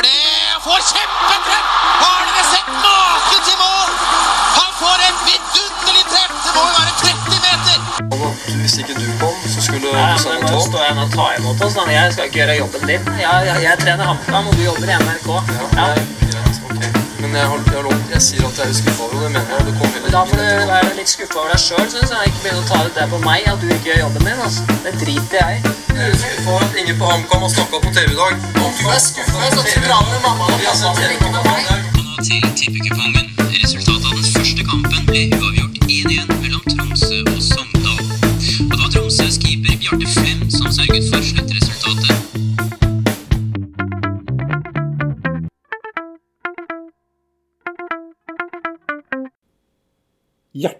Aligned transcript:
gjør 0.00 0.08
det! 0.08 0.62
Får 0.64 0.80
kjempetreff! 0.92 1.66
Har 2.00 2.24
dere 2.28 2.44
sett 2.52 2.68
maken 2.84 3.42
til 3.46 3.56
mål? 3.60 3.90
Han 4.56 4.72
får 4.80 5.04
et 5.08 5.18
vidunderlig 5.26 6.04
treff! 6.12 6.32
Det 6.44 6.54
må 6.54 6.62
jo 6.68 6.72
være 6.78 6.92
30 7.02 7.40
meter! 7.46 8.60
Hvis 8.60 8.78
ikke 8.78 8.94
du 8.94 9.06
kom, 9.20 9.36
så 9.48 9.62
skulle 9.62 9.92
Nei, 9.92 10.16
men 10.28 10.46
nå 10.46 10.62
står 10.64 10.86
jeg 10.86 10.96
og 11.04 11.12
tar 11.16 11.36
imot 11.38 11.66
oss. 11.66 11.76
Jeg 11.90 12.12
skal 12.12 12.30
ikke 12.30 12.42
gjøre 12.42 12.56
jobben 12.62 12.88
din. 12.92 13.12
Jeg, 13.20 13.46
jeg, 13.50 13.62
jeg 13.66 13.84
trener 13.84 14.04
HamKam, 14.12 14.48
og 14.48 14.56
du 14.56 14.64
jobber 14.64 14.88
i 14.88 14.98
NRK. 15.04 15.30
Ja. 15.76 15.92
Ok. 15.92 16.19
Men 17.20 17.34
jeg, 17.36 17.46
har, 17.52 17.58
jeg, 17.66 17.76
har 17.76 17.84
lov, 17.84 17.96
jeg 18.14 18.22
sier 18.24 18.44
at 18.48 18.58
jeg 18.60 18.72
er 18.72 18.76
skuffa 18.78 19.02
over 19.04 19.18
det, 19.24 19.30
mener 19.34 19.50
jeg. 19.52 19.64
Det 19.66 19.74
kom 19.78 20.12
Da 20.14 20.22
får 20.30 20.38
du 20.40 20.62
være 20.70 20.92
litt 20.96 21.10
skuffa 21.12 21.38
over 21.42 21.50
deg 21.52 21.60
sjøl, 21.64 21.86
syns 21.92 22.14
jeg. 22.14 22.30
Ikke 22.30 22.40
begynne 22.44 22.62
å 22.62 22.68
ta 22.70 22.78
ut 22.86 22.96
det 22.96 23.06
på 23.12 23.20
meg 23.26 23.48
at 23.52 23.60
du 23.60 23.66
ikke 23.68 23.90
gjør 23.90 24.00
jobben 24.04 24.28
din. 24.28 24.40
Altså. 24.46 24.78
Det 24.86 24.94
driter 25.02 25.36
jeg 25.42 25.58
i. 25.58 25.74
Jeg 26.00 26.06
er 26.06 26.18
skuffa 26.22 26.54
over 26.54 26.64
at 26.64 26.78
ingen 26.82 27.00
på 27.02 27.10
HamKam 27.12 27.44
har 27.44 27.52
snakka 27.56 27.82
på 27.84 27.92
TV 27.98 28.14
i 28.14 28.20
dag. 28.22 28.46
Om 28.64 28.72
du 28.80 28.86
er 28.88 29.02
skuffa, 29.04 29.50
så 29.56 29.66
dra 29.86 29.98
med 30.08 30.20
mamma 30.24 30.48
og 30.48 30.64
pappa. 30.64 30.94
Ikke 31.12 31.32
med 31.36 31.42
meg. 31.50 31.90
Nå 31.98 32.28
til 32.30 32.48
tippekupongen. 32.62 33.26
Resultatet 33.60 34.08
av 34.08 34.16
den 34.16 34.30
første 34.38 34.70
kampen 34.72 35.10
ble 35.10 35.26
uavgjort 35.36 35.69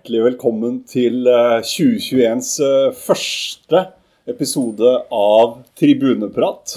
Hjertelig 0.01 0.21
velkommen 0.25 0.77
til 0.89 1.27
eh, 1.29 1.59
2021s 1.61 2.51
eh, 2.65 2.93
første 2.97 3.83
episode 4.33 4.93
av 5.13 5.59
Tribuneprat. 5.77 6.73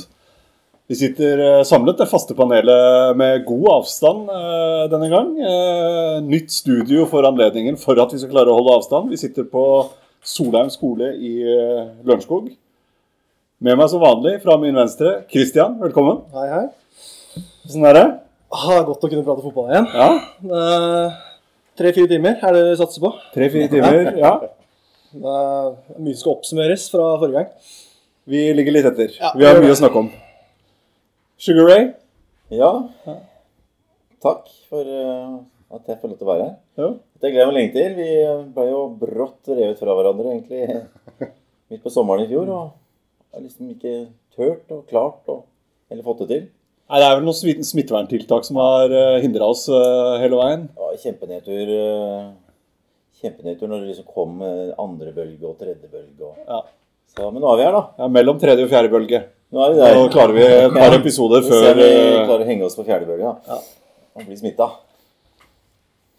Vi 0.92 0.98
sitter 1.00 1.40
eh, 1.40 1.62
samlet, 1.64 2.02
det 2.02 2.10
faste 2.12 2.36
panelet 2.36 3.16
med 3.16 3.46
god 3.48 3.64
avstand 3.78 4.28
eh, 4.28 4.84
denne 4.92 5.08
gang. 5.14 5.32
Eh, 5.40 6.18
Nytt 6.28 6.52
studio 6.52 7.06
for 7.08 7.24
anledningen 7.30 7.80
for 7.80 7.96
at 8.04 8.12
vi 8.12 8.20
skal 8.20 8.34
klare 8.36 8.52
å 8.52 8.58
holde 8.60 8.76
avstand. 8.82 9.08
Vi 9.16 9.22
sitter 9.24 9.48
på 9.48 9.64
Solheim 10.20 10.68
skole 10.76 11.14
i 11.16 11.36
eh, 11.48 11.84
Lørenskog. 12.04 12.52
Med 13.64 13.80
meg 13.80 13.88
som 13.94 14.04
vanlig 14.04 14.42
fra 14.44 14.60
min 14.60 14.76
venstre, 14.76 15.22
Christian. 15.32 15.80
Velkommen. 15.80 16.26
Hei, 16.36 16.50
hei. 16.58 16.66
Hvordan 17.70 17.88
er 17.94 18.02
det? 18.02 18.08
Ah, 18.54 18.82
godt 18.84 19.08
å 19.08 19.08
kunne 19.16 19.24
prate 19.24 19.48
fotball 19.48 19.72
igjen. 19.72 19.94
Ja, 19.96 20.10
Eh, 20.44 21.22
Tre-fire 21.80 22.10
timer 22.12 22.38
er 22.38 22.54
det 22.54 22.66
vi 22.68 22.76
satser 22.78 23.02
på. 23.02 23.10
Tre-fire 23.34 23.70
timer. 23.72 24.12
Ja. 24.22 24.34
Det 25.14 25.32
er 25.38 25.72
mye 26.02 26.14
som 26.14 26.20
skal 26.20 26.36
oppsummeres 26.36 26.86
fra 26.94 27.08
forrige 27.22 27.40
gang. 27.40 27.72
Vi 28.30 28.44
ligger 28.58 28.76
litt 28.76 28.90
etter. 28.90 29.16
Ja, 29.18 29.32
Vi 29.38 29.46
har 29.48 29.60
mye 29.62 29.74
å 29.74 29.80
snakke 29.80 30.04
om. 30.04 30.12
Sugar 31.42 31.68
Ray? 31.70 31.88
Ja. 32.54 32.70
Takk 34.24 34.48
for 34.70 34.86
eh, 34.86 35.34
at 35.74 35.90
jeg 35.90 36.00
får 36.00 36.14
lov 36.14 36.20
til 36.20 36.28
å 36.28 36.32
være 36.32 36.46
her. 36.46 36.56
Ja. 36.80 36.90
Det 37.24 37.32
gleder 37.32 37.42
jeg 37.42 37.50
meg 37.52 37.58
lenge 37.58 37.74
til. 37.76 37.98
Vi 37.98 38.10
ble 38.56 38.68
jo 38.70 38.84
brått 39.02 39.52
revet 39.52 39.82
fra 39.82 39.98
hverandre 39.98 40.36
egentlig 40.36 41.32
midt 41.74 41.84
på 41.84 41.94
sommeren 41.94 42.26
i 42.26 42.30
fjor. 42.30 42.54
Og 42.54 43.34
har 43.34 43.44
liksom 43.44 43.74
ikke 43.74 43.96
tørt 44.38 44.70
og 44.74 44.86
klart 44.90 45.34
og 45.34 45.48
eller 45.92 46.06
fått 46.06 46.24
det 46.24 46.30
til. 46.32 46.46
Nei, 46.92 47.00
Det 47.00 47.08
er 47.08 47.16
vel 47.18 47.26
noen 47.26 47.64
smitteverntiltak 47.66 48.46
som 48.46 48.60
har 48.62 48.92
hindra 49.24 49.48
oss 49.54 49.66
eh, 49.72 50.16
hele 50.22 50.38
veien. 50.40 50.66
Ja, 50.78 50.90
kjempenedtur. 51.04 51.72
eh, 51.80 52.32
Kjempenedtur 53.24 53.70
når 53.72 53.84
det 53.86 53.94
liksom 53.94 54.08
kom 54.12 54.42
eh, 54.44 54.74
andre 54.84 55.14
bølge 55.16 55.48
og 55.48 55.56
tredje 55.62 55.88
bølge. 55.88 56.28
Og... 56.28 56.36
Ja. 56.48 56.60
Så, 57.14 57.30
men 57.32 57.40
nå 57.44 57.50
er 57.54 57.60
vi 57.62 57.66
her, 57.68 57.76
da. 57.78 57.84
Ja, 58.04 58.10
mellom 58.12 58.40
tredje 58.42 58.66
og 58.66 58.72
fjerde 58.74 58.92
bølge. 58.92 59.24
Nå 59.54 59.62
er 59.64 59.72
vi 59.76 59.80
der. 59.80 59.96
Nå 59.96 60.08
klarer 60.12 60.34
vi 60.36 60.44
et 60.50 60.74
par 60.76 60.96
episoder 60.98 61.46
før 61.46 61.68
vi 61.78 61.86
eh, 61.88 62.24
klarer 62.26 62.44
å 62.44 62.48
henge 62.50 62.66
oss 62.68 62.76
på 62.80 62.86
fjerde 62.88 63.08
bølge. 63.10 63.32
Ja. 63.48 63.60
Og 64.18 64.26
bli 64.28 64.38
smitta. 64.40 64.68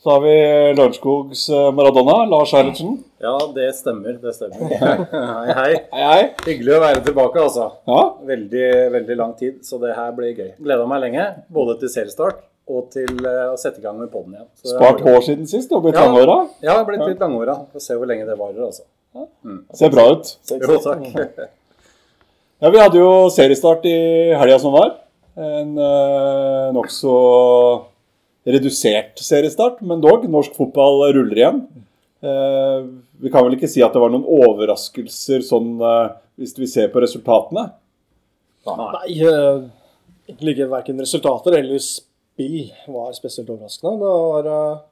Så 0.04 0.10
har 0.12 0.20
vi 0.20 0.32
Lørenskogs 0.76 1.46
eh, 1.48 1.70
Maradona, 1.72 2.16
Lars 2.28 2.50
Eilertsen. 2.52 2.98
Ja, 3.24 3.38
det 3.56 3.70
stemmer. 3.78 4.18
Det 4.20 4.34
stemmer. 4.36 4.74
Hei, 4.82 5.54
hei. 5.56 5.76
Hei, 5.94 6.02
hei. 6.10 6.24
Hyggelig 6.44 6.74
å 6.76 6.80
være 6.82 7.00
tilbake, 7.06 7.40
altså. 7.40 7.70
Ja, 7.88 8.02
Veldig, 8.28 8.66
veldig 8.92 9.16
lang 9.16 9.30
tid, 9.38 9.62
så 9.64 9.78
det 9.80 9.94
her 9.96 10.10
blir 10.12 10.34
gøy. 10.36 10.50
Gleda 10.60 10.84
meg 10.90 11.00
lenge, 11.06 11.24
både 11.56 11.78
til 11.80 11.88
seriestart 11.94 12.42
og 12.68 12.90
til 12.92 13.14
eh, 13.24 13.46
å 13.54 13.56
sette 13.60 13.80
i 13.80 13.84
gang 13.86 13.96
med 14.02 14.10
poden 14.12 14.36
igjen. 14.36 14.50
Så 14.60 14.74
Spart 14.74 15.00
hår 15.06 15.24
siden 15.24 15.48
sist 15.48 15.72
og 15.72 15.86
blitt 15.86 15.96
Ja. 15.96 16.04
langhåra. 16.04 16.36
Ja, 16.60 16.76
jeg 16.82 16.90
blitt 16.90 17.06
litt 17.08 17.24
langhåra. 17.24 17.56
Får 17.72 17.86
se 17.86 17.96
hvor 17.96 18.12
lenge 18.12 18.28
det 18.28 18.36
varer, 18.42 18.60
altså. 18.68 18.84
Ser 19.80 19.94
bra 19.96 20.04
ut. 20.12 20.34
Jo, 20.52 20.76
takk. 20.84 21.08
Ja, 22.62 22.68
Vi 22.72 22.78
hadde 22.80 23.00
jo 23.00 23.08
seriestart 23.32 23.88
i 23.88 23.96
helga 24.36 24.60
som 24.60 24.72
var. 24.76 24.92
En 25.36 25.72
øh, 25.80 26.68
nokså 26.76 27.16
redusert 28.44 29.20
seriestart, 29.24 29.80
men 29.82 30.02
dog. 30.04 30.26
Norsk 30.30 30.54
fotball 30.56 31.06
ruller 31.16 31.40
igjen. 31.40 31.62
Eh, 32.24 32.86
vi 33.20 33.30
kan 33.32 33.44
vel 33.44 33.56
ikke 33.56 33.68
si 33.70 33.82
at 33.84 33.92
det 33.94 34.00
var 34.02 34.12
noen 34.12 34.24
overraskelser 34.24 35.44
sånn 35.44 35.74
eh, 35.80 36.14
hvis 36.40 36.56
vi 36.58 36.68
ser 36.70 36.90
på 36.92 37.02
resultatene. 37.04 37.68
Nei, 38.64 39.18
eh, 39.20 39.64
egentlig 40.28 40.54
ikke 40.56 40.70
verken 40.72 41.02
resultater 41.04 41.58
eller 41.58 41.82
spill 41.84 42.70
var 42.88 43.12
spesielt 43.16 43.50
overraskende. 43.52 43.98
Det 44.00 44.14
var 44.24 44.48
eh, 44.54 44.82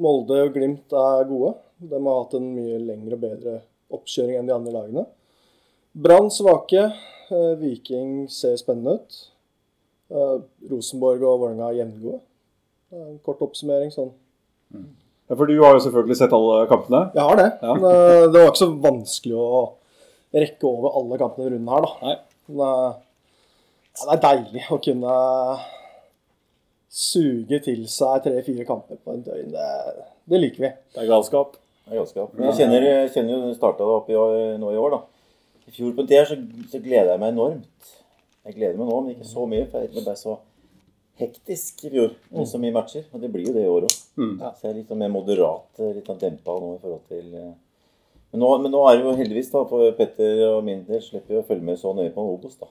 Molde 0.00 0.42
og 0.46 0.52
Glimt 0.56 0.92
er 0.96 1.24
gode. 1.28 1.54
De 1.80 1.96
har 1.96 2.18
hatt 2.22 2.36
en 2.36 2.50
mye 2.54 2.76
lengre 2.84 3.16
og 3.16 3.24
bedre 3.24 3.56
oppkjøring 3.90 4.38
enn 4.38 4.48
de 4.50 4.54
andre 4.56 4.74
lagene. 4.76 5.06
Brann 5.96 6.28
svake. 6.30 6.90
eh, 7.30 7.54
Viking 7.60 8.28
ser 8.30 8.56
spennende 8.60 8.98
ut. 9.00 9.20
Eh, 10.10 10.36
Rosenborg 10.70 11.24
og 11.24 11.40
Vålerenga 11.44 11.72
jevngode. 11.78 12.20
Det 12.90 12.98
er 12.98 13.06
En 13.06 13.20
kort 13.22 13.42
oppsummering 13.46 13.92
sånn. 13.94 14.10
Ja, 14.74 15.36
for 15.36 15.46
du 15.46 15.54
har 15.60 15.76
jo 15.76 15.82
selvfølgelig 15.84 16.16
sett 16.18 16.32
alle 16.34 16.64
kampene. 16.70 17.04
Jeg 17.14 17.22
har 17.22 17.38
det. 17.38 17.50
Ja. 17.62 17.74
Men 17.78 17.84
eh, 17.90 18.24
det 18.26 18.40
var 18.40 18.48
ikke 18.50 18.62
så 18.64 18.70
vanskelig 18.82 19.36
å 19.38 19.60
rekke 20.34 20.66
over 20.66 20.96
alle 20.98 21.18
kampene 21.20 21.46
i 21.46 21.52
runden 21.54 21.70
her, 21.70 21.86
da. 21.86 22.08
Nei. 22.08 22.16
Men, 22.50 22.96
ja, 23.94 24.08
det 24.08 24.16
er 24.16 24.24
deilig 24.24 24.64
å 24.74 24.80
kunne 24.82 25.14
suge 26.90 27.60
til 27.62 27.86
seg 27.90 28.26
tre-fire 28.26 28.66
kamper 28.66 28.98
på 28.98 29.14
en 29.14 29.22
døgn. 29.26 29.54
Det, 29.54 29.70
det 30.34 30.42
liker 30.42 30.66
vi. 30.66 30.72
Det 30.94 31.04
er 31.04 31.10
galskap. 31.12 31.54
Det 31.86 31.94
er 31.94 32.02
galskap. 32.02 32.34
Men 32.34 32.50
jeg 32.50 32.58
kjenner, 32.64 32.90
jeg 32.90 33.14
kjenner 33.14 33.36
jo 33.36 33.40
det 33.46 33.56
starta 33.60 33.86
opp 33.86 34.10
i 34.10 34.18
år, 34.18 34.36
nå 34.58 34.74
i 34.74 34.82
år, 34.82 34.98
da. 34.98 35.02
I 35.70 35.74
fjor 35.76 35.94
på 35.94 36.02
en 36.02 36.10
tid 36.10 36.18
her 36.18 36.30
så, 36.32 36.42
så 36.74 36.82
gleder 36.82 37.14
jeg 37.14 37.22
meg 37.22 37.36
enormt. 37.36 37.90
Jeg 38.48 38.56
gleder 38.58 38.78
meg 38.82 38.90
nå, 38.90 39.02
men 39.04 39.14
ikke 39.14 39.30
så 39.30 39.46
mye. 39.46 39.70
For 39.70 39.86
det 39.86 40.02
ble 40.02 40.18
så 40.18 40.40
hektisk 41.20 41.84
i 41.86 41.90
fjor. 41.94 42.12
Med 42.34 42.48
så 42.50 42.58
mye 42.62 42.74
matcher. 42.74 43.04
Og 43.14 43.20
det 43.22 43.30
blir 43.32 43.46
jo 43.48 43.54
det 43.56 43.64
i 43.66 43.70
år 43.70 43.86
òg. 43.88 43.94
Så 44.16 44.66
jeg 44.66 44.70
er 44.72 44.78
litt 44.80 44.88
sånn 44.92 44.98
mer 45.04 45.12
moderat, 45.14 45.68
litt 45.80 46.06
sånn 46.10 46.18
dempa 46.20 46.56
nå 46.60 46.74
i 46.76 46.80
forhold 46.82 47.04
til 47.08 47.34
eh, 47.34 47.52
men 48.30 48.44
nå, 48.44 48.48
men 48.62 48.70
nå 48.70 48.80
er 48.86 48.98
det 48.98 49.02
jo 49.08 49.12
heldigvis, 49.18 49.48
da, 49.50 49.64
for 49.66 49.90
Petter 49.98 50.44
og 50.52 50.60
min 50.62 50.84
del 50.86 51.00
slipper 51.02 51.34
vi 51.34 51.38
å 51.40 51.46
følge 51.48 51.66
med 51.66 51.78
så 51.80 51.90
nøye 51.96 52.12
på 52.14 52.22
Obos, 52.22 52.52
da. 52.60 52.68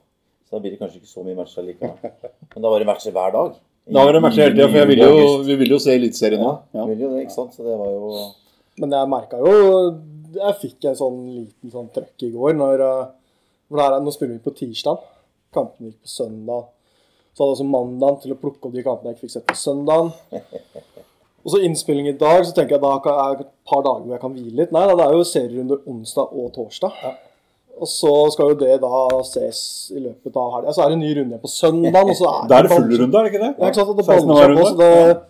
Så 0.48 0.56
da 0.56 0.62
blir 0.64 0.72
det 0.72 0.80
kanskje 0.80 1.02
ikke 1.02 1.10
så 1.12 1.24
mye 1.26 1.36
matcher 1.36 1.66
likevel. 1.68 2.14
Men 2.54 2.64
da 2.64 2.72
var 2.72 2.80
det 2.80 2.88
matcher 2.88 3.12
hver 3.18 3.34
dag. 3.36 3.58
Da 3.90 4.06
var 4.08 4.16
det 4.16 4.22
matcher 4.24 4.46
hele 4.46 4.56
tida, 4.56 4.70
for 4.70 4.80
jeg 4.80 4.90
vil 4.94 5.02
jo, 5.04 5.18
vi 5.50 5.58
vil 5.60 5.74
jo 5.76 5.80
se 5.84 5.98
Eliteserien 5.98 6.40
nå. 6.46 6.54
Ja, 6.72 6.80
Ja. 6.80 6.86
vil 6.94 7.04
jo 7.04 7.10
det, 7.12 7.26
ikke 7.26 7.36
sant. 7.36 7.52
Så 7.58 7.66
det 7.68 7.76
var 7.76 7.92
jo 7.92 8.14
Men 8.80 8.96
jeg 8.96 9.10
merka 9.12 9.40
jo 9.44 9.54
Jeg 10.40 10.56
fikk 10.62 10.86
en 10.88 10.96
sånn 10.96 11.20
liten 11.36 11.72
sånn 11.74 11.90
trøkk 11.92 12.24
i 12.24 12.32
går 12.38 12.56
når 12.56 12.84
eh, 12.86 13.06
for 13.68 13.82
det 13.82 13.86
her, 13.90 14.00
Nå 14.06 14.14
spiller 14.16 14.38
vi 14.38 14.44
på 14.46 14.56
tirsdag. 14.56 15.04
Kampene 15.54 15.90
gikk 15.92 16.00
på 16.06 16.14
søndag. 16.16 16.70
Så 17.40 17.46
hadde 17.46 17.54
jeg 17.54 17.64
også 17.64 17.72
mandag 17.72 18.16
til 18.20 18.34
å 18.34 18.36
plukke 18.36 18.68
opp 18.68 18.74
de 18.76 18.82
kampene 18.84 19.14
jeg 19.14 19.16
ikke 19.16 19.28
fikk 19.30 19.32
sett 19.38 19.46
på 19.48 19.54
søndagen. 19.56 20.10
Og 21.40 21.54
så 21.54 21.62
innspilling 21.64 22.10
i 22.12 22.18
dag, 22.20 22.42
så 22.44 22.52
tenker 22.52 22.76
jeg 22.76 22.84
da 22.84 22.90
kan 23.00 23.16
jeg 23.16 23.38
et 23.46 23.52
par 23.64 23.86
dager 23.86 24.02
hvor 24.04 24.12
jeg 24.12 24.24
kan 24.26 24.34
hvile 24.36 24.58
litt. 24.58 24.74
Nei, 24.76 24.82
da, 24.90 24.98
det 25.00 25.06
er 25.06 25.14
jo 25.16 25.28
serierunde 25.30 25.78
onsdag 25.88 26.34
og 26.36 26.50
torsdag. 26.58 26.98
Og 27.80 27.88
så 27.88 28.12
skal 28.34 28.52
jo 28.52 28.58
det 28.60 28.74
da 28.84 29.00
ses 29.24 29.62
i 29.96 30.02
løpet 30.04 30.36
av 30.42 30.50
helga. 30.58 30.74
Så 30.76 30.84
er 30.84 30.92
det 30.92 30.98
en 30.98 31.06
ny 31.06 31.14
runde 31.16 31.32
igjen 31.38 31.44
på 31.46 31.52
søndagen. 31.54 32.12
Og 32.12 32.20
så 32.20 32.28
er 32.34 32.50
Da 32.52 32.58
er 32.58 32.68
det 32.68 32.74
full 32.74 32.92
runde, 32.92 33.22
er 33.22 33.30
det 33.30 33.32
ikke 33.32 33.44
det? 33.46 33.52
Ja, 33.54 33.70
ikke 33.72 33.80
sant? 33.80 33.94
Det 34.02 34.06
16. 34.10 34.34
baller 34.34 34.60
seg 34.60 34.60
på, 34.60 34.68
så 34.68 34.76
det, 34.84 35.22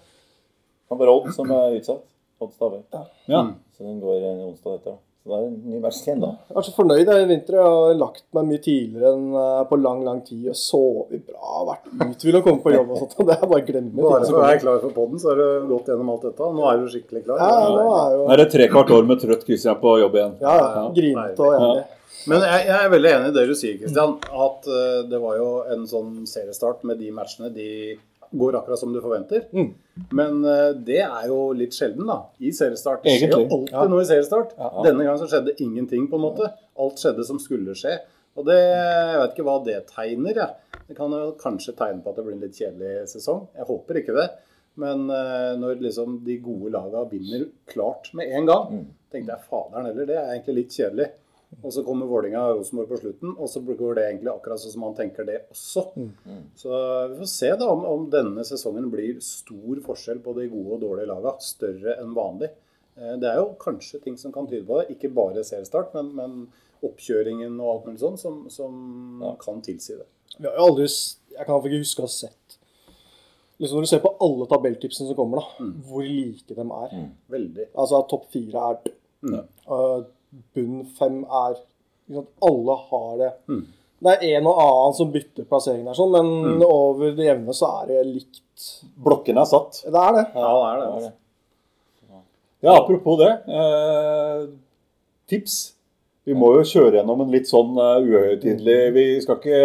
Han 0.89 1.01
var 1.03 1.13
Odd 1.13 1.29
som 1.37 1.53
er 1.59 1.77
utsatt. 1.77 2.01
Odd 2.41 2.55
Stavøy. 2.57 2.81
Ja. 3.29 3.43
Så 3.77 3.85
den 3.85 4.01
går 4.01 4.25
en 4.31 4.41
onsdag 4.47 4.79
etter. 4.79 4.97
Så 5.29 5.37
er 5.37 5.43
en 5.45 5.57
ny 5.69 5.79
match 5.83 5.99
igjen, 6.07 6.23
da. 6.23 6.29
Jeg 6.49 6.57
er 6.57 6.65
så 6.65 6.71
fornøyd 6.73 7.09
i 7.13 7.17
vinter. 7.29 7.57
Jeg 7.59 7.65
har 7.75 7.97
lagt 7.99 8.23
meg 8.33 8.47
mye 8.49 8.61
tidligere 8.65 9.11
enn 9.13 9.35
eh, 9.37 9.59
på 9.69 9.77
lang 9.77 9.99
lang 10.07 10.23
tid. 10.25 10.47
og 10.49 10.57
Sovet 10.57 11.21
bra, 11.27 11.59
vært 11.69 11.85
uthvilt 12.07 12.39
og 12.39 12.47
kommet 12.47 12.65
på 12.65 12.73
jobb 12.73 12.95
og 12.95 13.03
sånt. 13.03 13.13
og 13.19 13.29
Det 13.29 13.35
er 13.37 13.45
bare 13.45 13.61
å 13.61 13.67
glemme. 13.69 13.93
Bare 14.01 14.25
for 14.25 14.39
å 14.39 14.41
være 14.47 14.63
klar 14.65 14.81
for 14.87 14.95
poden, 14.97 15.21
så 15.21 15.29
har 15.31 15.43
du 15.43 15.69
gått 15.69 15.93
gjennom 15.93 16.09
alt 16.15 16.25
dette. 16.31 16.49
Nå 16.57 16.65
er 16.71 16.81
du 16.81 16.89
skikkelig 16.95 17.23
klar. 17.27 17.45
Ja, 17.45 17.69
nå 17.77 17.85
er 17.99 18.17
jo 18.17 18.25
Nå 18.25 18.33
er 18.33 18.43
det 18.43 18.49
tre 18.57 18.67
kvart 18.73 18.95
år 18.97 19.07
med 19.13 19.21
trøtt 19.21 19.45
Christian 19.45 19.77
på 19.85 19.95
jobb 20.01 20.17
igjen. 20.17 20.35
ja, 20.41 20.57
ja, 20.57 20.83
grinete 20.97 21.45
og 21.45 21.53
jævlig. 21.59 21.87
Men 22.27 22.41
jeg, 22.43 22.63
jeg 22.67 22.75
er 22.83 22.89
veldig 22.91 23.09
enig 23.15 23.27
i 23.29 23.35
det 23.37 23.43
du 23.47 23.55
sier, 23.55 23.77
Kristian. 23.79 24.17
At 24.47 24.65
eh, 24.67 25.01
det 25.07 25.19
var 25.21 25.37
jo 25.39 25.49
en 25.71 25.85
sånn 25.87 26.25
seriestart 26.27 26.81
med 26.89 26.99
de 26.99 27.13
matchene. 27.15 27.53
De 27.53 27.69
går 28.31 28.57
akkurat 28.59 28.79
som 28.79 28.93
du 28.93 28.99
forventer. 29.01 29.45
Mm. 29.55 29.69
Men 30.15 30.39
uh, 30.45 30.71
det 30.75 31.01
er 31.05 31.27
jo 31.31 31.39
litt 31.57 31.75
sjelden, 31.75 32.07
da. 32.09 32.19
I 32.39 32.51
seriestart. 32.55 33.03
Det 33.05 33.17
skjer 33.17 33.33
jo 33.33 33.41
alltid 33.45 33.73
alltid 33.73 33.93
noe 33.95 34.05
i 34.05 34.09
seriestart. 34.09 34.55
Denne 34.85 35.05
gangen 35.05 35.21
så 35.21 35.29
skjedde 35.31 35.57
ingenting, 35.63 36.07
på 36.11 36.19
en 36.19 36.25
måte. 36.27 36.51
Alt 36.79 37.01
skjedde 37.01 37.25
som 37.27 37.41
skulle 37.41 37.75
skje. 37.77 37.97
Og 38.39 38.45
det, 38.47 38.59
jeg 38.59 39.21
vet 39.21 39.33
ikke 39.33 39.47
hva 39.47 39.57
det 39.65 39.79
tegner. 39.89 40.43
jeg. 40.43 40.79
Det 40.89 40.97
kan 40.97 41.13
jo 41.13 41.33
kanskje 41.39 41.75
tegne 41.77 42.03
på 42.03 42.11
at 42.11 42.19
det 42.19 42.27
blir 42.27 42.37
en 42.37 42.45
litt 42.45 42.57
kjedelig 42.57 43.09
sesong. 43.11 43.47
Jeg 43.57 43.67
håper 43.69 44.01
ikke 44.01 44.15
det. 44.17 44.29
Men 44.79 45.09
uh, 45.11 45.55
når 45.59 45.81
liksom 45.83 46.21
de 46.25 46.37
gode 46.43 46.71
laga 46.73 47.03
vinner 47.09 47.49
klart 47.69 48.13
med 48.17 48.31
en 48.37 48.47
gang, 48.47 48.85
tenkte 49.11 49.35
jeg 49.35 49.49
faderen 49.49 49.89
heller, 49.89 50.07
det 50.07 50.17
er 50.21 50.31
egentlig 50.35 50.61
litt 50.61 50.77
kjedelig. 50.77 51.09
Og 51.63 51.73
så 51.73 51.81
kommer 51.83 52.05
Vålinga 52.05 52.43
og 52.51 52.59
Rosenborg 52.59 52.91
på 52.91 52.97
slutten, 53.01 53.31
og 53.41 53.49
så 53.49 53.59
går 53.65 53.95
det 53.97 54.03
egentlig 54.05 54.29
akkurat 54.31 54.61
sånn 54.61 54.71
som 54.75 54.83
han 54.85 54.95
tenker 54.95 55.25
det 55.25 55.39
også. 55.49 55.81
Så 56.55 56.69
vi 57.09 57.17
får 57.23 57.29
se 57.31 57.49
da 57.57 57.67
om, 57.73 57.81
om 57.89 58.03
denne 58.13 58.43
sesongen 58.45 58.85
blir 58.93 59.17
stor 59.25 59.81
forskjell 59.87 60.21
på 60.23 60.35
de 60.37 60.45
gode 60.51 60.77
og 60.77 60.83
dårlige 60.85 61.09
laga. 61.09 61.33
Større 61.41 61.95
enn 62.03 62.13
vanlig. 62.15 62.51
Eh, 62.95 63.15
Det 63.19 63.31
er 63.31 63.41
jo 63.41 63.47
kanskje 63.59 63.99
ting 64.03 64.15
som 64.21 64.31
kan 64.31 64.47
tyde 64.47 64.65
på 64.69 64.77
det. 64.79 64.91
Ikke 64.95 65.09
bare 65.11 65.43
seriestart, 65.43 65.89
men, 65.97 66.13
men 66.15 66.37
oppkjøringen 66.85 67.57
og 67.59 67.71
alt 67.73 67.89
mulig 67.89 67.99
sånn 68.05 68.17
som, 68.21 68.37
som 68.53 69.25
kan 69.41 69.59
tilsi 69.65 69.97
det. 69.97 70.05
Vi 70.37 70.45
har 70.47 70.55
jo 70.55 70.69
aldri 70.69 70.85
Jeg 70.87 71.45
kan 71.47 71.57
ikke 71.59 71.81
huske 71.81 72.03
å 72.03 72.05
ha 72.07 72.11
sett 72.13 72.55
liksom 73.59 73.75
Når 73.75 73.83
du 73.83 73.89
ser 73.91 73.99
på 73.99 74.13
alle 74.23 74.45
tabelltipsene 74.47 75.09
som 75.09 75.17
kommer, 75.17 75.41
da, 75.41 75.65
hvor 75.89 76.05
like 76.05 76.55
de 76.55 76.63
er. 76.63 76.93
Veldig. 77.33 77.65
Altså 77.75 77.99
topp 78.07 78.29
fire 78.31 78.61
er 78.69 78.93
øh, 79.33 80.05
Bunn 80.55 80.83
fem 80.97 81.21
er 81.25 81.59
Alle 82.45 82.75
har 82.89 83.11
det. 83.19 83.31
Det 83.99 84.13
er 84.15 84.37
en 84.37 84.47
og 84.47 84.59
annen 84.63 84.95
som 84.95 85.09
bytter 85.11 85.47
plassering 85.49 85.83
der, 85.85 85.97
sånn, 85.97 86.13
men 86.15 86.63
over 86.63 87.11
det 87.17 87.25
jevne 87.27 87.55
så 87.55 87.71
er 87.81 87.89
det 87.91 88.03
likt. 88.07 88.69
Blokkene 89.03 89.43
er 89.43 89.49
satt. 89.49 89.81
Det 89.83 89.99
er 89.99 90.15
det. 90.15 90.23
Ja, 90.35 90.53
det 90.53 90.69
er 90.69 90.79
det. 90.79 90.87
Altså. 90.93 91.11
Ja, 92.59 92.77
apropos 92.77 93.19
det. 93.19 93.29
Eh, 93.47 94.47
tips. 95.29 95.59
Vi 96.27 96.35
må 96.37 96.51
jo 96.57 96.65
kjøre 96.67 96.99
gjennom 96.99 97.23
en 97.23 97.31
litt 97.33 97.47
sånn 97.49 97.71
uh, 97.79 98.03
uhøytidelig 98.03 98.79
Vi 98.93 99.05
skal 99.23 99.39
ikke 99.39 99.61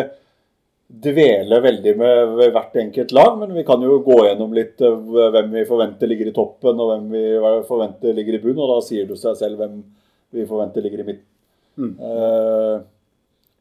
dvele 1.04 1.58
veldig 1.64 1.92
med 1.98 2.38
hvert 2.54 2.76
enkelt 2.78 3.12
lag, 3.16 3.34
men 3.40 3.52
vi 3.56 3.64
kan 3.66 3.82
jo 3.82 3.98
gå 4.04 4.20
gjennom 4.28 4.54
litt 4.54 4.80
eh, 4.84 4.94
hvem 5.34 5.50
vi 5.56 5.64
forventer 5.66 6.10
ligger 6.10 6.30
i 6.30 6.34
toppen, 6.36 6.78
og 6.78 6.90
hvem 6.92 7.06
vi 7.10 7.24
forventer 7.68 8.14
ligger 8.14 8.36
i 8.36 8.40
bunn. 8.42 8.60
Og 8.62 8.70
da 8.70 8.78
sier 8.84 9.08
du 9.08 9.16
seg 9.18 9.36
selv 9.40 9.60
hvem 9.60 9.80
vi 10.34 10.48
forventer 10.48 10.84
ligger 10.84 11.04
i 11.04 11.06
midten. 11.12 11.94
Eh, 11.98 12.82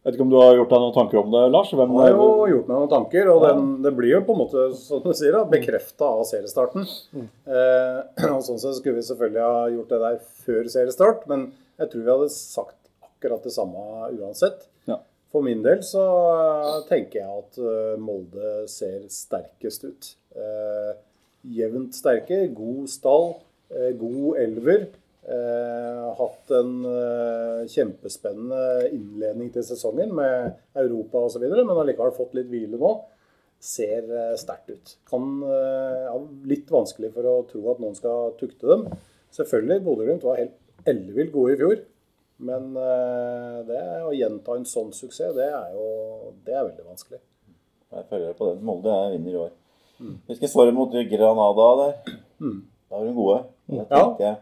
vet 0.03 0.17
ikke 0.17 0.25
om 0.25 0.33
du 0.33 0.37
har 0.39 0.57
gjort 0.57 0.73
deg 0.73 0.83
noen 0.83 0.95
tanker 0.97 1.21
om 1.21 1.31
det, 1.33 1.43
Lars? 1.53 1.71
Hvem, 1.73 1.95
Jeg 2.03 2.17
har 2.17 2.17
jo 2.17 2.49
gjort 2.51 2.69
meg 2.69 2.75
noen 2.81 2.91
tanker, 2.91 3.31
og 3.33 3.45
den, 3.47 3.69
det 3.85 3.93
blir 3.97 4.15
jo 4.17 4.21
på 4.27 4.35
en 4.35 4.41
måte 4.43 4.65
som 4.79 5.01
du 5.05 5.13
sier, 5.17 5.37
bekrefta 5.51 6.09
av 6.19 6.25
seriestarten. 6.29 6.87
Eh, 7.15 8.29
og 8.33 8.43
Sånn 8.45 8.61
sett 8.61 8.79
skulle 8.81 8.99
vi 8.99 9.07
selvfølgelig 9.07 9.45
ha 9.47 9.63
gjort 9.77 9.95
det 9.95 10.01
der 10.03 10.19
før 10.45 10.69
seriestart, 10.75 11.25
men 11.31 11.49
jeg 11.79 11.93
tror 11.93 12.05
vi 12.05 12.13
hadde 12.17 12.33
sagt 12.35 12.79
akkurat 13.07 13.47
det 13.47 13.55
samme 13.55 14.11
uansett. 14.19 14.67
Ja. 14.89 14.99
For 15.33 15.45
min 15.45 15.63
del 15.65 15.81
så 15.87 16.03
eh, 16.33 16.81
tenker 16.89 17.23
jeg 17.23 17.39
at 17.39 17.63
eh, 17.63 17.95
Molde 18.01 18.67
ser 18.71 19.07
sterkest 19.13 19.87
ut. 19.87 20.11
Eh, 20.35 20.91
jevnt 21.57 21.95
sterke, 21.97 22.43
god 22.55 22.91
stall, 22.91 23.33
eh, 23.73 23.93
god 23.99 24.37
elver. 24.43 24.85
Eh, 25.23 26.15
hatt 26.17 26.51
en 26.51 26.71
eh, 26.83 27.61
kjempespennende 27.71 28.89
innledning 28.91 29.53
til 29.55 29.63
sesongen 29.63 30.11
med 30.17 30.57
Europa 30.75 31.21
osv., 31.29 31.45
men 31.47 31.71
allikevel 31.79 32.11
fått 32.17 32.35
litt 32.35 32.49
hvile 32.51 32.79
nå. 32.79 32.91
Ser 33.63 34.09
eh, 34.11 34.33
sterkt 34.39 34.73
ut. 34.73 34.93
Kan 35.07 35.39
ja, 35.47 36.17
Litt 36.51 36.71
vanskelig 36.73 37.13
for 37.15 37.29
å 37.29 37.37
tro 37.47 37.63
at 37.71 37.79
noen 37.79 37.95
skal 37.95 38.35
tukte 38.39 38.67
dem. 38.67 38.85
Selvfølgelig, 39.33 39.83
Bodø-Glimt 39.87 40.27
var 40.27 40.41
helt 40.43 40.87
ellevilt 40.89 41.31
gode 41.33 41.55
i 41.55 41.59
fjor. 41.63 41.83
Men 42.43 42.73
det 43.69 43.79
å 44.03 44.11
gjenta 44.11 44.57
en 44.57 44.65
sånn 44.67 44.89
suksess, 44.91 45.31
det 45.37 45.45
er 45.47 45.75
jo 45.77 45.85
det 46.43 46.57
er 46.57 46.65
veldig 46.65 46.87
vanskelig. 46.89 47.21
Jeg 47.93 48.07
følger 48.09 48.35
på 48.35 48.49
den. 48.49 48.63
Molde 48.67 48.91
er 48.91 49.13
vinner 49.13 49.31
i 49.31 49.39
år. 49.45 49.53
Husker 50.27 50.51
svare 50.51 50.73
mot 50.75 50.97
Granada 51.13 51.69
der. 51.79 52.17
Da 52.41 52.97
var 52.97 53.05
de 53.07 53.13
gode. 53.15 53.37
Tenkte 53.69 54.25
jeg 54.25 54.41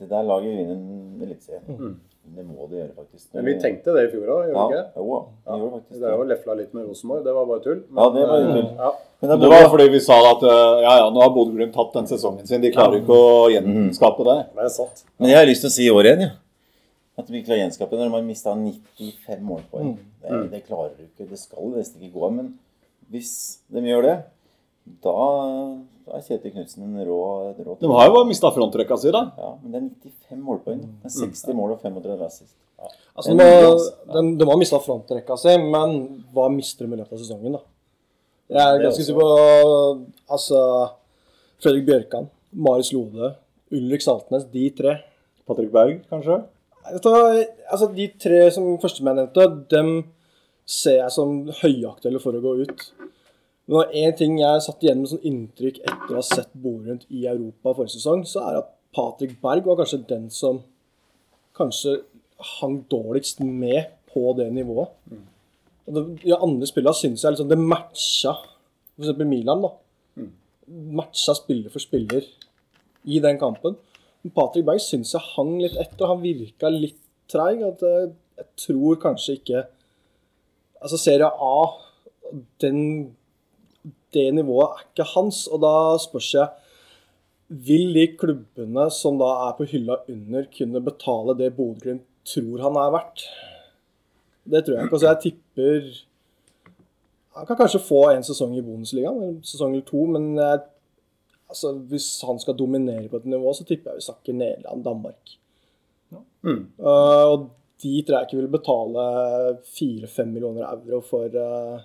det 0.00 0.10
der 0.10 0.26
laget 0.26 0.58
vinner 0.58 0.74
en 0.74 1.22
eliteserie. 1.22 1.94
Det 2.24 2.44
må 2.46 2.66
de 2.70 2.78
gjøre, 2.78 2.92
faktisk. 2.96 3.26
Men 3.36 3.44
vi 3.46 3.54
tenkte 3.60 3.92
det 3.94 4.06
i 4.06 4.10
fjor 4.14 4.30
òg, 4.32 4.46
gjorde 4.48 4.62
ja, 4.62 4.84
ikke? 4.84 4.84
jo, 4.96 5.16
ja. 5.44 5.56
gjorde 5.60 5.72
faktisk 5.74 5.98
Det 6.00 6.06
er 6.08 6.14
jo 6.16 6.28
lefla 6.30 6.54
litt 6.60 6.70
med 6.76 6.86
Rosenborg. 6.88 7.24
Det 7.26 7.34
var 7.36 7.50
bare 7.50 7.62
tull. 7.66 7.82
Ja, 7.84 8.06
det 8.14 8.22
var 8.30 8.40
jo 8.40 8.46
eh, 8.46 8.54
tull. 8.54 8.70
Ja. 8.78 8.92
Men 9.20 9.30
det 9.30 9.36
Det 9.42 9.50
var 9.52 9.66
fordi 9.74 9.86
vi 9.92 10.00
sa 10.06 10.16
at 10.30 10.46
eh, 10.48 10.78
ja, 10.86 10.94
ja, 11.02 11.10
nå 11.12 11.20
har 11.20 11.34
Bodø-Glimt 11.36 11.76
tatt 11.76 11.92
den 11.98 12.08
sesongen 12.08 12.48
sin. 12.48 12.64
De 12.64 12.72
klarer 12.72 12.96
ikke 13.02 13.18
å 13.26 13.44
gjenskape 13.52 14.26
det. 14.30 14.38
Det 14.56 14.64
er 14.64 14.72
sant. 14.72 15.04
Men 15.20 15.34
jeg 15.34 15.40
har 15.42 15.50
lyst 15.52 15.66
til 15.66 15.72
å 15.72 15.76
si 15.76 15.86
i 15.86 15.92
år 15.92 16.08
igjen, 16.08 16.24
ja. 16.26 16.32
At 17.20 17.28
vi 17.30 17.44
klarer 17.44 17.60
å 17.60 17.64
gjenskape 17.66 18.00
når 18.00 18.08
de 18.08 18.16
har 18.16 18.26
mista 18.26 18.56
95 18.58 19.44
målpoeng. 19.52 19.92
Det, 20.24 20.40
det 20.56 20.62
klarer 20.64 20.96
du 20.96 21.04
ikke. 21.04 21.28
Det 21.28 21.38
skal 21.38 21.70
nesten 21.76 22.08
ikke 22.08 22.24
gå. 22.24 22.32
Men 22.40 22.54
hvis 23.12 23.34
de 23.68 23.84
gjør 23.84 24.08
det, 24.08 24.16
da, 24.84 25.14
da 26.04 26.18
er 26.18 26.24
Kjetil 26.26 26.52
Knutsen 26.52 26.84
en 26.84 26.98
rå, 27.08 27.20
rå 27.56 27.76
De 27.80 27.88
har 27.88 28.08
jo 28.08 28.16
bare 28.18 28.28
mista 28.28 28.50
frontrekka 28.52 28.98
si, 29.00 29.12
da. 29.14 29.22
Ja, 29.40 29.52
men 29.62 29.72
det 29.72 29.80
er 29.80 30.16
95 30.34 30.42
målpoeng. 30.44 30.82
Det 31.02 31.10
er 31.10 31.14
60 31.32 31.56
mål 31.56 31.76
og 31.76 31.84
35 31.86 32.26
assist. 32.26 32.56
Altså, 33.14 33.32
de, 33.32 33.46
har, 33.46 33.78
de, 34.12 34.24
de 34.40 34.48
har 34.50 34.58
mista 34.60 34.80
frontrekka 34.82 35.38
si, 35.40 35.54
men 35.62 35.94
hva 36.34 36.50
mister 36.52 36.84
de 36.84 36.96
i 36.96 37.00
løpet 37.00 37.16
av 37.16 37.22
sesongen, 37.22 37.56
da? 37.56 37.62
Jeg 38.52 38.60
er 38.60 38.82
ganske 38.82 39.06
sikker 39.06 39.16
på 39.16 39.28
Altså 40.36 40.58
Fredrik 41.64 41.86
Bjørkan, 41.88 42.28
Marius 42.52 42.92
Lode, 42.92 43.30
Ulrik 43.72 44.04
Saltnes, 44.04 44.44
de 44.52 44.66
tre. 44.76 44.98
Patrick 45.48 45.72
Berg, 45.72 46.02
kanskje? 46.12 46.42
Altså, 46.84 47.88
de 47.96 48.10
tre 48.20 48.44
som 48.52 48.66
førstemenn 48.80 49.22
nevnte, 49.22 49.46
dem 49.72 49.90
ser 50.68 51.00
jeg 51.02 51.12
som 51.12 51.34
høyaktuelle 51.62 52.20
for 52.20 52.36
å 52.36 52.42
gå 52.44 52.54
ut. 52.64 52.84
Men 53.66 53.80
det 53.80 54.02
én 54.04 54.16
ting 54.16 54.38
jeg 54.40 54.62
satt 54.64 54.82
igjen 54.84 55.00
med 55.00 55.10
sånn 55.10 55.24
inntrykk 55.24 55.80
etter 55.82 56.12
å 56.12 56.18
ha 56.20 56.24
sett 56.26 56.50
Borund 56.52 57.06
i 57.08 57.24
Europa 57.30 57.72
forrige 57.72 57.96
sesong, 57.96 58.24
så 58.28 58.42
er 58.44 58.58
at 58.60 58.72
Patrick 58.94 59.38
Berg 59.42 59.64
var 59.66 59.78
kanskje 59.80 60.02
den 60.08 60.26
som 60.30 60.60
kanskje 61.56 62.02
hang 62.58 62.82
dårligst 62.90 63.40
med 63.40 63.94
på 64.12 64.34
det 64.38 64.50
nivået. 64.52 64.92
Og 65.86 65.96
det, 65.96 66.04
de 66.24 66.36
andre 66.36 66.68
spillene 66.68 66.96
syns 66.96 67.24
jeg 67.24 67.34
liksom 67.34 67.50
det 67.50 67.60
matcha 67.60 68.34
f.eks. 68.94 69.24
Milan. 69.24 69.64
da. 69.64 70.28
Matcha 71.00 71.34
spiller 71.36 71.72
for 71.72 71.82
spiller 71.82 72.26
i 73.04 73.20
den 73.20 73.40
kampen. 73.40 73.76
Men 74.22 74.34
Patrick 74.36 74.66
Berg 74.66 74.82
syns 74.84 75.14
jeg 75.14 75.32
hang 75.34 75.56
litt 75.60 75.76
etter. 75.80 76.08
Han 76.08 76.22
virka 76.22 76.70
litt 76.72 77.00
treig. 77.30 77.64
At 77.66 77.82
jeg, 77.84 78.12
jeg 78.40 78.50
tror 78.66 79.00
kanskje 79.08 79.38
ikke 79.40 79.66
Altså, 80.84 80.98
Serie 81.00 81.30
A, 81.40 81.58
den, 82.60 83.14
det 84.14 84.28
nivået 84.34 84.68
er 84.68 84.84
ikke 84.84 85.08
hans. 85.14 85.46
Og 85.52 85.60
da 85.64 85.74
spørs 86.02 86.34
jeg 86.34 86.48
Vil 87.48 87.92
de 87.94 88.06
klubbene 88.18 88.86
som 88.90 89.18
da 89.20 89.28
er 89.48 89.56
på 89.58 89.66
hylla 89.68 89.98
under, 90.08 90.46
kunne 90.56 90.80
betale 90.84 91.36
det 91.38 91.52
Bodø-Glimt 91.56 92.06
tror 92.24 92.62
han 92.64 92.78
er 92.80 92.94
verdt? 92.94 93.26
Det 94.44 94.64
tror 94.64 94.74
jeg 94.74 94.86
ikke. 94.86 94.94
Altså, 94.96 95.08
jeg 95.08 95.20
tipper 95.22 95.90
Han 97.36 97.46
kan 97.46 97.56
kanskje 97.56 97.82
få 97.82 98.00
en 98.10 98.22
sesong 98.22 98.56
i 98.56 98.62
Bundesligaen, 98.62 99.22
en 99.22 99.38
sesong 99.42 99.72
eller 99.74 99.86
to, 99.88 100.04
men 100.06 100.36
jeg 100.38 100.60
altså, 101.50 101.72
hvis 101.90 102.06
han 102.26 102.38
skal 102.38 102.56
dominere 102.58 103.08
på 103.08 103.16
et 103.16 103.26
nivå, 103.26 103.52
så 103.52 103.64
tipper 103.66 103.90
jeg 103.90 104.00
vi 104.00 104.06
snakker 104.06 104.36
Nederland-Danmark. 104.38 105.34
Uh, 106.44 106.60
og 107.32 107.48
de 107.82 108.02
tror 108.02 108.18
jeg 108.20 108.28
ikke 108.28 108.38
vil 108.38 108.52
betale 108.52 109.04
4-5 109.66 110.30
millioner 110.30 110.68
euro 110.68 111.00
for, 111.02 111.26
uh, 111.26 111.82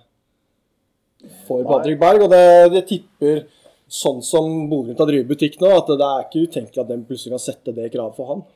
for 1.48 1.66
Patrick 1.68 2.00
Berg. 2.00 2.24
Og 2.26 2.32
det, 2.32 2.44
det 2.74 2.86
tipper, 2.88 3.44
sånn 3.90 4.22
som 4.24 4.48
Bodø 4.70 4.94
har 4.98 5.10
drevet 5.10 5.28
butikk 5.30 5.60
nå, 5.62 5.72
at 5.76 5.92
det 5.92 6.06
er 6.06 6.24
ikke 6.26 6.46
utenkelig 6.46 6.82
at 6.84 6.90
de 6.90 6.98
plutselig 7.08 7.36
kan 7.36 7.44
sette 7.48 7.76
det 7.76 7.90
kravet 7.92 8.18
for 8.18 8.34
han. 8.34 8.48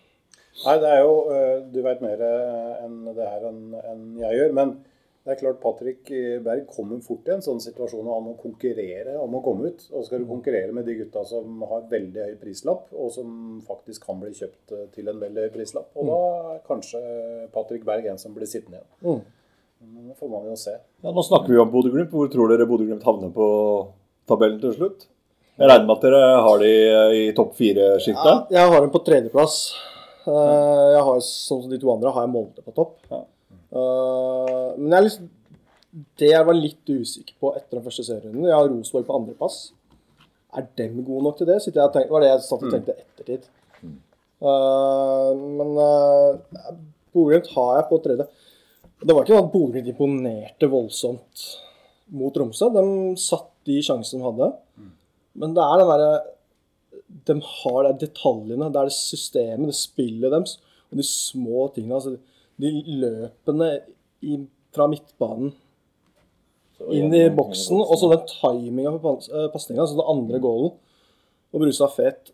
Nei, 0.65 0.75
det 0.79 0.91
er 0.91 1.01
jo 1.03 1.15
eh, 1.35 1.55
Du 1.75 1.81
vet 1.83 2.03
mer 2.05 2.21
eh, 2.23 2.75
enn 2.85 2.99
det 3.11 3.25
her 3.27 3.49
enn 3.51 4.03
jeg 4.21 4.39
gjør. 4.39 4.53
Men 4.55 4.77
det 5.25 5.33
er 5.33 5.39
klart 5.41 5.61
Patrick 5.63 6.11
Berg 6.45 6.67
kommer 6.69 6.99
fort 7.01 7.29
i 7.31 7.33
en 7.33 7.43
sånn 7.43 7.63
situasjon 7.65 8.05
og 8.05 8.13
han 8.13 8.27
må 8.27 8.35
konkurrere 8.37 9.15
om 9.23 9.39
å 9.39 9.41
komme 9.45 9.71
ut. 9.73 9.87
Og 9.97 10.05
skal 10.05 10.21
du 10.21 10.29
konkurrere 10.29 10.75
med 10.77 10.85
de 10.85 10.99
gutta 10.99 11.23
som 11.27 11.65
har 11.71 11.87
veldig 11.91 12.27
høy 12.29 12.35
prislapp, 12.43 12.91
og 12.93 13.09
som 13.15 13.63
faktisk 13.65 14.05
kan 14.05 14.21
bli 14.21 14.35
kjøpt 14.37 14.75
eh, 14.77 14.85
til 14.95 15.09
en 15.11 15.23
veldig 15.25 15.47
høy 15.47 15.55
prislapp. 15.57 15.89
Og 15.97 16.11
da 16.13 16.21
er 16.53 16.61
kanskje 16.69 17.01
Patrick 17.57 17.89
Berg 17.89 18.11
en 18.13 18.21
som 18.21 18.37
blir 18.37 18.51
sittende 18.51 18.83
igjen. 18.83 19.25
Men 19.25 19.25
det 20.15 20.17
får 20.21 20.31
man 20.31 20.47
jo 20.49 20.57
se. 20.59 20.77
Ja, 21.03 21.11
nå 21.11 21.23
snakker 21.27 21.53
vi 21.53 21.59
om 21.59 21.73
Bodø-Glimt. 21.73 22.13
Hvor 22.13 22.29
tror 22.33 22.53
dere 22.53 22.67
Bodø-Glimt 22.69 23.05
havner 23.07 23.33
på 23.35 23.49
tabellen 24.31 24.61
til 24.63 24.75
slutt? 24.77 25.07
Jeg 25.55 25.71
regner 25.71 25.87
med 25.87 25.95
at 25.95 26.05
dere 26.07 26.23
har 26.43 26.63
de 26.63 26.71
i 27.15 27.25
topp 27.37 27.53
Ja, 27.53 27.59
fire-sjiktet. 27.61 28.51
jeg 28.57 28.71
har 28.73 28.81
dem 28.83 28.91
på 28.95 29.03
tredjeplass. 29.07 29.59
Uh, 30.25 30.95
jeg 30.95 31.03
har, 31.07 31.21
sånn 31.23 31.63
som 31.63 31.71
de 31.71 31.79
to 31.79 31.91
andre 31.93 32.11
har 32.15 32.25
jeg 32.25 32.33
Molde 32.33 32.65
på 32.65 32.75
topp. 32.75 32.97
Ja. 33.11 33.21
Uh, 33.75 34.75
men 34.79 34.89
jeg 34.91 34.99
er 34.99 35.07
liksom, 35.07 35.29
det 36.21 36.31
jeg 36.31 36.49
var 36.49 36.59
litt 36.59 36.91
usikker 36.91 37.37
på 37.43 37.53
etter 37.55 37.79
den 37.79 37.85
første 37.85 38.05
serierunden 38.07 38.49
Jeg 38.49 38.55
har 38.55 38.71
Rosenborg 38.71 39.07
på 39.07 39.19
andreplass. 39.19 39.59
Er 40.55 40.67
dem 40.79 41.03
gode 41.03 41.27
nok 41.27 41.39
til 41.39 41.51
det? 41.51 41.61
Tenker, 41.67 42.11
var 42.11 42.25
det 42.25 42.33
jeg 42.33 42.47
satt 42.47 42.65
og 42.65 42.75
tenkte 42.75 42.97
ettertid. 42.97 43.47
Uh, 44.45 45.31
men 45.39 45.79
uh, 45.79 46.75
Bodø-Glimt 47.15 47.53
har 47.55 47.79
jeg 47.79 47.89
på 47.93 48.01
tredje. 48.05 48.27
Det 49.05 49.13
var 49.13 49.25
ikke 49.25 49.37
sånn 49.37 49.47
at 49.47 49.53
Bodø-Glimt 49.53 49.91
imponerte 49.93 50.69
voldsomt 50.73 51.43
mot 52.17 52.33
Tromsø. 52.33 52.71
De 52.73 52.85
satt 53.21 53.51
de 53.69 53.81
sjansene 53.85 54.23
de 54.23 54.29
hadde. 54.29 54.49
Men 55.41 55.57
det 55.57 55.65
er 55.65 55.83
den 55.83 55.91
derre 55.91 56.13
De 57.29 57.35
har 57.49 57.81
de 57.85 57.93
detaljene, 58.07 58.71
det 58.73 58.81
er 58.81 58.89
det 58.89 58.97
systemet, 58.97 59.69
det 59.71 59.77
spillet 59.77 60.33
deres, 60.33 60.57
og 60.91 60.99
de 61.01 61.05
små 61.07 61.67
tingene. 61.75 61.99
Altså 61.99 62.17
de 62.61 62.97
løpene 63.03 63.69
i, 64.25 64.39
fra 64.75 64.89
midtbanen 64.91 65.53
inn 66.95 67.15
i 67.15 67.29
boksen, 67.33 67.79
og 67.81 67.97
så 67.97 68.11
den 68.11 68.25
timinga 68.29 68.97
på 69.01 69.15
pasninga, 69.53 69.85
altså 69.85 69.99
den 70.01 70.11
andre 70.11 70.41
goalen. 70.43 70.75
Og 71.55 71.63
Brustad 71.63 71.93
Fet 71.95 72.33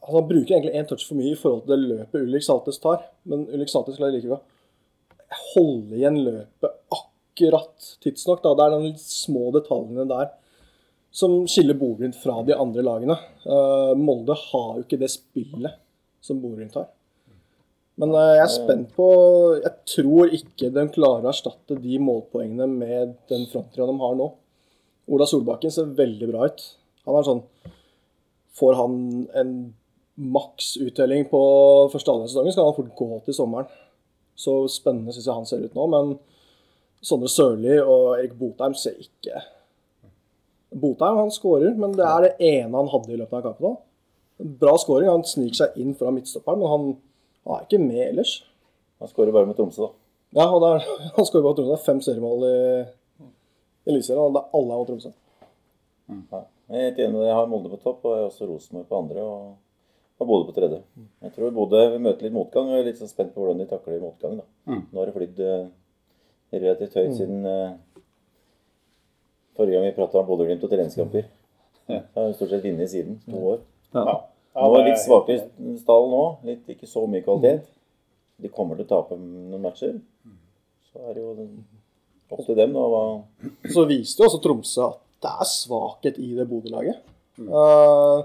altså 0.00 0.20
Han 0.20 0.28
bruker 0.28 0.54
egentlig 0.54 0.78
én 0.78 0.86
touch 0.86 1.02
for 1.02 1.18
mye 1.18 1.32
i 1.34 1.38
forhold 1.38 1.64
til 1.64 1.72
det 1.74 1.88
løpet 1.90 2.22
Ulrik 2.22 2.44
Saltes 2.46 2.78
tar. 2.78 3.08
Men 3.26 3.48
Ulrik 3.50 3.72
Saltes 3.72 3.98
klarer 3.98 4.22
bra 4.22 4.38
holde 5.54 5.98
igjen 5.98 6.18
løpet 6.24 6.74
akkurat 6.94 7.92
tidsnok. 8.04 8.42
Da. 8.44 8.54
Det 8.56 8.66
er 8.66 8.76
de 8.84 8.92
små 9.00 9.50
detaljene 9.54 10.06
der 10.10 10.34
som 11.16 11.46
skiller 11.48 11.78
Bodø-Glimt 11.78 12.18
fra 12.20 12.42
de 12.44 12.56
andre 12.56 12.84
lagene. 12.84 13.16
Uh, 13.46 13.94
Molde 13.96 14.36
har 14.36 14.76
jo 14.76 14.84
ikke 14.84 15.00
det 15.00 15.08
spillet 15.14 15.78
som 16.24 16.42
Bodø-Glimt 16.42 16.76
har. 16.76 16.90
Men 17.96 18.12
uh, 18.12 18.34
jeg 18.36 18.42
er 18.42 18.52
spent 18.52 18.90
på 18.92 19.06
Jeg 19.62 19.72
tror 19.88 20.34
ikke 20.36 20.68
de 20.74 20.84
klarer 20.92 21.24
å 21.24 21.32
erstatte 21.32 21.78
de 21.80 21.96
målpoengene 22.02 22.68
med 22.68 23.16
den 23.32 23.46
fronttrioen 23.48 23.94
de 23.94 24.04
har 24.04 24.18
nå. 24.18 24.28
Ola 25.06 25.28
Solbakken 25.30 25.72
ser 25.72 25.94
veldig 25.96 26.28
bra 26.32 26.50
ut. 26.50 26.62
Han 27.06 27.16
er 27.16 27.26
sånn 27.26 27.42
Får 28.56 28.76
han 28.78 28.94
en 29.36 29.56
maks 30.16 30.76
uttelling 30.80 31.26
på 31.28 31.40
første 31.92 32.08
halvdel 32.08 32.24
av 32.24 32.30
sesongen, 32.30 32.54
skal 32.54 32.70
han 32.70 32.76
fort 32.78 32.94
gå 32.96 33.18
til 33.26 33.36
sommeren. 33.36 33.66
Så 34.36 34.54
spennende 34.72 35.14
syns 35.14 35.28
jeg 35.28 35.36
han 35.36 35.48
ser 35.48 35.64
ut 35.64 35.76
nå. 35.76 35.86
Men 35.92 36.16
Sondre 37.04 37.30
Sørli 37.32 37.76
og 37.80 38.16
Erik 38.18 38.34
Botheim 38.38 38.74
ser 38.76 38.96
ikke 39.00 39.42
Botheim 40.76 41.20
han 41.22 41.32
skårer, 41.32 41.76
men 41.78 41.94
det 41.96 42.04
er 42.04 42.24
det 42.24 42.32
ene 42.50 42.76
han 42.76 42.90
hadde 42.92 43.14
i 43.14 43.20
løpet 43.20 43.38
av 43.38 43.44
kampen. 43.46 43.76
da. 43.76 44.48
Bra 44.60 44.74
skåring. 44.80 45.08
Han 45.08 45.24
sniker 45.24 45.62
seg 45.62 45.78
inn 45.80 45.94
fra 45.96 46.12
midtstopperen, 46.12 46.60
men 46.60 46.72
han, 46.72 46.88
han 47.46 47.56
er 47.56 47.68
ikke 47.68 47.80
med 47.80 48.02
ellers. 48.08 48.34
Han 49.00 49.12
skårer 49.12 49.32
bare 49.32 49.48
med 49.48 49.56
Tromsø, 49.56 49.86
da. 49.86 49.92
Ja, 50.36 50.48
og 50.50 50.60
det 50.64 50.72
er, 50.74 50.88
Han 51.16 51.28
skårer 51.28 51.46
bare 51.46 51.54
med 51.54 51.62
Tromsø. 51.62 51.84
Fem 51.86 52.02
seriemål 52.04 52.44
i 52.48 52.56
Eliteserien, 53.86 54.24
og 54.26 54.36
det 54.36 54.42
er 54.42 54.58
alle 54.58 54.74
er 54.74 54.82
mot 54.82 54.90
Tromsø. 54.90 55.14
Ja. 56.10 56.42
Jeg 56.66 56.80
er 56.80 56.88
helt 56.88 56.98
enig 56.98 57.14
med 57.14 57.20
deg. 57.22 57.30
Jeg 57.30 57.38
har 57.38 57.48
Molde 57.50 57.70
på 57.70 57.78
topp, 57.80 58.04
og 58.04 58.16
jeg 58.16 58.24
har 58.24 58.32
også 58.32 58.50
Rosenborg 58.50 58.88
på 58.90 58.98
andre. 58.98 59.22
og 59.22 59.54
og 60.16 60.28
Bodø 60.28 60.46
på 60.48 60.54
tredje. 60.56 60.80
Jeg 61.22 61.32
tror 61.34 61.50
Bodø 61.52 61.82
vil 61.92 62.04
møte 62.06 62.24
litt 62.24 62.34
motgang. 62.34 62.70
og 62.70 62.78
Jeg 62.78 62.84
er 62.84 62.88
litt 62.90 63.00
sånn 63.00 63.10
spent 63.10 63.34
på 63.34 63.42
hvordan 63.42 63.60
de 63.60 63.66
takler 63.68 64.00
motgang. 64.00 64.38
da. 64.40 64.46
Nå 64.80 65.00
har 65.00 65.10
det 65.10 65.16
flydd 65.16 65.42
eh, 65.44 65.66
relativt 66.56 66.96
høyt 66.96 67.16
siden 67.18 67.44
uh, 67.44 67.74
forrige 69.58 69.76
gang 69.76 69.88
vi 69.88 69.96
prata 69.96 70.22
om 70.22 70.28
Bodø-Glimt 70.28 70.64
og 70.64 70.72
treningskamper. 70.72 71.28
Ja. 71.86 72.00
har 72.16 72.32
stort 72.34 72.54
sett 72.54 72.64
vunnet 72.64 72.90
siden. 72.90 73.20
To 73.28 73.42
år. 73.52 73.60
Ja, 73.94 74.16
Nå 74.56 74.68
er 74.72 74.84
det 74.86 74.92
litt 74.94 75.02
svakere 75.04 75.76
stall 75.82 76.08
nå. 76.10 76.22
Litt, 76.48 76.64
ikke 76.72 76.88
så 76.88 77.04
mye 77.10 77.24
kvalitet. 77.24 77.68
De 78.40 78.48
kommer 78.52 78.78
til 78.78 78.86
å 78.88 78.92
tape 78.94 79.18
noen 79.20 79.62
matcher. 79.64 79.98
Så 80.90 81.02
er 81.04 81.16
det 81.16 81.24
jo 81.24 81.34
opp 82.32 82.40
til 82.46 82.56
dem, 82.58 82.72
da. 82.72 82.86
Hva... 82.92 83.02
Så 83.72 83.84
viste 83.88 84.22
jo 84.22 84.30
også 84.30 84.40
Tromsø 84.44 84.88
at 84.88 85.02
det 85.26 85.32
er 85.32 85.50
svakhet 85.50 86.18
i 86.22 86.32
det 86.38 86.48
Bodø-laget. 86.48 87.04
Eh, 87.36 88.24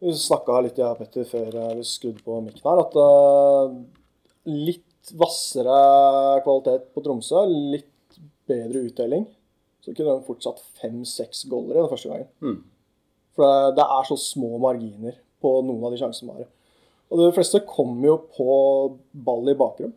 vi 0.00 0.14
snakka 0.16 0.60
litt, 0.64 0.78
jeg 0.80 0.88
og 0.88 1.00
Petter, 1.00 1.26
før 1.28 1.56
vi 1.76 1.84
skrudde 1.86 2.24
på 2.24 2.38
mikken 2.44 2.64
her, 2.64 2.80
at 2.82 2.96
uh, 2.96 3.74
litt 4.48 5.12
hvassere 5.16 6.40
kvalitet 6.44 6.90
på 6.94 7.02
Tromsø, 7.04 7.44
litt 7.48 8.18
bedre 8.50 8.86
utdeling, 8.88 9.28
Så 9.80 9.94
kunne 9.96 10.18
de 10.18 10.26
fortsatt 10.26 10.58
fem-seks 10.76 11.46
goller 11.48 11.78
i 11.78 11.80
den 11.80 11.88
første 11.88 12.10
gangen. 12.10 12.28
For 13.32 13.72
det, 13.72 13.84
er 13.84 14.04
så 14.04 14.16
små 14.20 14.58
marginer 14.60 15.14
på 15.40 15.52
noen 15.64 15.86
av 15.88 15.94
de 15.94 16.00
sjansene 16.02 16.34
de 16.34 16.44
har. 16.44 16.50
Og 17.08 17.22
de 17.22 17.30
fleste 17.32 17.62
kommer 17.64 18.10
jo 18.10 18.16
på 18.36 18.48
ball 19.26 19.48
i 19.48 19.56
bakrom. 19.56 19.94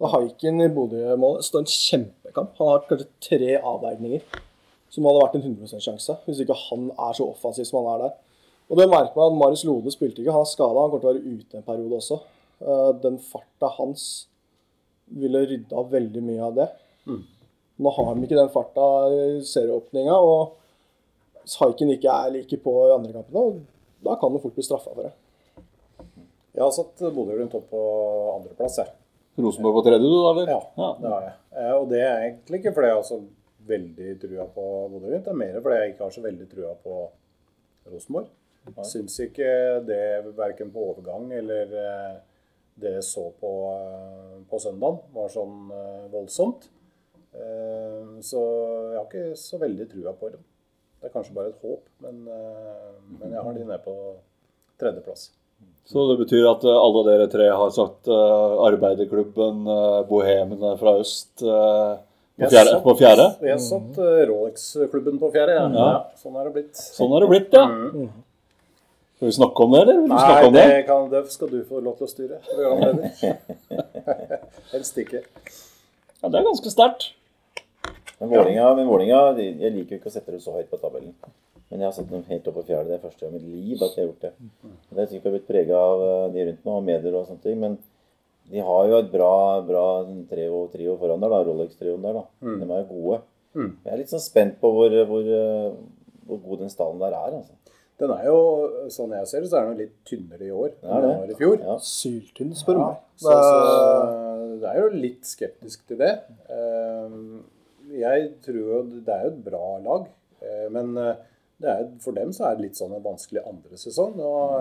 Da 0.00 0.10
Haikin 0.14 0.64
i 0.64 0.70
Bodø-målet 0.72 1.44
står 1.44 1.62
en 1.62 1.70
kjempekamp. 1.70 2.56
Han 2.58 2.70
har 2.72 2.86
kanskje 2.88 3.10
tre 3.28 3.52
avveininger 3.60 4.24
som 4.94 5.06
hadde 5.10 5.20
vært 5.20 5.36
en 5.38 5.46
100 5.52 5.84
sjanse, 5.84 6.16
hvis 6.24 6.40
ikke 6.42 6.56
han 6.70 6.88
er 6.94 7.14
så 7.18 7.28
offensiv 7.28 7.68
som 7.68 7.82
han 7.82 7.92
er 7.92 8.06
der. 8.06 8.16
Og 8.70 8.78
det 8.80 8.86
merker 8.88 9.16
man 9.18 9.32
at 9.34 9.38
Marius 9.40 9.64
Lode 9.68 9.92
spilte 9.92 10.22
ikke. 10.22 10.32
Han 10.32 10.46
er 10.46 10.50
skada, 10.50 10.80
han 10.80 10.90
kommer 10.92 11.02
til 11.02 11.10
å 11.10 11.12
være 11.12 11.34
ute 11.40 11.58
en 11.60 11.66
periode 11.66 11.98
også. 12.00 12.20
Eh, 12.64 12.90
Den 13.04 13.18
farta 13.20 13.68
hans 13.76 14.06
ville 15.12 15.42
rydda 15.46 15.76
av 15.76 15.90
veldig 15.92 16.22
mye 16.24 16.42
av 16.46 16.54
det. 16.56 16.68
Nå 17.84 17.90
har 17.92 18.14
de 18.14 18.24
ikke 18.24 18.38
den 18.38 18.52
farta 18.54 18.84
i 19.12 19.40
serieåpninga, 19.44 20.14
og 20.16 20.54
haiken 21.58 21.90
ikke 21.92 22.08
er 22.14 22.30
like 22.38 22.56
på 22.64 22.72
i 22.88 22.94
andre 22.94 23.12
kampene, 23.18 23.60
da 24.04 24.14
kan 24.20 24.30
han 24.32 24.40
fort 24.40 24.54
bli 24.56 24.64
straffa 24.64 24.94
for 24.94 25.02
det. 25.08 25.12
Jeg 26.54 26.62
har 26.62 26.70
satt 26.72 27.02
Bodø-Glimt 27.16 27.54
opp 27.58 27.66
på 27.72 27.80
andreplass, 28.36 28.78
jeg. 28.78 28.92
Rosenborg 29.42 29.80
på 29.80 29.82
tredje, 29.88 30.06
du, 30.06 30.14
da? 30.22 30.30
eller? 30.30 30.52
Ja, 30.54 30.88
det 31.02 31.10
har 31.10 31.24
jeg. 31.26 31.34
Eh, 31.58 31.72
Og 31.74 31.88
det 31.90 32.00
er 32.06 32.16
egentlig 32.28 32.60
ikke 32.62 32.72
fordi 32.76 32.88
jeg 32.92 32.96
har 33.00 33.08
så 33.10 33.18
veldig 33.66 34.14
trua 34.22 34.46
på 34.54 34.66
Bodø-Glimt. 34.94 35.24
Det 35.26 35.32
er 35.34 35.40
mer 35.42 35.58
fordi 35.60 35.80
jeg 35.82 35.92
ikke 35.92 36.06
har 36.06 36.14
så 36.14 36.22
veldig 36.24 36.48
trua 36.54 36.72
på 36.84 36.98
Rosenborg. 37.90 38.30
Syns 38.88 39.18
ikke 39.20 39.48
det 39.86 40.02
verken 40.38 40.70
på 40.72 40.84
overgang 40.90 41.30
eller 41.36 41.74
eh, 41.80 42.14
det 42.80 42.94
jeg 42.96 43.04
så 43.06 43.26
på, 43.40 43.50
eh, 43.74 44.38
på 44.50 44.58
søndag, 44.62 44.98
var 45.14 45.28
sånn 45.32 45.70
eh, 45.70 46.06
voldsomt. 46.14 46.70
Så 48.24 48.40
jeg 48.92 48.98
har 48.98 49.06
ikke 49.08 49.36
så 49.36 49.58
veldig 49.58 49.86
trua 49.90 50.12
på 50.14 50.28
dem. 50.30 50.42
Det 51.02 51.08
er 51.08 51.14
kanskje 51.16 51.34
bare 51.34 51.50
et 51.50 51.64
håp, 51.66 51.80
men, 52.04 52.20
men 53.18 53.32
jeg 53.34 53.42
har 53.42 53.56
de 53.56 53.64
nede 53.64 53.78
på 53.82 53.94
tredjeplass. 54.78 55.24
Så 55.84 56.04
det 56.12 56.16
betyr 56.22 56.46
at 56.52 56.62
alle 56.70 57.02
dere 57.08 57.26
tre 57.32 57.48
har 57.50 57.72
sagt 57.74 58.06
arbeiderklubben, 58.08 59.64
uh, 59.66 59.98
bohemene 60.08 60.76
fra 60.80 60.94
øst 61.02 61.42
på, 61.42 62.48
fjerde, 62.48 62.70
satt- 62.70 62.82
på 62.86 62.94
fjerde? 62.98 63.26
Jeg 63.50 63.60
satt 63.66 63.98
eh, 64.02 64.22
Rolex-klubben 64.30 65.18
på 65.22 65.28
fjerde. 65.34 65.58
Ja. 65.58 65.66
Ja. 65.74 65.90
Sånn 66.18 66.38
er 66.40 66.48
det 66.48 66.54
blitt. 66.56 66.80
Sånn 66.80 67.12
har 67.14 67.22
det 67.26 67.30
blitt, 67.34 67.52
ja. 67.54 67.66
Skal 69.14 69.28
vi 69.30 69.34
snakke 69.36 69.62
om 69.62 69.74
det, 69.74 69.80
eller? 69.84 70.00
Vil 70.00 70.10
du 70.10 70.14
Nei, 70.14 70.46
om 70.46 70.52
det, 70.54 70.64
det? 70.68 70.78
kan, 70.88 71.04
det 71.12 71.20
skal 71.32 71.50
du 71.52 71.60
få 71.68 71.80
lov 71.84 71.94
til 72.00 72.06
å 72.06 72.10
styre. 72.10 72.40
Helst 74.74 74.98
ikke. 74.98 75.22
Ja, 76.20 76.28
det 76.30 76.40
er 76.40 76.46
ganske 76.48 76.72
sterkt. 76.72 77.12
Men 78.18 78.30
Vålinga, 78.32 78.68
men 78.78 78.88
Vålinga, 78.88 79.20
jeg 79.38 79.72
liker 79.74 79.96
jo 79.96 80.00
ikke 80.00 80.10
å 80.10 80.14
sette 80.14 80.34
det 80.34 80.42
så 80.42 80.54
høyt 80.56 80.70
på 80.70 80.80
tabellen. 80.82 81.14
Men 81.70 81.82
jeg 81.82 81.88
har 81.88 81.94
satt 81.96 82.10
dem 82.10 82.22
helt 82.28 82.46
opp 82.50 82.58
på 82.58 82.66
fjerde. 82.68 82.90
Det 82.90 82.98
er 82.98 83.02
første 83.02 83.24
gang 83.24 83.34
i 83.34 83.40
mitt 83.40 83.48
liv 83.70 83.82
at 83.82 83.96
jeg 83.96 84.04
har 84.04 84.10
gjort 84.10 84.26
det. 84.26 84.32
Og 84.68 84.94
Det 84.94 85.02
er 85.04 85.10
sikkert 85.10 85.34
blitt 85.34 85.48
prega 85.48 85.80
av 85.80 86.04
eh, 86.04 86.26
de 86.34 86.44
rundt 86.48 86.64
meg 86.66 86.74
og 86.76 86.84
medier 86.86 87.16
og 87.18 87.26
sånne 87.28 87.42
ting. 87.44 87.58
Men 87.62 87.78
de 88.52 88.62
har 88.66 88.88
jo 88.90 88.98
et 89.00 89.10
bra, 89.12 89.32
bra 89.66 89.84
trio, 90.30 90.60
trio 90.74 90.94
foran 91.00 91.22
der, 91.24 91.32
da. 91.32 91.40
Rolex-trioen 91.48 92.04
der, 92.04 92.18
da. 92.20 92.24
De 92.60 92.68
er 92.68 92.82
jo 92.84 92.88
gode. 92.92 93.20
Jeg 93.86 93.92
er 93.94 94.00
litt 94.02 94.12
sånn 94.12 94.22
spent 94.22 94.58
på 94.62 94.70
hvor, 94.74 94.94
hvor, 95.10 95.30
eh, 95.38 95.68
hvor 96.28 96.42
god 96.48 96.64
den 96.64 96.72
stallen 96.74 97.02
der 97.02 97.14
er, 97.16 97.38
altså. 97.40 97.54
Den 98.00 98.10
er 98.10 98.24
jo, 98.26 98.38
sånn 98.90 99.12
jeg 99.14 99.28
ser 99.30 99.44
det, 99.44 99.48
så 99.52 99.58
er 99.60 99.68
den 99.70 99.78
litt 99.84 99.92
tynnere 100.08 100.42
i 100.48 100.50
år 100.50 100.72
enn 100.82 101.04
den 101.04 101.12
var 101.20 101.28
i 101.30 101.36
fjor. 101.38 101.60
Ja. 101.62 101.76
Syltynn, 101.78 102.50
spør 102.58 102.74
du 102.74 102.80
Ja, 102.82 102.88
meg. 102.88 103.04
så, 103.22 103.36
så 103.38 104.56
det 104.64 104.72
er 104.72 104.80
jo 104.80 104.88
litt 105.04 105.28
skeptisk 105.30 105.84
til 105.90 106.00
det. 106.02 106.10
Eh, 106.50 107.14
Jeg 107.94 108.26
tror 108.42 108.58
jo 108.58 108.80
det 109.06 109.14
er 109.14 109.28
jo 109.28 109.30
et 109.30 109.44
bra 109.46 109.62
lag, 109.84 110.08
eh, 110.42 110.66
men 110.74 110.96
eh, 110.98 111.14
det 111.62 111.70
er, 111.70 111.84
for 112.02 112.16
dem 112.16 112.32
så 112.34 112.48
er 112.48 112.56
det 112.58 112.64
litt 112.66 112.78
sånn 112.80 112.96
en 112.96 113.04
vanskelig 113.04 113.44
andre 113.46 113.78
sesong. 113.78 114.16
Og, 114.18 114.56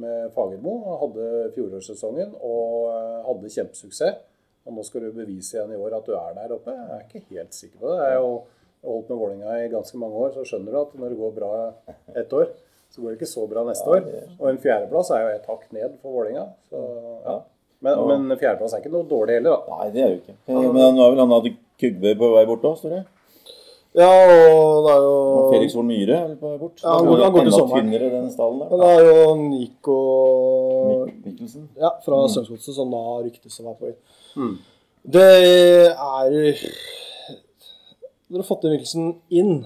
med 0.00 0.30
Fagermo 0.32 0.78
hadde 1.02 1.26
fjorårssesongen 1.54 2.32
og 2.40 2.88
hadde 3.28 3.50
kjempesuksess. 3.52 4.22
Og 4.64 4.76
nå 4.78 4.82
skal 4.86 5.04
du 5.04 5.12
bevise 5.16 5.56
igjen 5.58 5.74
i 5.74 5.78
år 5.82 5.98
at 5.98 6.06
du 6.08 6.14
er 6.16 6.32
der 6.38 6.54
oppe. 6.56 6.72
Jeg 6.72 6.96
er 6.96 7.04
ikke 7.04 7.22
helt 7.36 7.54
sikker 7.56 7.82
på 7.82 7.90
det. 7.92 7.98
Det 8.00 8.08
er 8.08 8.16
jo 8.22 8.32
holdt 8.84 9.08
med 9.10 9.18
Vålinga 9.18 9.56
i 9.64 9.68
ganske 9.72 9.96
mange 10.00 10.14
år, 10.24 10.32
så 10.34 10.44
skjønner 10.48 10.72
du 10.74 10.80
at 10.82 10.94
når 10.98 11.08
det 11.14 11.18
går 11.18 11.32
bra 11.36 11.52
ett 12.16 12.32
år, 12.32 12.48
så 12.92 13.00
går 13.02 13.08
det 13.12 13.18
ikke 13.20 13.30
så 13.32 13.46
bra 13.48 13.62
neste 13.64 13.88
år. 13.88 14.02
Og 14.40 14.48
en 14.50 14.58
fjerdeplass 14.58 15.10
er 15.14 15.22
jo 15.22 15.32
et 15.36 15.46
hakk 15.48 15.64
ned 15.72 15.94
for 16.02 16.10
Vålinga. 16.18 16.46
Så, 16.70 16.82
ja. 17.26 17.38
Men, 17.82 18.02
men 18.28 18.38
fjerdeplass 18.38 18.74
er 18.76 18.82
ikke 18.84 18.92
noe 18.94 19.08
dårlig 19.10 19.38
heller, 19.40 19.56
da. 19.56 19.78
Nei, 19.80 19.88
det 19.94 20.02
er 20.04 20.12
jo 20.12 20.20
ikke. 20.20 20.36
Men 20.46 20.94
nå 20.94 21.02
er 21.06 21.10
vel 21.14 21.22
han 21.24 21.32
hadde 21.38 21.54
Kugve 21.82 22.12
på 22.20 22.28
vei 22.36 22.44
bort 22.46 22.62
òg, 22.68 22.76
står 22.78 22.92
det? 22.98 23.02
Ja, 23.98 24.06
og 24.08 24.86
det 24.86 24.92
er 24.94 25.00
jo 25.04 25.16
Og 25.36 25.48
Felix 25.52 25.74
Horn 25.76 25.88
Myhre 25.90 26.14
er 26.16 26.36
på 26.40 26.48
vei 26.52 26.58
bort? 26.60 26.78
Ja, 26.80 26.92
han 26.96 27.06
går- 27.10 27.22
han 27.26 27.32
går 27.34 27.42
til 27.48 27.52
sommeren. 27.52 27.90
den 27.92 28.30
stallen 28.32 28.62
Men 28.70 28.80
det 28.80 28.88
er 28.88 29.02
jo 29.08 29.34
Nico 29.36 29.96
Mikkelsen. 31.26 31.66
ja, 31.76 31.90
fra 32.04 32.20
Strømsgodset 32.28 32.74
som 32.76 32.90
da 32.94 33.02
ryktes 33.26 33.58
å 33.60 33.66
være 33.66 33.76
på 33.80 33.90
vei. 33.90 34.56
Det 35.04 35.26
er 35.92 36.56
Hadde 38.32 38.40
dere 38.40 38.48
fått 38.48 38.62
Mikkelsen 38.64 39.10
inn 39.28 39.58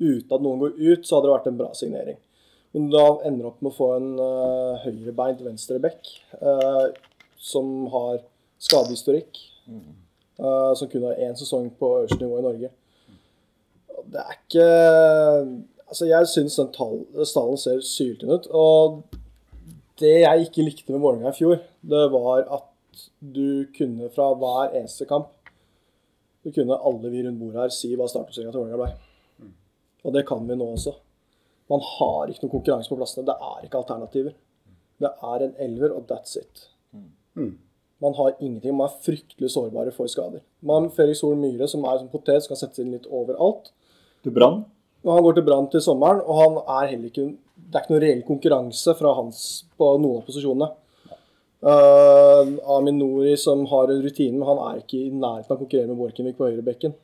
uten 0.00 0.30
at 0.32 0.40
noen 0.40 0.62
går 0.62 0.78
ut, 0.78 1.02
så 1.04 1.18
hadde 1.18 1.28
det 1.28 1.32
vært 1.34 1.48
en 1.50 1.58
bra 1.58 1.66
signering. 1.76 2.16
Men 2.72 2.86
da 2.88 3.02
ender 3.28 3.50
opp 3.50 3.58
med 3.60 3.68
å 3.68 3.76
få 3.76 3.88
en 3.98 4.06
uh, 4.16 4.78
høyrebeint 4.80 5.42
venstreback 5.44 6.08
uh, 6.40 6.86
som 7.36 7.84
har 7.92 8.22
skadehistorikk. 8.64 9.42
Uh, 10.40 10.72
som 10.72 10.88
kun 10.88 11.04
har 11.04 11.20
én 11.20 11.36
sesong 11.36 11.68
på 11.76 11.92
øverste 11.98 12.16
nivå 12.22 12.40
i 12.40 12.46
Norge. 12.48 12.72
Det 14.08 14.24
er 14.24 14.36
ikke 14.38 14.66
Altså, 15.86 16.08
jeg 16.08 16.26
syns 16.32 16.56
den 16.58 16.72
stallen 17.28 17.60
ser 17.60 17.84
syltynn 17.84 18.32
ut. 18.40 18.48
Og 18.56 19.02
det 20.00 20.16
jeg 20.24 20.48
ikke 20.48 20.64
likte 20.64 20.96
med 20.96 21.04
Vålerenga 21.04 21.30
i 21.30 21.36
fjor, 21.36 21.60
det 21.92 22.08
var 22.16 22.48
at 22.56 23.04
du 23.20 23.68
kunne 23.76 24.08
fra 24.16 24.32
hver 24.32 24.72
eneste 24.80 25.06
kamp 25.06 25.35
Så 26.46 26.52
kunne 26.54 26.78
alle 26.78 27.10
vi 27.10 27.24
rundt 27.26 27.40
bordet 27.42 27.58
her 27.58 27.72
si 27.74 27.88
hva 27.98 28.06
startoppstillinga 28.06 28.52
til 28.54 28.62
Vålerenga 28.62 28.78
ble. 28.78 29.50
Og 30.06 30.12
det 30.14 30.22
kan 30.28 30.44
vi 30.46 30.54
nå 30.54 30.68
også. 30.76 30.92
Man 31.66 31.82
har 31.82 32.30
ikke 32.30 32.44
noe 32.44 32.52
konkurranse 32.52 32.92
på 32.92 32.98
plassene. 33.00 33.26
Det 33.26 33.34
er 33.34 33.64
ikke 33.66 33.80
alternativer. 33.80 34.36
Det 35.02 35.10
er 35.10 35.42
en 35.42 35.56
elver, 35.66 35.90
og 35.96 36.06
that's 36.06 36.38
it. 36.38 36.68
Man 37.98 38.14
har 38.14 38.36
ingenting. 38.38 38.76
Man 38.78 38.86
er 38.86 39.02
fryktelig 39.02 39.50
sårbare 39.56 39.90
for 39.96 40.06
skader. 40.06 40.44
Man 40.62 40.86
har 40.86 40.94
Felix 40.94 41.24
Sol 41.24 41.34
Myhre, 41.40 41.66
som 41.66 41.82
er 41.82 41.98
som 41.98 42.12
potet, 42.12 42.44
som 42.44 42.54
kan 42.54 42.62
settes 42.62 42.84
inn 42.84 42.94
litt 42.94 43.10
overalt. 43.10 43.72
Til 44.22 44.34
Brann. 44.38 44.62
Og 45.02 45.12
han 45.16 45.26
går 45.26 45.40
til 45.40 45.46
Brann 45.50 45.68
til 45.74 45.82
sommeren, 45.82 46.22
og 46.22 46.40
han 46.44 46.62
er 46.62 46.92
heller 46.92 47.10
ikke 47.10 47.32
Det 47.56 47.74
er 47.74 47.82
ikke 47.82 47.94
noen 47.94 48.02
reell 48.02 48.22
konkurranse 48.22 48.92
fra 48.94 49.14
hans 49.16 49.38
på 49.80 49.86
noen 49.98 50.20
av 50.20 50.26
posisjonene. 50.28 50.66
Uh, 51.64 52.52
Amin 52.76 52.98
Nori, 53.00 53.32
som 53.40 53.64
har 53.70 53.90
en 53.90 54.02
rutine, 54.04 54.36
men 54.36 54.48
han 54.48 54.58
er 54.68 54.82
ikke 54.82 54.98
i 55.00 55.10
nærheten 55.10 55.50
av 55.50 55.56
å 55.56 55.62
konkurrere 55.62 55.88
med 55.88 56.00
Borchgrevink 56.00 56.36
på 56.38 56.50
høyrebekken. 56.50 56.96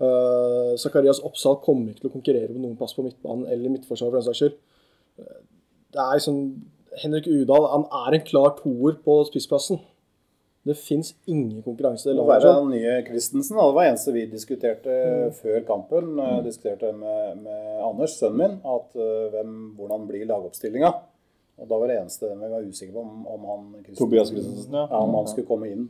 Uh, 0.00 0.76
Zakarias 0.80 1.22
Oppsal 1.24 1.58
kommer 1.64 1.90
ikke 1.90 2.04
til 2.04 2.10
å 2.10 2.16
konkurrere 2.18 2.52
på 2.52 2.60
noen 2.60 2.76
plass 2.78 2.94
på 2.96 3.04
midtbanen 3.04 3.48
eller 3.48 3.72
midtforsvaret, 3.72 4.12
for 4.12 4.20
den 4.20 4.28
saks 4.28 4.42
skyld. 4.44 4.58
Uh, 5.20 5.40
Det 5.90 6.02
er 6.02 6.18
liksom 6.20 6.42
Henrik 7.00 7.26
Udal 7.26 7.66
han 7.72 7.86
er 8.06 8.14
en 8.16 8.26
klar 8.26 8.52
toer 8.60 9.00
på 9.04 9.16
spissplassen. 9.26 9.80
Det 10.66 10.76
fins 10.76 11.14
ingen 11.26 11.62
konkurranse. 11.64 12.12
Det 12.12 12.24
var 12.26 12.42
den 12.44 12.68
nye 12.74 12.98
Christensen. 13.06 13.56
Det 13.56 13.74
var 13.74 13.86
eneste 13.88 14.12
vi 14.12 14.26
diskuterte 14.28 14.92
før 15.38 15.62
kampen. 15.64 16.12
Mm. 16.18 16.42
Diskuterte 16.44 16.92
med, 16.92 17.40
med 17.46 17.80
Anders, 17.86 18.18
sønnen 18.20 18.38
min, 18.42 18.58
at 18.60 19.00
uh, 19.00 19.30
hvem, 19.32 19.54
hvordan 19.78 20.04
blir 20.10 20.28
lagoppstillinga. 20.28 20.92
Og 21.60 21.68
Da 21.68 21.78
var 21.78 21.90
det 21.90 21.98
eneste 22.00 22.28
vi 22.30 22.50
var 22.50 22.66
usikre 22.66 22.94
på 22.94 23.02
om, 23.04 23.26
om 23.28 23.48
han 23.50 23.64
Christensen, 23.84 24.72
ja. 24.72 24.86
om 24.96 25.14
han 25.18 25.28
skulle 25.28 25.48
komme 25.48 25.68
inn. 25.68 25.88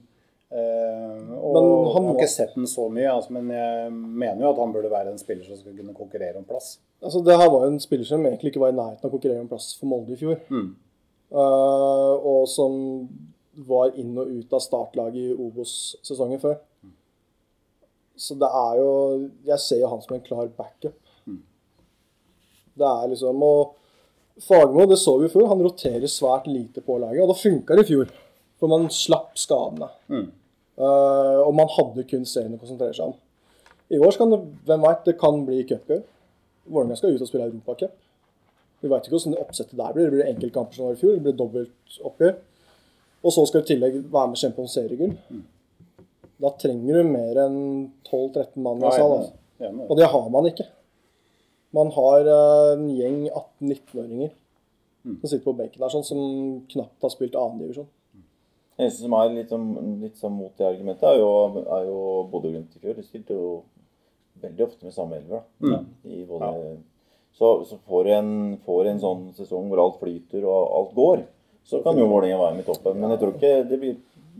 Eh, 0.50 1.18
og 1.38 1.54
Men 1.54 1.66
han 1.94 2.02
Jeg 2.02 2.08
har 2.08 2.16
ikke 2.16 2.32
sett 2.32 2.54
den 2.58 2.66
så 2.66 2.88
mye, 2.90 3.06
altså, 3.12 3.32
men 3.36 3.52
jeg 3.54 3.92
mener 3.94 4.42
jo 4.42 4.50
at 4.50 4.58
han 4.58 4.72
burde 4.74 4.90
være 4.90 5.12
en 5.12 5.20
spiller 5.20 5.46
som 5.46 5.60
skulle 5.60 5.78
kunne 5.78 5.94
konkurrere 5.94 6.40
om 6.42 6.46
plass. 6.48 6.80
Altså, 7.00 7.22
det 7.22 7.36
her 7.38 7.50
var 7.50 7.66
jo 7.66 7.72
en 7.72 7.82
spiller 7.82 8.08
som 8.08 8.26
egentlig 8.26 8.50
ikke 8.50 8.64
var 8.64 8.72
i 8.74 8.78
nærheten 8.78 9.04
av 9.04 9.12
å 9.12 9.14
konkurrere 9.14 9.44
om 9.44 9.50
plass 9.52 9.68
for 9.78 9.90
Molde 9.92 10.16
i 10.16 10.18
fjor. 10.18 10.40
Mm. 10.50 10.72
Uh, 11.30 12.14
og 12.26 12.48
som 12.50 12.74
var 13.70 13.94
inn 14.00 14.18
og 14.18 14.26
ut 14.26 14.56
av 14.56 14.64
startlaget 14.64 15.30
i 15.30 15.36
Obos-sesongen 15.36 16.42
før. 16.42 16.58
Så 18.20 18.34
det 18.36 18.48
er 18.52 18.74
jo 18.76 18.90
Jeg 19.46 19.58
ser 19.62 19.78
jo 19.80 19.88
han 19.88 20.02
som 20.02 20.16
en 20.16 20.24
klar 20.24 20.50
backup. 20.56 20.98
Det 22.80 22.88
er 22.88 23.08
liksom 23.12 23.42
Og 23.42 23.76
Fagermo, 24.40 24.87
det 24.88 24.99
så 25.00 25.16
vi 25.20 25.28
i 25.28 25.32
før, 25.32 25.49
han 25.50 25.62
roterer 25.64 26.09
svært 26.11 26.47
lite 26.49 26.82
på 26.85 26.99
laget. 26.99 27.23
Og 27.25 27.32
da 27.32 27.37
funka 27.38 27.76
det 27.76 27.85
i 27.87 27.90
fjor. 27.92 28.12
For 28.61 28.73
man 28.73 28.88
slapp 28.92 29.37
skadene. 29.40 29.88
Eh, 30.80 31.40
og 31.44 31.52
man 31.56 31.68
hadde 31.76 32.06
kun 32.09 32.25
serien 32.28 32.56
å 32.56 32.61
konsentrere 32.61 32.97
seg 32.97 33.11
om. 33.11 33.18
I 33.90 33.99
år 34.00 34.16
kan 34.16 34.30
det, 34.32 34.38
hvem 34.68 34.85
vet, 34.87 35.04
det 35.09 35.16
kan 35.20 35.42
bli 35.47 35.64
cupgøy. 35.68 36.00
Vålerenga 36.70 36.97
skal 36.97 37.16
ut 37.16 37.25
og 37.25 37.28
spille 37.28 37.49
Europacup. 37.50 37.97
Vi 38.80 38.88
veit 38.88 39.04
ikke 39.04 39.16
hvordan 39.18 39.40
oppsettet 39.42 39.76
der 39.76 39.92
blir. 39.97 40.06
Det 40.09 40.14
blir 40.14 40.28
enkeltkamper 40.30 40.78
som 40.78 40.87
var 40.88 40.97
i 40.97 41.00
fjor. 41.00 41.16
Det 41.16 41.25
blir 41.26 41.37
dobbeltoppgjør. 41.40 42.37
Og 43.20 43.35
så 43.35 43.44
skal 43.49 43.61
du 43.61 43.66
i 43.66 43.70
tillegg 43.75 43.99
være 44.06 44.30
med 44.30 44.38
og 44.38 44.42
kjempe 44.44 44.64
om 44.64 44.70
seriegull. 44.73 45.16
Da 46.40 46.52
trenger 46.56 47.00
du 47.00 47.11
mer 47.11 47.42
enn 47.42 47.59
12-13 48.09 48.62
mann 48.64 48.80
i 48.80 48.87
Ja, 48.87 48.94
sal. 48.97 49.16
Altså. 49.18 49.88
Og 49.90 49.98
det 49.98 50.09
har 50.09 50.31
man 50.33 50.48
ikke. 50.48 50.64
Man 51.76 51.90
har 51.94 52.26
eh, 52.26 52.72
en 52.74 52.87
gjeng 52.96 53.22
18-19-åringer 53.28 54.37
som 55.04 55.30
sitter 55.30 55.44
på 55.46 55.56
benken 55.56 55.80
der, 55.80 55.92
sånn, 55.92 56.04
som 56.04 56.20
knapt 56.68 57.06
har 57.06 57.12
spilt 57.12 57.37
annendivisjon. 57.38 57.88
Det 58.76 58.87
eneste 58.87 59.04
som 59.04 59.14
er 59.16 59.33
litt, 59.33 59.52
litt 60.02 60.20
sånn 60.20 60.37
mot 60.37 60.52
det 60.56 60.66
argumentet, 60.68 61.06
er 61.09 61.20
jo, 61.20 61.30
er 61.62 61.87
jo 61.88 62.02
Bodø-Glimt 62.33 62.76
i 62.76 62.83
fjor. 62.83 62.96
De 62.96 63.04
spilte 63.04 63.37
jo 63.37 63.50
veldig 64.40 64.66
ofte 64.66 64.88
med 64.88 64.96
samme 64.96 65.18
elver. 65.20 65.42
da. 65.64 65.80
I 66.04 66.22
både, 66.28 66.50
Så, 67.37 67.50
så 67.68 67.78
får 67.88 68.04
du 68.04 68.12
en, 68.16 68.30
en 68.92 69.02
sånn 69.02 69.26
sesong 69.37 69.68
hvor 69.70 69.83
alt 69.85 70.00
flyter 70.00 70.44
og 70.48 70.72
alt 70.78 70.94
går, 70.96 71.24
så 71.64 71.83
kan 71.85 71.98
jo 72.00 72.09
Vålerenga 72.09 72.40
være 72.40 72.56
med 72.56 72.64
i 72.64 72.68
toppen. 72.68 73.00
Men 73.00 73.14
jeg 73.14 73.22
tror 73.22 73.37
ikke 73.37 73.52
det 73.68 73.80
blir 73.80 73.98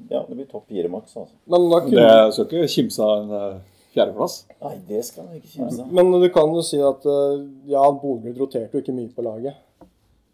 ja, 0.08 0.24
det 0.28 0.34
blir 0.34 0.48
topp 0.48 0.68
fire 0.68 0.88
maks. 0.88 1.16
Altså. 1.16 1.34
Men, 1.44 1.68
da 1.70 1.80
Det 1.80 1.90
kunne, 1.90 2.32
skal 2.32 2.48
ikke 2.48 2.72
kimse 2.74 3.04
av 3.04 3.20
en 3.20 3.60
fjerdeplass. 4.00 4.36
Nei, 4.62 4.74
det 4.88 5.04
skal 5.06 5.24
man 5.28 5.36
ikke 5.38 5.48
kimse 5.54 5.82
av. 5.84 5.92
men 5.92 6.12
du 6.22 6.28
kan 6.34 6.54
jo 6.54 6.62
si 6.66 6.80
at 6.82 7.04
eh, 7.06 7.42
ja, 7.70 7.82
Bodø 8.02 8.32
roterte 8.40 8.74
jo 8.78 8.82
ikke 8.82 8.94
mye 8.96 9.12
på 9.14 9.22
laget. 9.22 9.54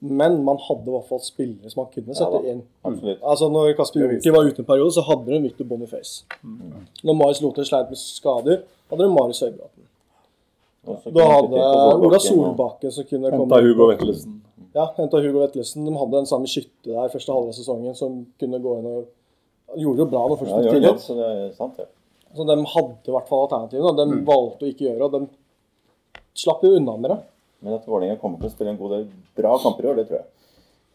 Men 0.01 0.43
man 0.45 0.59
hadde 0.61 0.91
i 0.91 0.93
hvert 0.93 1.09
fall 1.09 1.21
spillere 1.25 1.71
som 1.73 1.81
man 1.83 1.89
kunne 1.93 2.15
sette 2.15 2.41
ja, 2.45 2.53
inn. 2.53 2.63
Absolutt. 2.85 3.21
Altså 3.25 3.49
Når 3.49 3.71
Kasper 3.79 4.03
Junker 4.05 4.35
var 4.35 4.45
ute 4.51 4.61
en 4.61 4.69
periode, 4.69 4.93
så 4.93 5.03
hadde 5.07 5.33
de 5.33 5.39
Victor 5.47 5.65
Boniface. 5.71 6.25
Når 7.03 7.17
Marius 7.17 7.41
Lothar 7.43 7.65
sleit 7.65 7.89
med 7.89 7.99
skader, 7.99 8.61
hadde 8.91 9.03
de 9.07 9.13
Marius 9.15 9.41
Høybråten. 9.41 9.83
Ja, 10.87 10.99
Da 11.17 11.25
hadde 11.33 11.63
Ola 12.07 12.19
Solbakken 12.23 12.87
og- 12.91 12.93
som 12.93 13.05
kunne 13.09 13.31
Henta 13.33 13.41
komme 13.41 13.63
Hugo 13.65 13.89
Vettelsen. 13.91 14.43
Ja, 14.77 14.85
henta 14.99 15.19
Hugo 15.25 15.41
Vettelsen. 15.41 15.87
De 15.89 15.97
hadde 15.97 16.13
den 16.21 16.27
samme 16.27 16.47
skytte 16.47 16.93
der 16.93 17.09
første 17.09 17.33
halve 17.33 17.53
sesongen 17.57 17.95
som 17.97 18.27
kunne 18.39 18.61
gå 18.63 18.79
inn 18.79 18.87
og 18.87 19.07
Gjorde 19.77 20.05
det 20.05 20.11
bra 20.13 20.29
når 20.29 20.39
første 20.39 20.55
Ja, 20.55 20.63
det, 20.63 20.73
tillit. 20.77 21.01
så 21.03 21.15
det 21.19 21.27
er 21.27 21.53
sant, 21.57 21.77
det. 21.77 21.87
Så 22.37 22.47
de 22.47 22.57
hadde 22.75 23.09
i 23.11 23.15
hvert 23.17 23.29
fall 23.31 23.47
alternativene. 23.47 23.93
og 23.93 23.97
De 24.01 24.21
valgte 24.29 24.67
å 24.67 24.73
ikke 24.73 24.87
gjøre 24.91 25.09
og 25.09 25.17
de 25.17 25.23
slapp 26.37 26.63
jo 26.67 26.75
unna 26.77 26.97
med 27.01 27.11
det. 27.15 27.19
Men 27.65 27.75
at 27.79 27.87
Vålerenga 27.89 28.21
kommer 28.21 28.39
til 28.43 28.51
å 28.51 28.53
spille 28.53 28.75
en 28.75 28.79
god 28.81 28.93
del 28.93 29.09
bra 29.39 29.57
kamper 29.63 29.87
i 29.87 29.91
år, 29.93 29.97
det 30.03 30.07
tror 30.11 30.21
jeg. 30.21 30.29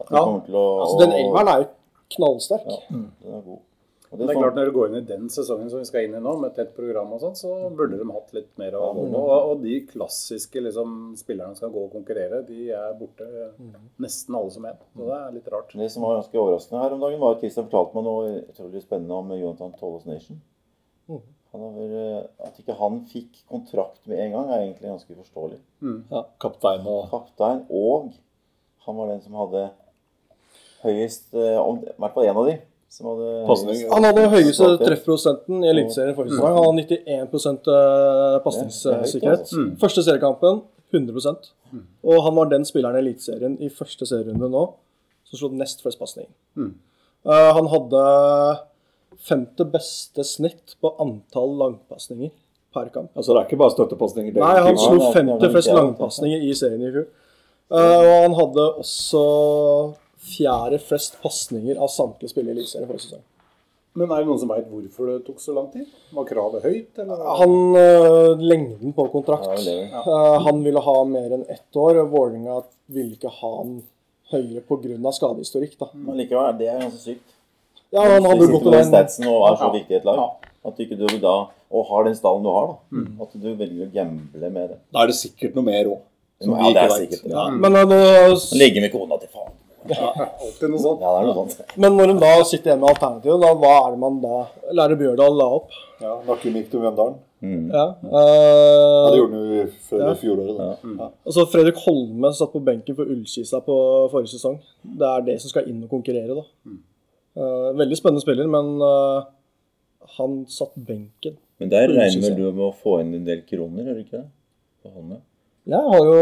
At 0.02 0.08
de 0.10 0.16
Ja. 0.16 0.40
til 0.46 0.56
å, 0.56 0.66
Altså, 0.84 1.00
Den 1.02 1.12
elveren 1.18 1.48
er 1.50 1.60
jo 1.64 1.68
knallsterk. 2.16 2.66
Ja, 2.70 2.80
den 2.92 3.34
er 3.34 3.42
god. 3.42 3.60
Og 4.12 4.18
Det 4.20 4.28
det 4.28 4.36
er 4.36 4.40
er 4.40 4.42
klart 4.44 4.56
Når 4.56 4.66
du 4.66 4.72
går 4.76 4.88
inn 4.90 4.96
i 4.96 5.08
den 5.08 5.30
sesongen 5.30 5.70
som 5.72 5.80
vi 5.80 5.86
skal 5.86 6.04
inn 6.04 6.16
i 6.16 6.20
nå, 6.20 6.34
med 6.42 6.54
tett 6.54 6.76
program 6.76 7.14
og 7.14 7.22
sånt, 7.22 7.38
så 7.40 7.70
burde 7.72 7.98
de 7.98 8.04
hatt 8.12 8.34
litt 8.34 8.58
mer 8.60 8.74
av 8.76 8.96
det. 8.98 9.06
Og, 9.16 9.52
og 9.52 9.62
de 9.64 9.78
klassiske 9.88 10.60
liksom, 10.62 11.16
spillerne 11.16 11.56
som 11.56 11.56
skal 11.56 11.70
gå 11.72 11.84
og 11.86 11.94
konkurrere, 11.94 12.46
de 12.46 12.72
er 12.72 12.94
borte 13.00 13.24
nesten 14.04 14.36
alle 14.36 14.52
som 14.52 14.66
en. 14.66 14.76
Så 14.98 15.08
det 15.08 15.16
er 15.16 15.32
litt 15.32 15.48
rart. 15.48 15.72
det 15.74 15.90
som 15.92 16.04
var 16.04 16.20
ganske 16.20 16.36
overraskende 16.44 16.82
her 16.84 16.92
om 16.94 17.00
dagen, 17.00 17.20
var 17.22 17.36
at 17.36 17.40
Kristian 17.40 17.70
fortalte 17.70 17.96
meg 17.96 18.04
noe 18.04 18.44
utrolig 18.52 18.82
spennende 18.84 19.12
om 19.16 19.32
Jonathan 19.32 19.72
Tollos 19.80 20.06
Nation. 20.06 20.42
Han 21.52 21.62
har, 21.66 21.94
eh, 22.00 22.48
at 22.48 22.60
ikke 22.62 22.78
han 22.80 23.02
fikk 23.12 23.42
kontrakt 23.50 24.06
med 24.08 24.20
en 24.24 24.32
gang, 24.32 24.50
er 24.50 24.62
egentlig 24.64 24.88
ganske 24.88 25.16
forståelig. 25.18 25.60
Ja, 26.12 26.22
kaptein 26.40 26.86
og 26.88 27.10
Kaptein, 27.12 27.66
og 27.70 28.14
han 28.86 28.98
var 28.98 29.12
den 29.12 29.22
som 29.22 29.36
hadde 29.36 29.70
høyest 30.86 31.34
eh, 31.34 31.58
I 31.60 31.96
hvert 32.00 32.14
fall 32.16 32.30
én 32.30 32.38
av 32.40 32.48
de. 32.48 32.58
Som 32.92 33.08
hadde 33.08 33.28
Pasning. 33.48 33.82
Han 33.92 34.04
hadde 34.04 34.24
høyeste 34.34 34.70
treffprosenten 34.82 35.64
i 35.64 35.70
Eliteserien 35.72 36.16
forrige 36.16 36.36
sesong. 36.36 36.48
Han 36.48 36.58
hadde 36.60 36.98
91 37.08 37.70
eh, 37.72 38.38
pasningssikkerhet. 38.44 39.46
Det 39.52 39.60
er 39.62 39.76
Første 39.80 40.04
seriekampen 40.04 40.64
100% 40.92 41.52
Og 42.04 42.18
han 42.26 42.36
var 42.36 42.50
den 42.52 42.66
spilleren 42.68 42.98
i 43.00 43.04
Eliteserien 43.06 43.56
i 43.64 43.70
første 43.72 44.08
serierunde 44.10 44.50
nå 44.52 44.66
som 45.24 45.40
slo 45.40 45.50
nest 45.56 45.80
flest 45.84 46.00
pasning. 46.02 46.28
Eh, 46.60 47.52
han 47.56 47.70
hadde 47.72 48.02
femte 49.22 49.66
beste 49.70 50.24
snitt 50.26 50.76
på 50.82 50.92
antall 51.04 51.54
langpasninger 51.62 52.32
per 52.74 52.90
kamp. 52.94 53.12
Altså, 53.16 53.34
det 53.36 53.42
er 53.42 53.50
ikke 53.50 53.60
bare 53.62 53.76
støttepasninger. 53.76 54.32
er 54.36 54.40
Nei, 54.40 54.62
han 54.68 54.78
slo 54.78 54.94
Ja, 54.96 55.00
det 55.00 55.08
er- 55.08 55.14
femte 55.18 55.40
det 55.40 55.50
er 55.50 55.54
flest 55.56 55.68
ikke- 55.68 55.82
langpasninger 55.82 56.46
i 56.50 56.54
serien 56.54 56.82
i 56.88 56.92
fjor. 56.92 57.08
Uh, 57.72 58.00
og 58.04 58.22
han 58.28 58.34
hadde 58.36 58.64
også 58.84 59.24
fjerde 60.22 60.80
flest 60.84 61.16
pasninger 61.24 61.78
av 61.80 61.88
samtlige 61.90 62.30
spillere 62.34 62.56
i 62.56 62.60
Eliteserien 62.60 62.88
forrige 62.90 63.06
sesong. 63.08 63.22
Men 63.94 64.12
er 64.12 64.22
det 64.22 64.28
noen 64.30 64.40
som 64.40 64.48
veit 64.48 64.68
hvorfor 64.72 65.08
det 65.10 65.26
tok 65.28 65.40
så 65.44 65.54
lang 65.56 65.66
tid? 65.74 65.88
Var 66.16 66.28
kravet 66.30 66.64
høyt, 66.64 67.00
eller? 67.04 67.24
Han 67.42 67.56
uh, 67.76 68.40
Lengden 68.40 68.94
på 68.96 69.08
kontrakt 69.12 69.66
Ja, 69.68 70.04
øh, 70.06 70.38
Han 70.46 70.64
ville 70.64 70.80
ha 70.80 71.04
mer 71.04 71.34
enn 71.36 71.44
ett 71.50 71.76
år. 71.76 72.00
og 72.06 72.12
Vålerenga 72.14 72.62
ville 72.88 73.18
ikke 73.18 73.30
ha 73.42 73.52
han 73.58 73.82
høyere 74.32 74.62
pga. 74.64 75.12
skadehistorikk. 75.12 75.78
da. 75.80 75.90
Men 75.94 76.18
likevel, 76.18 76.58
det 76.58 76.68
er 76.70 76.80
ganske 76.86 77.04
sykt. 77.04 77.36
Ja, 77.94 78.02
han 78.08 78.24
hadde 78.24 78.48
gått 78.52 78.66
med 78.72 78.86
statsen 78.88 79.28
og 79.28 79.42
er 79.50 79.56
så 79.60 79.68
Ja. 79.68 79.72
viktig 79.74 79.92
i 79.92 79.96
et 80.00 80.06
lag, 80.06 80.16
Ja. 80.16 80.30
at 80.70 80.78
ikke 80.80 80.98
du 80.98 81.08
da 81.20 81.48
og 81.72 81.86
har 81.90 82.04
den 82.04 82.16
stallen 82.16 82.44
du 82.44 82.50
har, 82.50 82.68
da. 82.68 82.76
Mm. 82.92 83.22
At 83.22 83.32
du 83.42 83.50
velger 83.56 83.88
å 83.88 83.94
gamble 83.94 84.50
med 84.52 84.70
det. 84.70 84.78
Da 84.94 85.04
er 85.04 85.08
det 85.08 85.16
sikkert 85.16 85.56
noe 85.56 85.64
mer 85.64 85.86
òg. 85.86 86.00
Ja, 86.42 86.70
det 86.74 86.78
er 86.78 86.90
sikkert 86.90 87.24
det. 87.24 87.32
Ja. 87.32 87.50
Men, 87.50 87.72
øh, 87.74 87.86
nå- 87.86 88.58
Ligge 88.60 88.82
med 88.82 88.92
kona 88.92 89.18
til 89.20 89.30
faen. 89.30 89.52
Alltid 89.90 90.70
noe 90.70 90.80
sånt. 90.80 91.02
Ja, 91.02 91.10
det 91.20 91.30
er 91.30 91.34
noe 91.34 91.48
sånt. 91.48 91.62
men 91.78 91.92
når 91.98 92.08
de 92.14 92.20
da 92.20 92.44
sitter 92.44 92.72
igjen 92.72 92.80
med 92.80 92.90
alternativet, 92.90 93.42
da, 93.42 93.54
hva 93.56 93.88
er 93.88 93.92
det 93.92 94.00
man 94.00 94.22
da 94.22 94.48
Lærer 94.74 94.96
Bjørdal 94.98 95.36
la 95.38 95.46
opp? 95.56 95.70
Ja, 96.02 96.16
Nakken 96.28 96.54
gikk 96.54 96.70
til 96.72 96.80
Mjøndalen. 96.82 97.16
Ja. 97.42 97.48
Ja, 97.74 97.86
øh, 98.06 99.12
det 99.12 99.18
gjorde 99.18 99.34
han 99.34 99.58
jo 99.58 99.66
før 99.90 100.08
Ja. 100.08 100.14
fjoråret. 100.14 100.78
Ja. 101.00 101.06
og 101.26 101.34
så 101.34 101.46
Fredrik 101.50 101.76
Holme 101.86 102.32
satt 102.34 102.52
på 102.54 102.60
benken 102.64 102.96
for 102.96 103.04
Ullkisa 103.06 103.60
på 103.66 104.10
forrige 104.12 104.30
sesong. 104.38 104.60
Det 104.84 105.02
er 105.08 105.22
det 105.26 105.42
som 105.42 105.50
skal 105.50 105.68
inn 105.68 105.84
og 105.84 105.90
konkurrere, 105.90 106.36
da. 106.36 106.42
Eh, 106.68 106.78
veldig 107.36 107.98
spennende 108.00 108.22
spiller, 108.24 108.48
men 108.52 108.74
eh, 108.82 109.24
han 110.18 110.46
satt 110.52 110.74
benken. 110.76 111.38
Men 111.62 111.70
der 111.72 111.88
regner 111.94 112.24
vel 112.30 112.36
du 112.40 112.48
med 112.52 112.66
å 112.68 112.74
få 112.76 113.00
inn 113.02 113.14
en 113.16 113.26
del 113.28 113.44
kroner, 113.48 113.84
gjør 113.86 114.00
du 114.00 114.04
ikke 114.06 114.18
det? 114.22 114.28
På 114.84 114.90
hånda? 114.96 115.20
Jeg 115.70 115.92
har 115.94 116.08
jo 116.10 116.22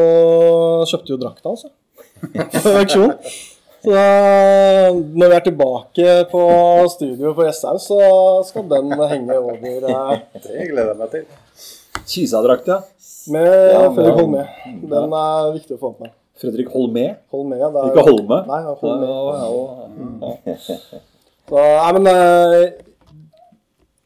kjøpte 0.92 1.14
jo 1.14 1.20
drakta, 1.22 1.54
altså. 1.56 1.72
På 2.64 2.74
auksjon. 2.82 3.14
Så 3.80 3.94
da, 3.96 4.04
når 4.92 5.30
vi 5.32 5.36
er 5.38 5.44
tilbake 5.46 6.08
på 6.28 6.40
studio 6.92 7.32
på 7.38 7.46
Jesshaug, 7.48 7.78
så 7.80 8.00
skal 8.44 8.66
den 8.68 8.92
henge 9.08 9.38
over 9.40 9.86
eh, 9.88 10.10
Det 10.44 10.66
gleder 10.74 10.90
jeg 10.92 11.00
meg 11.00 11.14
til. 11.14 11.30
Kisa-drakta. 12.10 12.82
med 13.32 13.48
Ja, 13.48 13.86
Fredrik 13.96 14.28
men- 14.34 14.82
Den 14.92 15.14
er 15.16 15.54
viktig 15.56 15.78
å 15.78 15.80
få 15.80 15.94
med. 16.02 16.12
Fredrik 16.40 16.70
Holmé. 16.74 17.06
Holmé, 17.34 17.58
det 17.60 17.68
er 17.82 17.90
Ikke 17.92 18.06
Holme. 18.08 18.38
Nei, 18.48 18.60
det 18.66 18.76
Holmé. 18.82 19.08
Ja, 19.10 20.32
ja, 20.46 20.54
ja. 20.54 21.02
Så, 21.50 21.58
nei, 21.58 21.92
men 21.98 22.08
eh, 22.12 22.70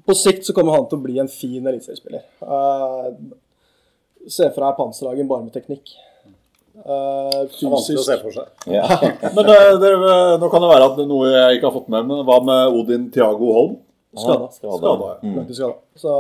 På 0.07 0.15
sikt 0.17 0.47
så 0.47 0.55
kommer 0.55 0.75
han 0.77 0.87
til 0.89 0.97
å 0.99 1.03
bli 1.03 1.19
en 1.21 1.29
fin 1.31 1.61
eliteseriespiller. 1.69 2.23
Eh, 2.41 3.11
se 4.31 4.49
for 4.55 4.63
deg 4.65 4.77
Panserhagen 4.79 5.29
bare 5.29 5.45
med 5.45 5.53
teknikk. 5.55 5.93
Eh, 6.73 7.37
er 7.43 7.69
vanskelig 7.69 8.01
å 8.01 8.05
se 8.07 8.17
for 8.23 8.33
seg. 8.33 8.49
Ja. 8.73 8.83
Men 9.35 9.45
eh, 9.53 9.71
dere, 9.83 10.13
nå 10.41 10.49
kan 10.51 10.63
det 10.63 10.71
være 10.73 10.87
at 10.89 11.01
noe 11.05 11.29
jeg 11.29 11.59
ikke 11.59 11.69
har 11.69 11.75
fått 11.75 11.91
med, 11.93 12.07
men 12.09 12.23
hva 12.27 12.39
med 12.43 12.77
Odin 12.79 13.09
Tiago 13.13 13.51
Holm? 13.55 13.75
skada. 14.17 14.47
Skada. 14.55 14.77
Skada, 14.79 15.11
Mm. 15.23 15.37
Skada. 15.53 15.75
Så 16.01 16.11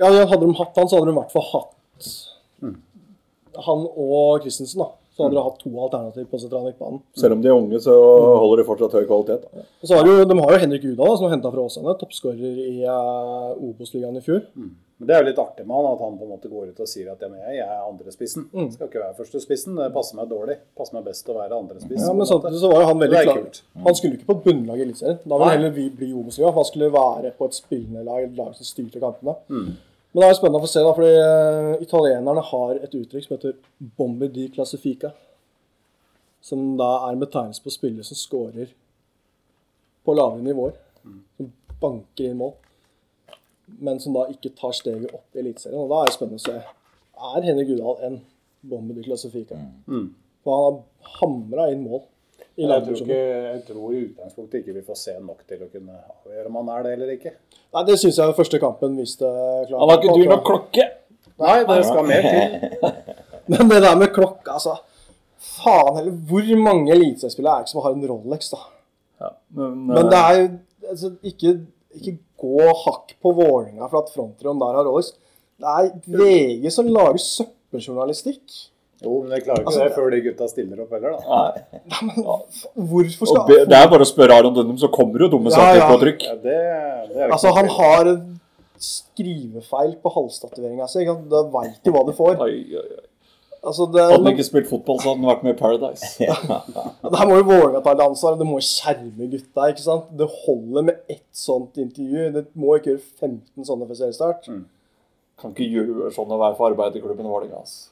ja, 0.00 0.08
hadde 0.30 0.44
de 0.46 0.54
hatt 0.56 0.78
han, 0.78 0.88
så 0.88 0.96
hadde 1.00 1.10
de 1.10 1.14
i 1.16 1.18
hvert 1.18 1.34
fall 1.34 1.48
hatt 1.50 2.12
han 3.66 3.86
og 3.88 4.42
Christensen, 4.44 4.84
da. 4.84 4.90
Så 5.10 5.26
hadde 5.26 5.36
de 5.36 5.42
hatt 5.44 5.56
to 5.60 5.70
alternativ 5.84 6.28
på 6.30 6.38
sentralen 6.40 6.70
midtbanen. 6.70 7.00
Selv 7.18 7.34
om 7.36 7.40
de 7.42 7.50
er 7.50 7.56
unge, 7.56 7.80
så 7.82 7.94
holder 8.40 8.62
de 8.62 8.68
fortsatt 8.68 8.94
høy 8.96 9.02
kvalitet. 9.08 9.42
Da. 9.50 9.64
Og 9.82 9.90
så 9.90 9.98
har 9.98 10.06
jo, 10.06 10.20
de 10.24 10.36
har 10.38 10.54
jo 10.54 10.60
Henrik 10.62 10.86
Udal, 10.86 11.00
da, 11.02 11.16
som 11.18 11.32
henta 11.32 11.50
fra 11.52 11.64
Åsane. 11.66 11.96
Toppskårer 12.00 12.62
i 12.62 12.76
uh, 12.86 13.50
Obos-ligaen 13.58 14.16
i 14.16 14.22
fjor. 14.24 14.46
Men 15.00 15.08
det 15.08 15.16
er 15.16 15.22
jo 15.22 15.26
litt 15.30 15.38
artig 15.40 15.64
med 15.64 15.76
han 15.76 15.86
at 15.90 16.00
han 16.04 16.16
på 16.20 16.26
en 16.26 16.32
måte 16.34 16.48
går 16.52 16.70
ut 16.70 16.80
og 16.84 16.88
sier 16.88 17.08
at 17.08 17.22
ja, 17.24 17.28
men 17.32 17.40
jeg, 17.40 17.60
er 17.64 17.84
andrespissen. 17.88 18.46
Mm. 18.52 18.70
Skal 18.74 18.88
ikke 18.90 19.00
være 19.00 19.16
førstespissen. 19.16 19.76
Det 19.80 19.90
passer 19.94 20.18
meg 20.18 20.32
dårlig. 20.32 20.58
Passer 20.76 20.98
meg 20.98 21.06
best 21.08 21.28
å 21.32 21.36
være 21.38 21.56
andrespiss. 21.56 22.02
Ja, 22.04 22.16
men 22.16 22.28
samtidig 22.28 22.60
så 22.60 22.72
var 22.72 22.84
jo 22.84 22.90
han 22.90 23.04
veldig 23.04 23.22
klar. 23.24 23.38
kult. 23.42 23.62
Han 23.86 23.96
skulle 23.96 24.14
jo 24.14 24.20
ikke 24.20 24.28
på 24.32 24.40
bunnlaget 24.48 24.84
i 24.84 24.88
Eliteserien. 24.90 25.22
Da 25.24 25.38
ville 25.40 25.54
heller 25.54 25.72
vi 25.76 25.86
bli 26.00 26.10
Obos-liga. 26.12 26.52
Han 26.56 26.68
skulle 26.68 26.90
være 26.96 27.32
på 27.36 27.48
et 27.48 27.56
spillende 27.56 28.04
lag, 28.08 28.26
et 28.28 28.36
lag 28.36 28.52
som 28.58 28.68
styrte 28.68 29.00
kampene. 29.00 29.36
Mm. 29.48 29.70
Men 30.12 30.20
det 30.20 30.26
er 30.26 30.32
jo 30.32 30.38
spennende 30.40 30.58
å 30.58 30.64
få 30.64 30.70
se, 30.72 30.82
da, 30.82 30.92
fordi 30.96 31.10
eh, 31.14 31.82
italienerne 31.84 32.42
har 32.48 32.78
et 32.80 32.94
uttrykk 32.98 33.26
som 33.26 33.36
heter 33.36 33.52
'bombe 33.96 34.28
di 34.34 34.48
classifica'. 34.50 35.12
Som 36.42 36.76
da 36.80 36.88
er 37.06 37.12
en 37.12 37.20
betegnelse 37.20 37.62
på 37.62 37.70
spillere 37.70 38.04
som 38.04 38.16
scorer 38.16 38.72
på 40.04 40.14
lavere 40.14 40.42
nivåer. 40.42 40.72
Mm. 41.04 41.20
Som 41.36 41.52
banker 41.80 42.30
inn 42.30 42.40
mål. 42.40 42.54
Men 43.78 44.00
som 44.00 44.16
da 44.16 44.26
ikke 44.32 44.54
tar 44.56 44.72
steget 44.72 45.14
opp 45.14 45.36
i 45.36 45.44
Eliteserien. 45.44 45.78
Og 45.78 45.90
da 45.92 46.00
er 46.00 46.10
det 46.10 46.16
spennende 46.16 46.40
å 46.40 46.46
se. 46.46 46.56
Er 47.36 47.46
Henrik 47.46 47.68
Udal 47.76 48.02
en 48.08 48.20
bombe 48.70 48.96
di 48.96 49.04
classifica? 49.04 49.60
Mm. 49.86 50.08
For 50.42 50.56
han 50.56 50.64
har 50.64 51.20
hamra 51.20 51.70
inn 51.70 51.84
mål. 51.84 52.02
I 52.60 52.66
Jeg 52.68 52.82
tror, 52.84 52.98
ikke, 53.00 53.18
jeg 53.46 53.60
tror 53.64 53.92
i 53.94 54.00
utgangspunktet 54.04 54.60
ikke 54.60 54.74
vi 54.76 54.82
får 54.84 54.98
se 55.00 55.14
nok 55.16 55.44
til 55.48 55.62
å 55.64 55.68
kunne 55.70 55.96
avgjøre 55.96 56.50
om 56.50 56.58
han 56.60 56.72
er 56.74 56.82
det 56.84 56.92
eller 56.98 57.12
ikke. 57.14 57.32
Nei, 57.72 57.84
Det 57.88 57.96
syns 58.02 58.18
jeg 58.20 58.36
første 58.36 58.60
kampen 58.60 58.98
viste 59.00 59.28
klart. 59.28 59.78
Han 59.80 59.92
har 59.92 60.00
ikke 60.00 60.16
dyr 60.18 60.32
nok 60.34 60.44
klokke! 60.48 60.86
Nei, 61.40 61.56
det 61.70 61.78
skal 61.88 62.08
mer 62.10 62.26
til. 62.26 62.90
Men 63.50 63.70
det 63.70 63.80
der 63.86 63.96
med 63.98 64.12
klokka, 64.14 64.58
altså. 64.58 64.76
Faen 65.40 65.96
heller, 65.96 66.18
hvor 66.28 66.50
mange 66.60 66.92
eliteseriespillere 66.92 67.62
er 67.62 67.64
det 67.64 67.72
som 67.72 67.80
har 67.84 67.96
en 67.96 68.04
Rolex, 68.10 68.50
da? 68.52 68.60
Ja, 69.20 69.30
men, 69.56 69.78
Men 69.88 70.10
det 70.12 70.18
er 70.20 70.36
jo 70.36 70.44
altså, 70.92 71.10
ikke, 71.26 71.54
ikke 71.96 72.14
gå 72.40 72.68
hakk 72.84 73.14
på 73.20 73.32
Vålerenga 73.36 73.88
for 73.88 74.04
at 74.04 74.12
frontrom 74.12 74.60
der 74.60 74.76
har 74.78 74.88
Rolex. 74.88 75.14
Det 75.60 75.72
er 75.80 75.90
VG 76.20 76.68
som 76.72 76.92
lager 76.92 77.20
søppeljournalistikk. 77.24 78.44
Jo, 79.00 79.14
men 79.22 79.30
jeg 79.32 79.44
klarer 79.46 79.62
ikke 79.62 79.70
Altså, 79.72 79.84
det 79.86 79.94
før 79.96 80.10
de 80.12 80.18
gutta 80.26 80.48
stiller 80.50 80.80
opp 80.84 80.90
heller, 80.92 81.14
da. 81.16 81.44
Hvorfor 82.74 83.30
skal 83.30 83.46
be, 83.48 83.58
det 83.70 83.78
er 83.78 83.86
bare 83.92 84.04
å 84.04 84.08
spørre 84.10 84.36
Aron 84.36 84.56
Dønnum, 84.56 84.76
så 84.80 84.90
kommer 84.92 85.24
jo 85.24 85.30
dumme 85.36 85.52
Ja, 85.52 85.56
saker 85.56 85.80
ja. 85.80 85.86
på 85.88 86.00
trykk. 86.02 86.26
Ja, 86.28 86.34
det, 86.42 86.56
det 87.14 87.22
er 87.24 87.32
Altså, 87.32 87.52
han 87.56 87.70
har 87.78 88.10
en 88.12 88.26
skrivefeil 88.80 89.94
på 90.02 90.12
halstatoveringa 90.14 90.88
si. 90.88 91.06
Da 91.30 91.44
veit 91.52 91.80
du 91.84 91.92
hva 91.94 92.02
du 92.08 92.12
får. 92.16 92.36
Oi, 92.44 92.58
oi, 92.80 92.84
oi. 92.98 93.06
Altså, 93.60 93.84
det, 93.92 94.00
Hadde 94.08 94.24
han 94.24 94.32
ikke 94.32 94.46
spilt 94.46 94.68
fotball, 94.70 95.00
så 95.02 95.10
hadde 95.10 95.20
han 95.20 95.28
vært 95.28 95.42
med 95.44 95.52
i 95.52 95.58
Paradise. 95.58 96.28
Der 97.16 97.24
må 97.28 97.34
jo 97.36 97.44
Vålerenga 97.50 97.82
ta 97.84 97.92
et 97.92 98.04
ansvar. 98.06 98.38
Det 98.40 98.46
må 98.48 98.60
skjerme 98.64 99.28
gutta. 99.32 99.66
ikke 99.68 99.84
sant? 99.84 100.06
Det 100.16 100.28
holder 100.46 100.86
med 100.88 101.02
ett 101.12 101.26
sånt 101.36 101.76
intervju. 101.80 102.28
Det 102.38 102.46
må 102.56 102.78
ikke 102.78 102.94
gjøre 102.94 103.02
15 103.20 103.68
sånne 103.68 103.88
før 103.90 103.98
seriestart. 104.00 104.48
Kan 105.40 105.52
ikke 105.52 105.68
gjøre 105.76 106.08
sånn 106.16 106.32
å 106.32 106.40
være 106.40 106.56
for 106.56 106.72
arbeiderklubben 106.72 107.28
Vålerenga. 107.28 107.60
ass. 107.60 107.90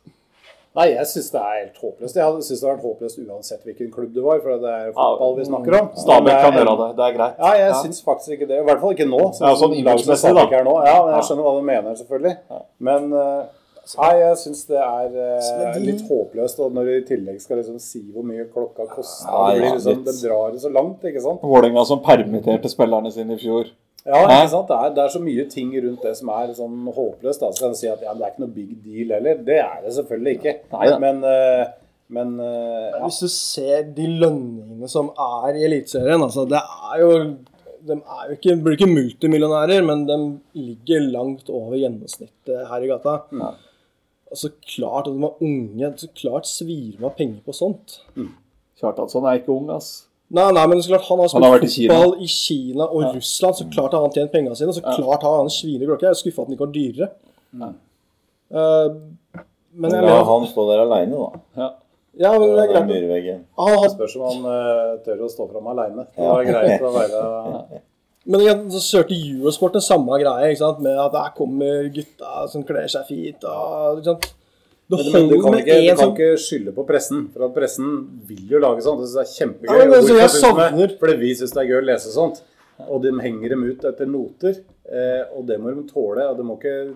Nei, 0.79 0.87
jeg 0.95 1.07
syns 1.11 1.29
det 1.35 1.41
er 1.43 1.55
helt 1.59 1.79
håpløst. 1.83 2.15
Jeg 2.15 2.23
hadde- 2.25 2.43
synes 2.47 2.61
det 2.63 2.69
har 2.69 2.77
vært 2.77 2.87
håpløst 2.87 3.19
uansett 3.27 3.63
hvilken 3.67 3.91
klubb 3.93 4.13
det 4.15 4.23
var, 4.23 4.39
for 4.45 4.59
det 4.63 4.73
er 4.79 4.93
fotball 4.95 5.37
vi 5.39 5.45
snakker 5.49 5.81
om. 5.81 5.89
Stabæk 6.05 6.37
kan 6.45 6.53
gjøre 6.59 6.75
det. 6.83 6.89
Det 6.99 7.05
er 7.09 7.13
greit. 7.19 7.35
Ja, 7.43 7.53
jeg 7.59 7.71
Ja. 7.73 7.83
syns 7.83 8.03
faktisk 8.05 8.31
ikke 8.37 8.49
det. 8.49 8.59
I 8.63 8.65
hvert 8.69 8.81
fall 8.81 8.95
ikke 8.95 9.09
nå. 9.11 9.23
Ja, 9.41 9.55
sånn 9.59 9.75
innholdsmessig, 9.75 10.35
da. 10.39 10.63
Nå. 10.63 10.75
Ja, 10.87 10.97
men 11.05 11.15
jeg 11.19 11.25
skjønner 11.27 11.43
hva 11.49 11.55
du 11.59 11.63
mener, 11.67 11.95
selvfølgelig. 11.99 12.37
Men 12.79 13.13
eh, 13.13 13.43
nei, 13.99 14.13
jeg 14.21 14.37
syns 14.37 14.67
det 14.69 14.77
er 14.79 15.09
eh, 15.19 15.79
litt 15.81 16.03
håpløst. 16.09 16.61
Og 16.61 16.73
når 16.73 16.85
du 16.85 16.93
i 16.99 17.07
tillegg 17.17 17.41
skal 17.41 17.57
liksom 17.59 17.81
si 17.81 18.01
hvor 18.15 18.23
mye 18.23 18.45
klokka 18.53 18.87
kosta 18.89 19.27
Ja, 19.27 19.55
det, 19.55 19.73
liksom, 19.73 20.05
det 20.05 20.15
drar 20.23 20.53
det 20.53 20.61
så 20.63 20.71
langt, 20.73 21.03
ikke 21.03 21.21
sant? 21.23 21.41
Vålerenga 21.43 21.85
som 21.87 22.01
permitterte 22.01 22.71
spillerne 22.71 23.11
sine 23.13 23.33
i 23.35 23.37
fjor. 23.37 23.65
Ja, 24.09 24.23
ikke 24.25 24.53
sant? 24.55 24.71
Det 24.71 24.77
er, 24.79 24.95
det 24.97 25.03
er 25.03 25.13
så 25.13 25.21
mye 25.21 25.45
ting 25.53 25.75
rundt 25.85 26.07
det 26.07 26.15
som 26.17 26.31
er 26.33 26.55
sånn 26.57 26.87
håpløst. 26.97 27.43
Da. 27.43 27.51
Så 27.53 27.67
kan 27.67 27.75
du 27.75 27.79
si 27.81 27.91
at 27.91 28.01
ja, 28.05 28.15
det 28.17 28.25
er 28.25 28.33
ikke 28.33 28.45
noe 28.47 28.55
big 28.55 28.73
deal 28.85 29.13
heller. 29.19 29.43
Det 29.45 29.59
er 29.61 29.85
det 29.85 29.93
selvfølgelig 29.99 30.35
ikke. 30.39 30.55
Nei 30.73 30.89
da. 30.89 30.97
Men, 31.03 31.21
eh, 31.29 31.67
men 32.17 32.33
eh, 32.41 32.87
ja. 32.95 33.03
Hvis 33.05 33.21
du 33.21 33.29
ser 33.35 33.85
de 33.99 34.09
lønningene 34.23 34.89
som 34.89 35.13
er 35.13 35.59
i 35.59 35.67
Eliteserien 35.67 36.23
altså 36.25 36.47
Det 36.49 36.57
er 36.63 37.03
jo 37.03 37.11
De 37.85 37.99
er 37.99 38.31
jo 38.31 38.39
ikke, 38.39 38.57
blir 38.65 38.79
ikke 38.79 38.89
multimillionærer, 38.91 39.85
men 39.85 40.07
de 40.09 40.19
ligger 40.57 41.05
langt 41.13 41.53
over 41.53 41.77
gjennomsnittet 41.77 42.65
her 42.73 42.85
i 42.85 42.89
gata. 42.91 43.21
Ja. 43.37 43.53
Altså 44.29 44.51
klart 44.65 45.09
at 45.09 45.15
de 45.15 45.25
er 45.25 45.45
unge, 45.45 45.93
så 46.01 46.09
klart 46.17 46.49
svir 46.49 46.97
man 47.01 47.15
penger 47.17 47.45
på 47.45 47.55
sånt. 47.57 48.01
Kjartansson 48.81 49.29
er 49.29 49.41
ikke 49.41 49.55
ung, 49.55 49.71
ass. 49.73 50.08
Nei, 50.29 50.47
nei, 50.53 50.65
men 50.69 50.83
så 50.85 50.93
klart 50.93 51.07
han 51.09 51.21
har 51.23 51.31
Han 51.33 51.45
har 51.47 51.55
fotball 51.63 51.65
i 51.65 51.73
Kina. 51.73 51.99
i 52.21 52.27
Kina 52.29 52.85
og 52.85 53.15
Russland, 53.17 53.57
så 53.57 53.65
klart 53.73 53.95
har 53.97 54.03
han 54.05 54.13
tjent 54.13 54.33
pengene 54.33 54.57
sine. 54.59 54.75
Så 54.77 54.83
klart 54.85 55.25
har 55.25 55.37
han 55.39 55.49
en 55.49 55.53
svinende 55.53 55.89
klokke. 55.89 56.05
Jeg 56.05 56.17
er 56.17 56.21
skuffa 56.21 56.45
at 56.45 56.51
den 56.51 56.57
ikke 56.59 56.67
var 56.67 56.75
dyrere. 56.75 57.09
Uh, 58.49 59.45
men 59.79 59.95
jeg 59.95 60.05
La 60.05 60.23
han 60.29 60.49
stå 60.51 60.65
der 60.69 60.83
aleine, 60.85 61.17
da. 61.17 61.43
Ja. 61.63 61.69
Ja, 62.19 62.33
men 62.35 62.51
det 62.51 62.65
er 62.65 62.73
greit. 62.73 62.89
murveggen. 62.89 63.45
Han 63.59 63.91
Spørs 63.93 64.17
om 64.19 64.25
han 64.27 64.47
uh, 64.51 64.95
tør 65.05 65.21
å 65.25 65.29
stå 65.31 65.47
fram 65.53 65.69
aleine. 65.73 66.09
Det 66.17 66.31
var 66.33 66.49
greit 66.49 66.83
å 66.83 66.95
være 66.97 67.21
Men 68.29 68.43
igjen, 68.45 68.65
så 68.75 68.81
kjørte 68.85 69.17
Eurosport 69.17 69.79
den 69.79 69.85
samme 69.87 70.19
greia, 70.21 70.73
med 70.83 70.99
at 71.01 71.15
der 71.15 71.31
kommer 71.37 71.87
gutta 71.95 72.43
som 72.53 72.65
kler 72.69 72.91
seg 72.93 73.07
fint. 73.09 73.47
Og, 73.49 74.03
ikke 74.03 74.11
sant? 74.11 74.27
Det 74.89 74.97
Men, 75.05 75.13
men 75.13 75.29
du 75.29 75.43
kan, 75.43 75.55
ikke, 75.59 75.75
du 75.83 75.89
kan 75.89 75.99
som 76.01 76.13
ikke 76.15 76.29
skylde 76.41 76.73
på 76.73 76.85
pressen, 76.89 77.27
for 77.33 77.45
at 77.45 77.53
pressen 77.57 77.89
vil 78.29 78.47
jo 78.55 78.61
lage 78.63 78.81
sånt. 78.87 79.03
Det 79.05 79.21
er 79.21 79.33
kjempegøy. 79.35 79.69
Ja, 79.69 79.85
men 79.85 79.99
altså, 79.99 80.15
jeg 80.17 80.31
synes 80.31 80.45
savner- 80.47 80.95
Fordi 81.01 81.17
vi 81.21 81.33
syns 81.37 81.53
det 81.53 81.61
er 81.65 81.69
gøy 81.69 81.81
å 81.83 81.87
lese 81.91 82.13
sånt. 82.15 82.41
Og 82.89 83.03
de 83.03 83.13
henger 83.21 83.49
dem 83.53 83.65
ut 83.69 83.85
etter 83.85 84.07
noter. 84.09 84.63
Eh, 84.89 85.25
og 85.37 85.45
det 85.47 85.59
må 85.61 85.75
de 85.77 85.83
tåle. 85.91 86.25
og 86.31 86.37
det 86.39 86.45
må 86.49 86.57
ikke, 86.57 86.95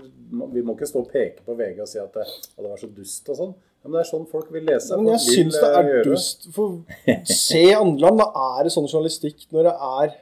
Vi 0.54 0.62
må 0.62 0.72
ikke 0.78 0.88
stå 0.88 1.02
og 1.02 1.10
peke 1.12 1.44
på 1.44 1.54
VG 1.58 1.80
og 1.84 1.88
si 1.88 1.98
at 1.98 2.12
det, 2.14 2.24
at 2.24 2.62
det 2.64 2.70
var 2.70 2.80
så 2.80 2.88
dust 2.96 3.28
og 3.28 3.36
sånn. 3.36 3.52
Ja, 3.82 3.88
men 3.90 3.98
det 3.98 4.06
er 4.06 4.10
sånn 4.16 4.26
folk 4.30 4.48
vil 4.54 4.64
lese. 4.64 4.96
Men 4.96 5.12
jeg 5.12 5.20
syns 5.26 5.60
det 5.60 5.68
eh, 5.68 5.78
er 5.78 5.90
gjøre. 5.90 6.04
dust. 6.14 6.48
For 6.54 6.80
se 7.28 7.62
andre 7.74 8.00
land, 8.06 8.18
da 8.22 8.30
er 8.56 8.64
det 8.64 8.72
sånn 8.72 8.88
journalistikk 8.88 9.48
når 9.52 9.68
det 9.68 9.76
er 9.76 10.18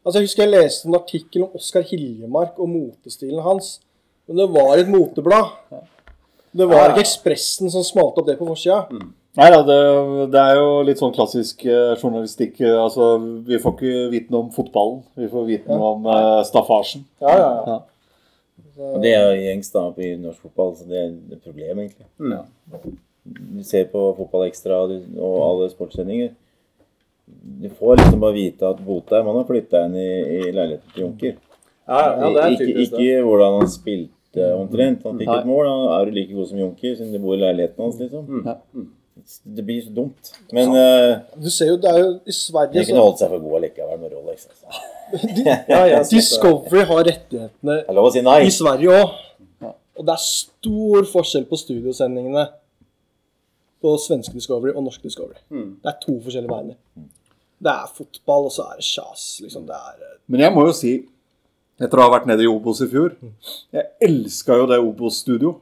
Altså 0.00 0.16
Jeg 0.16 0.30
husker 0.30 0.46
jeg 0.46 0.52
leste 0.54 0.86
en 0.88 0.94
artikkel 0.96 1.42
om 1.44 1.50
Oskar 1.58 1.82
Hiljemark 1.84 2.56
og 2.58 2.70
motestilen 2.72 3.42
hans. 3.44 3.80
Men 4.26 4.38
det 4.40 4.46
var 4.54 4.78
et 4.80 4.88
moteblad. 4.88 5.50
Det 6.56 6.66
var 6.66 6.90
ikke 6.90 7.04
Ekspressen 7.04 7.70
som 7.72 7.84
smalt 7.86 8.18
opp 8.18 8.26
det 8.26 8.38
på 8.40 8.48
forsida. 8.48 8.84
Nei 9.38 9.46
da, 9.54 9.60
det, 9.62 9.76
det 10.32 10.40
er 10.42 10.56
jo 10.58 10.70
litt 10.82 10.98
sånn 10.98 11.14
klassisk 11.14 11.62
eh, 11.68 11.92
journalistikk. 12.00 12.58
eh, 12.64 12.74
Altså, 12.74 13.12
vi 13.46 13.60
får 13.62 13.76
ikke 13.76 14.08
vite 14.10 14.34
noe 14.34 14.48
om 14.48 14.50
fotballen. 14.54 15.04
Vi 15.20 15.28
får 15.30 15.46
vite 15.46 15.70
noe 15.70 15.92
om 15.94 16.08
eh, 16.10 16.40
staffasjen. 16.48 17.04
Ja, 17.22 17.36
ja, 17.38 17.52
ja. 17.68 17.78
Og 18.80 18.98
det 19.04 19.12
er 19.14 19.28
da 19.28 19.84
i 20.00 20.10
norsk 20.18 20.40
fotball, 20.48 20.74
så 20.78 20.88
det 20.88 20.98
er 20.98 21.08
et 21.36 21.42
problem, 21.44 21.82
egentlig. 21.84 22.06
Mm. 22.18 22.96
Du 23.24 23.62
ser 23.66 23.90
på 23.92 24.02
Fotball 24.16 24.46
Extra 24.48 24.80
og 24.86 25.34
alle 25.44 25.68
sportssendinger. 25.70 26.32
Du 27.60 27.68
får 27.76 28.00
liksom 28.00 28.22
bare 28.22 28.34
vite 28.34 28.66
at 28.66 28.80
Botheim 28.82 29.28
har 29.28 29.44
flytta 29.46 29.84
inn 29.86 29.98
i, 30.00 30.08
i 30.08 30.40
leiligheten 30.48 30.94
til 30.94 31.04
Junker. 31.04 31.36
Ja, 31.90 32.00
ja, 32.00 32.30
det 32.32 32.42
er 32.46 32.56
typisk 32.56 32.94
ikke, 32.94 33.04
ikke 33.04 33.26
hvordan 33.26 33.58
han 33.60 33.70
spilte 33.70 34.19
omtrent. 34.38 35.02
Han 35.06 35.18
fikk 35.18 35.32
et 35.34 35.48
mål. 35.48 35.66
Han 35.66 35.84
er 35.94 36.06
jo 36.06 36.16
like 36.16 36.34
god 36.34 36.50
som 36.52 36.58
Junker 36.62 36.96
siden 36.96 37.12
de 37.14 37.20
bor 37.22 37.34
i 37.34 37.40
leiligheten 37.40 37.84
hans, 37.84 37.98
liksom. 37.98 38.26
Mm. 38.28 38.88
Det 39.56 39.64
blir 39.66 39.82
så 39.84 39.90
dumt. 39.92 40.30
Men 40.52 40.68
uh, 40.68 41.42
Du 41.42 41.50
ser 41.50 41.72
jo, 41.72 41.76
det 41.76 41.90
er 41.90 41.98
jo 41.98 42.12
i 42.24 42.32
Sverige 42.32 42.78
de 42.78 42.86
kunne 42.88 43.02
holdt 43.04 43.20
seg 43.20 43.32
for 43.32 43.42
gode 43.42 43.60
likevel 43.66 43.98
med 44.00 44.14
Rolex. 44.14 44.46
Altså. 44.48 44.86
ja, 45.72 45.82
ja, 45.90 45.98
Discovery 46.06 46.86
har 46.88 47.04
rettighetene 47.10 47.82
lov 47.98 48.08
å 48.08 48.14
si 48.14 48.22
nei. 48.24 48.38
i 48.46 48.54
Sverige 48.54 48.94
òg. 49.02 49.18
Og 50.00 50.06
det 50.08 50.14
er 50.14 50.22
stor 50.24 51.08
forskjell 51.10 51.44
på 51.50 51.58
studiosendingene 51.60 52.46
på 53.80 53.94
svenske 54.00 54.32
Discovery 54.36 54.72
og 54.72 54.84
norske 54.86 55.08
Discovery. 55.08 55.40
Det 55.50 55.90
er 55.90 55.98
to 56.00 56.14
forskjellige 56.24 56.52
verdener. 56.52 57.08
Det 57.60 57.72
er 57.72 57.92
fotball, 57.92 58.46
og 58.48 58.52
så 58.54 58.70
er 58.70 58.80
det 58.80 58.86
sjas. 58.88 59.24
Liksom. 59.44 59.66
Det 59.68 59.76
eh, 59.76 60.14
Men 60.32 60.46
jeg 60.46 60.54
må 60.54 60.64
jo 60.68 60.72
si, 60.76 60.94
etter 61.80 61.98
å 62.00 62.06
ha 62.06 62.12
vært 62.12 62.28
nede 62.28 62.44
i 62.44 62.50
Obos 62.50 62.82
i 62.84 62.88
fjor 62.90 63.14
Jeg 63.72 63.86
elska 64.04 64.58
jo 64.60 64.68
det 64.70 64.80
Obos-studio 64.84 65.56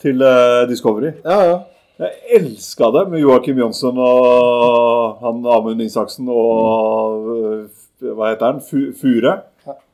til 0.00 0.22
eh, 0.24 0.62
Discovery. 0.70 1.12
Ja, 1.26 1.40
ja. 1.44 1.58
Jeg 2.00 2.38
elska 2.38 2.88
det 2.94 3.02
med 3.12 3.20
Joakim 3.20 3.58
Jonsson 3.60 3.98
og 4.00 5.18
han 5.20 5.42
Amund 5.52 5.82
Isaksen 5.84 6.30
og 6.32 7.26
øh, 7.34 7.66
Hva 8.00 8.30
heter 8.30 8.54
han? 8.54 8.62
Fure. 8.64 9.34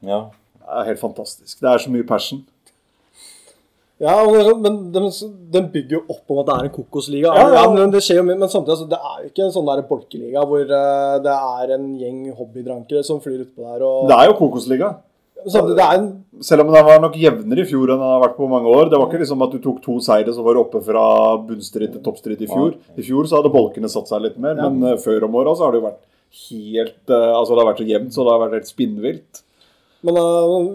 Ja. 0.07 0.21
Det 0.55 0.77
er 0.79 0.87
helt 0.93 1.03
fantastisk. 1.03 1.59
Det 1.59 1.73
er 1.73 1.83
så 1.83 1.91
mye 1.91 2.07
passion. 2.07 2.45
Ja, 3.97 4.13
sånn- 4.29 4.61
men 4.61 4.75
den, 4.93 5.07
den 5.55 5.69
bygger 5.73 5.97
jo 5.97 6.03
opp 6.13 6.33
om 6.33 6.43
at 6.43 6.49
det 6.51 6.55
er 6.55 6.67
en 6.67 6.75
kokosliga. 6.75 7.33
Ja, 7.33 7.47
ja. 7.55 7.65
men 7.73 7.91
det 7.95 8.03
skjer 8.05 8.21
jo 8.21 8.27
mye, 8.29 8.37
men 8.37 8.51
samtidig 8.53 8.75
altså, 8.75 8.89
det 8.91 8.99
er 9.01 9.23
jo 9.23 9.31
ikke 9.31 9.45
en 9.47 9.55
sånn 9.55 9.71
der 9.71 9.83
bolkeliga 9.89 10.43
hvor 10.51 10.65
uh, 10.69 11.17
det 11.25 11.37
er 11.37 11.73
en 11.79 11.87
gjeng 11.97 12.19
hobbydrankere 12.37 13.05
som 13.09 13.23
flyr 13.25 13.47
utpå 13.47 13.65
der. 13.65 13.85
Og, 13.87 14.11
Det 14.11 14.19
er 14.19 14.29
jo 14.29 14.37
Kokosliga. 14.37 14.91
samtidig, 15.47 15.79
det 15.79 15.87
er 15.87 15.99
en 16.03 16.11
Selv 16.45 16.67
om 16.67 16.75
den 16.75 16.85
var 16.85 17.01
nok 17.01 17.17
jevnere 17.17 17.65
i 17.65 17.69
fjor 17.71 17.89
enn 17.89 18.03
den 18.03 18.13
har 18.13 18.21
vært 18.21 18.37
på 18.37 18.51
mange 18.53 18.69
år. 18.69 18.91
Det 18.93 18.99
var 19.01 19.09
ikke 19.09 19.23
liksom 19.23 19.45
at 19.47 19.55
du 19.57 19.59
tok 19.65 19.81
to 19.81 19.97
seire 20.05 20.35
så 20.37 20.45
var 20.45 20.53
du 20.53 20.61
oppe 20.61 20.83
fra 20.85 21.05
bunnstrid 21.49 21.95
til 21.95 22.03
toppstrid 22.05 22.43
i 22.45 22.51
fjor. 22.51 22.75
I 23.01 23.05
fjor 23.07 23.25
så 23.25 23.41
hadde 23.41 23.55
bolkene 23.55 23.89
satt 23.89 24.13
seg 24.13 24.27
litt 24.27 24.37
mer, 24.37 24.61
men 24.61 24.93
øh, 24.93 24.99
før 25.01 25.25
om 25.25 25.39
åra 25.41 25.57
så 25.57 25.65
har 25.65 25.73
det 25.73 25.81
jo 25.81 25.87
vært 25.89 26.03
helt 26.51 27.09
uh, 27.09 27.33
Altså 27.39 27.55
det 27.55 27.63
har 27.63 27.71
vært 27.71 27.81
så 27.81 27.89
jevnt, 27.89 28.13
så 28.13 28.27
det 28.27 28.35
har 28.35 28.43
vært 28.45 28.59
helt 28.59 28.69
spinnvilt. 28.69 29.41
Men 30.05 30.21
uh, 30.21 30.69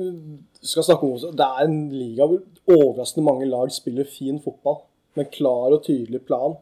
skal 0.61 0.83
snakke 0.85 1.07
om 1.07 1.35
det 1.37 1.45
er 1.47 1.63
en 1.65 1.77
liga 1.89 2.27
hvor 2.29 2.41
overraskende 2.69 3.25
mange 3.25 3.47
lag 3.49 3.71
spiller 3.73 4.05
fin 4.05 4.39
fotball. 4.43 4.81
Med 5.15 5.25
en 5.25 5.31
klar 5.33 5.73
og 5.75 5.81
tydelig 5.83 6.21
plan. 6.27 6.53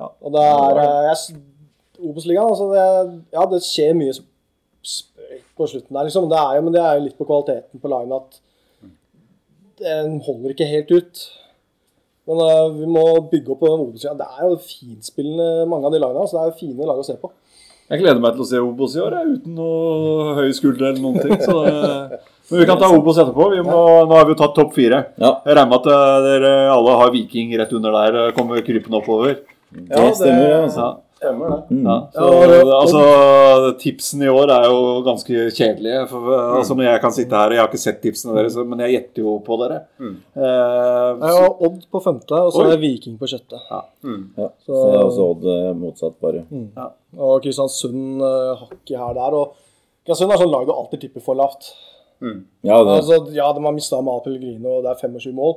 Ja. 0.00 0.08
Og 0.22 0.32
det 0.32 0.44
er 0.44 1.12
s- 1.14 1.32
Obos-ligaen, 2.04 2.48
altså 2.50 2.66
det, 2.72 3.22
Ja, 3.32 3.44
det 3.50 3.60
skjer 3.62 3.92
mye 3.94 4.12
på 5.56 5.66
slutten 5.70 5.94
der, 5.94 6.04
liksom. 6.08 6.28
Det 6.28 6.38
er 6.38 6.56
jo, 6.56 6.62
men 6.66 6.74
det 6.74 6.80
er 6.82 6.94
jo 6.98 7.04
litt 7.04 7.18
på 7.18 7.26
kvaliteten 7.28 7.80
på 7.80 7.88
lagene 7.92 8.18
at 8.18 8.40
den 9.80 10.20
holder 10.24 10.54
ikke 10.54 10.66
helt 10.70 10.90
ut. 10.94 11.22
Men 12.26 12.40
uh, 12.40 12.70
vi 12.78 12.86
må 12.88 13.04
bygge 13.30 13.52
opp 13.52 13.60
på 13.62 13.70
den 13.70 13.84
Obos-ligaen. 13.86 14.18
Det 14.20 14.26
er 14.30 14.48
jo 14.48 14.58
finspillende, 14.64 15.66
mange 15.70 15.86
av 15.88 15.92
de 15.94 16.00
lagene. 16.02 16.26
Så 16.28 16.36
det 16.38 16.42
er 16.42 16.50
jo 16.52 16.60
fine 16.60 16.88
lag 16.88 17.00
å 17.02 17.06
se 17.06 17.16
på. 17.20 17.30
Jeg 17.90 18.00
gleder 18.00 18.20
meg 18.24 18.32
til 18.36 18.44
å 18.44 18.48
se 18.48 18.60
Obos 18.64 18.94
i 18.96 19.00
år, 19.04 19.12
jeg, 19.18 19.34
uten 19.38 19.56
noe 19.58 20.34
høy 20.38 20.52
skulder 20.56 20.86
eller 20.90 21.02
noen 21.04 21.18
ting. 21.20 21.36
Så 21.44 21.56
det, 21.66 22.20
men 22.50 22.60
vi 22.62 22.66
kan 22.68 22.80
ta 22.80 22.88
Obos 22.92 23.18
etterpå. 23.20 23.50
Vi 23.52 23.60
må, 23.66 23.80
nå 24.08 24.16
har 24.16 24.24
vi 24.28 24.32
jo 24.32 24.38
tatt 24.40 24.54
topp 24.56 24.72
fire. 24.76 25.02
Ja. 25.20 25.34
Jeg 25.44 25.58
regner 25.58 25.70
med 25.74 25.80
at 25.82 25.90
øh, 25.92 26.24
dere 26.24 26.52
alle 26.72 26.96
har 27.00 27.12
Viking 27.12 27.52
rett 27.60 27.72
under 27.76 27.92
der. 27.98 28.18
øh, 28.22 28.32
Kommer 28.36 28.64
krypende 28.64 29.00
oppover. 29.02 29.36
Ja, 29.74 30.00
Det 30.00 30.14
stemmer, 30.16 30.44
det. 30.48 30.58
Altså. 30.64 30.80
Ja. 30.80 31.03
Stemmer 31.24 31.48
det. 31.54 31.78
Ja, 31.88 31.94
så, 32.12 32.20
Ja, 32.20 32.54
og- 32.60 32.72
altså, 32.84 33.78
tipsene 33.80 34.26
i 34.28 34.32
år 34.32 34.50
er 34.52 34.64
jo 34.68 34.80
ganske 35.06 35.46
kjedelige. 35.56 36.02
For, 36.10 36.26
altså, 36.58 36.74
når 36.76 36.84
jeg 36.90 37.00
kan 37.00 37.12
sitte 37.16 37.32
her 37.40 37.46
og 37.48 37.52
Jeg 37.56 37.60
har 37.62 37.68
ikke 37.72 37.80
sett 37.80 38.00
tipsene 38.02 38.34
deres, 38.36 38.56
men 38.60 38.78
jeg 38.84 38.92
gjetter 38.98 39.22
jo 39.24 39.38
på 39.46 39.56
dere. 39.62 39.78
Eh, 40.00 41.18
Jeg 41.24 41.34
har 41.38 41.56
Odd 41.64 41.86
på 41.90 42.02
femte, 42.04 42.32
og 42.36 42.52
så 42.52 42.66
er 42.72 42.76
Viking 42.82 43.16
på 43.18 43.26
sjette. 43.26 43.58
Ja. 43.70 43.80
Så- 44.66 44.66
Så 44.66 44.90
jeg 44.90 44.98
har 44.98 45.04
også 45.08 45.30
Odd 45.30 45.44
eh, 45.46 45.72
motsatt, 45.74 46.20
bare. 46.20 46.44
Og 47.18 47.42
Kristiansund 47.42 48.20
uh, 48.22 48.56
hakket 48.58 48.98
her 48.98 49.14
der. 49.14 49.34
Og 49.34 49.54
Kristiansund 50.06 50.32
er 50.32 50.42
sånn 50.44 50.50
lag 50.52 50.66
du 50.66 50.72
alltid 50.72 51.00
tipper 51.00 51.20
for 51.22 51.34
lavt. 51.34 51.72
Ja, 52.62 52.78
det, 52.84 53.02
Altså, 53.02 53.32
ja, 53.34 53.52
de 53.52 53.60
har 53.62 53.72
mista 53.72 54.00
Mal 54.02 54.20
Pellegrino, 54.24 54.78
og 54.78 54.82
det 54.84 54.90
er 54.92 55.08
25 55.08 55.32
mål, 55.34 55.54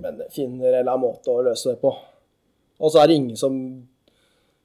men 0.00 0.16
det 0.18 0.32
finner 0.32 0.68
en 0.72 0.74
eller 0.80 0.92
annen 0.92 1.04
måte 1.06 1.28
å 1.30 1.42
løse 1.44 1.70
det 1.70 1.80
på. 1.80 1.94
Og 2.80 2.90
så 2.90 3.00
er 3.02 3.06
det 3.06 3.14
ingen 3.16 3.36
som 3.36 3.86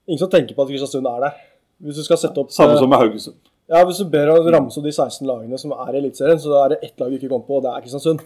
Ingen 0.10 0.22
som 0.24 0.32
tenker 0.34 0.58
på 0.58 0.66
at 0.66 0.72
Kristiansund 0.72 1.06
er 1.06 1.24
der. 1.28 1.40
Hvis 1.86 2.00
du 2.02 2.04
skal 2.04 2.18
sette 2.20 2.42
opp 2.42 2.52
samme 2.52 2.74
eh, 2.74 2.82
som 2.82 2.90
med 2.90 3.00
Haugesund. 3.00 3.38
Ja, 3.70 3.84
Hvis 3.86 4.00
du 4.02 4.08
ber 4.10 4.32
å 4.34 4.40
ramse 4.50 4.82
opp 4.82 4.88
de 4.88 4.92
16 4.96 5.28
lagene 5.30 5.60
som 5.62 5.76
er 5.76 5.92
i 5.94 6.00
Eliteserien, 6.02 6.40
så 6.42 6.56
er 6.64 6.74
det 6.74 6.80
ett 6.88 6.96
lag 7.00 7.12
du 7.12 7.20
ikke 7.20 7.30
kommer 7.30 7.46
på, 7.46 7.60
og 7.60 7.68
det 7.68 7.76
er 7.76 7.84
Kristiansund. 7.86 8.24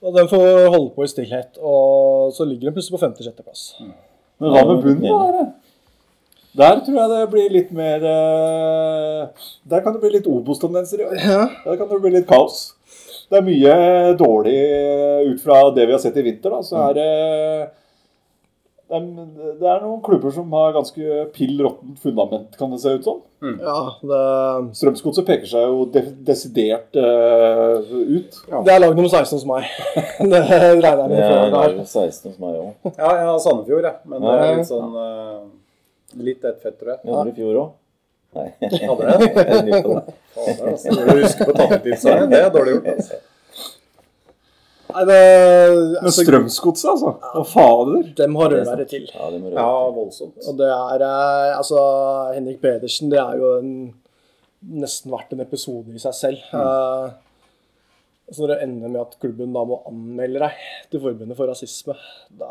Og 0.00 0.14
den 0.14 0.30
får 0.30 0.46
holde 0.70 0.92
på 0.94 1.04
i 1.04 1.10
stillhet. 1.10 1.58
Og 1.58 2.30
så 2.36 2.46
ligger 2.46 2.70
den 2.70 2.76
plutselig 2.76 2.94
på 2.94 3.02
femte-sjetteplass. 3.02 3.64
Men 4.40 4.54
hva 4.54 4.62
med 4.70 4.84
bunnen, 4.86 5.10
da? 5.10 5.48
Der 6.60 6.80
tror 6.86 6.96
jeg 6.96 7.10
det 7.12 7.18
blir 7.30 7.52
litt 7.54 7.68
mer 7.78 8.02
eh, 8.10 9.44
Der 9.70 9.82
kan 9.84 9.94
det 9.94 10.00
bli 10.02 10.08
litt 10.16 10.26
Obos-tendenser 10.26 11.02
i 11.02 11.06
år. 11.06 11.20
Der 11.66 11.76
kan 11.78 11.90
det 11.90 12.00
bli 12.02 12.14
litt 12.16 12.26
kaos. 12.30 12.72
Det 13.30 13.38
er 13.38 13.46
mye 13.46 13.74
dårlig 14.18 14.56
ut 15.30 15.42
fra 15.44 15.60
det 15.76 15.84
vi 15.86 15.94
har 15.94 16.00
sett 16.02 16.16
i 16.18 16.24
vinter. 16.26 16.50
da, 16.50 16.62
så 16.66 16.80
er 16.88 16.96
det 16.96 17.10
det 18.90 19.68
er, 19.70 19.82
noen 19.84 20.00
klubber 20.02 20.32
som 20.34 20.50
har 20.56 20.72
ganske 20.74 21.20
pill 21.34 21.60
råttent 21.62 22.00
fundament, 22.02 22.56
kan 22.58 22.72
det 22.74 22.80
se 22.82 22.96
ut 22.98 23.06
som. 23.06 23.20
Ja, 23.40 23.76
det, 24.02 24.22
Strømsgodset 24.76 25.28
peker 25.28 25.48
seg 25.48 25.62
jo 25.68 25.84
de 25.94 26.02
desidert 26.26 26.98
uh, 26.98 27.78
ut. 27.86 28.40
det 28.66 28.74
er 28.74 28.82
lag 28.82 28.96
nummer 28.98 29.08
16 29.08 29.38
hos 29.38 29.46
meg. 29.48 29.70
det 30.32 30.42
regner 30.50 30.90
jeg 30.90 31.12
med. 31.12 31.22
Ja, 31.22 31.46
det 31.54 31.62
er- 31.62 31.86
16 31.86 32.32
hos 32.32 32.40
meg 32.42 32.58
òg. 32.58 32.90
Ja, 32.90 33.12
jeg 33.14 33.28
har 33.30 33.38
Sandefjord, 33.46 33.86
jeg. 33.86 34.10
Men 34.10 34.26
det 34.26 34.34
er 34.36 34.56
litt 34.58 34.72
sånn 34.72 34.98
uh, 34.98 35.48
Litt 36.18 36.42
ett 36.42 36.58
fett, 36.58 36.74
tror 36.80 36.96
jeg. 36.96 37.04
Vi 37.06 37.14
hadde 37.14 37.30
i 37.30 37.36
fjor 37.38 37.60
òg. 37.60 37.68
Nei. 38.34 38.48
Hadde 38.60 39.06
det? 39.06 39.28
Jeg 39.70 39.82
det. 39.86 40.14
Fader, 40.34 40.70
altså. 40.70 40.94
Når 40.94 41.06
du 41.06 41.20
husker 41.22 41.48
på 41.48 41.54
tappetipsa, 41.54 42.14
det 42.30 42.40
er 42.40 42.50
dårlig 42.54 42.74
gjort. 42.76 42.88
altså. 42.96 43.18
Nei, 44.94 45.06
det, 45.08 45.20
Men 45.94 46.10
altså, 46.10 46.24
Strømsgodset, 46.26 46.90
altså. 46.92 47.14
Hva 47.34 47.46
fader? 47.48 48.12
dem 48.20 48.36
har 48.40 48.54
rødværet 48.54 48.92
til. 48.92 49.08
Ja, 49.14 49.30
det 49.32 49.40
må 49.40 49.54
Ja, 49.54 49.72
voldsomt. 49.96 50.38
Og 50.46 50.60
det 50.60 50.70
er 50.74 51.06
eh, 51.06 51.56
Altså, 51.56 51.80
Henrik 52.36 52.60
Pedersen, 52.62 53.10
det 53.12 53.20
er 53.22 53.40
jo 53.40 53.56
en, 53.58 53.74
nesten 54.84 55.12
vært 55.12 55.34
en 55.34 55.44
episode 55.46 55.94
i 55.94 56.02
seg 56.02 56.16
selv. 56.16 56.48
Eh, 56.54 57.10
så 58.30 58.44
når 58.44 58.54
det 58.54 58.62
ender 58.62 58.88
med 58.88 59.00
at 59.02 59.16
klubben 59.22 59.54
da 59.54 59.62
må 59.66 59.80
anmelde 59.90 60.42
deg 60.44 60.58
til 60.92 61.02
forbundet 61.02 61.38
for 61.38 61.50
rasisme, 61.50 61.96
da 62.38 62.50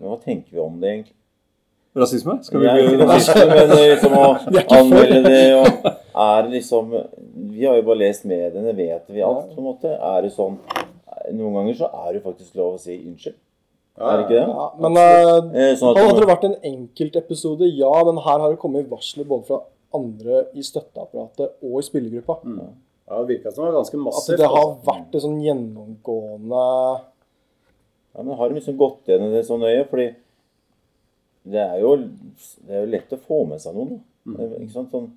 Men 0.00 0.10
hva 0.10 0.16
tenker 0.24 0.50
vi 0.50 0.62
om 0.62 0.80
det, 0.82 0.94
egentlig? 0.96 1.18
Rasisme? 1.96 2.38
Skal 2.42 2.60
vi 2.60 2.66
er 2.70 2.78
ikke 2.80 2.96
bli 2.96 3.48
men 3.52 3.74
liksom 3.76 4.14
å 4.16 4.28
anmelde 4.78 5.18
det 5.26 5.42
og 5.58 5.90
Er 5.92 6.46
det 6.46 6.54
liksom 6.54 6.94
Vi 7.52 7.66
har 7.66 7.76
jo 7.76 7.84
bare 7.84 8.00
lest 8.00 8.24
mediene, 8.28 8.72
vet 8.76 9.04
vi 9.12 9.20
alt, 9.22 9.52
på 9.52 9.60
en 9.60 9.68
måte. 9.68 9.92
Er 9.92 10.24
det 10.24 10.32
sånn 10.32 10.56
Noen 11.30 11.54
ganger 11.60 11.76
så 11.78 11.88
er 12.06 12.16
det 12.16 12.22
faktisk 12.24 12.56
lov 12.58 12.76
å 12.76 12.80
si 12.82 12.96
unnskyld. 12.98 13.36
Er 14.02 14.16
det 14.16 14.24
ikke 14.24 14.38
det? 14.38 14.46
ja, 14.48 14.66
Men 14.80 14.96
eh, 14.96 15.66
Eh, 15.68 15.74
Sånn 15.76 15.98
hadde 15.98 16.22
det 16.22 16.28
vært 16.30 16.46
en 16.48 16.56
enkeltepisode, 16.72 17.68
ja, 17.76 17.92
men 18.08 18.18
her 18.24 18.40
har 18.40 18.54
det 18.54 18.58
kommet 18.62 18.88
varsler 18.90 19.28
både 19.28 19.44
fra 19.50 19.60
andre 19.94 20.46
i 20.56 20.64
støtteapparatet 20.64 21.58
og 21.62 21.78
i 21.78 21.84
spillergruppa. 21.84 22.38
Ja, 22.48 23.18
Det 23.20 23.28
virka 23.28 23.52
som 23.52 23.66
det 23.66 23.72
var 23.72 23.78
ganske 23.82 24.00
massivt. 24.00 24.34
At 24.34 24.40
det 24.40 24.48
har 24.48 24.62
altså. 24.64 24.86
vært 24.88 25.16
et 25.18 25.24
sånn 25.26 25.40
gjennomgående 25.44 26.62
ja, 28.12 28.22
men 28.22 28.36
Har 28.36 28.48
de 28.48 28.56
liksom 28.58 28.76
gått 28.80 29.08
gjennom 29.08 29.32
det 29.32 29.44
så 29.48 29.56
nøye? 29.60 29.84
Fordi 29.88 30.08
det 31.52 31.60
er 31.60 31.78
jo, 31.82 31.96
det 32.66 32.74
er 32.76 32.84
jo 32.84 32.90
lett 32.92 33.12
å 33.16 33.20
få 33.20 33.42
med 33.50 33.60
seg 33.62 33.76
noen. 33.76 33.98
Da. 34.24 34.48
Ikke 34.60 34.72
sant? 34.74 34.92
Sånn, 34.94 35.08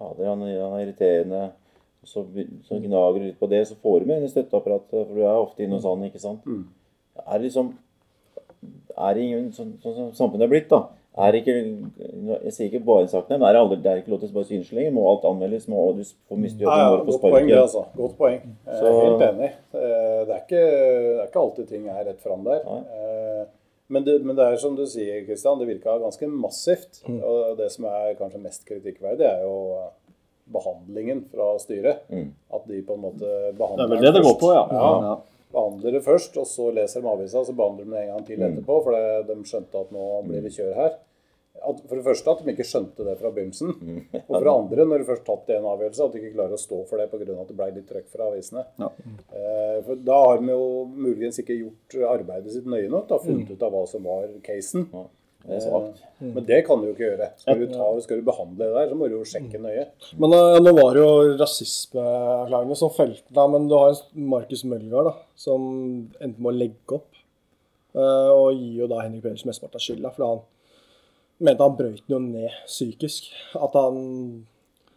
Fader, 0.00 0.30
han, 0.30 0.44
han 0.46 0.76
er 0.78 0.84
irriterende. 0.86 1.42
Så, 2.04 2.24
så 2.64 2.78
gnager 2.80 3.18
du 3.20 3.26
litt 3.26 3.38
på 3.40 3.48
det, 3.50 3.66
så 3.68 3.74
får 3.82 4.00
du 4.00 4.06
med 4.06 4.18
inn 4.22 4.24
i 4.24 4.32
støtteapparatet. 4.32 4.90
For 5.06 5.14
du 5.14 5.20
er 5.20 5.36
ofte 5.36 5.62
inne 5.66 5.76
hos 5.76 5.84
han, 5.84 6.02
ikke 6.08 6.20
sant. 6.22 6.46
Er 7.26 7.38
det 7.38 7.50
liksom 7.50 7.74
Er 9.00 9.14
det 9.16 9.22
ingen 9.24 9.52
sånn, 9.56 9.74
sånn 9.82 9.94
som 9.96 10.08
samfunnet 10.16 10.44
er 10.44 10.50
blitt, 10.52 10.68
da? 10.72 10.82
Er 11.20 11.32
ikke 11.34 11.54
Jeg 12.44 12.52
sier 12.54 12.68
ikke 12.70 12.84
bare 12.86 13.08
sakene, 13.10 13.38
men 13.40 13.48
er 13.48 13.58
aldri, 13.60 13.80
det 13.82 13.90
er 13.90 14.00
ikke 14.02 14.12
lov 14.12 14.20
til 14.22 14.30
å 14.30 14.36
bare 14.38 14.48
synes 14.48 14.70
lenger? 14.76 14.92
Må 14.94 15.06
alt 15.10 15.24
anmeldes? 15.28 15.66
Må 15.68 15.84
du 15.96 16.02
få 16.28 16.36
miste 16.38 16.62
jobben 16.62 16.78
ja, 16.78 16.90
ja, 16.92 17.04
godt 17.08 17.20
poeng, 17.24 17.48
det, 17.48 17.56
altså. 17.58 17.82
Godt 17.96 18.16
poeng. 18.20 18.40
Jeg 18.66 18.74
er 18.76 18.80
Så- 18.80 19.00
helt 19.04 19.24
enig. 19.28 19.50
Eh, 19.74 20.20
Det 20.26 20.34
er, 20.36 20.42
ikke, 20.44 20.60
det 20.60 21.20
er 21.20 21.26
ikke 21.26 21.40
alltid 21.44 21.68
ting 21.68 21.88
er 21.88 22.04
rett 22.04 22.20
fram 22.20 22.44
der. 22.44 22.60
Eh, 22.68 23.46
Men 23.90 24.04
det, 24.04 24.20
men 24.22 24.36
det 24.36 24.44
er 24.46 24.56
som 24.56 24.76
du 24.76 24.84
sier, 24.86 25.24
Kristian, 25.26 25.58
det 25.58 25.66
virka 25.66 25.96
ganske 25.98 26.22
massivt. 26.30 27.00
Mm. 27.08 27.22
Og 27.26 27.56
det 27.58 27.72
som 27.72 27.84
er 27.90 28.14
kanskje 28.14 28.38
mest 28.40 28.62
kritikkverdig, 28.68 29.26
er 29.26 29.40
jo 29.42 29.54
behandlingen 30.52 31.24
fra 31.32 31.52
styret. 31.62 32.06
Mm. 32.10 32.30
At 32.52 32.66
de 32.68 32.80
på 32.86 32.94
en 32.98 33.04
måte 33.08 33.26
behandler 33.58 33.88
Det 33.88 33.90
er 33.90 33.94
vel 33.96 34.06
det 34.08 34.14
det 34.20 34.24
går 34.28 34.38
på, 34.40 34.54
ja. 34.54 34.64
Ja, 34.70 35.18
behandler 35.52 35.92
det 35.98 36.04
først, 36.06 36.36
og 36.38 36.46
så 36.46 36.70
leser 36.74 37.02
de 37.02 37.08
avisa, 37.10 37.38
og 37.42 37.46
så 37.48 37.54
behandler 37.58 37.84
de 37.84 37.90
det 37.90 38.02
en 38.06 38.12
gang 38.14 38.26
til 38.26 38.38
Mm. 38.38 38.48
etterpå, 38.52 38.82
for 38.84 38.92
det, 38.92 39.26
de 39.30 39.38
skjønte 39.44 39.80
at 39.80 39.90
nå 39.92 40.08
blir 40.28 40.42
det 40.42 40.52
kjør 40.54 40.74
her. 40.74 40.98
at 41.60 41.80
For 41.90 41.96
det 41.98 42.04
første 42.06 42.30
at 42.30 42.38
de 42.44 42.52
ikke 42.54 42.64
skjønte 42.64 43.04
det 43.04 43.18
fra 43.18 43.30
begynnelsen. 43.36 43.72
Og 44.30 44.30
for 44.32 44.44
det 44.46 44.52
andre, 44.54 44.84
når 44.86 44.98
de 45.02 45.04
først 45.10 45.24
tatt 45.26 45.50
en 45.50 45.66
avgjørelse, 45.68 46.04
at 46.06 46.12
de 46.14 46.18
ikke 46.22 46.34
klarer 46.36 46.54
å 46.56 46.60
stå 46.62 46.78
for 46.88 46.96
det 46.96 47.10
pga. 47.10 47.40
at 47.40 47.48
det 47.48 47.56
ble 47.58 47.66
litt 47.74 47.88
trøkk 47.90 48.06
fra 48.08 48.28
avisene. 48.30 48.62
Ja. 48.78 48.88
Eh, 49.34 49.82
For 49.84 49.94
da 49.96 50.20
har 50.24 50.38
de 50.38 50.46
jo 50.54 50.86
muligens 50.86 51.38
ikke 51.42 51.58
gjort 51.58 51.98
arbeidet 52.14 52.52
sitt 52.54 52.64
nøye 52.70 52.88
nok. 52.88 53.08
Da, 53.08 53.18
funnet 53.18 53.50
ut 53.50 53.62
av 53.62 53.72
hva 53.74 53.82
som 53.88 54.02
var 54.04 54.28
casen. 54.42 54.86
Ja, 54.92 55.04
svakt. 55.46 56.00
Eh, 56.20 56.26
Men 56.34 56.44
det 56.44 56.58
kan 56.66 56.80
du 56.82 56.88
jo 56.90 56.92
ikke 56.94 57.06
gjøre. 57.08 57.28
Skal 57.40 57.58
du, 57.62 57.66
ta, 57.72 57.86
skal 58.04 58.20
du 58.20 58.26
behandle 58.26 58.66
det 58.66 58.74
der, 58.76 58.88
så 58.90 58.98
må 59.00 59.08
du 59.08 59.14
jo 59.16 59.24
sjekke 59.24 59.60
nøye. 59.62 59.86
Men 60.20 60.34
eh, 60.36 60.58
nå 60.60 60.74
var 60.76 60.94
det 60.94 61.00
jo 61.04 61.12
rasismeerklæringene 61.40 62.76
som 62.76 62.92
felte 62.94 63.32
deg, 63.34 63.50
men 63.54 63.68
du 63.70 63.74
har 63.78 63.96
Markus 64.14 64.64
Mølgaard 64.68 65.10
da, 65.10 65.14
som 65.40 65.64
endte 66.20 66.38
med 66.40 66.52
å 66.52 66.56
legge 66.60 66.98
opp. 67.00 67.08
eh, 67.96 68.30
og 68.36 68.52
gir 68.54 68.82
jo 68.84 68.90
da 68.92 69.00
Henrik 69.02 69.24
Pedersen 69.24 69.48
mesteparten 69.50 69.80
av 69.80 69.86
skylda, 69.86 70.12
for 70.14 70.26
han 70.28 70.42
mente 71.40 71.64
han 71.64 71.76
brøyt 71.78 72.04
den 72.06 72.14
jo 72.14 72.20
ned 72.36 72.50
psykisk. 72.68 73.30
At 73.56 73.74
han, 73.80 74.44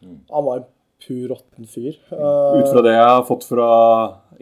han 0.03 0.45
var 0.45 0.59
en 0.59 0.67
pur 1.03 1.23
råtten 1.31 1.65
fyr. 1.67 1.95
Ut 2.11 2.67
fra 2.69 2.83
det 2.85 2.93
jeg 2.93 3.07
har 3.09 3.23
fått 3.27 3.43
fra 3.47 3.69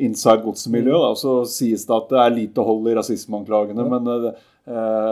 inside 0.01 0.41
godsmiljøet, 0.45 1.17
så 1.21 1.37
sies 1.49 1.85
det 1.87 1.95
at 1.95 2.09
det 2.11 2.19
er 2.21 2.35
lite 2.35 2.65
hold 2.65 2.89
i 2.89 2.95
rasismeanklagene. 2.97 3.85
Men 3.85 4.09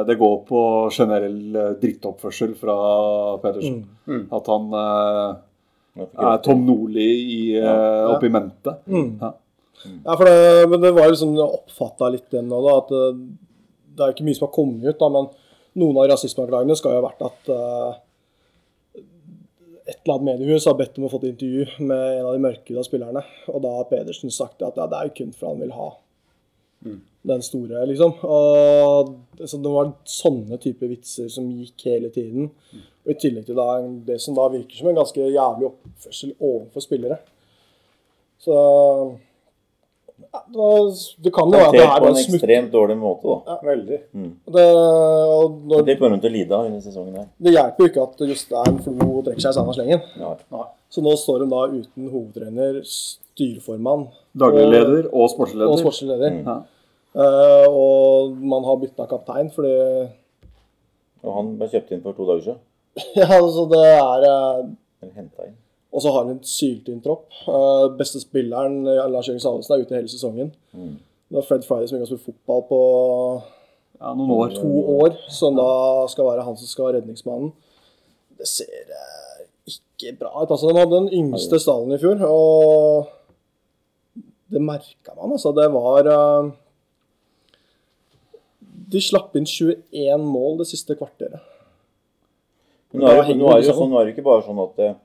det 0.06 0.16
går 0.16 0.38
på 0.46 0.62
generell 0.94 1.56
eh, 1.56 1.70
drittoppførsel 1.82 2.56
fra 2.60 2.76
Pedersen. 3.42 3.80
At 4.32 4.50
han 4.52 4.74
eh, 4.78 6.04
er 6.06 6.42
Tom 6.46 6.66
Nordli 6.68 7.08
i, 7.10 7.40
eh, 7.58 8.06
oppi 8.14 8.30
mente. 8.30 8.76
Ja. 8.86 9.34
Ja, 10.04 10.16
for 10.18 10.28
det, 10.28 10.68
men 10.70 10.82
det 10.84 10.92
var 10.92 11.08
jo 11.08 11.16
liksom, 11.16 11.38
oppfatta 11.40 12.10
litt 12.12 12.28
den 12.34 12.52
òg, 12.52 12.66
da, 12.66 12.74
at 12.82 12.90
det, 13.96 14.04
er 14.04 14.12
ikke 14.12 14.26
mye 14.28 14.36
som 14.36 14.50
har 14.50 14.56
kommet 14.58 14.84
ut, 14.84 14.98
da, 15.00 15.08
men 15.14 15.30
noen 15.80 16.00
av 16.02 16.10
rasismeanklagene 16.12 16.76
skal 16.76 16.98
jo 16.98 17.00
ha 17.00 17.06
vært 17.06 17.24
at 17.24 17.52
uh, 17.56 17.94
et 19.88 19.96
eller 20.02 20.18
annet 20.18 20.28
mediehus 20.28 20.68
har 20.68 20.76
bedt 20.82 21.00
om 21.00 21.08
å 21.08 21.12
få 21.14 21.22
et 21.22 21.30
intervju 21.30 21.88
med 21.88 22.04
en 22.18 22.28
av 22.28 22.36
de 22.36 22.44
mørkhuda 22.44 22.84
spillerne, 22.84 23.24
og 23.54 23.64
da 23.64 23.72
har 23.78 23.88
Pedersen 23.94 24.36
sagt 24.36 24.68
at 24.68 24.76
ja, 24.76 24.90
det 24.92 25.00
er 25.00 25.08
jo 25.08 25.16
kun 25.22 25.32
for 25.38 25.54
han 25.54 25.64
vil 25.64 25.72
ha 25.78 25.88
den 27.28 27.42
store, 27.44 27.86
liksom. 27.90 28.14
Og 28.24 29.16
så 29.44 29.58
det 29.60 29.72
var 29.74 29.90
sånne 30.08 30.60
type 30.64 30.88
vitser 30.88 31.28
som 31.32 31.50
gikk 31.52 31.84
hele 31.90 32.10
tiden. 32.16 32.52
Og 33.06 33.12
I 33.12 33.18
tillegg 33.20 33.46
til 33.50 33.56
det, 33.60 33.66
det 34.08 34.20
som 34.24 34.36
da 34.38 34.48
virker 34.54 34.76
som 34.80 34.88
en 34.92 34.96
ganske 35.02 35.20
jævlig 35.28 35.68
oppførsel 35.72 36.32
overfor 36.40 36.86
spillere. 36.86 37.18
Så 38.40 38.56
ja, 40.32 40.44
det, 40.48 40.58
var, 40.58 40.90
det 41.24 41.32
kan 41.34 41.50
jo 41.50 41.58
være 41.58 41.68
at 41.70 41.76
det 41.76 41.84
er 41.84 42.02
på 42.04 42.10
en 42.12 42.20
ekstremt 42.22 42.72
dårlig 42.74 42.98
måte, 43.00 43.36
da. 43.48 43.56
Veldig. 43.66 44.00
Det, 44.56 44.66
og 44.70 45.56
når, 45.72 45.86
Det 45.88 45.96
kommer 46.00 46.16
hun 46.18 46.24
til 46.24 46.32
å 46.32 46.36
lide 46.36 46.56
av 46.58 46.68
denne 46.68 46.82
sesongen 46.84 47.16
her. 47.20 47.30
det 47.40 47.54
hjelper 47.56 47.84
jo 47.86 47.90
ikke 47.92 48.04
at 48.06 48.24
Jostein 48.30 48.80
Flo 48.86 49.08
trekker 49.26 49.44
seg 49.44 49.54
i 49.56 49.58
samme 49.60 49.76
slengen. 49.78 50.04
Ja. 50.22 50.34
Så 50.92 51.04
nå 51.06 51.16
står 51.20 51.46
hun 51.46 51.52
da 51.54 51.64
uten 51.72 52.10
hovedtrener, 52.14 52.80
styreformann 52.86 54.08
Daglig 54.38 54.66
og- 54.68 54.74
leder 54.76 55.10
og 55.14 55.30
sportsleder. 55.34 55.72
og 55.72 55.80
sportslig 55.82 56.12
leder. 56.14 56.44
Eh, 57.16 57.66
og 57.68 58.36
man 58.38 58.64
har 58.68 58.76
bytta 58.78 59.08
kaptein 59.10 59.48
fordi 59.50 59.72
Og 61.26 61.32
han 61.36 61.48
ble 61.58 61.68
kjøpt 61.72 61.90
inn 61.96 62.04
for 62.04 62.14
to 62.14 62.28
dager 62.30 62.44
siden. 62.46 62.60
Ja, 63.18 63.26
altså 63.40 63.64
det 63.72 63.82
er 63.88 64.26
eh, 64.30 64.60
Eller 65.02 65.16
henta 65.18 65.48
inn. 65.48 65.56
Og 65.90 66.04
så 66.04 66.12
har 66.14 66.22
han 66.28 66.36
en 66.36 66.44
syltynn 66.46 67.00
tropp. 67.02 67.26
Eh, 67.50 67.86
beste 67.98 68.22
spilleren, 68.22 68.84
Lars 68.86 69.26
Jørgen 69.28 69.42
Salvesen, 69.42 69.74
er 69.74 69.82
ute 69.88 69.98
hele 69.98 70.12
sesongen. 70.12 70.52
Det 70.74 71.38
var 71.40 71.48
Fred 71.48 71.66
Friday 71.66 71.88
som 71.90 71.98
ikke 71.98 72.06
har 72.06 72.12
spilt 72.14 72.28
fotball 72.30 72.62
på 72.70 72.82
Ja, 74.00 74.14
noen 74.16 74.30
år. 74.32 74.54
to 74.56 74.70
år, 75.02 75.18
som 75.34 75.58
da 75.58 75.66
skal 76.14 76.30
være 76.30 76.46
han 76.46 76.56
som 76.62 76.70
skal 76.70 76.86
være 76.92 77.00
redningsmannen. 77.02 77.50
Det 78.40 78.48
ser 78.48 78.94
ikke 79.68 80.14
bra 80.22 80.30
ut. 80.44 80.52
Altså, 80.54 80.70
de 80.70 80.78
hadde 80.80 80.96
den 81.02 81.10
yngste 81.18 81.60
stallen 81.60 81.92
i 81.92 82.00
fjor, 82.00 82.22
og 82.24 83.10
det 84.54 84.62
merka 84.64 85.18
man, 85.18 85.34
altså. 85.36 85.52
Det 85.58 85.68
var 85.74 86.08
De 88.90 89.02
slapp 89.04 89.36
inn 89.38 89.46
21 89.46 90.26
mål 90.26 90.60
det 90.64 90.70
siste 90.72 90.96
kvarteret. 90.98 91.44
Men 92.90 93.04
nå 93.04 93.12
er, 93.12 93.22
det, 93.22 93.38
nå 93.38 93.52
er 93.54 93.62
det 93.62 93.70
jo 93.70 93.78
sånn, 93.78 93.92
nå 93.92 94.00
er 94.00 94.08
det 94.08 94.16
ikke 94.16 94.26
bare 94.26 94.42
sånn 94.42 94.60
at, 94.64 94.82
eh, 94.82 94.96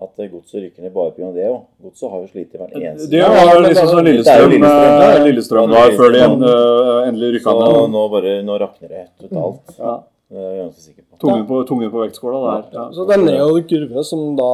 at 0.00 0.22
eh, 0.24 0.28
godset 0.32 0.62
rykker 0.62 0.86
ned 0.86 0.94
bare 0.94 1.12
pga. 1.12 1.28
det 1.34 1.50
òg. 1.50 1.58
Godset 1.84 2.08
har 2.08 2.22
jo 2.22 2.30
slitt 2.30 2.54
i 2.54 2.60
hver 2.62 2.72
eneste 2.72 3.08
Det 3.12 3.20
var 3.20 3.60
liksom 3.66 3.90
sånn 3.90 4.08
Lillestrøm, 4.08 4.54
Lillestrøm, 4.54 5.04
eh. 5.10 5.20
Lillestrøm 5.26 5.74
var 5.76 5.92
før 6.00 6.14
de 6.14 6.22
endelig 6.24 7.32
rykka 7.36 7.56
ned. 7.60 7.80
nå, 7.92 8.06
bare, 8.14 8.34
nå 8.46 8.58
rakner 8.64 8.94
det 8.94 9.04
totalt. 9.20 9.76
Ja. 9.76 9.94
Det 10.26 10.42
er 10.42 10.48
jeg 10.56 10.64
ganske 10.64 10.82
sikker 10.82 11.02
på. 11.04 11.20
Tungen 11.22 11.44
på, 11.46 11.60
tungen 11.68 11.92
på 11.92 12.02
vektskåla 12.02 12.38
der. 12.46 12.64
Ja. 12.74 12.88
Så 12.96 13.04
det 13.06 13.14
er 13.14 13.24
nedover 13.28 13.62
kurve 13.70 14.02
som 14.08 14.32
da 14.38 14.50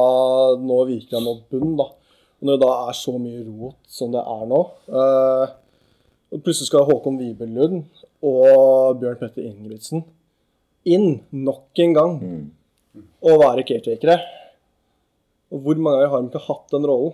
nå 0.61 0.83
virkelig 0.91 1.17
har 1.17 1.23
nådd 1.23 1.43
bunnen. 1.49 1.77
da. 1.79 1.87
Når 2.43 2.57
det 2.59 2.67
da 2.67 2.73
er 2.91 2.97
så 2.99 3.15
mye 3.15 3.41
rot 3.47 3.79
som 3.87 4.11
det 4.11 4.21
er 4.21 4.47
nå 4.51 4.63
Uh, 4.91 5.47
og 6.33 6.41
Plutselig 6.41 6.67
skal 6.67 6.85
Håkon 6.87 7.19
Wibelund 7.21 7.83
og 8.23 8.99
Bjørn 9.01 9.17
Petter 9.19 9.43
Ingebrigtsen 9.43 10.03
inn 10.85 11.21
nok 11.31 11.79
en 11.83 11.93
gang 11.95 12.13
Mm. 12.21 12.45
og 13.23 13.39
være 13.41 13.63
caretakere. 13.67 14.17
Og 15.51 15.59
hvor 15.65 15.75
mange 15.77 15.99
ganger 16.01 16.09
har 16.13 16.21
de 16.21 16.27
ikke 16.31 16.47
hatt 16.47 16.71
den 16.73 16.85
rollen? 16.89 17.13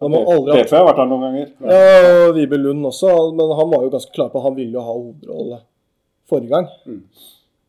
De 0.00 0.10
har 0.12 0.26
aldri 0.34 0.56
hatt 0.58 0.70
har 0.74 0.84
vært 0.88 0.96
der 1.00 1.06
noen 1.10 1.22
ganger. 1.24 1.46
ja, 1.64 2.26
og 2.28 2.34
Vibe 2.36 2.58
Lund 2.60 2.84
også, 2.90 3.12
men 3.36 3.52
han 3.56 3.70
var 3.70 3.82
jo 3.86 3.90
ganske 3.94 4.12
klar 4.12 4.28
på 4.32 4.38
at 4.40 4.44
han 4.48 4.56
ville 4.58 4.72
jo 4.76 4.82
ha 4.84 4.92
hovedrolle 4.92 5.60
forrige 6.28 6.50
gang. 6.50 6.68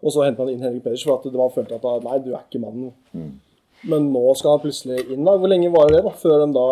Og 0.03 0.11
så 0.11 0.25
hentet 0.25 0.39
han 0.43 0.49
inn 0.51 0.61
Henrik 0.65 0.83
Pedersen 0.83 1.09
for 1.09 1.17
at 1.21 1.33
man 1.33 1.53
følte 1.55 1.75
at 1.79 2.03
nei, 2.03 2.17
du 2.25 2.33
er 2.33 2.43
ikke 2.43 2.61
mannen. 2.61 2.91
Men 3.85 4.11
nå 4.11 4.35
skal 4.35 4.55
han 4.57 4.63
plutselig 4.65 5.05
inn. 5.11 5.23
da. 5.25 5.37
Hvor 5.37 5.47
lenge 5.47 5.71
var 5.71 5.87
det 5.93 6.03
da, 6.03 6.09
før 6.09 6.45
de 6.45 6.53
da 6.53 6.65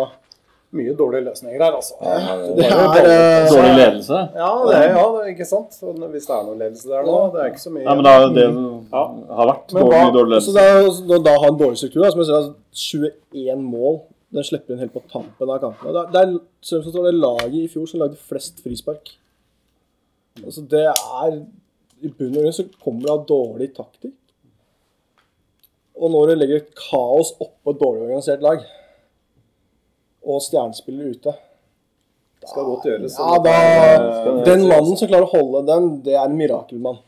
Mye 0.74 0.94
dårlige 0.98 1.22
løsninger 1.28 1.62
her, 1.62 1.74
altså. 1.78 1.94
Det 2.58 2.64
er 2.66 3.44
Dårlig 3.50 3.74
ledelse. 3.78 4.20
Ja, 4.34 4.48
det 4.66 4.74
er, 4.78 4.88
ja, 4.96 5.04
det 5.14 5.20
er 5.22 5.28
ikke 5.30 5.46
sant. 5.46 5.76
Hvis 5.78 6.26
det 6.26 6.34
er 6.34 6.46
noe 6.48 6.56
ledelse 6.58 6.88
der 6.90 7.04
nå, 7.06 7.18
det 7.34 7.42
er 7.44 7.52
ikke 7.52 7.62
så 7.62 7.70
mye 7.74 7.84
Ja, 7.84 7.94
men 7.94 8.06
da, 8.08 8.14
det 8.34 8.46
har 8.50 9.50
vært 9.52 9.74
Men 9.76 9.84
dårlig, 9.84 10.00
da, 10.00 10.10
dårlig 10.16 10.32
ledelse. 10.32 10.54
det 10.56 10.64
er, 10.72 10.80
jo- 10.82 11.20
da 11.28 11.36
har 11.38 11.52
en 11.52 11.60
dårlig 11.62 11.78
struktur, 11.78 12.02
da, 12.02 12.10
som 12.10 12.22
jeg 12.24 12.30
ser, 12.30 12.40
altså, 12.40 12.54
21 13.38 13.62
mål 13.70 14.00
Den 14.34 14.48
slipper 14.50 14.74
inn 14.74 14.82
helt 14.82 14.96
på 14.96 15.04
tampen 15.12 15.50
av 15.54 15.60
kampene. 15.62 15.92
Det 15.94 16.00
er, 16.02 16.10
det 16.10 16.22
er 16.26 16.90
det 16.90 17.06
er 17.12 17.20
laget 17.22 17.54
i 17.60 17.68
fjor 17.70 17.86
som 17.86 18.00
lagde 18.02 18.18
flest 18.18 18.58
frispark. 18.64 19.12
Altså 20.42 20.64
det 20.74 20.88
er 20.90 21.36
I 22.02 22.10
bunn 22.10 22.34
og 22.34 22.42
grunn 22.42 22.56
så 22.56 22.64
kommer 22.82 23.06
det 23.06 23.12
av 23.14 23.26
dårlig 23.30 23.68
taktikk. 23.76 24.16
Og 25.94 26.10
når 26.10 26.32
du 26.32 26.34
legger 26.40 26.56
et 26.64 26.72
kaos 26.74 27.30
oppå 27.38 27.70
et 27.70 27.78
dårlig 27.78 28.02
organisert 28.08 28.42
lag, 28.42 28.64
og 30.24 30.40
stjernespillere 30.44 31.14
ute 31.14 31.34
skal 32.44 32.66
godt 32.68 32.84
gjøres. 32.88 33.14
Ja, 33.18 33.36
da, 33.40 34.42
Den 34.44 34.66
mannen 34.68 34.98
som 34.98 35.08
klarer 35.08 35.24
å 35.24 35.32
holde 35.32 35.62
den, 35.68 35.86
det 36.04 36.16
er 36.16 36.26
en 36.26 36.36
mirakelmann. 36.36 36.98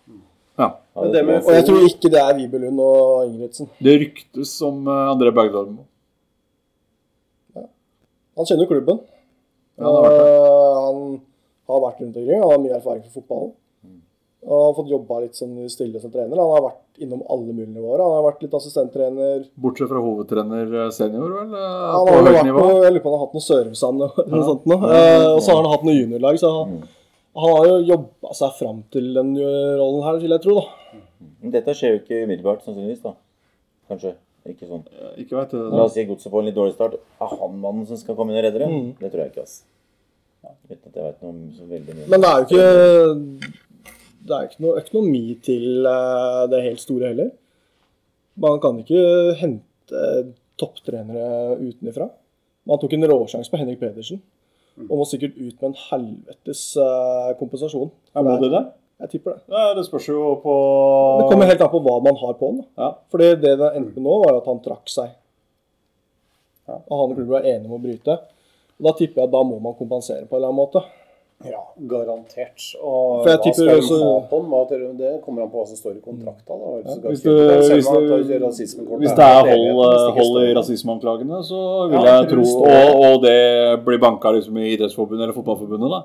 Ja. 0.57 0.71
Ja, 0.97 1.05
det 1.13 1.21
det 1.21 1.43
Og 1.45 1.53
jeg. 1.53 1.67
tror 1.69 1.83
ikke 1.85 2.11
det 2.13 2.21
er 2.23 2.37
Vibelund 2.39 2.81
og 2.81 3.27
Ingebrigtsen. 3.27 3.69
Det 3.85 3.97
ryktes 4.01 4.55
om 4.65 4.87
André 4.89 4.95
André 5.13 5.29
Ja. 7.55 7.67
Han 8.41 8.49
kjenner 8.49 8.65
jo 8.65 8.71
klubben. 8.73 9.03
Ja, 9.77 9.85
han 9.85 9.95
har 9.99 10.17
Eh, 10.17 10.75
han 10.87 11.21
har 11.69 11.81
vært 11.85 12.01
rundt 12.01 12.17
omkring. 12.17 12.41
Han 12.41 12.51
har 12.51 12.59
mye 12.65 12.77
erfaring 12.79 13.03
fra 13.05 13.21
fotballen. 13.21 13.53
Og 14.47 14.61
har 14.63 14.75
fått 14.77 14.91
jobba 14.93 15.17
litt 15.25 15.35
sånn 15.35 15.55
stille 15.73 15.99
som 15.99 16.11
trener. 16.13 16.39
Han 16.39 16.53
har 16.55 16.61
vært 16.69 17.01
innom 17.03 17.23
alle 17.29 17.51
mulige 17.51 17.73
nivåer. 17.75 17.99
Han 17.99 18.13
har 18.15 18.27
vært 18.29 18.45
litt 18.45 18.53
assistenttrener. 18.55 19.41
Bortsett 19.59 19.91
fra 19.91 20.03
hovedtrener 20.05 20.71
eh, 20.85 20.91
senior, 20.95 21.33
vel? 21.35 21.57
Ja, 21.57 21.71
Han 21.97 22.11
har 22.13 22.29
vært 22.29 22.47
nivå. 22.47 22.63
noe, 22.63 22.85
jeg 22.85 22.93
lurer 22.95 23.03
på 23.03 23.11
om 23.11 23.17
han 23.17 23.19
har 23.19 23.27
hatt 23.27 23.35
noe 23.41 23.47
Sørumsand 23.49 24.05
eller 24.07 24.31
noe 24.37 24.47
sånt 24.47 24.69
noe. 24.71 24.93
Eh, 24.95 25.25
Og 25.33 25.41
så 25.43 25.51
har 25.57 25.63
han 25.65 25.73
hatt 25.75 25.87
noe 25.89 25.97
juniorlag, 25.99 26.39
så 26.39 26.53
han, 26.61 26.77
han 27.43 27.57
har 27.57 27.67
jo 27.73 27.77
jobba 27.91 28.37
seg 28.39 28.55
fram 28.61 28.79
til 28.95 29.11
den 29.19 29.35
rollen 29.83 30.07
her, 30.07 30.21
vil 30.23 30.37
jeg 30.39 30.45
tro. 30.47 30.55
da. 30.63 31.03
Men 31.43 31.57
dette 31.59 31.75
skjer 31.75 31.97
jo 31.97 32.01
ikke 32.05 32.23
umiddelbart, 32.29 32.63
sannsynligvis. 32.63 33.03
da. 33.03 33.17
Kanskje. 33.91 34.15
Ikke 34.47 34.69
sånn. 34.71 34.85
Ikke 35.19 35.35
vet 35.41 35.53
jeg. 35.59 35.61
La 35.75 35.83
oss 35.89 35.95
si 35.99 36.05
Godset 36.07 36.31
får 36.31 36.39
en 36.45 36.47
litt 36.47 36.55
dårlig 36.55 36.77
start. 36.79 36.93
Er 37.19 37.33
han 37.35 37.57
mannen 37.59 37.87
som 37.91 37.99
skal 37.99 38.15
komme 38.15 38.31
inn 38.31 38.39
og 38.39 38.45
redde 38.47 38.63
det? 38.63 38.69
Mm. 38.71 38.93
Det 39.01 39.11
tror 39.11 39.25
jeg 39.27 39.33
ikke, 39.35 39.43
ass. 39.43 39.57
vet 40.71 40.79
at 40.87 40.95
jeg 40.95 41.03
vet 41.03 41.25
noe 41.27 41.51
så 41.57 41.67
veldig 41.67 41.97
mye. 41.99 42.07
Men 42.15 42.23
det 42.23 42.31
er 42.31 42.39
jo 42.39 42.47
ikke 42.47 43.57
Det 44.27 44.35
er 44.37 44.49
ikke 44.49 44.65
noe 44.65 44.81
økonomi 44.83 45.25
til 45.47 45.87
eh, 45.87 46.45
det 46.53 46.63
helt 46.65 46.83
store 46.83 47.13
heller. 47.13 47.33
Man 48.43 48.61
kan 48.61 48.79
ikke 48.83 49.03
hente 49.41 50.01
topptrenere 50.61 51.57
utenfra. 51.61 52.09
Man 52.67 52.81
tok 52.83 52.97
en 52.97 53.07
råsjanse 53.07 53.53
på 53.53 53.61
Henrik 53.61 53.79
Pedersen. 53.81 54.21
Og 54.77 54.99
må 55.01 55.05
sikkert 55.09 55.39
ut 55.39 55.55
med 55.63 55.71
en 55.71 55.79
helvetes 55.87 56.65
eh, 56.81 57.31
kompensasjon. 57.39 57.93
Er 58.17 58.27
det 58.27 58.35
de 58.43 58.51
det? 58.53 58.65
Jeg 59.05 59.13
tipper 59.13 59.37
det. 59.37 59.45
Ja, 59.53 59.71
det 59.77 59.85
spørs 59.87 60.09
jo 60.09 60.35
på 60.41 60.57
Det 61.21 61.29
kommer 61.31 61.49
helt 61.51 61.63
an 61.65 61.73
på 61.73 61.81
hva 61.85 61.97
man 62.05 62.17
har 62.21 62.37
på 62.41 62.51
den. 62.53 62.63
Ja. 62.81 62.91
Fordi 63.13 63.31
det 63.41 63.55
det 63.61 63.71
endte 63.77 64.01
med 64.01 64.09
nå, 64.09 64.19
var 64.25 64.39
at 64.41 64.49
han 64.49 64.61
trakk 64.65 64.93
seg. 64.93 65.15
Og 66.67 66.95
han 66.99 67.15
klubben 67.15 67.35
var 67.35 67.47
enige 67.47 67.71
om 67.71 67.77
å 67.79 67.83
bryte. 67.83 68.17
Og 68.77 68.89
Da 68.89 68.93
tipper 68.99 69.23
jeg 69.23 69.29
at 69.31 69.35
da 69.37 69.43
må 69.49 69.59
man 69.63 69.77
kompensere 69.79 70.27
på 70.27 70.37
en 70.37 70.41
eller 70.41 70.53
annen 70.53 70.61
måte. 70.61 70.83
Ja, 71.45 71.61
garantert. 71.77 72.63
Og 72.81 73.23
For 73.23 73.29
jeg 73.29 73.39
hva 73.39 73.45
tipper 73.45 73.67
skal 73.67 73.81
også- 73.83 73.99
ha 74.03 74.21
på 74.31 74.69
den? 74.71 74.97
Det 74.97 75.11
kommer 75.23 75.43
an 75.43 75.51
på 75.51 75.61
hva 75.61 75.67
som 75.69 75.77
står 75.77 75.97
i 75.97 76.01
kontrakta. 76.01 76.49
da. 76.49 76.71
Hvis, 76.81 76.97
Hvis 76.97 77.23
det, 77.23 77.35
hvis 77.61 77.69
det- 77.69 78.99
Hvis 78.99 79.15
det 79.15 79.25
er 79.25 79.43
hold, 79.45 80.13
hold 80.17 80.49
i 80.49 80.55
rasismeanklagene, 80.55 81.43
så 81.45 81.89
vil 81.91 82.01
Ja, 82.01 82.21
jeg 82.23 82.29
tro 82.31 82.41
og, 82.41 82.89
og 83.05 83.23
det 83.23 83.85
blir 83.85 83.99
banka 83.99 84.33
liksom 84.33 84.57
i 84.57 84.77
Idrettsforbundet 84.77 85.23
eller 85.23 85.35
Fotballforbundet, 85.35 85.91
da. 85.91 86.03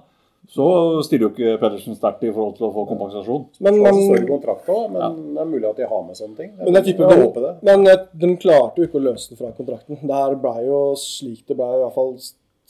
Så 0.49 1.01
stiller 1.05 1.29
jo 1.29 1.29
ikke 1.29 1.59
Pedersen 1.61 1.95
sterkt 1.95 2.23
i 2.23 2.31
forhold 2.33 2.57
til 2.57 2.65
å 2.67 2.73
få 2.73 2.85
kompensasjon. 2.89 3.45
Men, 3.61 3.77
men, 3.81 3.93
også, 3.93 4.89
men 4.91 5.01
men 5.13 5.33
det 5.35 5.41
er 5.41 5.45
mulig 5.45 5.69
at 5.69 5.77
de 5.77 5.85
har 5.85 6.03
med 6.03 6.15
sånne 6.17 6.35
ting. 6.35 6.51
men 6.57 6.73
jeg 6.73 6.83
tipper 6.83 7.09
jeg 7.09 7.33
de, 7.33 7.41
det. 7.41 7.55
men 7.63 7.83
de 7.85 8.35
klarte 8.35 8.75
jo 8.75 8.83
ikke 8.87 8.99
å 8.99 9.03
løse 9.13 9.29
det 9.29 9.37
fra 9.37 9.51
kontrakten. 9.51 9.97
Det 10.01 10.11
her 10.15 10.35
ble 10.35 10.65
jo 10.65 10.93
slik 10.95 11.45
det 11.47 11.55
ble, 11.55 11.63
i 11.63 11.79
hvert 11.85 11.93
fall 11.93 12.17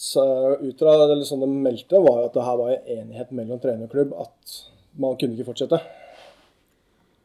s- 0.01 0.17
ut 0.17 0.79
fra 0.81 0.93
eller 1.05 1.21
sånn 1.27 1.43
de 1.45 1.49
meldte, 1.51 1.99
var 2.01 2.21
jo 2.23 2.29
at 2.29 2.37
det 2.37 2.45
her 2.47 2.57
var 2.61 2.71
en 2.73 2.87
enighet 2.97 3.31
mellom 3.37 3.59
trener 3.61 3.85
og 3.85 3.93
klubb 3.93 4.15
at 4.25 4.55
man 4.99 5.17
kunne 5.21 5.37
ikke 5.37 5.49
fortsette. 5.51 5.79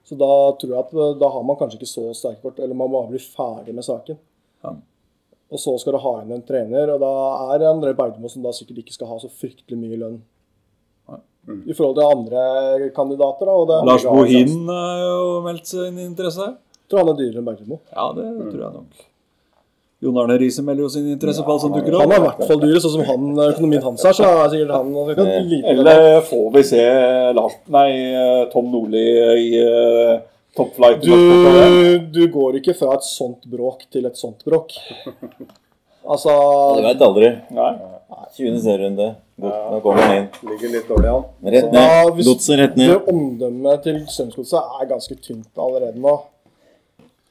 Så 0.06 0.14
da 0.20 0.28
tror 0.60 0.70
jeg 0.74 0.78
at 0.84 0.92
eh, 0.94 1.14
da 1.18 1.30
har 1.34 1.42
man 1.48 1.56
kanskje 1.58 1.80
ikke 1.80 1.90
så 1.90 2.04
sterke 2.14 2.44
kort, 2.44 2.60
eller 2.62 2.76
man 2.78 2.90
må 2.92 3.00
bare 3.00 3.14
bli 3.16 3.22
ferdig 3.22 3.74
med 3.74 3.86
saken. 3.86 4.18
Ja. 4.62 4.74
Og 5.50 5.58
så 5.62 5.72
skal 5.78 5.94
du 5.96 6.00
ha 6.02 6.12
inn 6.22 6.32
en 6.34 6.42
trener, 6.46 6.90
og 6.94 7.00
da 7.02 7.10
er 7.54 7.64
André 7.70 7.92
Bergmo 7.98 8.28
som 8.30 8.42
da 8.42 8.52
sikkert 8.54 8.80
ikke 8.82 8.94
skal 8.94 9.10
ha 9.10 9.18
så 9.22 9.30
fryktelig 9.30 9.78
mye 9.78 9.98
lønn. 10.04 10.20
I 11.46 11.74
forhold 11.78 11.94
til 11.94 12.08
andre 12.10 12.88
kandidater. 12.94 13.46
da, 13.46 13.52
og 13.54 13.68
det, 13.70 13.76
Lars 13.86 14.02
Bohin 14.02 14.64
har 14.66 14.96
jo 15.04 15.26
meldt 15.44 15.68
sin 15.70 15.98
interesse 16.02 16.42
her. 16.42 16.56
Tror 16.90 17.04
han 17.04 17.10
er 17.12 17.18
dyrere 17.20 17.38
enn 17.38 17.46
Bergmo. 17.46 17.78
Ja, 17.94 18.06
det 18.16 18.24
tror 18.50 18.62
jeg 18.64 18.72
nok. 18.74 19.04
Jon 20.06 20.20
Arne 20.22 20.38
Riise 20.38 20.62
melder 20.62 20.86
jo 20.86 20.92
sin 20.94 21.10
interesse 21.10 21.42
på 21.42 21.52
alt 21.52 21.64
som 21.64 21.74
dukker 21.74 21.98
Han 21.98 22.14
er 22.14 22.20
i 22.22 22.24
hvert 22.28 22.46
fall 22.46 22.62
dyre, 22.62 22.80
sånn 22.84 22.94
som 22.94 23.04
han, 23.08 23.26
økonomien 23.48 23.82
hans 23.82 24.06
er, 24.06 24.16
så 24.16 24.30
er 24.30 24.54
sikkert 24.54 24.72
han 24.76 25.18
kan 25.18 25.50
lite 25.50 25.74
Eller 25.74 26.22
får 26.30 26.48
vi 26.54 26.64
se 26.70 26.86
Lars, 27.36 27.58
nei, 27.74 27.90
Tom 28.54 28.70
Nordli 28.70 29.04
i 29.42 29.50
uh, 29.66 30.16
toppflight? 30.56 31.04
i 31.04 31.10
du, 31.10 32.08
du 32.14 32.22
går 32.32 32.62
ikke 32.62 32.76
fra 32.78 32.94
et 32.96 33.06
sånt 33.08 33.44
bråk 33.50 33.88
til 33.92 34.06
et 34.08 34.18
sånt 34.18 34.46
bråk. 34.46 34.78
Altså 36.06 36.32
Du 36.78 36.84
veit 36.86 37.00
aldri. 37.02 37.30
Nei. 37.54 37.70
20. 38.36 38.60
serierunde. 38.62 39.08
Nå 39.42 39.80
kommer 39.82 40.06
han 40.06 40.16
inn. 40.20 40.26
Ligger 40.46 40.72
litt 40.76 40.88
dårlig 40.88 41.10
an. 41.10 41.24
Rett 41.54 41.72
ned. 41.74 42.20
Lotsen 42.26 42.60
rett 42.60 42.76
ned. 42.78 42.94
Omdømmet 43.10 43.82
til 43.84 43.98
Strømsgodset 44.06 44.76
er 44.80 44.90
ganske 44.90 45.16
tynt 45.18 45.62
allerede 45.66 45.98
nå. 46.00 46.14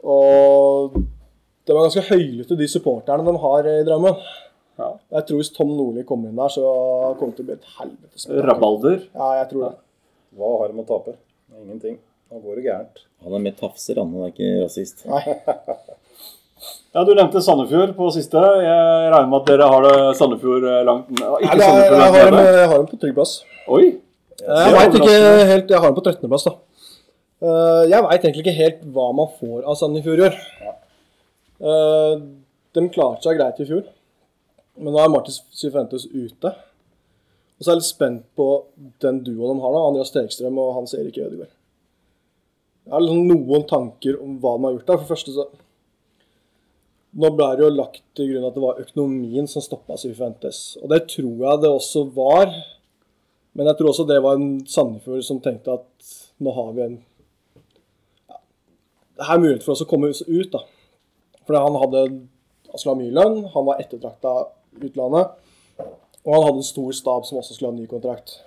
Og 0.06 0.98
det 1.66 1.74
var 1.76 1.88
ganske 1.88 2.04
høylytte, 2.12 2.58
de 2.60 2.68
supporterne 2.70 3.26
de 3.26 3.36
har 3.42 3.70
i 3.72 3.76
Drammen. 3.88 4.18
Ja. 4.78 4.90
Jeg 5.18 5.26
tror 5.28 5.40
hvis 5.40 5.54
Tom 5.56 5.72
Nordli 5.78 6.04
kommer 6.08 6.30
inn 6.30 6.38
der, 6.40 6.52
så 6.52 6.64
kommer 7.18 7.32
det 7.32 7.38
til 7.40 7.46
å 7.46 7.50
bli 7.50 7.56
et 7.56 7.70
helvetes 7.78 8.28
Rabalder. 8.50 8.98
Ja, 9.16 9.30
jeg 9.40 9.50
tror 9.54 9.64
det. 9.70 9.74
Hva 10.36 10.50
har 10.60 10.72
de 10.74 10.84
å 10.84 10.88
tape? 10.90 11.16
Ingenting. 11.56 11.98
Nå 12.32 12.42
går 12.44 12.60
det 12.60 12.66
gærent. 12.68 13.04
Han 13.24 13.38
er 13.38 13.44
med 13.46 13.56
tafser, 13.60 14.02
han. 14.02 14.12
Han 14.18 14.28
er 14.28 14.34
ikke 14.34 14.52
rasist. 14.66 15.06
Nei. 15.10 15.24
Ja, 16.96 17.02
Du 17.04 17.10
nevnte 17.12 17.42
Sandefjord 17.44 17.92
på 17.98 18.06
siste. 18.16 18.40
Jeg 18.40 19.10
regner 19.12 19.28
med 19.28 19.42
at 19.42 19.50
dere 19.50 19.66
har 19.68 19.84
det 19.84 19.96
Sandefjord 20.16 20.64
eh, 20.64 20.78
langt 20.88 21.10
Ikke 21.12 21.26
Nei, 21.28 21.50
er, 21.52 21.60
Sandefjord 21.60 21.92
jeg, 21.92 22.00
langt 22.00 22.16
har 22.16 22.30
dem, 22.32 22.38
jeg 22.56 22.70
har 22.72 22.78
dem 22.80 22.86
på 22.92 23.00
trygg 23.02 23.16
plass. 23.18 23.34
Oi! 23.76 23.82
Jeg 24.40 24.76
vet 24.78 24.96
ikke 25.02 25.18
helt, 25.52 25.74
jeg 25.76 25.82
har 25.84 25.90
den 25.92 25.98
på 25.98 26.04
13. 26.06 26.30
plass, 26.32 26.46
da. 26.48 26.54
Eh, 27.44 27.82
Jeg 27.92 28.06
veit 28.08 28.16
egentlig 28.30 28.46
ikke 28.46 28.56
helt 28.62 28.80
hva 28.96 29.10
man 29.20 29.34
får 29.42 29.68
av 29.68 29.76
Sandefjord 29.82 30.24
i 30.24 30.26
år. 30.30 30.40
Eh, 30.64 30.78
De 31.60 32.88
klarte 32.92 33.24
seg 33.24 33.38
greit 33.40 33.60
i 33.64 33.68
fjor, 33.70 33.86
men 34.76 34.92
nå 34.92 35.00
er 35.02 35.12
Martis 35.14 35.42
Cifuentes 35.56 36.08
ute. 36.12 36.52
Og 37.56 37.64
så 37.64 37.70
er 37.70 37.78
jeg 37.78 37.82
litt 37.82 37.88
spent 37.88 38.26
på 38.36 38.48
den 39.04 39.22
duoen 39.24 39.56
de 39.56 39.64
har 39.64 39.72
nå, 39.72 39.84
Andreas 39.90 40.12
Stegstrøm 40.12 40.58
og 40.60 40.74
Hans 40.76 40.96
Erik 40.98 41.20
Ødegaard. 41.22 41.54
Jeg 42.86 42.94
har 42.94 43.02
liksom 43.02 43.30
noen 43.32 43.64
tanker 43.70 44.20
om 44.22 44.36
hva 44.42 44.58
de 44.58 44.68
har 44.68 44.76
gjort 44.76 44.90
der. 44.90 45.00
For 45.00 45.06
det 45.06 45.14
første 45.14 45.36
så 45.38 45.48
Nå 47.16 47.30
ble 47.32 47.46
det 47.56 47.64
jo 47.64 47.72
lagt 47.72 48.02
til 48.20 48.28
grunn 48.28 48.44
at 48.44 48.56
det 48.58 48.60
var 48.60 48.80
økonomien 48.82 49.46
som 49.48 49.64
stoppa 49.64 49.96
Cifuentes. 49.96 50.74
Og 50.82 50.90
det 50.92 51.06
tror 51.14 51.46
jeg 51.46 51.62
det 51.64 51.70
også 51.72 52.02
var. 52.12 52.50
Men 53.56 53.70
jeg 53.70 53.78
tror 53.80 53.94
også 53.94 54.04
det 54.10 54.18
var 54.20 54.36
en 54.36 54.58
Sandefjord 54.68 55.24
som 55.24 55.40
tenkte 55.40 55.78
at 55.78 56.10
nå 56.44 56.52
har 56.58 56.74
vi 56.76 56.84
en 56.84 56.98
ja, 58.28 58.42
Det 59.16 59.30
er 59.30 59.40
mulighet 59.40 59.64
for 59.64 59.78
oss 59.78 59.86
å 59.86 59.88
komme 59.88 60.12
oss 60.12 60.26
ut, 60.28 60.52
da. 60.52 60.66
Fordi 61.46 61.62
han 61.62 61.78
hadde 61.82 62.06
han 62.76 62.82
skulle 62.82 62.96
ha 62.96 63.00
mye 63.00 63.16
lønn, 63.16 63.38
han 63.54 63.66
var 63.70 63.78
ettertrakta 63.80 64.32
utlandet. 64.84 65.38
Og 66.26 66.34
han 66.34 66.44
hadde 66.44 66.60
en 66.60 66.68
stor 66.68 66.92
stab 66.98 67.24
som 67.24 67.38
også 67.40 67.56
skulle 67.56 67.70
ha 67.70 67.76
en 67.76 67.80
ny 67.80 67.88
kontrakt. 67.88 68.42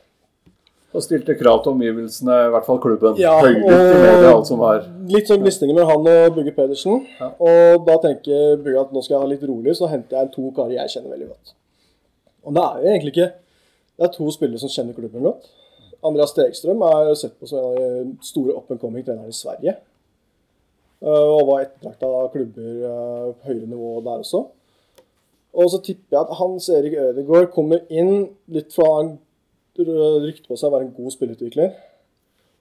Og 0.92 1.05
stilte 1.05 1.36
krav 1.36 1.62
til 1.62 1.72
omgivelsene, 1.72 2.36
i 2.49 2.51
hvert 2.53 2.66
fall 2.66 2.80
klubben. 2.82 3.16
Ja, 3.20 3.38
Høylytt 3.40 3.64
i 3.68 4.03
media, 4.03 4.34
alt 4.34 4.49
som 4.49 4.61
var. 4.61 4.84
Litt 5.09 5.28
sånn 5.30 5.40
gnisninger 5.40 5.76
med 5.76 5.88
han 5.88 6.11
og 6.12 6.36
Bugge 6.36 6.53
Pedersen. 6.57 7.07
Og 7.24 7.88
da 7.88 7.96
tenker 8.05 8.61
Bugge 8.61 8.82
at 8.82 8.92
nå 8.92 9.05
skal 9.05 9.16
jeg 9.16 9.24
ha 9.24 9.30
litt 9.32 9.49
rolig, 9.49 9.76
så 9.78 9.88
henter 9.88 10.20
jeg 10.20 10.32
to 10.36 10.53
karer 10.57 10.76
jeg 10.76 10.94
kjenner 10.96 11.14
veldig 11.16 11.28
godt. 11.30 11.55
Og 12.49 12.57
det 12.57 12.64
er 12.64 12.80
jo 12.82 12.92
egentlig 12.94 13.14
ikke 13.16 13.30
Det 13.99 14.07
er 14.07 14.12
to 14.14 14.30
spillere 14.30 14.61
som 14.62 14.70
kjenner 14.70 14.94
klubben 14.94 15.24
godt. 15.26 15.49
Andreas 16.07 16.30
Stegstrøm 16.30 16.84
er 16.86 17.09
sett 17.18 17.32
på 17.40 17.49
som 17.51 17.64
en 17.64 17.72
av 17.74 17.88
de 18.12 18.28
store 18.28 18.55
up 18.55 18.68
and 18.70 18.78
coming 18.78 19.03
trenerne 19.03 19.32
i 19.32 19.34
Sverige. 19.34 19.74
Eh, 21.03 21.26
Og 21.34 21.46
var 21.46 21.64
ettertrakta 21.64 22.09
av 22.11 22.30
klubber 22.32 22.86
eh, 22.90 23.26
på 23.38 23.51
høyere 23.51 23.70
nivå 23.70 23.90
der 24.07 24.24
også. 24.24 24.44
Og 25.59 25.70
så 25.72 25.80
tipper 25.82 26.16
jeg 26.16 26.24
at 26.24 26.38
Hans 26.38 26.68
Erik 26.74 26.96
Ødegaard 26.99 27.53
kommer 27.55 27.84
inn 27.90 28.28
litt 28.53 28.74
fra 28.74 28.88
han 28.99 29.16
rykte 29.78 30.51
på 30.51 30.57
seg 30.59 30.68
å 30.68 30.74
være 30.74 30.88
en 30.88 30.96
god 30.96 31.14
spillerutvikler. 31.14 31.70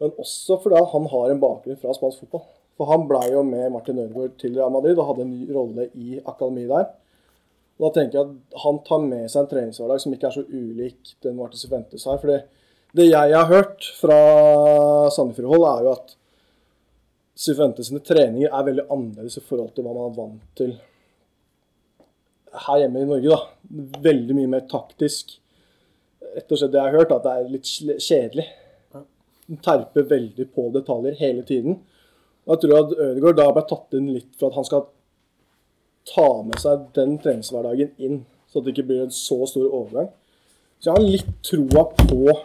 Men 0.01 0.13
også 0.21 0.59
fordi 0.61 0.83
han 0.93 1.09
har 1.09 1.33
en 1.33 1.41
bakgrunn 1.41 1.79
fra 1.81 1.95
spansk 1.97 2.23
fotball. 2.23 2.45
For 2.77 2.89
han 2.91 3.07
ble 3.09 3.23
jo 3.33 3.41
med 3.45 3.71
Martin 3.73 3.99
Ødegaard 4.03 4.38
til 4.38 4.53
Real 4.53 4.73
Madrid 4.73 4.99
og 4.99 5.09
hadde 5.09 5.25
en 5.25 5.33
ny 5.33 5.47
rolle 5.53 5.88
i 5.97 6.19
akademiet 6.21 6.69
der. 6.69 6.91
Og 7.77 7.88
da 7.88 7.91
tenker 7.97 8.19
jeg 8.19 8.29
at 8.29 8.61
han 8.63 8.79
tar 8.85 9.01
med 9.05 9.25
seg 9.29 9.43
en 9.43 9.49
treningshverdag 9.51 10.01
som 10.01 10.13
ikke 10.13 10.29
er 10.29 10.38
så 10.38 10.45
ulik 10.45 11.11
den 11.25 11.38
Martin 11.38 11.61
Cifuentes 11.61 12.05
har. 12.09 12.21
For 12.21 12.38
det 12.97 13.09
jeg 13.09 13.33
har 13.33 13.49
hørt 13.49 13.89
fra 13.97 14.19
Sandefjord-hold, 15.13 15.65
er 15.73 15.85
jo 15.85 15.93
at 15.97 16.15
Cifuentes 17.38 17.91
sine 17.91 18.01
treninger 18.01 18.49
er 18.49 18.65
veldig 18.65 18.88
annerledes 18.89 19.38
i 19.38 19.43
forhold 19.45 19.73
til 19.75 19.85
hva 19.85 19.93
man 19.93 20.09
er 20.09 20.15
vant 20.17 20.45
til 20.57 20.71
her 22.65 22.79
hjemme 22.81 23.03
i 23.03 23.09
Norge. 23.09 23.35
da. 23.35 23.99
Veldig 24.01 24.38
mye 24.38 24.53
mer 24.55 24.63
taktisk. 24.69 25.35
Rett 26.33 26.51
og 26.51 26.59
slett 26.59 26.73
det 26.73 26.81
jeg 26.81 26.89
har 26.89 26.97
hørt, 26.97 27.13
at 27.13 27.25
det 27.25 27.33
er 27.35 27.51
litt 27.53 27.69
kjedelig. 28.01 28.47
Den 29.47 29.61
terper 29.63 30.09
veldig 30.09 30.47
på 30.55 30.67
detaljer 30.73 31.19
hele 31.21 31.45
tiden. 31.47 31.79
Og 32.47 32.55
jeg 32.55 32.63
tror 32.63 32.79
at 32.79 32.95
Ødegaard 33.05 33.38
da 33.38 33.47
ble 33.53 33.63
tatt 33.69 33.97
inn 33.99 34.09
litt 34.15 34.33
for 34.39 34.49
at 34.49 34.57
han 34.57 34.67
skal 34.67 34.88
ta 36.07 36.27
med 36.47 36.59
seg 36.63 36.85
den 36.95 37.17
treningshverdagen 37.21 37.93
inn, 37.99 38.21
så 38.47 38.63
det 38.63 38.73
ikke 38.73 38.88
blir 38.89 39.05
en 39.05 39.13
så 39.13 39.41
stor 39.49 39.67
overgang. 39.67 40.09
Så 40.79 40.89
jeg 40.89 40.95
har 40.95 41.07
litt 41.15 41.31
troa 41.43 41.83
på 41.99 42.38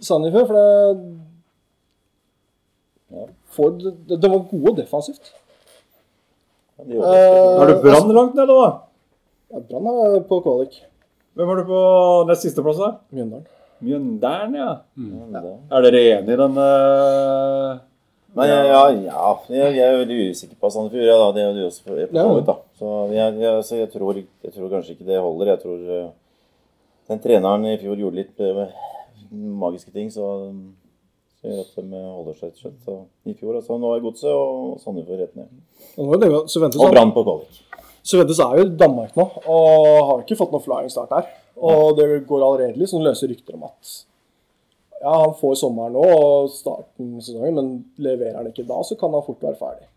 Sandefjord, 0.00 0.48
for 0.48 0.56
det, 0.56 1.00
for 3.54 3.74
det, 3.80 3.94
det 4.20 4.30
var 4.30 4.44
gode 4.50 4.76
defensivt. 4.82 5.32
Ja, 6.78 6.84
de. 6.86 6.96
Eh, 6.96 7.58
Har 7.58 7.66
du 7.66 7.80
Brann 7.82 8.14
langt 8.16 8.34
nede, 8.38 8.54
da? 8.54 8.70
Ja, 9.50 9.62
Brann 9.68 9.90
er 9.92 10.20
på 10.28 10.40
kvalik. 10.44 10.80
Hvem 11.34 11.48
var 11.48 11.60
du 11.60 11.64
på 11.68 11.80
nest 12.28 12.46
siste 12.46 12.62
plass, 12.64 12.80
da? 12.80 12.90
Mjøndalen. 13.14 13.46
Mjøndalen, 13.80 14.56
ja. 14.58 14.72
Ja, 15.00 15.54
Er 15.76 15.86
dere 15.86 16.02
enig 16.18 16.34
i 16.34 16.40
den 16.40 16.58
eh, 16.60 17.78
Nei, 18.36 18.46
ja, 18.46 18.58
ja, 18.62 18.80
ja. 19.08 19.30
Jeg, 19.50 19.74
jeg 19.74 19.86
er 19.86 19.96
veldig 20.04 20.18
usikker 20.30 20.58
på 20.60 20.70
Sandefjord. 20.70 21.06
Ja, 21.08 21.16
da. 21.18 21.30
Det 21.34 21.42
er 21.42 21.56
du 21.56 21.64
også 21.66 21.82
for, 21.82 22.02
på 22.12 22.26
så 22.26 22.42
da. 22.46 22.54
Så 22.78 22.90
jeg, 23.14 23.38
jeg, 23.42 23.64
så 23.66 23.78
jeg, 23.80 23.88
tror, 23.90 24.20
jeg 24.20 24.52
tror 24.54 24.74
kanskje 24.74 24.94
ikke 24.94 25.08
det 25.08 25.18
holder. 25.24 25.50
Jeg 25.54 25.62
tror 25.64 25.88
eh, 25.96 26.10
den 27.10 27.22
treneren 27.24 27.66
i 27.66 27.78
fjor 27.80 27.98
gjorde 27.98 28.20
litt 28.20 28.44
eh, 28.46 28.60
magiske 29.32 29.90
ting, 29.96 30.12
så 30.14 30.28
så 31.40 31.48
gjør 31.48 31.60
at 31.64 31.76
de 31.80 32.00
holder 32.04 32.36
seg 32.36 32.52
til 32.52 32.66
slutt. 32.66 32.78
Så 32.84 32.96
I 33.30 33.34
fjor 33.38 33.56
altså, 33.56 33.78
nå 33.80 33.94
er 33.94 34.04
Godset 34.04 34.30
og 34.30 34.76
Sandefjord 34.82 35.22
rett 35.24 35.38
ned. 35.38 35.48
Og 35.96 36.92
Brann 36.92 37.14
på 37.16 37.24
kvalik. 37.24 37.62
Juventus 38.10 38.40
er 38.40 38.58
jo 38.58 38.66
i 38.66 38.76
Danmark 38.80 39.16
nå, 39.16 39.26
og 39.44 39.88
har 40.08 40.22
ikke 40.22 40.38
fått 40.38 40.52
noe 40.54 40.64
flying 40.64 40.92
start 40.92 41.12
der. 41.12 41.28
Og 41.60 41.96
det 41.98 42.06
går 42.28 42.44
allerede 42.44 42.80
litt 42.80 42.92
sånn 42.92 43.04
løse 43.04 43.28
rykter 43.28 43.56
om 43.58 43.66
at 43.68 43.90
ja, 45.00 45.12
han 45.12 45.34
får 45.36 45.56
sommeren 45.60 45.96
nå 45.96 46.04
og 46.12 46.50
starten 46.52 47.14
av 47.16 47.24
sesongen, 47.24 47.56
men 47.56 47.70
leverer 48.04 48.36
han 48.40 48.48
ikke 48.50 48.66
da, 48.68 48.80
så 48.84 48.96
kan 49.00 49.14
han 49.16 49.24
fort 49.24 49.44
være 49.44 49.60
ferdig. 49.60 49.89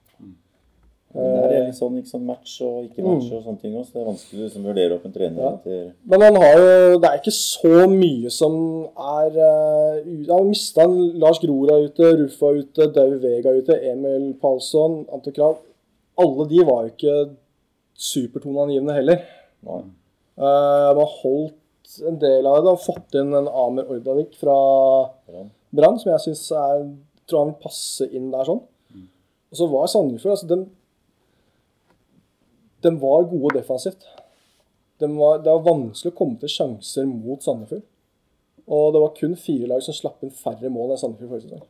Men 1.14 1.36
det 1.46 1.58
er 1.58 1.66
litt 1.68 1.78
sånn, 1.78 1.98
sånn 2.10 2.24
match 2.26 2.56
og 2.66 2.88
ikke 2.88 3.04
match 3.06 3.28
og 3.30 3.44
sånne 3.46 3.62
ting 3.62 3.76
også. 3.78 3.94
Det 3.94 4.02
er 4.02 4.08
vanskelig 4.08 4.40
å 4.40 4.46
liksom, 4.48 4.64
vurdere 4.66 4.96
opp 4.96 5.04
en 5.06 5.14
trener 5.14 5.44
Ja. 5.44 5.52
etter 5.60 5.92
Men 6.10 6.26
han 6.26 6.40
har 6.42 6.56
jo 6.58 7.00
Det 7.04 7.10
er 7.10 7.20
ikke 7.20 7.36
så 7.38 7.84
mye 7.92 8.32
som 8.34 8.56
er 8.98 9.38
uh, 9.38 10.32
Han 10.32 10.50
mista 10.50 10.88
Lars 11.22 11.42
Gror 11.44 11.70
er 11.76 11.86
ute, 11.86 12.10
Ruffa 12.24 12.50
er 12.50 12.64
ute, 12.64 12.90
Dau 12.96 13.14
Vega 13.22 13.54
ute, 13.54 13.78
Emil 13.92 14.34
Palsson, 14.42 15.04
Ante 15.14 15.36
Krav. 15.36 15.62
Alle 16.18 16.48
de 16.50 16.66
var 16.66 16.88
jo 16.88 16.94
ikke 16.96 17.18
supertoneangivende 17.94 18.98
heller. 18.98 19.22
Nei. 19.66 19.82
Eh, 20.34 20.90
man 20.98 21.10
holdt 21.22 21.98
en 22.10 22.18
del 22.22 22.46
av 22.50 22.58
det. 22.58 22.66
De 22.66 22.74
har 22.74 22.82
fått 22.82 23.18
inn 23.22 23.34
en 23.38 23.50
Amer 23.50 23.90
Ordanik 23.94 24.34
fra 24.40 24.58
Brann. 25.74 26.00
Som 26.02 26.12
jeg 26.14 26.26
syns 26.26 26.48
tror 26.50 27.44
han 27.44 27.54
vil 27.54 27.62
passe 27.64 28.08
inn 28.10 28.32
der 28.34 28.50
sånn. 28.50 28.64
Og 29.54 29.60
så 29.60 29.68
var 29.70 29.90
Sandefjord 29.92 30.34
altså, 30.34 30.50
de, 30.50 30.58
de 32.84 32.92
var 33.02 33.26
gode 33.32 33.58
defensivt. 33.58 34.06
De 35.02 35.10
var, 35.18 35.40
det 35.44 35.52
var 35.52 35.66
vanskelig 35.66 36.14
å 36.14 36.18
komme 36.18 36.40
til 36.42 36.52
sjanser 36.52 37.08
mot 37.10 37.44
Sandefjord. 37.44 37.86
Og 38.64 38.94
det 38.96 39.02
var 39.04 39.16
kun 39.18 39.34
fire 39.40 39.68
lag 39.68 39.82
som 39.84 39.96
slapp 39.96 40.24
inn 40.24 40.32
færre 40.36 40.72
mål 40.72 40.94
enn 40.94 41.02
Sandefjord 41.02 41.34
forrige 41.34 41.50
sesong. 41.50 41.66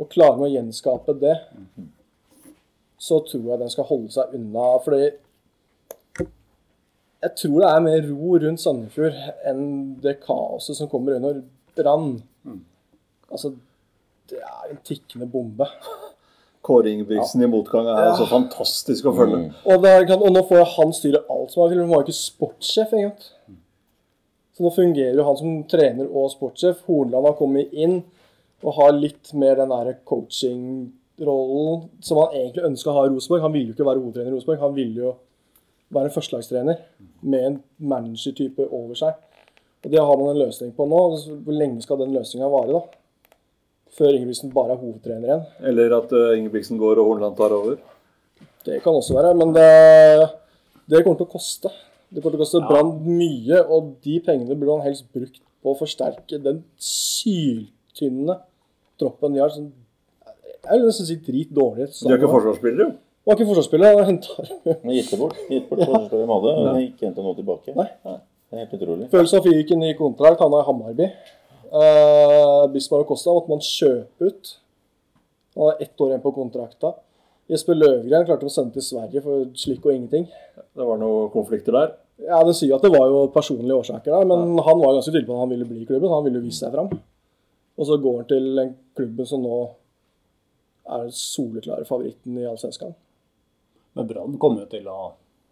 Og 0.00 0.08
klarer 0.12 0.38
man 0.38 0.48
å 0.48 0.54
gjenskape 0.54 1.12
det, 1.20 1.34
så 3.00 3.18
tror 3.26 3.50
jeg 3.50 3.60
den 3.60 3.72
skal 3.72 3.88
holde 3.90 4.12
seg 4.14 4.36
unna. 4.38 4.68
Fordi 4.84 5.10
jeg 7.20 7.34
tror 7.36 7.58
det 7.60 7.68
er 7.70 7.84
mer 7.84 8.06
ro 8.08 8.38
rundt 8.40 8.62
Sandefjord 8.62 9.18
enn 9.50 9.66
det 10.00 10.22
kaoset 10.24 10.78
som 10.78 10.88
kommer 10.88 11.18
under 11.18 11.42
Brann. 11.76 12.14
Altså, 13.30 13.52
det 14.30 14.40
er 14.40 14.70
en 14.70 14.80
tikkende 14.86 15.28
bombe. 15.28 15.68
Kåre 16.60 16.90
Ingebrigtsen 16.92 17.42
i 17.42 17.48
motgang 17.48 17.86
er 17.88 18.10
så 18.18 18.26
fantastisk 18.28 19.06
å 19.08 19.14
følge. 19.16 19.38
Og, 19.64 19.80
der, 19.80 20.04
og 20.18 20.28
nå 20.34 20.42
får 20.48 20.66
han 20.74 20.92
styre 20.92 21.22
alt 21.32 21.54
som 21.54 21.64
er 21.64 21.72
til. 21.72 21.80
Han 21.80 21.92
var 21.94 22.04
ikke 22.04 22.18
sportssjef 22.18 22.92
engang. 22.98 23.14
Så 24.52 24.66
nå 24.66 24.72
fungerer 24.74 25.16
jo 25.16 25.24
han 25.24 25.38
som 25.40 25.54
trener 25.70 26.10
og 26.10 26.28
sportssjef. 26.34 26.82
Hornland 26.84 27.30
har 27.30 27.38
kommet 27.38 27.72
inn 27.72 28.02
og 28.60 28.76
har 28.76 28.92
litt 28.92 29.32
mer 29.40 29.56
den 29.56 29.72
der 29.72 29.94
coaching-rollen 30.04 31.86
som 32.04 32.20
han 32.20 32.36
egentlig 32.36 32.66
ønska 32.68 32.92
å 32.92 32.98
ha 32.98 33.06
i 33.08 33.14
Rosenborg. 33.14 33.46
Han 33.46 33.56
ville 33.56 33.72
jo 33.72 33.78
ikke 33.78 33.88
være 33.88 34.02
hovedtrener 34.02 34.28
i 34.28 34.36
Rosenborg, 34.36 34.60
han 34.60 34.76
ville 34.76 35.04
jo 35.06 35.16
være 35.90 36.10
en 36.10 36.14
førstelagstrener 36.14 36.84
med 37.24 37.46
en 37.46 37.58
manager-type 37.80 38.68
over 38.68 39.00
seg. 39.00 39.16
Og 39.80 39.90
Det 39.90 40.00
har 40.00 40.16
man 40.20 40.34
en 40.34 40.42
løsning 40.44 40.74
på 40.76 40.84
nå. 40.86 41.00
Hvor 41.40 41.56
lenge 41.56 41.80
skal 41.80 42.02
den 42.02 42.12
løsninga 42.12 42.52
vare, 42.52 42.76
da? 42.76 42.99
Før 43.98 44.14
Ingebrigtsen 44.14 44.52
bare 44.54 44.76
er 44.76 44.80
hovedtrener 44.80 45.28
igjen. 45.28 45.46
Eller 45.72 45.94
at 45.96 46.12
uh, 46.14 46.32
Ingebrigtsen 46.38 46.78
går 46.80 47.00
og 47.02 47.10
Hornland 47.10 47.36
tar 47.38 47.54
over. 47.56 47.78
Det 48.66 48.78
kan 48.84 48.94
også 48.94 49.16
være, 49.16 49.34
men 49.40 49.54
det, 49.56 49.68
det 50.90 51.02
kommer 51.02 51.18
til 51.18 51.26
å 51.26 51.32
koste. 51.32 51.72
Det 52.10 52.22
kommer 52.22 52.36
til 52.36 52.40
å 52.40 52.44
koste 52.44 52.62
Brann 52.68 52.92
mye, 53.06 53.60
og 53.66 53.94
de 54.04 54.18
pengene 54.24 54.56
burde 54.56 54.78
han 54.78 54.86
helst 54.86 55.08
brukt 55.14 55.40
på 55.60 55.72
å 55.72 55.78
forsterke 55.78 56.40
den 56.42 56.62
syltynne 56.80 58.38
troppen 59.00 59.34
de 59.34 59.42
har. 59.42 59.52
Som 59.54 59.70
jeg 60.60 60.76
vil 60.76 60.86
nesten 60.90 61.08
si 61.08 61.18
drit 61.24 61.54
dårlig. 61.56 61.88
De 61.96 62.12
har 62.12 62.20
ikke 62.20 62.34
forsvarsspillere, 62.34 62.86
jo. 62.86 62.96
Han 63.20 63.30
var 63.30 63.36
ikke 63.36 63.48
forsvarsspiller. 63.50 64.00
Han 64.06 64.18
Men 64.84 64.94
gitt 64.96 65.10
det 65.12 65.18
bort. 65.20 65.40
Gitt 65.48 65.68
bort 65.70 65.82
forsvarsspillere 65.84 66.26
de 66.26 66.32
hadde, 66.34 66.54
og 66.60 66.80
ikke 66.84 67.08
henta 67.08 67.24
noe 67.24 67.38
tilbake. 67.38 67.74
Nei. 67.76 67.88
Det 68.50 68.58
er 68.58 68.64
helt 68.64 68.80
utrolig. 68.80 69.10
Følelse 69.12 69.38
av 69.38 69.46
fikk 69.46 69.74
en 69.76 69.84
ny 69.84 69.92
kontrakt, 69.98 70.40
havna 70.42 70.62
i 70.62 70.66
Hammarby. 70.66 71.06
Uh, 71.70 72.66
Bismar 72.74 73.04
og 73.04 73.12
Costa 73.12 73.32
måtte 73.34 73.52
man 73.52 73.62
kjøpe 73.62 74.30
ut. 74.30 74.52
Han 75.54 75.70
har 75.70 75.82
ett 75.84 76.02
år 76.02 76.12
igjen 76.12 76.24
på 76.24 76.34
kontrakta. 76.34 76.94
Jesper 77.50 77.78
Løvgren 77.78 78.26
klarte 78.26 78.46
å 78.46 78.52
sende 78.52 78.76
til 78.76 78.86
Sverige 78.86 79.22
for 79.24 79.48
slik 79.58 79.86
og 79.86 79.94
ingenting. 79.94 80.28
Det 80.56 80.86
var 80.86 80.98
noen 81.00 81.30
konflikter 81.34 81.74
der. 81.74 81.94
Ja, 82.22 82.42
Den 82.44 82.54
sier 82.54 82.76
at 82.76 82.84
det 82.84 82.92
var 82.92 83.08
jo 83.10 83.24
personlige 83.34 83.78
årsaker 83.80 84.12
der, 84.12 84.28
men 84.28 84.58
han 84.60 84.82
var 84.82 84.94
ganske 84.94 85.10
tydelig 85.10 85.26
på 85.26 85.38
at 85.38 85.44
han 85.44 85.52
ville 85.54 85.66
bli 85.66 85.82
i 85.82 85.88
klubben. 85.88 86.12
Han 86.12 86.26
ville 86.26 86.38
jo 86.38 86.46
vise 86.46 86.62
seg 86.62 86.74
fram. 86.74 86.90
Og 87.80 87.88
så 87.88 87.96
går 88.02 88.18
han 88.20 88.28
til 88.30 88.50
den 88.58 88.74
klubben 88.98 89.26
som 89.26 89.42
nå 89.42 89.60
er 90.90 91.06
den 91.06 91.14
soleklare 91.16 91.86
favoritten 91.88 92.38
i 92.38 92.46
Allsvenskan. 92.50 92.94
Men 93.96 94.10
Brann 94.10 94.38
kommer 94.42 94.64
jo 94.64 94.70
til 94.74 94.86
å 94.90 94.98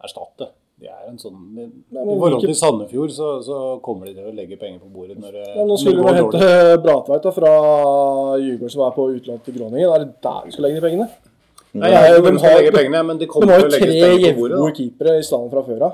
erstatte. 0.03 0.51
De 0.79 0.87
er 0.87 1.07
en 1.09 1.17
sånn, 1.19 1.35
I 1.59 1.65
men 1.91 2.05
forhold 2.07 2.39
til 2.45 2.55
Sandefjord 2.55 3.11
så, 3.11 3.29
så 3.43 3.55
kommer 3.83 4.05
de 4.07 4.13
til 4.15 4.29
å 4.29 4.33
legge 4.35 4.55
penger 4.59 4.79
på 4.79 4.87
bordet 4.93 5.17
når 5.19 5.33
det, 5.35 5.47
Ja, 5.57 5.65
nå 5.67 5.75
skulle 5.77 5.99
det 5.99 6.13
vi 6.13 6.19
hente. 6.21 6.77
Bratveit 6.85 7.25
da, 7.25 7.31
fra 7.35 7.49
Djurgården, 8.39 8.71
som 8.71 8.83
er 8.85 8.93
på 8.95 9.07
utlån 9.17 9.41
til 9.43 9.57
Groningen. 9.57 9.89
Er 9.91 10.05
det 10.05 10.13
der 10.23 10.45
vi 10.45 10.51
skal 10.55 10.63
legge 10.69 10.79
de 10.79 10.85
pengene? 10.87 11.09
Nei, 11.73 11.89
hvor 11.91 12.23
de 12.25 12.31
de 12.31 12.39
skal 12.39 12.49
har- 12.49 12.61
legge 12.63 12.71
pengene, 12.79 13.01
men 13.05 13.17
de 13.19 13.25
De 13.25 13.31
kommer 13.31 13.51
har 13.53 13.59
til 13.59 13.67
jo 13.67 13.69
å 13.69 13.73
legge 13.75 13.91
tre 13.91 13.99
penger 14.07 14.33
på 14.33 14.39
bordet. 14.39 14.55
jevngode 14.57 14.75
keepere 14.79 15.17
i 15.19 15.25
stedet 15.27 15.51
fra 15.51 15.61
før 15.67 15.81
av. 15.89 15.93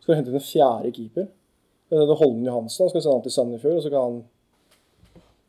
Skal 0.00 0.10
du 0.10 0.16
hente 0.18 0.28
inn 0.32 0.40
en 0.40 0.48
fjerde 0.48 0.90
keeper? 0.96 1.26
Det 1.90 1.98
er 2.00 2.06
det 2.08 2.16
Holmen 2.18 2.44
Johansen. 2.48 2.80
Han 2.84 2.90
skal 2.90 3.02
sende 3.04 3.14
han 3.18 3.22
til 3.28 3.34
Sandefjord, 3.36 3.76
og 3.76 3.82
så 3.84 3.90
kan 3.92 4.00
han 4.08 4.24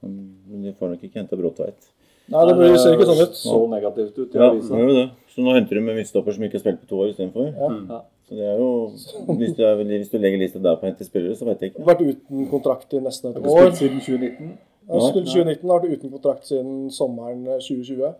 Men 0.05 0.61
de 0.63 0.71
får 0.77 0.89
nok 0.93 1.01
ikke 1.07 1.17
henta 1.23 1.35
Bråtveit. 1.39 1.87
Nei, 2.29 2.41
det 2.45 2.55
blir, 2.57 2.75
ser 2.77 2.93
ikke 2.97 3.05
sånn 3.09 3.21
ut. 3.23 3.33
Så 3.37 3.57
negativt 3.69 4.17
ut 4.17 4.35
i 4.35 4.37
Ja, 4.37 4.49
det 4.53 4.61
gjør 4.61 4.93
det. 4.97 5.09
Så 5.33 5.41
nå 5.45 5.53
henter 5.55 5.77
de 5.77 5.81
en 5.81 5.95
midtstopper 5.97 6.33
som 6.33 6.43
ikke 6.45 6.57
har 6.59 6.63
spilt 6.63 6.79
på 6.83 6.87
to 6.89 6.99
år 7.01 7.09
istedenfor. 7.13 7.47
Ja. 7.57 8.01
Så 8.25 8.33
det 8.35 8.45
er 8.49 8.57
jo 8.57 8.69
Hvis 9.37 9.53
du, 9.53 9.61
er, 9.63 9.81
hvis 9.85 10.09
du 10.09 10.17
legger 10.17 10.39
lista 10.41 10.59
der 10.59 10.77
på 10.79 10.87
å 10.87 10.89
hente 10.89 11.05
spillere, 11.05 11.35
så 11.37 11.45
vet 11.45 11.61
jeg 11.61 11.73
ikke. 11.73 11.85
Vært 11.85 12.01
uten 12.01 12.47
kontrakt 12.49 12.93
i 12.97 13.01
nesten 13.05 13.31
et 13.31 13.41
år. 13.41 13.59
spilt 13.69 13.81
siden 13.81 13.99
2019. 14.01 14.53
Ja, 14.85 15.01
spilt 15.09 15.29
2019, 15.29 15.69
har 15.69 15.81
vært 15.81 15.99
uten 15.99 16.13
kontrakt 16.13 16.47
siden 16.49 16.77
sommeren 16.93 17.43
eh, 17.47 17.61
2020. 17.61 18.15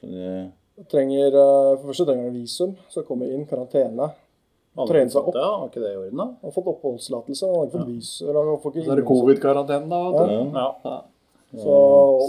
Så 0.00 0.08
det, 0.08 0.34
Trenger, 0.88 1.34
eh, 1.36 1.70
for 1.80 1.90
første 1.90 2.06
trenger 2.08 2.28
han 2.28 2.36
visum, 2.36 2.74
så 2.92 3.04
kommer 3.04 3.28
inn, 3.28 3.44
karantene. 3.48 4.10
Trene 4.88 5.12
seg 5.12 5.26
opp. 5.26 5.34
Ja, 5.36 5.48
var 5.60 5.68
ikke 5.68 5.82
det 5.82 5.90
i 5.92 5.98
orden, 5.98 6.20
da? 6.20 6.26
Han 6.40 6.48
har 6.48 6.54
fått 6.54 6.70
oppholdstillatelse, 6.72 7.48
han 7.48 7.56
har 7.58 7.66
ikke 7.68 7.78
fått 7.78 7.90
visum. 7.90 8.28
Eller 8.30 8.52
får 8.62 8.74
ikke 8.74 8.84
Så 8.86 8.92
er 8.94 9.00
det 9.00 9.06
covid-karantene, 9.10 9.88
da. 9.90 10.00
Ja. 10.06 10.68
du. 10.84 10.90
Ja. 10.90 11.00
Så 11.60 11.76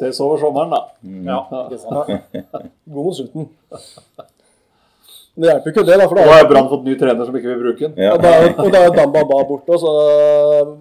Ses 0.01 0.19
over 0.25 0.41
sommeren, 0.41 0.73
da. 0.73 0.81
ja. 1.29 1.39
Ikke 1.67 1.79
sant? 1.83 2.69
god 2.91 3.03
mot 3.05 3.15
slutten. 3.19 3.49
Det 5.37 5.47
hjelper 5.47 5.71
ikke 5.71 5.85
det, 5.87 5.95
da. 6.01 6.07
For 6.11 6.15
da 6.19 6.25
har 6.27 6.47
Brann 6.49 6.67
fått 6.69 6.83
ny 6.83 6.95
trener 6.99 7.25
som 7.25 7.35
ikke 7.39 7.47
vil 7.53 7.61
bruke 7.63 7.79
den. 7.87 7.93
ja. 8.03 8.11
Og 8.15 8.21
da, 8.21 8.31
og 8.65 8.71
da 8.73 8.81
er 8.87 8.91
Bamba 8.97 9.21
Ba 9.29 9.43
borte, 9.47 9.69
og 9.71 9.79
så 9.79 9.91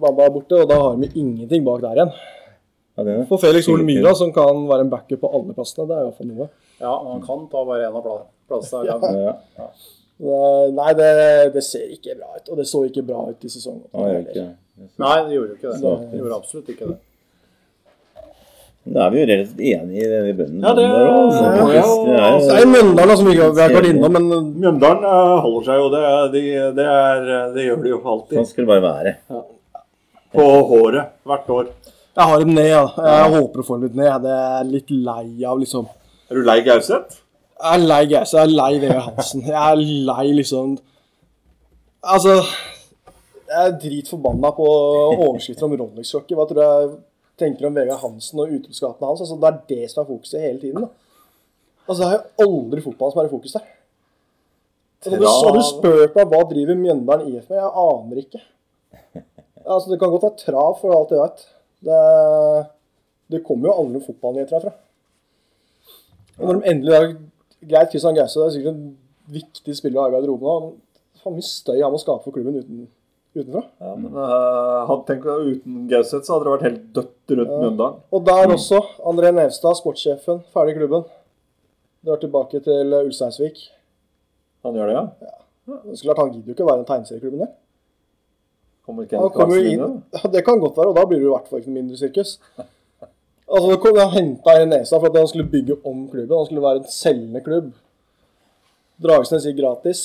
Bamba 0.01 0.25
er 0.27 0.33
borte, 0.35 0.59
og 0.61 0.67
da 0.69 0.75
har 0.81 0.97
vi 0.99 1.07
ingenting 1.15 1.63
bak 1.65 1.81
der 1.81 1.95
igjen. 1.95 2.11
ja, 2.97 3.03
det 3.03 3.13
er 3.13 3.17
det. 3.21 3.27
For 3.29 3.37
Felix 3.39 3.67
Ole 3.71 3.83
Myhra, 3.87 4.13
som 4.15 4.33
kan 4.35 4.67
være 4.67 4.81
en 4.85 4.89
backup 4.91 5.21
på 5.23 5.31
alle 5.33 5.53
plassene, 5.55 5.87
det 5.87 5.95
er 5.97 6.01
i 6.01 6.09
hvert 6.09 6.17
fall 6.19 6.27
noe. 6.33 6.49
ja, 6.81 6.91
han 7.11 7.21
kan 7.21 7.47
ta 7.51 7.63
bare 7.65 7.87
en 7.87 7.95
av 7.95 8.03
pla- 8.03 8.25
plassene. 8.49 8.85
Ja. 8.85 8.97
Ja, 9.57 9.69
Det- 10.21 10.73
Nei, 10.77 10.93
det, 10.93 11.53
det 11.53 11.63
ser 11.63 11.87
ikke 11.89 12.13
bra 12.19 12.35
ut. 12.37 12.49
Og 12.51 12.57
det 12.57 12.67
så 12.69 12.83
ikke 12.85 13.01
bra 13.07 13.23
ut 13.29 13.43
i 13.45 13.49
sesongen. 13.49 13.87
Nei, 14.99 15.15
det 15.25 15.33
gjorde 15.33 15.49
jo 15.49 15.55
ikke 15.55 15.71
det. 15.71 15.79
Så- 15.79 15.97
Det 16.11 16.19
gjorde 16.19 16.35
absolutt 16.35 16.67
ikke 16.69 16.87
det. 16.91 16.97
Da 18.83 19.03
er 19.05 19.11
vi 19.13 19.19
jo 19.21 19.25
relativt 19.29 19.59
enige 19.61 20.01
i 20.01 20.07
det 20.09 20.19
i 20.31 20.33
bønnen. 20.33 20.61
Ja, 20.65 20.71
det- 20.73 20.85
der 20.89 21.09
også. 21.13 21.41
det 21.41 21.75
ja, 21.75 21.81
ja, 22.17 22.21
altså, 22.33 22.47
Det 22.55 22.61
er 22.63 22.69
Mjøndalen 22.71 23.17
som 23.17 23.25
vi 23.27 23.33
vi 23.35 23.41
har 23.41 23.51
vært 23.75 23.85
innom, 23.91 24.11
men 24.11 24.23
Mjøndalen 24.57 25.03
eh, 25.05 25.41
holder 25.45 25.65
seg 25.67 25.75
jo. 25.81 25.89
Det, 25.93 26.01
er- 26.11 26.31
de, 26.33 26.41
det, 26.79 26.85
er, 26.85 27.51
det 27.53 27.65
gjør 27.67 27.83
de 27.83 27.89
jo 27.93 27.99
alltid. 28.13 28.37
Sånn 28.39 28.47
skal 28.49 28.65
det 28.65 28.71
bare 28.71 28.85
være. 28.87 29.13
På 30.33 30.47
håret 30.71 31.11
hvert 31.27 31.49
år. 31.49 31.67
jeg 32.17 32.25
har 32.31 32.39
dem 32.39 32.53
ned. 32.55 32.67
Ja. 32.71 32.85
Jeg 32.97 33.33
håper 33.35 33.59
å 33.61 33.65
få 33.67 33.77
dem 33.77 33.83
litt 33.89 33.95
ned. 34.01 34.21
Det 34.25 34.33
er 34.39 34.63
litt 34.71 34.89
lei 34.89 35.45
av 35.45 35.59
liksom 35.61 35.85
Er 36.31 36.35
du 36.35 36.41
lei 36.47 36.61
Gauseth? 36.65 37.19
Jeg 37.61 37.73
er 37.77 37.85
lei 37.85 38.05
Gauseth. 38.05 38.33
jeg 38.39 38.47
er 38.49 38.55
lei 38.57 38.79
Vegard 38.79 39.03
Hansen. 39.11 39.41
Jeg 39.45 39.61
er 39.61 39.75
lei 40.09 40.27
liksom 40.41 40.77
Altså 42.01 42.33
Jeg 42.41 43.67
er 43.67 43.71
dritforbanna 43.77 44.49
på 44.57 44.65
overskrifter 44.65 45.65
om 45.67 45.75
Rolex-klokker. 45.77 46.35
Hva 46.39 46.47
tror 46.49 46.55
du 46.55 46.61
jeg 46.65 46.89
tenker 47.39 47.67
om 47.67 47.75
Vegard 47.75 48.01
Hansen 48.03 48.41
og 48.41 48.51
utroskapene 48.57 49.11
hans? 49.11 49.21
Altså, 49.23 49.37
det 49.39 49.49
er 49.49 49.61
det 49.69 49.91
som 49.91 50.03
er 50.03 50.09
fokuset 50.09 50.41
hele 50.41 50.59
tiden. 50.59 50.81
da. 50.81 50.89
Altså, 51.87 52.03
Det 52.03 52.09
er 52.09 52.17
jo 52.17 52.47
aldri 52.47 52.83
fotballen 52.85 53.15
som 53.15 53.21
er 53.21 53.29
i 53.29 53.33
fokus 53.35 53.55
der. 53.57 53.69
Altså, 55.01 55.17
du, 55.17 55.25
har 55.25 55.55
du 55.57 55.63
spurt 55.65 56.15
meg 56.15 56.29
hva 56.29 56.43
driver 56.49 56.77
Mjøndalen 56.77 57.31
IF 57.31 57.49
med? 57.49 57.57
Jeg 57.57 57.71
aner 57.85 58.21
ikke. 58.21 58.43
Altså, 59.65 59.89
Det 59.91 59.99
kan 59.99 60.13
godt 60.13 60.27
være 60.27 60.43
trav, 60.45 60.77
for 60.81 60.93
alt 60.97 61.11
jeg 61.11 61.23
vet. 61.25 61.43
Det, 61.81 61.99
det 63.33 63.43
kommer 63.45 63.69
jo 63.69 63.77
aldri 63.81 64.05
fotballnyheter 64.05 64.59
herfra. 64.59 64.73
Og 66.39 66.47
når 66.47 66.59
de 66.59 66.69
endelig 66.71 66.95
har 66.95 67.13
Greit, 67.61 67.89
Christian 67.89 68.15
Gause 68.17 68.41
er 68.41 68.53
sikkert 68.53 68.77
en 68.77 68.97
viktig 69.29 69.75
spiller 69.77 69.99
å 69.99 70.05
ha 70.05 70.09
i 70.09 70.13
garderoben 70.15 70.71
Hvor 71.21 71.33
mye 71.35 71.45
støy 71.45 71.77
han 71.77 71.93
må 71.93 71.99
skape 72.01 72.23
for 72.25 72.33
klubben 72.33 72.57
uten, 72.57 72.87
utenfra. 73.35 73.63
Ja, 73.79 73.95
men 73.95 74.15
uh, 74.15 74.87
han 74.89 75.03
tenker 75.07 75.45
Uten 75.47 75.85
Gauseth 75.91 76.25
så 76.27 76.35
hadde 76.35 76.47
det 76.47 76.53
vært 76.55 76.67
helt 76.67 76.81
dødt 76.95 77.35
rundt 77.37 77.53
Mjøndalen. 77.55 77.99
Og 78.11 78.25
der 78.27 78.55
også. 78.55 78.81
André 79.11 79.31
Nevstad, 79.35 79.77
sportssjefen, 79.79 80.41
ferdig 80.53 80.75
i 80.75 80.79
klubben. 80.81 81.05
Drar 82.05 82.19
tilbake 82.21 82.59
til 82.65 82.97
Ulsteinsvik. 83.03 83.61
Han 84.65 84.77
gjør 84.77 84.91
det, 84.91 84.97
ja? 84.97 85.05
Det 85.71 85.95
er 85.95 86.03
klart, 86.03 86.17
Han 86.17 86.31
gidder 86.33 86.51
jo 86.51 86.55
ikke 86.57 86.65
å 86.65 86.71
være 86.71 86.83
en 86.83 86.89
tegneserieklubben 86.89 87.43
der. 87.45 87.53
Kommer 88.85 89.05
ikke 89.05 89.21
Han 89.21 89.33
kommer 89.35 89.69
inn, 89.71 89.97
ja, 90.17 90.29
Det 90.33 90.43
kan 90.45 90.59
godt 90.59 90.77
være, 90.77 90.91
og 90.91 90.97
da 90.97 91.05
blir 91.07 91.21
det 91.21 91.29
i 91.29 91.31
hvert 91.31 91.47
fall 91.49 91.61
ikke 91.61 91.71
noe 91.71 91.79
mindre 91.79 91.99
sirkus. 91.99 92.35
Altså, 93.51 93.67
det 93.69 93.79
kom, 93.83 93.99
Han 93.99 94.13
henta 94.15 94.57
i 94.57 94.67
Nesa 94.67 94.97
for 94.97 95.11
at 95.11 95.17
han 95.19 95.27
skulle 95.29 95.49
bygge 95.51 95.77
om 95.85 96.05
klubben. 96.09 96.37
Han 96.37 96.45
skulle 96.49 96.65
være 96.65 96.83
en 96.83 96.91
selgende 96.91 97.43
klubb. 97.45 97.71
Dragsnes 99.01 99.47
gikk 99.47 99.59
gratis. 99.59 100.03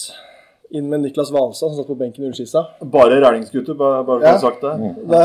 Inn 0.74 0.88
med 0.90 1.00
Niklas 1.04 1.30
Hvalstad, 1.30 1.70
som 1.70 1.76
satt 1.78 1.86
på 1.86 1.94
benken 1.98 2.24
i 2.24 2.30
Ullskissa. 2.30 2.64
Bare 2.80 3.20
rælingsgutter, 3.22 3.76
bare, 3.78 4.02
bare 4.06 4.20
for 4.20 4.26
å 4.26 4.32
ha 4.34 4.42
sagt 4.42 4.64
det. 4.64 4.94
Det, 5.12 5.20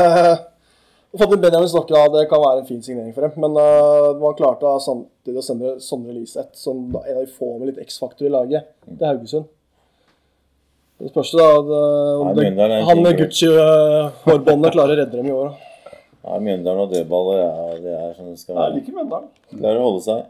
å 1.12 1.28
Benjamin 1.36 1.68
Stokke, 1.68 1.96
ja, 1.96 2.08
det 2.08 2.28
kan 2.30 2.40
være 2.40 2.62
en 2.62 2.68
fin 2.68 2.82
signering 2.84 3.12
for 3.16 3.26
dem. 3.26 3.34
Men 3.42 3.56
uh, 3.58 4.12
man 4.20 4.36
klarte 4.38 4.64
da 4.64 4.78
samtidig 4.80 5.42
å 5.42 5.44
sende 5.44 5.74
Sondre 5.84 6.14
Liseth, 6.14 6.54
som 6.56 6.86
da 6.94 7.02
en 7.04 7.18
av 7.18 7.26
de 7.26 7.34
få 7.34 7.56
med 7.58 7.72
litt 7.72 7.82
X-faktor 7.84 8.28
i 8.28 8.32
laget, 8.32 8.70
til 8.86 9.04
Haugesund. 9.08 9.50
Det 11.02 11.10
spørs 11.10 11.34
da 11.34 11.48
det- 11.66 11.82
om 12.22 12.30
Nei, 12.30 12.50
det, 12.54 12.82
han 12.86 13.02
med 13.02 13.18
Gucci-hårbåndet 13.18 14.72
klarer 14.76 14.94
å 14.94 15.00
redde 15.02 15.18
dem 15.18 15.26
i 15.26 15.34
år. 15.34 15.56
Nei, 16.22 16.38
Mjøndalen 16.46 16.84
og 16.84 16.92
dødballer, 16.94 17.40
ja, 17.42 17.80
det 17.82 17.94
er 17.98 18.12
sånn 18.14 18.30
det 18.30 18.38
skal 18.38 18.54
være. 18.54 18.62
Det 18.62 18.70
er 18.70 18.78
liker 18.78 18.98
Mjøndalen. 19.00 19.28
Klarer 19.56 19.80
å 19.80 19.88
holde 19.88 20.04
seg. 20.06 20.20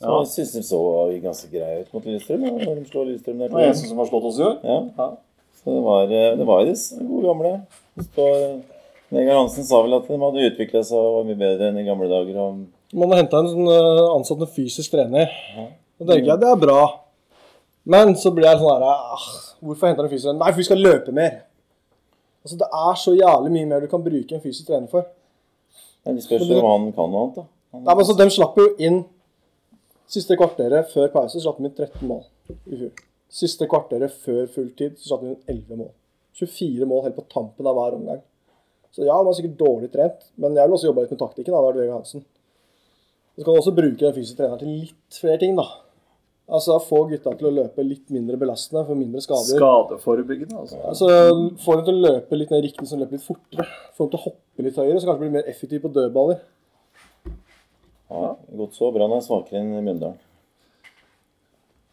Så 0.00 0.06
Ja. 0.10 0.18
jeg 0.20 0.28
synes 0.28 0.52
de 0.52 0.62
så 0.62 0.80
ganske 1.22 1.48
greie 1.50 1.80
ut 1.80 1.94
mot 1.94 2.04
Lillestrøm. 2.04 2.42
ja, 2.44 2.74
de 2.74 2.84
slår 2.84 3.04
Lillestrøm 3.06 3.38
der. 3.38 3.48
Det 3.48 3.76
som 3.76 3.98
har 3.98 4.06
slått 4.06 4.24
oss 4.24 4.38
i 4.38 4.42
år. 4.42 4.56
Ja. 4.64 4.80
Ja. 4.98 5.10
Så 5.56 5.64
det 5.74 5.82
var, 5.84 6.02
eh, 6.04 6.36
det 6.36 6.46
var 6.46 6.64
disse 6.64 6.98
gode 7.00 7.22
gamle. 7.26 7.52
Det 7.96 8.04
står- 8.04 8.60
Vegard 9.10 9.36
Hansen 9.36 9.64
sa 9.64 9.82
vel 9.82 9.94
at 9.94 10.08
de 10.08 10.18
hadde 10.18 10.50
utvikla 10.50 10.82
seg 10.84 10.98
og 10.98 11.14
var 11.14 11.24
mye 11.24 11.38
bedre 11.38 11.68
enn 11.70 11.78
i 11.78 11.84
gamle 11.84 12.08
dager. 12.08 12.36
Og 12.38 12.66
Man 12.94 13.08
har 13.10 13.16
henta 13.22 13.38
en 13.38 13.48
sånn 13.48 13.68
eh, 13.68 14.14
ansatt 14.16 14.40
en 14.40 14.46
fysisk 14.46 14.90
trener. 14.90 15.30
Da 15.98 16.04
tenker 16.04 16.26
jeg 16.26 16.40
det 16.40 16.48
er 16.48 16.56
bra. 16.56 17.00
Men 17.86 18.14
så 18.14 18.30
blir 18.34 18.44
jeg 18.44 18.58
sånn 18.58 18.72
her 18.80 18.82
ah, 18.82 19.16
Hvorfor 19.64 19.86
henter 19.86 20.02
du 20.02 20.08
en 20.08 20.10
fysisk 20.10 20.24
trener? 20.26 20.38
Nei, 20.44 20.50
for 20.52 20.56
vi 20.58 20.62
skal 20.64 20.78
løpe 20.78 21.12
mer. 21.12 21.42
Altså, 22.44 22.58
Det 22.58 22.68
er 22.70 22.94
så 22.94 23.12
jævlig 23.16 23.50
mye 23.52 23.66
mer 23.66 23.80
du 23.80 23.86
kan 23.86 24.02
bruke 24.04 24.32
en 24.34 24.40
fysisk 24.40 24.66
trener 24.68 24.88
for. 24.90 25.06
ja, 26.04 26.12
det 26.12 26.22
spørs 26.22 26.42
om 26.50 26.82
han 26.82 26.92
kan 26.92 27.10
noe 27.10 27.22
annet, 27.22 27.34
da. 27.36 27.42
Han, 27.72 27.82
Nei, 27.84 27.94
men 27.94 28.04
så 28.04 28.16
De 28.16 28.30
slapp 28.30 28.56
jo 28.56 28.68
inn 28.78 29.04
Siste 30.10 30.36
kvarteret 30.38 30.90
før 30.92 31.10
pause 31.14 31.42
slapp 31.42 31.58
vi 31.60 31.66
inn 31.68 31.74
13 31.74 32.06
mål 32.06 32.24
i 32.70 32.78
fjor. 32.78 33.04
Siste 33.36 33.66
kvarteret 33.70 34.14
før 34.22 34.46
fulltid 34.54 34.98
så 35.00 35.10
slapp 35.10 35.24
vi 35.24 35.32
inn 35.32 35.40
11 35.56 35.80
mål. 35.82 35.92
24 36.38 36.86
mål 36.88 37.04
helt 37.06 37.16
på 37.18 37.26
tampen 37.32 37.66
av 37.66 37.78
hver 37.78 37.96
omgang. 37.96 38.20
Så 38.94 39.04
ja, 39.04 39.16
han 39.16 39.26
var 39.26 39.34
sikkert 39.36 39.58
dårlig 39.60 39.90
trent, 39.92 40.28
men 40.40 40.54
jeg 40.56 40.68
vil 40.68 40.76
også 40.76 40.88
jobbe 40.88 41.04
litt 41.04 41.12
med 41.12 41.20
taktikken. 41.20 41.52
da, 41.56 41.72
Vegard 41.76 41.98
Hansen. 41.98 42.22
Så 43.36 43.44
kan 43.44 43.52
du 43.52 43.60
også 43.60 43.74
bruke 43.76 44.00
den 44.00 44.14
fysiske 44.16 44.38
treneren 44.38 44.62
til 44.62 44.70
litt 44.86 45.18
flere 45.20 45.40
ting, 45.42 45.58
da. 45.58 45.66
Altså 46.46 46.76
få 46.78 47.02
gutta 47.10 47.32
til 47.34 47.48
å 47.48 47.54
løpe 47.56 47.82
litt 47.82 48.12
mindre 48.14 48.38
belastende, 48.38 48.84
for 48.86 48.96
mindre 48.96 49.20
skader. 49.24 49.58
Skadeforebyggende, 49.58 50.60
altså. 50.62 50.78
Altså 50.86 51.08
Få 51.64 51.76
dem 51.80 51.88
til 51.88 51.98
å 51.98 52.04
løpe 52.06 52.38
litt 52.38 52.52
mer 52.54 52.62
riktig, 52.64 52.86
så 52.86 52.94
de 52.96 53.02
løper 53.02 53.18
litt 53.18 53.26
fortere. 53.26 53.66
Få 53.98 54.06
dem 54.06 54.12
til 54.14 54.20
å 54.20 54.24
hoppe 54.28 54.66
litt 54.68 54.78
høyere, 54.78 55.00
så 55.02 55.10
kanskje 55.10 55.24
bli 55.26 55.32
mer 55.34 55.50
effektiv 55.50 55.82
på 55.84 55.90
dødballer. 55.96 56.38
Ja, 58.12 58.30
godt 58.60 58.78
så. 58.78 58.92
Brann 58.94 59.16
er 59.16 59.24
svakere 59.24 59.62
enn 59.62 59.74
Mjøndalen. 59.80 60.20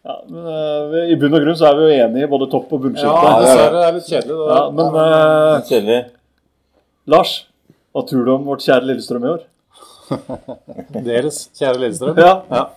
Ja, 0.04 0.18
men 0.28 0.44
uh, 0.44 0.98
I 1.08 1.16
bunn 1.16 1.38
og 1.38 1.46
grunn 1.46 1.56
så 1.56 1.70
er 1.70 1.78
vi 1.80 1.86
jo 1.88 2.04
enige, 2.04 2.28
i 2.28 2.32
både 2.32 2.50
topp 2.52 2.74
og 2.76 2.84
bunnsjiktet. 2.84 3.08
Ja, 3.08 3.40
dessverre. 3.40 3.72
Det 3.78 3.88
er 3.88 3.98
litt 3.98 4.10
kjedelig. 4.12 4.36
Da. 4.36 4.52
Ja, 4.52 4.62
men 4.76 4.98
uh, 4.98 5.54
Litt 5.56 5.72
Kjedelig. 5.72 6.00
Lars, 7.14 7.32
hva 7.96 8.04
tror 8.10 8.28
du 8.28 8.32
om 8.36 8.46
vårt 8.48 8.66
kjære 8.66 8.90
Lillestrøm 8.90 9.28
i 9.28 9.32
år? 9.32 9.46
Deres 11.08 11.46
kjære 11.56 11.80
Lillestrøm. 11.86 12.20
Ja, 12.20 12.68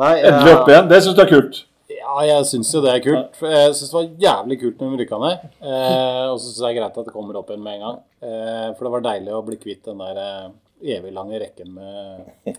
Nei, 0.00 0.16
Endelig 0.24 0.50
eh, 0.50 0.58
opp 0.58 0.70
igjen. 0.72 0.90
Det 0.90 0.98
syns 1.04 1.16
du 1.16 1.22
er 1.22 1.30
kult. 1.30 1.60
Ja, 1.94 2.14
jeg 2.26 2.46
syns 2.48 2.72
jo 2.74 2.80
det 2.82 2.90
er 2.90 3.02
kult. 3.04 3.38
Jeg 3.44 3.76
syns 3.76 3.90
det 3.92 3.96
var 3.96 4.08
jævlig 4.24 4.58
kult 4.64 4.80
når 4.80 4.90
vi 4.90 5.00
rykka 5.02 5.20
ned. 5.22 5.44
Eh, 5.62 6.24
og 6.32 6.38
så 6.40 6.48
syns 6.48 6.58
jeg 6.58 6.64
det 6.64 6.70
er 6.72 6.78
greit 6.80 6.98
at 6.98 7.08
det 7.08 7.14
kommer 7.14 7.38
opp 7.38 7.52
igjen 7.52 7.62
med 7.62 7.76
en 7.76 7.84
gang. 7.84 8.00
Eh, 8.24 8.68
for 8.72 8.86
det 8.86 8.92
var 8.96 9.04
deilig 9.04 9.36
å 9.36 9.44
bli 9.46 9.58
kvitt 9.60 9.84
den 9.86 10.02
der 10.02 10.20
evig 10.82 11.12
lange 11.14 11.38
rekken 11.40 11.74
med 11.76 12.56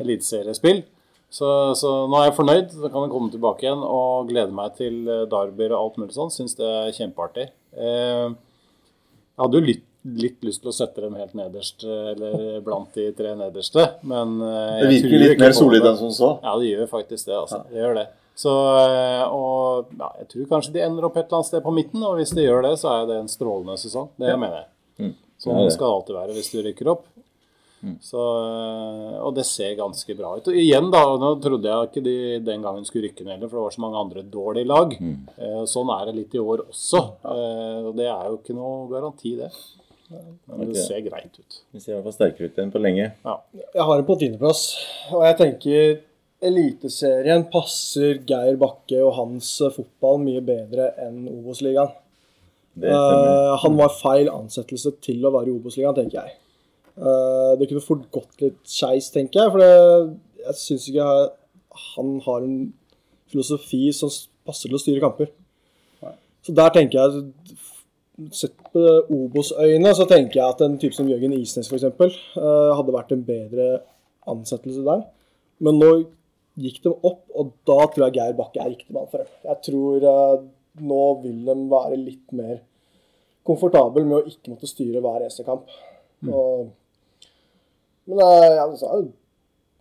eliteseriespill. 0.00 0.84
Så, 1.30 1.46
så 1.78 1.90
nå 2.10 2.18
er 2.18 2.30
jeg 2.30 2.38
fornøyd. 2.40 2.72
Da 2.82 2.88
kan 2.90 3.04
jeg 3.04 3.12
komme 3.12 3.30
tilbake 3.30 3.66
igjen 3.66 3.82
og 3.86 4.30
glede 4.30 4.54
meg 4.54 4.74
til 4.78 5.04
Darbyr 5.30 5.76
og 5.76 5.80
alt 5.80 6.00
mulig 6.02 6.16
sånn. 6.16 6.32
Syns 6.34 6.56
det 6.58 6.66
er 6.66 6.96
kjempeartig. 6.96 7.46
Eh, 7.78 8.26
jeg 9.40 9.44
hadde 9.44 9.60
jo 9.60 9.66
litt, 9.68 9.84
litt 10.20 10.42
lyst 10.44 10.64
til 10.64 10.72
å 10.72 10.74
sette 10.74 11.04
dem 11.04 11.14
helt 11.16 11.36
nederst, 11.38 11.84
eh, 11.86 12.08
eller 12.14 12.64
blant 12.66 12.90
de 12.98 13.06
tre 13.16 13.36
nederste, 13.38 13.86
men 14.02 14.40
eh, 14.42 14.80
Det 14.82 14.90
virker 14.90 15.22
litt 15.22 15.44
mer 15.44 15.54
solid 15.56 15.86
enn 15.86 16.00
som 16.00 16.10
så. 16.16 16.32
Ja, 16.42 16.56
det 16.58 16.72
gjør 16.72 16.90
faktisk 16.90 17.30
det. 17.30 17.38
altså. 17.38 17.62
Det 17.70 17.78
gjør 17.80 17.96
det. 18.00 18.06
Så, 18.40 18.52
eh, 18.80 19.22
og 19.28 19.94
ja, 20.00 20.10
Jeg 20.22 20.28
tror 20.32 20.50
kanskje 20.56 20.74
de 20.74 20.84
ender 20.84 21.06
opp 21.06 21.16
et 21.16 21.26
eller 21.26 21.40
annet 21.40 21.50
sted 21.52 21.62
på 21.64 21.74
midten, 21.76 22.02
og 22.04 22.18
hvis 22.18 22.34
de 22.36 22.44
gjør 22.44 22.66
det, 22.66 22.74
så 22.82 22.92
er 22.98 23.08
det 23.08 23.18
en 23.20 23.32
strålende 23.32 23.78
sesong. 23.80 24.10
Det 24.18 24.34
mener 24.34 24.62
jeg. 24.64 24.68
Sånn 25.40 25.56
det. 25.56 25.72
skal 25.72 25.88
det 25.88 25.96
alltid 25.96 26.16
være 26.18 26.34
hvis 26.36 26.50
du 26.52 26.58
rykker 26.66 26.88
opp. 26.92 27.06
Så, 28.04 28.20
eh, 28.20 29.18
og 29.24 29.34
det 29.34 29.46
ser 29.48 29.76
ganske 29.78 30.16
bra 30.18 30.34
ut. 30.36 30.48
Og 30.52 30.56
igjen, 30.60 30.90
da, 30.92 31.00
nå 31.16 31.30
trodde 31.40 31.70
jeg 31.70 31.88
ikke 31.88 32.02
de 32.04 32.16
den 32.44 32.62
gangen 32.66 32.84
skulle 32.84 33.08
rykke 33.08 33.24
ned 33.24 33.38
heller, 33.38 33.48
for 33.48 33.56
det 33.56 33.66
var 33.66 33.76
så 33.76 33.84
mange 33.86 34.02
andre 34.04 34.24
dårlige 34.34 34.68
lag. 34.68 34.92
Eh, 35.38 35.62
Sånn 35.70 35.92
er 35.94 36.10
det 36.10 36.16
litt 36.18 36.34
i 36.36 36.42
år 36.42 36.66
også. 36.68 37.00
Eh, 37.24 37.78
Og 37.88 37.96
det 37.96 38.06
er 38.10 38.28
jo 38.28 38.36
ikke 38.38 38.56
noe 38.58 38.88
garanti, 38.90 39.36
det. 39.40 39.50
Men 40.10 40.68
det 40.72 40.82
ser 40.82 41.00
greit 41.06 41.38
ut. 41.38 41.62
Vi 41.72 41.78
ser 41.80 41.92
i 41.92 41.94
hvert 41.96 42.08
fall 42.10 42.16
sterkere 42.18 42.50
ut 42.50 42.58
enn 42.58 42.72
på 42.74 42.80
lenge. 42.82 43.12
Jeg 43.24 43.84
har 43.88 43.98
en 43.98 44.04
på 44.08 44.18
tiendeplass, 44.18 44.62
og 45.14 45.22
jeg 45.24 45.36
tenker 45.38 46.00
Eliteserien 46.42 47.44
passer 47.52 48.18
Geir 48.26 48.56
Bakke 48.56 49.00
og 49.04 49.12
hans 49.18 49.48
fotball 49.74 50.18
mye 50.22 50.40
bedre 50.40 50.90
enn 51.04 51.26
Obos-ligaen. 51.28 51.92
Uh. 52.80 52.86
Eh, 52.88 53.56
han 53.60 53.76
var 53.76 53.92
feil 53.92 54.30
ansettelse 54.32 54.94
til 55.04 55.24
å 55.26 55.32
være 55.34 55.50
i 55.52 55.56
Obos-ligaen, 55.58 55.94
tenker 55.98 56.22
jeg. 56.22 56.36
Eh, 57.00 57.52
det 57.58 57.68
kunne 57.70 57.84
fort 57.84 58.06
gått 58.12 58.42
litt 58.44 58.60
skeis, 58.68 59.08
tenker 59.14 59.40
jeg. 59.40 59.52
For 59.54 59.62
det, 59.62 60.18
jeg 60.44 60.58
syns 60.60 60.88
ikke 60.90 61.06
jeg- 61.06 61.30
han 61.96 62.20
har 62.20 62.42
en 62.42 62.72
filosofi 63.30 63.92
som 63.94 64.10
passer 64.46 64.68
til 64.68 64.76
å 64.76 64.82
styre 64.82 65.00
kamper. 65.00 65.30
Så 66.42 66.54
der 66.54 66.70
tenker 66.70 66.98
jeg 66.98 67.56
Sett 68.32 68.52
på 68.70 68.80
Obos-øyne 69.08 69.94
så 69.96 70.04
tenker 70.06 70.34
jeg 70.34 70.44
at 70.44 70.60
en 70.60 70.76
type 70.76 70.92
som 70.92 71.08
Jørgen 71.08 71.32
Isnes 71.32 71.70
f.eks. 71.70 71.84
Uh, 72.36 72.74
hadde 72.76 72.92
vært 72.92 73.12
en 73.12 73.22
bedre 73.24 73.80
ansettelse 74.28 74.84
der. 74.84 75.06
Men 75.64 75.78
nå 75.80 76.04
gikk 76.60 76.82
de 76.84 76.92
opp, 76.92 77.22
og 77.32 77.54
da 77.64 77.78
tror 77.86 78.04
jeg 78.04 78.18
Geir 78.18 78.36
Bakke 78.36 78.60
er 78.60 78.74
riktig 78.74 78.92
mann 78.92 79.08
for 79.08 79.22
det. 79.22 79.28
Jeg 79.46 79.62
tror 79.70 80.04
eh, 80.10 80.42
nå 80.84 81.22
vil 81.22 81.38
de 81.46 81.54
være 81.70 81.96
litt 81.96 82.34
mer 82.36 82.60
komfortabel 83.46 84.04
med 84.04 84.18
å 84.18 84.28
ikke 84.28 84.52
måtte 84.52 84.68
styre 84.68 85.00
hver 85.00 85.24
eneste 85.24 85.46
kamp. 85.46 85.72
Og, 86.28 86.68
men 88.08 88.22
uh, 88.22 88.62
altså, 88.64 88.86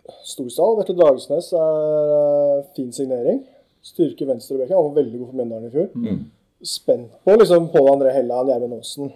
Storstad 0.10 0.26
Storstall, 0.26 0.76
Vetle 0.80 0.96
Dragesnes 0.98 1.52
er 1.54 2.14
eh, 2.16 2.64
fin 2.76 2.90
signering. 2.94 3.44
Styrke 3.86 4.26
venstrebekken. 4.28 4.74
Han 4.76 4.88
var 4.90 4.96
veldig 5.04 5.20
god 5.20 5.28
for 5.30 5.38
Mjøndalen 5.38 5.68
i 5.70 5.74
fjor. 5.74 6.18
Spent 6.66 7.12
på 7.24 7.36
liksom 7.38 7.68
Pål 7.72 7.92
André 7.94 8.14
Helland, 8.16 8.50
Gjermund 8.50 8.74
Aasen. 8.80 9.12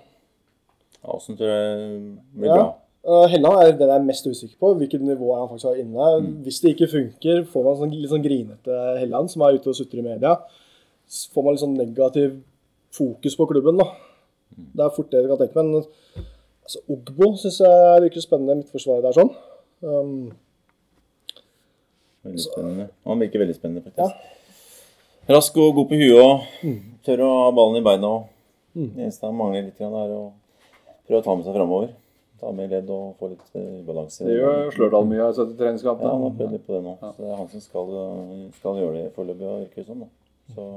Aasen 1.04 1.38
tror 1.40 1.50
jeg 1.50 1.98
blir 2.38 2.52
Ja. 2.52 2.56
bra. 2.60 2.68
Uh, 3.04 3.26
Helland 3.28 3.58
er 3.60 3.74
den 3.76 3.90
jeg 3.90 3.98
er 4.00 4.06
mest 4.06 4.28
usikker 4.30 4.56
på. 4.62 4.74
Hvilket 4.80 5.02
nivå 5.04 5.34
han 5.36 5.50
faktisk 5.50 5.68
har 5.72 5.82
inne. 5.82 6.12
Hvis 6.46 6.62
det 6.64 6.76
ikke 6.76 6.92
funker, 6.94 7.44
får 7.52 7.66
man 7.66 7.80
sånn, 7.82 7.98
litt 7.98 8.14
sånn 8.14 8.24
grinete 8.24 8.78
Helland, 9.02 9.34
som 9.34 9.42
er 9.42 9.58
ute 9.58 9.74
og 9.74 9.76
sutrer 9.76 10.00
i 10.00 10.08
media. 10.08 10.38
Så 11.10 11.34
Får 11.34 11.44
man 11.44 11.58
litt 11.58 11.66
sånn 11.66 11.76
negativ 11.78 12.38
fokus 12.94 13.36
på 13.36 13.50
klubben, 13.50 13.82
da. 13.82 13.90
Det 14.78 14.86
er 14.86 14.94
fort 14.96 15.10
det 15.12 15.24
du 15.26 15.34
kan 15.34 15.42
tenke. 15.42 15.64
Men 15.64 15.84
altså, 16.64 16.82
Ogbo 16.96 17.34
syns 17.40 17.60
jeg 17.64 18.04
virker 18.08 18.24
spennende, 18.24 18.58
midtforsvaret 18.62 19.06
der 19.08 19.18
sånn. 19.18 19.32
Um, 19.84 20.32
Veldig 22.24 22.40
spennende. 22.46 22.86
Han 23.04 23.20
virker 23.20 23.42
veldig 23.44 23.56
spennende, 23.58 23.84
faktisk. 23.84 24.30
Rask 25.34 25.58
og 25.60 25.76
god 25.76 25.90
på 25.90 25.98
huet 26.00 26.20
og 26.20 26.78
tør 27.04 27.24
å 27.24 27.32
ha 27.46 27.50
ballen 27.56 27.80
i 27.80 27.84
beina. 27.84 28.08
og 28.08 28.30
Det 28.76 29.04
eneste 29.06 29.28
han 29.28 29.36
mangler 29.40 29.66
litt, 29.68 29.76
grann 29.80 29.96
er 29.96 30.14
å 30.16 30.22
prøve 31.08 31.20
å 31.20 31.26
ta 31.26 31.36
med 31.36 31.48
seg 31.48 31.58
framover. 31.58 31.92
Ta 32.40 32.52
med 32.56 32.72
ledd 32.72 32.90
og 32.92 33.20
få 33.20 33.30
litt 33.32 33.44
ubalanse. 33.56 34.24
Det 34.28 34.36
gjør 34.36 34.72
Slørdal 34.76 35.08
mye, 35.08 35.28
av 35.30 35.40
i 35.44 35.58
treningskampen. 35.60 36.08
Ja, 36.08 36.16
han 36.16 36.26
har 36.26 36.34
prøvd 36.40 36.56
litt 36.58 36.66
på 36.68 36.76
det 36.76 36.82
nå. 36.84 36.96
Så 37.00 37.24
det 37.24 37.30
er 37.30 37.40
han 37.40 37.52
som 37.52 37.64
skal, 37.64 37.92
skal 38.60 38.80
gjøre 38.82 38.96
det 38.98 39.14
foreløpig, 39.16 39.52
virker 39.66 39.84
det 39.84 39.88
som. 39.88 40.04
Sånn, 40.04 40.56
Så, 40.56 40.70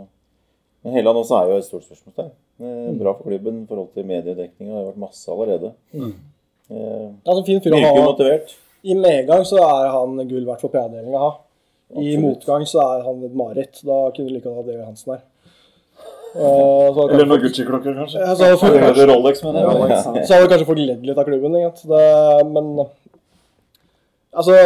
men 0.87 0.99
Helland 0.99 1.23
også 1.23 1.41
er 1.41 1.51
jo 1.51 1.59
et 1.59 1.67
stort 1.67 1.87
spørsmålstegn. 1.87 2.31
Eh, 2.57 2.93
Bra 2.97 3.13
for 3.15 3.29
klubben 3.29 3.63
i 3.63 3.67
forhold 3.69 3.91
til 3.95 4.07
mediedekninga. 4.09 4.71
Det 4.73 4.79
har 4.79 4.87
vært 4.91 5.03
masse 5.03 5.33
allerede. 5.33 5.73
Eh, 5.97 7.09
altså, 7.27 7.43
fin 7.47 7.61
fyr 7.63 7.77
å 7.77 7.83
ha. 7.83 7.93
motivert. 8.09 8.55
I 8.87 8.95
medgang 8.99 9.45
så 9.49 9.61
er 9.65 9.91
han 9.93 10.17
gull 10.31 10.47
verdt 10.47 10.63
for 10.65 10.73
PR-delen 10.73 11.15
å 11.15 11.23
ha. 11.25 11.33
I 11.87 11.95
Absolutt. 11.95 12.23
motgang 12.25 12.67
så 12.67 12.83
er 12.83 13.03
han 13.07 13.25
et 13.27 13.35
mareritt. 13.39 13.81
Da 13.87 13.99
kunne 14.15 14.31
du 14.31 14.35
like 14.35 14.47
godt 14.47 14.63
hatt 14.63 14.71
Evy 14.75 14.85
Hansen 14.85 15.15
her. 15.15 15.25
Uh, 16.37 16.93
så 16.93 17.05
Eller 17.09 17.29
noen 17.31 17.43
Gucci-klokker, 17.45 17.95
kanskje. 17.97 18.21
Ja, 18.21 18.35
så 18.37 18.49
hadde 18.61 18.81
kanskje 18.83 19.07
Rolex, 19.09 19.43
mener 19.45 19.63
jeg. 19.63 19.91
Ja, 19.93 20.01
så 20.27 20.37
hadde 20.37 20.51
kanskje 20.51 20.69
folk 20.69 20.83
ledd 20.83 21.07
litt 21.07 21.21
av 21.21 21.29
klubben. 21.29 21.55
Det, 21.57 22.03
men 22.51 22.73
altså, 24.37 24.59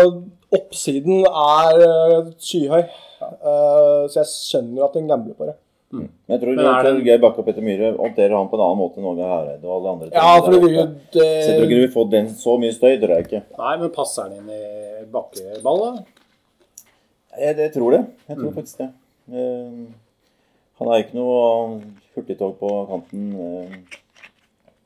oppsiden 0.56 1.26
er 1.28 1.84
eh, 1.86 2.32
skyhøy. 2.42 2.82
Uh, 3.20 4.08
så 4.10 4.22
jeg 4.22 4.30
skjønner 4.32 4.88
at 4.88 4.96
hun 4.98 5.10
gambler 5.10 5.36
på 5.38 5.50
det. 5.50 5.54
Men 5.90 6.08
jeg 6.30 6.38
tror, 6.40 6.54
Men 6.54 6.66
er 6.70 6.82
det- 6.86 7.04
Geir 7.04 7.18
Bakke 7.18 7.38
og 7.42 7.46
Petter 7.48 7.62
Myhre 7.66 7.88
håndterer 7.96 8.36
han 8.36 8.48
på 8.48 8.54
en 8.54 8.62
annen 8.62 8.78
måte 8.78 8.98
enn 9.00 9.08
Åge 9.10 9.26
Hareide 9.26 9.64
og 9.66 9.72
alle 9.76 9.90
andre. 9.94 10.10
Ja, 10.14 10.36
for 10.40 10.52
det 10.54 10.60
vil 10.62 10.74
jo 10.76 10.84
det... 10.86 11.02
Så 11.12 11.24
jeg 11.24 11.56
tror 11.56 11.64
ikke 11.66 11.78
du 11.80 11.86
vil 11.86 11.94
få 11.96 12.04
den 12.10 12.28
så 12.38 12.54
mye 12.62 12.72
støy, 12.76 12.92
tror 13.02 13.14
jeg 13.16 13.26
ikke. 13.26 13.42
Nei, 13.58 13.72
men 13.80 13.90
passer 13.96 14.22
han 14.28 14.36
inn 14.38 14.50
i 14.54 15.04
bakkeball, 15.10 15.82
da? 15.82 16.04
Jeg, 17.40 17.56
jeg 17.58 17.72
tror 17.74 17.90
det. 17.96 18.02
Jeg 18.28 18.38
tror 18.38 18.52
faktisk 18.54 18.78
det. 18.84 18.90
Eh, 19.34 19.82
han 20.80 20.88
har 20.92 21.02
ikke 21.02 21.18
noe 21.18 21.80
hurtigtog 22.14 22.54
på 22.62 22.70
kanten 22.90 23.26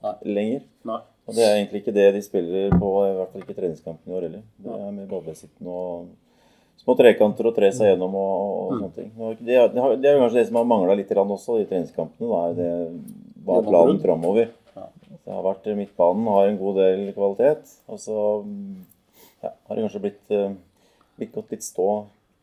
Nei. 0.04 0.14
lenger. 0.24 0.64
Nei. 0.88 1.00
Og 1.28 1.36
det 1.36 1.44
er 1.44 1.54
egentlig 1.56 1.80
ikke 1.84 1.94
det 1.96 2.08
de 2.16 2.20
spiller 2.24 2.74
på, 2.80 2.88
i 3.08 3.14
hvert 3.16 3.30
fall 3.32 3.44
ikke 3.44 3.54
treningskampen 3.56 4.08
i 4.12 4.16
år 4.16 4.26
heller. 4.26 4.42
Det 4.60 4.72
er 4.76 4.90
med 4.92 5.06
ballbesitten 5.08 5.68
og 5.72 6.08
små 6.82 6.96
trekanter 6.98 7.48
og 7.48 7.54
tre 7.56 7.70
seg 7.74 7.92
gjennom 7.92 8.16
og, 8.18 8.34
og 8.34 8.74
sånne 8.74 8.90
ting. 8.96 9.12
Det, 9.40 9.54
er- 9.56 9.70
det, 9.72 10.10
er 10.10 10.20
kanskje 10.20 10.40
det 10.40 10.46
som 10.50 10.58
har 10.60 10.68
mangla 10.68 10.96
litt 10.98 11.12
også 11.14 11.60
i 11.62 11.68
treningskampene. 11.70 12.28
Da, 12.28 12.42
er 12.50 12.58
det, 12.58 12.70
hva 13.46 13.60
er 13.60 13.68
planen 13.68 14.02
framover? 14.02 14.52
Det 15.24 15.32
har 15.32 15.44
vært 15.46 15.68
Midtbanen 15.78 16.26
har 16.28 16.50
en 16.50 16.58
god 16.60 16.80
del 16.82 17.04
kvalitet. 17.16 17.70
Og 17.88 18.00
så 18.02 18.16
mm, 18.44 18.72
ja, 19.44 19.52
har 19.52 19.76
det 19.76 19.84
kanskje 19.86 20.02
blitt, 20.04 20.24
eh, 20.34 20.50
blitt 21.20 21.32
gått 21.32 21.54
litt 21.54 21.64
stå 21.64 21.86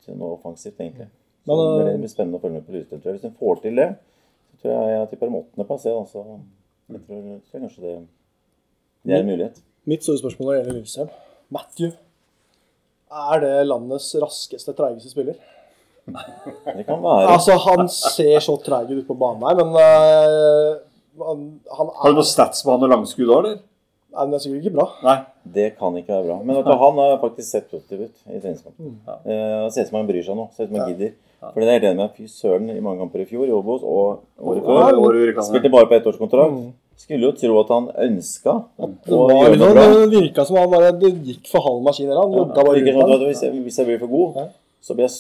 til 0.06 0.18
noe 0.18 0.38
offensivt, 0.40 0.80
egentlig. 0.82 1.10
Så 1.46 1.58
det 1.62 1.92
eh, 1.92 2.00
blir 2.02 2.12
spennende 2.12 2.40
å 2.40 2.42
følge 2.42 2.58
med 2.58 2.66
på 2.66 2.74
Lillestrøm. 2.76 3.04
tror. 3.04 3.18
Hvis 3.18 3.28
en 3.30 3.38
får 3.38 3.62
til 3.66 3.82
det, 3.82 3.90
så 4.50 4.64
tror 4.64 4.74
jeg 4.74 4.96
jeg 4.96 5.10
tipper 5.12 5.30
dem 5.30 5.40
åttendeplass. 5.42 5.86
Ja, 5.90 6.00
så 6.10 6.24
jeg 6.92 7.04
tror, 7.06 7.28
jeg 7.38 7.66
kanskje 7.68 7.86
det, 7.86 7.98
det 9.06 9.18
er 9.18 9.26
en 9.26 9.30
mulighet. 9.30 9.62
Mitt 9.90 10.06
store 10.06 10.22
spørsmål 10.22 10.48
når 10.48 10.54
det 10.56 10.62
gjelder 10.62 10.80
Lillestrøm 10.80 11.14
Matthew. 11.54 11.94
Er 13.12 13.42
det 13.44 13.56
landets 13.68 14.08
raskeste, 14.22 14.76
treigeste 14.78 15.12
spiller? 15.12 15.36
Det 16.78 16.86
kan 16.88 17.02
være. 17.04 17.28
Altså, 17.34 17.58
han 17.66 17.90
ser 17.92 18.40
så 18.44 18.56
treig 18.64 18.94
ut 18.94 19.08
på 19.08 19.18
banen 19.20 19.44
her, 19.48 19.60
men 19.60 19.76
uh, 19.76 20.80
han, 21.28 21.44
han 21.78 21.92
Har 21.98 22.10
du 22.10 22.16
er 22.16 22.22
noen 22.22 22.30
stats 22.30 22.64
på 22.66 22.74
han 22.74 22.88
og 22.88 22.94
langskudd 22.96 23.28
òg, 23.28 23.38
eller? 23.44 23.60
Nei, 24.12 24.24
men 24.26 24.34
det 24.34 24.40
er 24.40 24.44
sikkert 24.44 24.66
ikke 24.66 24.76
bra. 24.76 24.86
Nei. 25.08 25.18
Det 25.56 25.68
kan 25.80 25.96
ikke 25.96 26.12
være 26.12 26.26
bra. 26.26 26.38
Men 26.44 26.58
vet 26.58 26.66
du, 26.68 26.74
han 26.82 26.98
har 27.00 27.14
faktisk 27.22 27.48
sett 27.48 27.68
positiv 27.72 28.08
ut 28.08 28.26
i 28.28 28.40
treningskampen. 28.42 28.96
Ja. 29.08 29.20
Uh, 29.24 29.68
ser 29.72 29.86
ut 29.86 29.92
som 29.92 30.00
han 30.02 30.10
bryr 30.10 30.26
seg 30.26 30.40
nå. 30.40 30.48
Ser 30.56 30.68
ut 30.68 30.74
som 30.74 30.80
han 30.82 30.92
gidder. 30.92 31.14
For 31.42 31.64
det 31.64 31.70
er 31.72 31.78
jeg 31.80 31.94
enig 31.94 32.00
med. 32.04 32.18
Fy 32.18 32.28
søren, 32.30 32.68
i 32.70 32.84
mange 32.84 33.02
kamper 33.02 33.24
i 33.24 33.28
fjor 33.30 33.48
i 33.50 33.54
Obos 33.56 33.86
og 33.88 34.26
året 34.38 34.66
før. 34.68 35.32
Ja. 35.32 35.46
Spilte 35.48 35.72
bare 35.74 35.88
på 35.90 35.98
ettårskontrakt. 35.98 36.60
Skulle 37.02 37.28
jo 37.28 37.32
tro 37.38 37.60
at 37.62 37.70
han 37.74 37.86
ønska 38.08 38.54
Det 38.78 39.18
var 39.18 39.56
sånn, 39.58 39.76
bra. 39.76 39.86
det 39.92 40.10
virka 40.16 40.46
som 40.48 40.58
han 40.62 40.70
bare 40.72 40.92
Det 41.02 41.10
gikk 41.28 41.48
for 41.52 41.66
halv 41.66 41.82
maskin. 41.88 42.10
Eller? 42.12 42.26
ja, 42.30 42.42
jogga 42.42 42.66
bare 42.68 42.82
rundt 42.86 43.14
sånn 43.14 43.24
hvis 43.30 43.42
jeg, 43.46 43.62
hvis 43.66 43.80
jeg 43.82 43.88
blir 43.90 44.00
for 44.04 44.12
god, 44.12 44.42
så 44.82 44.96
blir 44.98 45.06
jeg, 45.06 45.14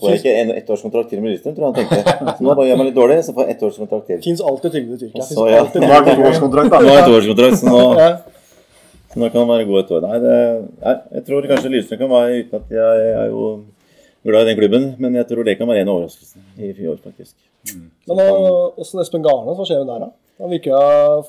får 0.00 0.12
jeg 0.14 0.20
ikke 0.22 0.34
en 0.42 0.50
ettårskontrakt 0.54 1.10
til 1.12 1.20
med 1.20 1.28
Lillestrøm, 1.34 1.54
tror 1.56 1.66
jeg 1.66 1.72
han 1.72 1.76
tenkte. 1.80 2.36
Så 2.38 2.44
nå 2.46 2.54
bare 2.54 2.64
gjør 2.64 2.72
jeg 2.72 2.78
meg 2.80 2.86
litt 2.88 2.96
dårlig, 2.98 3.18
så 3.26 3.34
får 3.36 3.44
jeg 3.48 3.56
ettårskontrakt 3.58 4.06
til. 4.08 4.20
Fins 4.24 4.40
alltid 4.50 4.72
tyngde 4.78 4.96
i 4.96 5.00
Tyrkia. 5.02 5.26
Så 5.28 5.44
ja. 5.50 5.58
Nå 5.58 5.66
alltid 5.66 5.84
er 5.84 6.06
det 6.08 6.14
toårskontrakt, 6.22 6.70
Nå 6.72 6.80
da. 6.80 6.94
er 6.94 6.96
det 7.02 7.10
toårskontrakt, 7.12 7.58
så 7.60 7.68
nå, 7.68 7.82
Ja. 8.04 8.08
så 9.12 9.20
nå 9.20 9.28
kan 9.34 9.42
han 9.44 9.50
være 9.52 9.66
god 9.68 9.82
et 9.82 9.92
år. 9.98 10.06
Nei, 10.08 10.18
det, 10.24 10.38
nei 10.86 10.94
jeg 11.18 11.26
tror 11.28 11.50
kanskje 11.52 11.72
Lillestrøm 11.74 12.00
kan 12.04 12.12
være 12.14 12.40
uten 12.40 12.60
at 12.62 12.72
jeg 12.80 13.12
er 13.20 13.28
jo 13.34 13.44
glad 14.24 14.40
i 14.40 14.48
den 14.54 14.58
klubben, 14.62 14.88
men 15.04 15.20
jeg 15.20 15.28
tror 15.28 15.44
det 15.50 15.58
kan 15.60 15.68
være 15.68 15.84
en 15.84 15.92
av 15.92 15.98
overraskelsene 16.00 16.64
i 16.64 16.72
fjor, 16.80 16.96
faktisk. 17.04 17.36
Men 18.08 18.20
øh, 18.24 18.80
åssen 18.80 19.04
Espen 19.04 19.22
Garnes, 19.24 19.56
hva 19.60 19.68
skjer 19.68 19.84
med 19.84 19.92
der, 19.92 20.06
da? 20.08 20.12
Han 20.40 20.50
virker 20.50 20.74
å 20.74 20.80
ha 20.82 21.22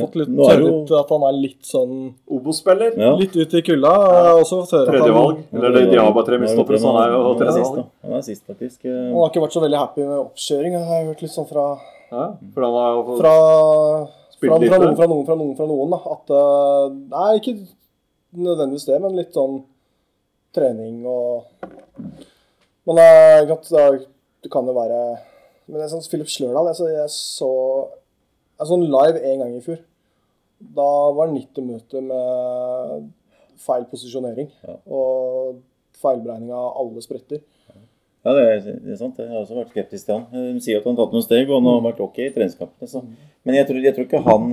fått 0.00 0.14
litt 0.20 0.28
ja, 0.30 0.46
er 0.52 0.60
det 0.60 0.66
jo- 0.66 0.84
tørret 0.86 1.00
at 1.00 1.08
han 1.14 1.22
er 1.28 1.32
litt 1.36 1.62
sånn 1.66 1.94
Obo-spiller. 2.30 2.92
Ja. 3.00 3.14
Litt 3.18 3.34
ut 3.36 3.54
i 3.54 3.62
kulda. 3.66 3.90
Ja. 3.90 4.34
har 4.34 4.40
Også 4.40 4.60
Tredjevalg. 4.70 5.40
Eller 5.52 5.70
det 5.74 5.82
bare 6.14 6.26
tre 6.28 6.38
mistopper, 6.38 6.78
så 6.78 6.92
han 6.92 7.02
er 7.02 7.14
jo 7.16 7.20
er 7.32 7.38
tredjevalg. 7.40 7.86
Han 8.04 8.12
er 8.18 8.22
sist, 8.22 8.44
faktisk. 8.46 8.84
Eh, 8.84 8.94
han 9.10 9.16
har 9.18 9.30
ikke 9.32 9.42
vært 9.46 9.56
så 9.56 9.62
veldig 9.64 9.78
happy 9.82 10.00
med 10.06 10.18
oppkjøring. 10.26 10.72
Jeg 10.78 10.86
har 10.92 11.04
hørt 11.10 11.22
litt 11.26 11.34
sånn 11.34 11.48
fra 11.50 11.66
Ja, 12.10 12.24
for 12.54 12.62
han 12.66 12.72
har 12.74 12.94
jo 12.96 13.02
fått 13.08 13.20
fra, 13.20 13.34
fra, 14.40 14.58
fra, 14.58 14.78
noen, 14.78 14.96
fra 14.96 15.06
noen, 15.06 15.26
fra 15.26 15.36
noen, 15.36 15.56
fra 15.56 15.66
noen, 15.66 15.90
da. 15.90 16.00
At 16.14 16.26
det 16.26 16.40
Nei, 17.10 17.38
ikke 17.40 17.56
nødvendigvis 18.36 18.86
det, 18.86 19.00
men 19.02 19.16
litt 19.18 19.32
sånn 19.34 19.62
trening 20.54 21.04
og 21.06 21.44
Men 22.86 22.96
det, 22.96 23.04
er 23.06 23.46
godt, 23.46 23.68
det, 23.70 23.80
er- 23.80 24.50
kan 24.50 24.66
jo 24.66 24.72
være 24.74 25.00
Men 25.68 25.78
det 25.78 25.84
er 25.86 25.92
sånn 25.94 26.08
Philip 26.08 26.26
Slørdal 26.30 26.70
jeg, 26.70 26.76
Jeg 26.96 27.10
så 27.14 27.50
jeg 28.60 28.68
så 28.68 28.76
en 28.76 28.86
live 28.92 29.22
en 29.32 29.42
gang 29.42 29.54
i 29.56 29.62
fjor. 29.64 29.80
Da 30.76 30.88
var 31.16 31.30
det 31.30 31.40
90 31.40 31.66
minutter 31.66 32.04
med 32.04 33.08
feil 33.60 33.86
posisjonering. 33.90 34.50
Og 34.86 35.60
feilberegning 36.00 36.52
av 36.56 36.76
alle 36.80 37.04
spretter. 37.04 37.42
Ja, 38.20 38.34
det 38.36 38.42
er, 38.44 38.58
det 38.84 38.92
er 38.92 38.98
sant. 39.00 39.16
Jeg 39.16 39.32
har 39.32 39.40
også 39.40 39.56
vært 39.56 39.72
skeptisk 39.72 40.06
til 40.06 40.18
han. 40.18 40.52
De 40.56 40.60
sier 40.60 40.80
at 40.80 40.84
han 40.84 40.92
har 40.92 41.06
tatt 41.06 41.16
noen 41.16 41.24
steg, 41.24 41.48
og 41.48 41.56
han 41.56 41.70
har 41.70 41.86
vært 41.88 42.02
ok 42.04 42.18
i 42.26 42.32
treningskampene. 42.34 42.88
Så. 42.90 43.00
Men 43.48 43.56
jeg 43.56 43.68
tror, 43.68 43.80
jeg 43.80 43.96
tror 43.96 44.08
ikke 44.08 44.26
han 44.26 44.52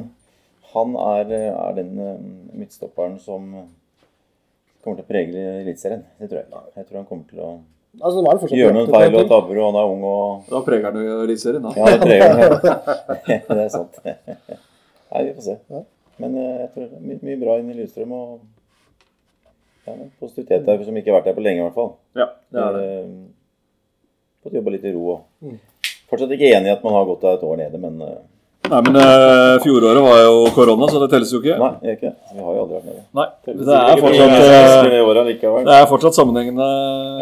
han 0.74 0.96
er, 1.00 1.32
er 1.48 1.76
den 1.78 2.00
eh, 2.00 2.24
midtstopperen 2.60 3.18
som 3.24 3.48
kommer 4.84 5.00
til 5.00 5.06
å 5.06 5.10
prege 5.10 5.46
Eliteserien. 5.62 6.04
Det 6.20 6.30
tror 6.30 6.42
jeg 6.42 6.50
ikke. 6.50 6.64
Jeg 6.76 6.88
tror 6.88 7.00
han 7.00 7.10
kommer 7.10 7.30
til 7.32 7.44
å 7.44 7.52
Altså, 7.98 8.22
var 8.22 8.38
det 8.38 8.58
Gjør 8.58 8.74
noen 8.76 8.90
feil 8.94 9.16
og 9.18 9.30
tabber, 9.30 9.58
og 9.58 9.70
han 9.72 9.78
er 9.82 9.92
ung 9.92 10.04
og 10.06 10.50
Da 10.52 10.60
preger 10.66 10.90
han 10.92 11.00
jo 11.02 11.22
Eliteserien, 11.24 11.64
da. 11.66 11.72
Ja, 11.78 11.94
det 11.94 12.02
preger 12.04 12.36
han. 12.38 12.52
det 13.58 13.64
er 13.64 13.72
sant. 13.74 13.98
Nei, 14.06 15.24
vi 15.24 15.32
får 15.38 15.46
se. 15.48 15.56
Men 16.22 16.36
eh, 16.38 16.54
jeg 16.62 16.70
tror 16.74 16.86
det 16.86 17.00
er 17.00 17.08
mye, 17.08 17.20
mye 17.30 17.40
bra 17.42 17.58
inn 17.62 17.72
i 17.72 17.78
Lillestrøm. 17.78 18.14
Og 18.14 19.88
ja, 19.88 19.96
men 19.96 20.12
positivitet 20.20 20.66
der 20.68 20.86
som 20.86 21.00
ikke 21.00 21.14
har 21.14 21.20
vært 21.20 21.32
der 21.32 21.38
på 21.38 21.46
lenge, 21.46 21.62
i 21.62 21.66
hvert 21.66 21.78
fall. 21.78 21.92
Ja, 22.18 22.30
det 22.54 22.64
er 22.64 22.78
det. 22.78 22.86
Eh, 23.00 23.12
Fått 24.46 24.56
jobba 24.60 24.72
litt 24.76 24.86
i 24.88 24.94
ro. 24.96 25.18
Og. 25.18 25.54
Fortsatt 26.08 26.34
ikke 26.38 26.54
enig 26.54 26.70
i 26.70 26.76
at 26.76 26.84
man 26.86 26.96
har 26.96 27.08
gått 27.10 27.26
av 27.28 27.38
et 27.38 27.46
år 27.48 27.58
nede, 27.64 27.82
men 27.82 27.98
eh, 28.06 28.20
Nei, 28.68 28.80
men 28.84 28.98
eh, 29.00 29.54
fjoråret 29.64 30.04
var 30.04 30.22
jo 30.26 30.40
korona, 30.56 30.88
så 30.92 31.00
det 31.04 31.10
telles 31.14 31.30
jo 31.32 31.40
ikke. 31.40 31.58
nei, 31.62 31.94
ikke. 31.96 32.12
Vi 32.34 32.42
har 32.44 32.56
jo 32.58 32.64
aldri 32.66 32.80
vært 32.80 32.88
nede. 32.90 33.04
Nei, 33.20 33.28
det 33.48 33.78
er 33.78 34.02
Fortsatt, 34.04 34.34
eh, 34.38 35.28
likevel. 35.30 35.68
det 35.68 35.76
er 35.78 35.86
fortsatt 35.92 36.18
sammenhengende. 36.20 36.68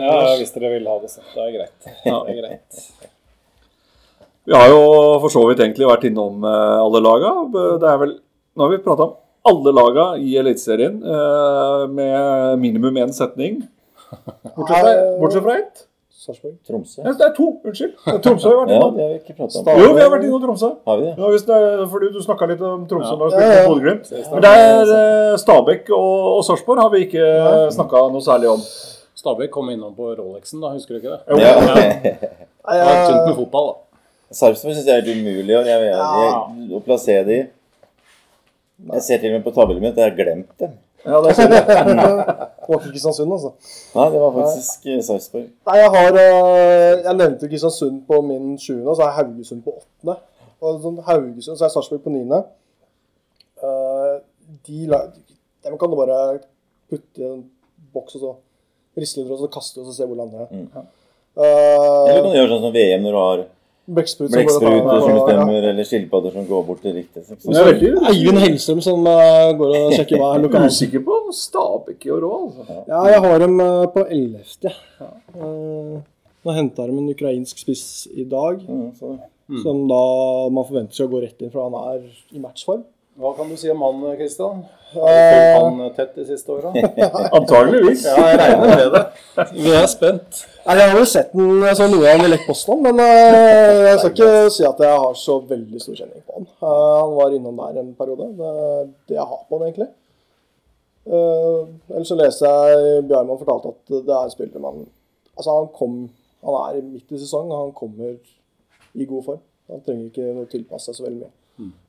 Ja, 0.06 0.16
hvis 0.39 0.56
dere 0.56 0.72
vil 0.74 0.88
ha 0.89 0.96
det 1.04 1.12
sånn. 1.14 1.28
Det 1.36 1.43
er 1.46 1.52
greit. 1.58 1.91
Det 2.06 2.16
er 2.16 2.39
greit. 2.41 2.82
Vi 4.46 4.54
har 4.54 4.68
jo 4.70 4.82
for 5.24 5.34
så 5.34 5.41
vidt 5.50 5.62
egentlig 5.64 5.88
vært 5.89 6.04
innom 6.10 6.43
eh, 6.46 6.76
alle 6.82 7.02
laga. 7.02 7.32
Det 7.82 7.89
er 7.93 8.02
vel, 8.02 8.18
nå 8.58 8.66
har 8.68 8.74
vi 8.76 8.82
prata 8.86 9.08
om 9.10 9.16
alle 9.46 9.74
laga 9.78 10.06
i 10.22 10.36
Eliteserien 10.41 11.00
eh, 11.02 11.86
med 11.93 12.62
minimum 12.62 12.98
én 13.06 13.14
setning. 13.14 13.62
Bortsett 14.56 15.41
fra 15.43 15.58
ett. 15.62 15.86
Sarpsborg. 16.26 16.55
Tromsø. 16.65 17.03
Ja, 17.05 17.11
det 17.13 17.26
er 17.28 17.34
to. 17.38 17.45
Unnskyld. 17.69 17.91
Tromsø 18.26 18.49
har 18.49 18.55
vært 18.57 18.65
vært 18.65 18.71
Ja, 18.73 18.78
innom. 18.80 18.95
det 18.97 19.03
har 19.05 19.11
vi 19.11 19.17
ikke 19.21 19.36
om. 19.45 19.80
Jo, 19.84 19.89
vi 19.93 20.01
har 20.01 20.09
vært 20.13 20.23
innom 20.26 20.41
Tromsø. 20.41 20.69
Har 20.89 20.97
vi 20.97 21.05
det? 21.05 21.13
Ja, 21.21 21.30
hvis 21.36 21.45
det 21.45 21.59
er, 21.61 21.84
fordi 21.91 22.09
du 22.15 22.19
snakka 22.26 22.47
litt 22.49 22.63
om 22.65 22.86
Tromsø 22.89 23.11
da 23.13 23.28
vi 23.28 23.30
Ja, 23.30 23.38
spilte 23.38 23.55
ja. 23.55 23.67
mot 23.67 23.76
Bodø-Glimt. 23.76 24.11
Men 24.34 24.45
det 24.45 24.51
er 24.63 24.93
eh, 24.97 25.38
Stabæk 25.43 25.91
og, 25.93 26.13
og 26.34 26.41
Sarpsborg 26.47 26.82
har 26.82 26.89
vi 26.95 27.03
ikke 27.05 27.26
ja. 27.30 27.51
snakka 27.78 28.01
noe 28.15 28.26
særlig 28.26 28.49
om. 28.55 28.63
Stabæk 29.21 29.51
kom 29.53 29.69
innom 29.73 29.93
på 29.97 30.09
Rolexen, 30.17 30.61
da. 30.65 30.73
Husker 30.73 30.97
du 30.97 31.03
ikke 31.03 31.13
det? 31.13 31.41
Ja. 31.45 31.53
Nei, 31.61 31.86
Det 32.76 32.88
var 32.89 33.03
tynt 33.05 33.28
med 33.30 33.36
fotball, 33.43 33.69
da. 33.69 34.01
Sarpsborg 34.36 34.73
syns 34.76 34.89
jeg 34.89 34.97
er 34.97 35.05
helt 35.05 35.21
umulig 35.21 35.53
og 35.59 35.69
jeg, 35.69 35.86
jeg, 35.86 36.09
jeg, 36.26 36.71
å 36.73 36.82
plassere 36.89 37.28
de. 37.30 37.38
Jeg 38.95 39.05
ser 39.05 39.21
til 39.21 39.32
og 39.32 39.38
med 39.38 39.45
på 39.45 39.53
tabellen 39.55 39.84
min 39.86 39.93
at 39.93 40.01
jeg 40.01 40.09
har 40.09 40.17
glemt 40.17 40.51
dem. 40.59 40.73
Ja, 41.06 41.20
det 41.22 41.34
skjønner 41.38 41.58
jeg. 41.70 41.86
det 41.88 42.70
var 42.70 42.80
ikke 42.80 42.91
Kristiansund, 42.91 43.34
altså. 43.36 43.51
Nei, 43.95 44.08
det 44.14 44.22
var 44.24 44.32
faktisk 44.39 44.88
eh, 44.89 45.01
Sarpsborg. 45.06 45.49
Nei, 45.70 45.76
jeg 45.82 45.91
har 45.95 46.20
øh, 46.22 47.03
Jeg 47.06 47.16
nevnte 47.20 47.49
Kristiansund 47.51 47.99
på 48.10 48.22
min 48.26 48.56
sjuende, 48.62 48.89
og 48.89 48.97
så 48.97 49.06
er 49.08 49.18
Haugesund 49.20 49.62
på 49.66 49.76
åttende. 49.80 50.18
Og 50.66 50.80
sånn 50.82 50.97
Haugesund, 51.06 51.60
så 51.60 51.68
er 51.68 51.74
Sarpsborg 51.76 52.01
på 52.06 52.14
niende. 52.16 52.41
Eh, 53.62 54.16
de 54.68 54.80
Dem 55.66 55.78
kan 55.82 55.89
du 55.89 55.97
bare 55.97 56.18
putte 56.91 57.22
i 57.22 57.26
en 57.26 57.39
boks 57.95 58.18
og 58.20 58.22
så 58.22 58.34
riste 58.99 59.22
litt, 59.22 59.32
og 59.34 59.39
så 59.41 59.47
kaste 59.51 59.82
og 59.82 59.88
så 59.89 59.95
se 59.97 60.06
hvor 60.10 60.20
lander 60.20 60.45
er 60.45 60.53
Mm. 60.53 60.86
Uh, 61.36 62.06
Eller 62.08 62.22
du 62.22 62.28
kan 62.30 62.36
gjøre 62.38 62.47
sånn 62.53 62.62
som 62.64 62.72
VM 62.72 63.01
når 63.03 63.12
du 63.12 63.18
har 63.20 63.41
Blekksprut 63.86 64.31
som 64.33 64.47
går 64.47 64.55
og 64.55 64.63
tar- 64.65 65.19
og 65.21 65.51
ja. 65.53 65.69
eller 65.69 65.86
skilpadder 65.86 66.33
som 66.33 66.45
går 66.49 66.63
bort 66.65 66.81
til 66.81 66.95
riktig. 66.97 67.21
Veldig 67.45 67.91
Eivind 68.09 68.41
Hellstrøm 68.41 68.81
som 68.81 69.05
uh, 69.05 69.51
går 69.59 69.75
og 69.77 69.93
sjekker 69.93 70.17
hva 70.21 70.31
er 70.33 70.41
lokalt. 70.47 70.73
usikker 70.73 71.03
på 71.05 71.19
Stabæk 71.38 72.07
i 72.07 72.13
år 72.15 72.25
òg, 72.25 72.47
altså. 72.47 72.79
Ja, 72.89 73.03
jeg 73.13 73.21
har 73.27 73.45
dem 73.45 73.61
uh, 73.61 73.86
på 73.93 74.07
11. 74.09 74.73
Uh, 75.38 76.01
nå 76.45 76.57
henta 76.57 76.88
de 76.89 76.97
en 76.97 77.13
ukrainsk 77.13 77.61
spiss 77.61 77.86
i 78.09 78.25
dag, 78.29 78.65
mm, 78.65 78.89
mm. 78.97 79.61
som 79.61 79.86
da 79.89 80.01
man 80.49 80.65
forventer 80.65 80.97
skal 80.97 81.11
gå 81.13 81.21
rett 81.21 81.45
inn, 81.45 81.53
for 81.53 81.69
han 81.69 81.77
er 81.93 82.01
i 82.33 82.41
matchform. 82.41 82.81
Hva 83.16 83.30
kan 83.38 83.47
du 83.47 83.55
si 83.55 83.70
om 83.72 83.80
han, 83.80 84.01
Kristian? 84.20 84.66
Har 84.91 85.05
du 85.07 85.20
fulgt 85.32 85.55
han 85.55 85.93
tett 85.95 86.16
de 86.18 86.24
siste 86.28 86.51
åra? 86.51 86.72
Antageligvis. 87.38 88.01
Ja, 88.09 88.16
jeg 88.28 88.39
regner 88.41 88.72
med 88.74 88.95
det. 88.95 89.03
Vi 89.55 89.72
er 89.72 89.86
spent. 89.88 90.41
Nei, 90.66 90.76
Jeg 90.82 90.91
har 90.91 90.99
jo 90.99 91.05
sett 91.07 91.32
den 91.36 91.63
så 91.80 91.88
noe 91.91 92.09
av 92.11 92.24
i 92.26 92.32
Lech 92.32 92.43
Poznan, 92.47 92.82
men 92.84 92.99
eh, 93.03 93.86
jeg 93.88 94.01
skal 94.01 94.11
ikke 94.11 94.32
si 94.57 94.66
at 94.68 94.84
jeg 94.84 95.03
har 95.05 95.16
så 95.22 95.38
veldig 95.47 95.80
stor 95.84 95.99
kjenning 96.01 96.26
på 96.26 96.41
han. 96.41 96.49
Eh, 96.59 96.91
han 96.99 97.13
var 97.22 97.38
innom 97.38 97.61
der 97.63 97.80
en 97.86 97.93
periode. 98.01 98.28
Det 98.36 98.51
er 98.51 98.84
det 99.07 99.18
jeg 99.22 99.30
har 99.32 99.41
på 99.47 99.61
han, 99.61 99.66
egentlig. 99.70 99.89
Ellers 101.05 102.09
så 102.09 102.18
leser 102.18 102.49
jeg 102.49 103.01
Bjarman 103.05 103.38
fortalte 103.38 103.72
at 103.76 103.95
det 104.07 104.13
er 104.16 104.24
en 104.26 104.32
spiller 104.34 104.63
man 104.63 104.80
Altså, 105.38 105.51
han 105.53 105.68
kom 105.76 105.97
Han 106.47 106.55
er 106.80 106.80
midt 106.82 107.11
i 107.13 107.20
sesong, 107.22 107.51
og 107.51 107.59
han 107.59 107.74
kommer 107.78 108.16
i 108.95 109.05
god 109.07 109.24
form. 109.28 109.41
Han 109.72 109.84
trenger 109.86 110.09
ikke 110.09 110.32
å 110.43 110.47
tilpasse 110.49 110.89
seg 110.91 110.99
så 110.99 111.07
veldig 111.07 111.24
mye. 111.24 111.34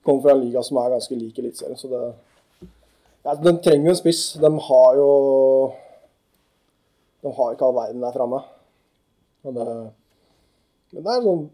Kommer 0.06 0.22
fra 0.22 0.34
en 0.36 0.44
liga 0.44 0.62
som 0.62 0.78
er 0.80 0.94
ganske 0.94 1.18
lik 1.18 1.38
Eliteserien, 1.38 1.78
så 1.78 1.90
det 1.90 2.02
ja, 3.26 3.34
De 3.34 3.52
trenger 3.58 3.90
jo 3.90 3.94
en 3.94 3.98
spiss. 3.98 4.22
De 4.38 4.50
har 4.68 4.98
jo 5.00 5.10
De 7.24 7.32
har 7.38 7.54
ikke 7.54 7.66
all 7.66 7.78
verden 7.80 8.04
der 8.04 8.14
framme. 8.14 8.42
Men 9.42 9.90
men 10.94 11.04
det 11.04 11.12
er 11.12 11.24
sånn 11.24 11.46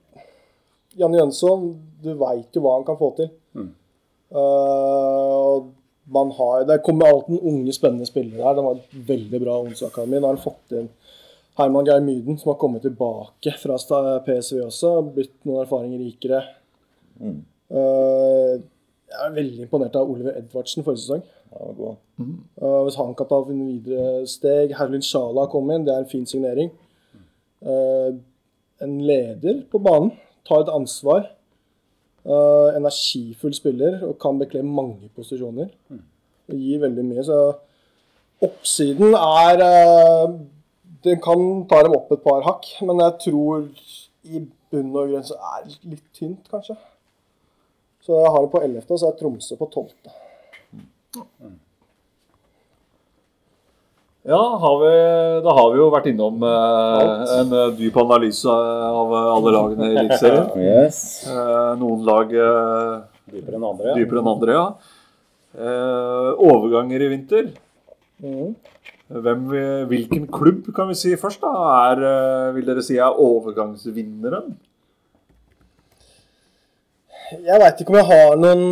Janne 1.00 1.16
Jønsson, 1.22 1.68
du 2.04 2.10
veit 2.20 2.52
jo 2.52 2.60
hva 2.64 2.74
han 2.76 2.84
kan 2.84 2.98
få 2.98 3.08
til. 3.16 3.30
Mm. 3.56 3.70
Uh, 4.36 5.62
man 6.12 6.32
har, 6.36 6.66
det 6.68 6.82
kommer 6.84 7.08
alltid 7.08 7.46
unge, 7.48 7.72
spennende 7.72 8.08
spillere 8.08 8.44
her. 8.44 8.58
Det 8.58 8.64
var 8.66 8.76
et 8.76 8.98
veldig 9.08 9.40
bra 9.40 9.54
ungdomsakademi. 9.62 10.20
Nå 10.20 10.28
har 10.28 10.36
han 10.36 10.44
fått 10.44 10.74
inn 10.76 10.90
Herman 11.56 11.88
Geir 11.88 12.04
Myden, 12.04 12.36
som 12.40 12.52
har 12.52 12.58
kommet 12.60 12.84
tilbake 12.84 13.54
fra 13.62 13.78
PSV 14.26 14.60
også, 14.66 14.92
blitt 15.16 15.34
noen 15.48 15.64
erfaringer 15.64 16.04
rikere. 16.04 16.42
Mm. 17.20 17.40
Eh, 17.72 18.60
jeg 19.12 19.26
er 19.26 19.36
veldig 19.36 19.64
imponert 19.66 19.96
av 19.96 20.10
Oliver 20.10 20.36
Edvardsen 20.36 20.84
forrige 20.84 21.04
sesong. 21.04 21.22
Ja, 21.52 21.70
god. 21.76 21.96
Eh, 22.20 22.80
hvis 22.86 22.98
han 23.00 23.14
kan 23.16 23.28
ta 23.28 23.38
en 23.48 23.62
videre 23.68 24.26
steg 24.28 24.74
Herlin 24.76 25.04
Sjala 25.04 25.46
kom 25.52 25.70
inn, 25.72 25.86
det 25.86 25.94
er 25.94 26.04
en 26.04 26.10
fin 26.10 26.26
signering. 26.28 26.72
Eh, 27.62 28.10
en 28.82 28.94
leder 29.08 29.62
på 29.70 29.78
banen, 29.78 30.12
tar 30.48 30.64
et 30.64 30.72
ansvar. 30.72 31.30
Energifull 32.22 33.54
spiller 33.54 34.04
og 34.06 34.18
kan 34.22 34.38
bekle 34.38 34.62
mange 34.62 35.08
posisjoner. 35.16 35.72
Det 36.46 36.58
gir 36.58 36.78
veldig 36.78 37.04
mye. 37.04 37.24
Så 37.26 37.38
oppsiden 38.42 39.14
er 39.18 40.38
Den 41.02 41.18
kan 41.18 41.66
ta 41.66 41.80
dem 41.82 41.96
opp 41.96 42.12
et 42.12 42.22
par 42.22 42.44
hakk, 42.46 42.66
men 42.86 43.00
jeg 43.00 43.12
tror 43.24 43.64
i 44.22 44.44
bunn 44.70 44.94
og 44.94 45.08
grunn 45.10 45.24
så 45.26 45.34
er 45.34 45.64
det 45.66 45.78
litt 45.82 46.04
tynt, 46.14 46.46
kanskje. 46.46 46.76
Så 48.02 48.16
jeg 48.18 48.30
har 48.34 48.42
det 48.42 48.50
på 48.50 48.62
11., 48.66 48.82
og 48.90 48.98
så 48.98 49.08
er 49.12 49.18
Tromsø 49.20 49.56
på 49.60 49.68
12. 49.70 49.90
Ja, 54.22 54.38
har 54.62 54.76
vi, 54.78 54.90
da 55.42 55.52
har 55.56 55.70
vi 55.74 55.80
jo 55.80 55.88
vært 55.90 56.04
innom 56.12 56.42
eh, 56.46 57.22
en 57.40 57.54
eh, 57.58 57.70
dyp 57.74 57.96
analyse 57.98 58.46
av 58.54 59.10
eh, 59.18 59.30
alle 59.34 59.52
lagene 59.56 59.88
i 59.90 59.96
Eliteserien. 59.98 60.50
Yes. 60.62 61.00
Eh, 61.26 61.72
noen 61.80 62.04
lag 62.06 62.30
eh, 62.30 63.00
Dypere 63.32 63.58
enn 63.58 63.66
andre. 63.66 63.94
dypere 63.98 64.22
enn 64.22 64.30
andre, 64.30 64.54
ja. 64.54 64.66
Eh, 65.58 66.28
overganger 66.46 67.02
i 67.02 67.08
vinter. 67.16 67.50
Mm. 68.22 68.52
Hvem, 69.12 69.42
vi- 69.50 69.84
hvilken 69.90 70.28
klubb 70.32 70.70
kan 70.76 70.86
vi 70.92 70.94
si 71.02 71.16
først, 71.18 71.42
da? 71.42 71.50
Er, 71.90 72.04
vil 72.54 72.68
dere 72.70 72.84
si 72.86 73.00
er 73.02 73.18
overgangsvinneren? 73.26 74.54
Jeg 77.46 77.62
veit 77.62 77.82
ikke 77.82 77.94
om 77.94 77.98
jeg 78.00 78.08
har 78.10 78.38
noen 78.40 78.62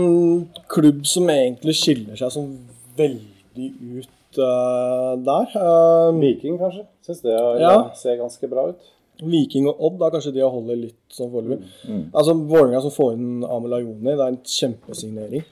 klubb 0.71 1.05
som 1.09 1.29
egentlig 1.33 1.77
skiller 1.79 2.19
seg 2.19 2.33
sånn 2.35 2.55
veldig 2.99 3.69
ut 3.99 4.41
uh, 4.41 5.13
der. 5.27 5.53
Uh, 5.57 6.09
Viking, 6.21 6.57
kanskje. 6.61 6.87
Syns 7.07 7.23
det 7.25 7.35
er, 7.35 7.61
Ja. 7.63 7.75
ser 7.99 8.19
ganske 8.21 8.51
bra 8.51 8.69
ut. 8.73 8.91
Viking 9.21 9.69
og 9.69 9.81
Odd 9.85 10.03
er 10.07 10.15
kanskje 10.15 10.33
de 10.33 10.41
jeg 10.41 10.53
holder 10.55 10.81
litt 10.81 11.13
sånn 11.13 11.33
foreløpig. 11.33 11.69
Mm. 11.89 12.05
Altså 12.15 12.35
Vålerenga 12.39 12.81
som 12.85 12.95
får 12.95 13.13
inn 13.19 13.45
Amel 13.45 13.77
Ayoni, 13.77 14.15
det 14.15 14.25
er 14.25 14.33
en 14.33 14.41
kjempesignering. 14.57 15.45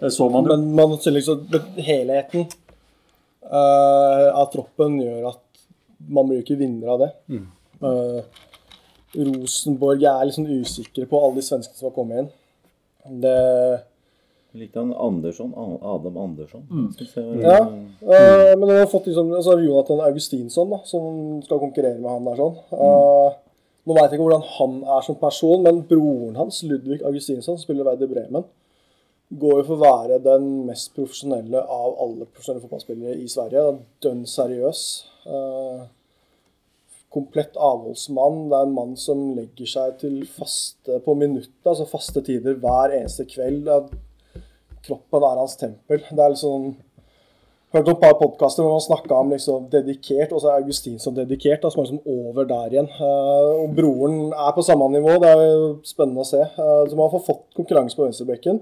Det 0.00 0.12
så 0.14 0.30
man 0.32 0.46
jo. 0.48 0.56
Men 0.56 0.74
man 0.78 0.96
liksom 0.96 1.44
helheten 1.76 2.46
uh, 3.44 4.28
av 4.32 4.48
troppen 4.54 4.96
gjør 5.02 5.32
at 5.34 5.42
man 6.08 6.28
blir 6.28 6.40
jo 6.40 6.46
ikke 6.46 6.60
vinner 6.62 6.94
av 6.94 7.02
det. 7.02 7.10
Eh, 7.80 8.20
Rosenborg 9.20 10.04
jeg 10.04 10.12
er 10.12 10.32
sånn 10.34 10.48
usikre 10.60 11.06
på 11.10 11.18
alle 11.20 11.40
de 11.40 11.44
svenskene 11.44 11.76
som 11.76 11.90
har 11.90 11.96
kommet 11.96 12.22
inn. 12.22 12.30
Det 13.04 13.80
likte 14.52 14.78
han 14.78 14.94
Andersson, 14.94 15.52
Adam 15.82 16.16
Andersson. 16.18 16.66
Mm. 16.70 16.88
jeg 16.98 17.42
Ja. 17.42 17.58
Eh, 18.00 18.56
men 18.58 18.66
nå 18.66 18.78
har 18.78 18.86
fått 18.90 19.06
liksom, 19.06 19.30
altså 19.32 19.58
Jonathan 19.60 20.00
Augustinsson, 20.08 20.70
da, 20.70 20.80
som 20.84 21.42
skal 21.44 21.62
konkurrere 21.62 22.00
med 22.00 22.10
han 22.10 22.26
der. 22.26 22.40
sånn. 22.40 22.56
Eh, 22.74 23.36
nå 23.86 23.96
veit 23.96 24.10
jeg 24.10 24.18
ikke 24.18 24.26
hvordan 24.26 24.48
han 24.56 24.80
er 24.96 25.04
som 25.06 25.18
person, 25.20 25.62
men 25.62 25.84
broren 25.88 26.36
hans, 26.36 26.62
Ludvig 26.66 27.02
Augustinsson, 27.02 27.56
som 27.56 27.62
spiller 27.62 27.86
Werder 27.86 28.10
Bremen, 28.10 28.44
går 29.30 29.60
jo 29.60 29.66
for 29.68 29.76
å 29.78 29.84
være 29.84 30.18
den 30.24 30.48
mest 30.66 30.90
profesjonelle 30.96 31.62
av 31.62 31.94
alle 32.02 32.26
profesjonelle 32.26 32.64
fotballspillere 32.64 33.14
i 33.22 33.30
Sverige. 33.30 33.62
Er 33.62 33.78
Dønn 34.02 34.24
seriøs. 34.26 34.82
Eh, 35.30 35.82
komplett 37.10 37.56
avholdsmann. 37.58 38.44
Det 38.50 38.58
er 38.58 38.68
en 38.68 38.76
mann 38.76 38.94
som 38.98 39.22
legger 39.36 39.68
seg 39.68 39.96
til 40.02 40.20
faste 40.30 41.00
på 41.04 41.16
minuttet, 41.18 41.64
altså 41.66 41.88
faste 41.90 42.22
tider 42.26 42.58
hver 42.62 42.94
eneste 43.00 43.26
kveld. 43.30 43.66
Er 43.68 43.88
kroppen 44.86 45.26
er 45.26 45.42
hans 45.42 45.58
tempel. 45.60 46.04
Det 46.10 46.24
er 46.24 46.36
liksom 46.36 46.72
Hørte 47.70 47.92
et 47.92 48.00
par 48.02 48.16
podkaster 48.18 48.64
hvor 48.64 48.72
man 48.74 48.82
snakka 48.82 49.14
om 49.14 49.28
liksom 49.30 49.68
dedikert, 49.70 50.32
og 50.34 50.40
så 50.42 50.48
er 50.50 50.56
Augustinsson 50.58 51.14
dedikert. 51.14 51.62
Altså 51.62 51.84
som 51.84 51.84
liksom 51.84 52.00
over 52.26 52.48
der 52.50 52.72
igjen. 52.72 52.88
Eh, 52.90 53.50
og 53.62 53.76
broren 53.76 54.32
er 54.32 54.50
på 54.56 54.64
samme 54.66 54.88
nivå. 54.90 55.12
Det 55.22 55.28
er 55.30 55.42
jo 55.44 55.68
spennende 55.86 56.24
å 56.24 56.26
se. 56.26 56.40
Eh, 56.42 56.80
så 56.90 56.98
man 56.98 57.12
har 57.12 57.22
fått 57.22 57.44
konkurranse 57.54 57.94
på 57.94 58.08
venstrebekken. 58.08 58.58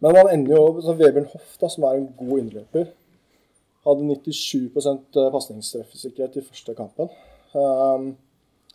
Men 0.00 0.16
man 0.16 0.32
ender 0.32 0.56
jo 0.56 0.62
så 0.80 0.96
Vebjørn 0.96 1.28
Hoff, 1.34 1.58
som 1.60 1.84
er 1.84 1.98
en 1.98 2.08
god 2.22 2.40
innløper, 2.40 2.88
hadde 3.84 4.16
97% 4.24 5.20
pasningstreffsikkerhet 5.36 6.40
i 6.40 6.46
første 6.48 6.74
kampen. 6.80 7.12
Um, 7.52 8.12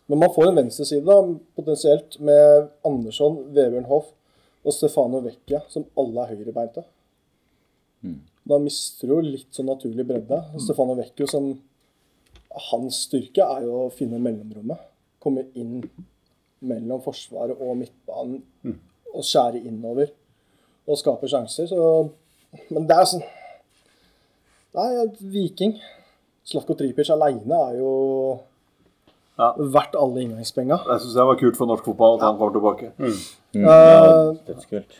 men 0.08 0.22
man 0.22 0.32
får 0.34 0.48
en 0.48 0.60
venstreside 0.60 1.16
potensielt 1.58 2.16
med 2.24 2.70
Andersson, 2.86 3.42
Vebjørn 3.52 3.88
Hoff 3.90 4.14
og 4.64 4.74
Stefano 4.74 5.20
Vecchia, 5.24 5.60
som 5.68 5.84
alle 6.00 6.24
er 6.24 6.38
høyrebeinte. 6.38 6.84
Da 8.48 8.58
mister 8.62 9.10
du 9.10 9.18
litt 9.24 9.50
sånn 9.52 9.68
naturlig 9.68 10.06
bredde. 10.08 10.38
Stefano 10.62 10.96
Vecchio 10.98 11.28
som 11.28 11.50
Hans 12.70 13.02
styrke 13.06 13.44
er 13.44 13.66
jo 13.66 13.82
å 13.84 13.90
finne 13.92 14.20
mellomrommet. 14.22 14.80
Komme 15.20 15.44
inn 15.58 15.82
mellom 16.64 17.02
forsvaret 17.04 17.60
og 17.60 17.76
midtbanen 17.82 18.40
og 19.12 19.26
skjære 19.26 19.60
innover 19.68 20.10
og 20.88 20.98
skape 20.98 21.28
sjanser. 21.30 21.68
Så, 21.68 22.62
men 22.72 22.88
det 22.88 22.96
er 22.96 23.10
sånn 23.12 23.26
Nei, 24.78 25.08
Viking. 25.32 25.78
Slatko 26.46 26.76
Tripic 26.78 27.08
aleine 27.10 27.56
er 27.70 27.78
jo 27.80 27.92
Ja. 29.38 29.52
verdt 29.56 29.94
alle 29.94 30.20
inngangspenga. 30.24 30.76
Det 30.88 30.96
syns 31.00 31.14
jeg 31.14 31.26
var 31.28 31.36
kult 31.38 31.56
for 31.56 31.66
norsk 31.70 31.84
fotball 31.86 32.16
at 32.18 32.24
han 32.26 32.38
kommer 32.38 32.54
tilbake. 32.58 32.92
Mm, 32.98 33.18
Eh, 33.54 33.64
ja, 33.64 34.34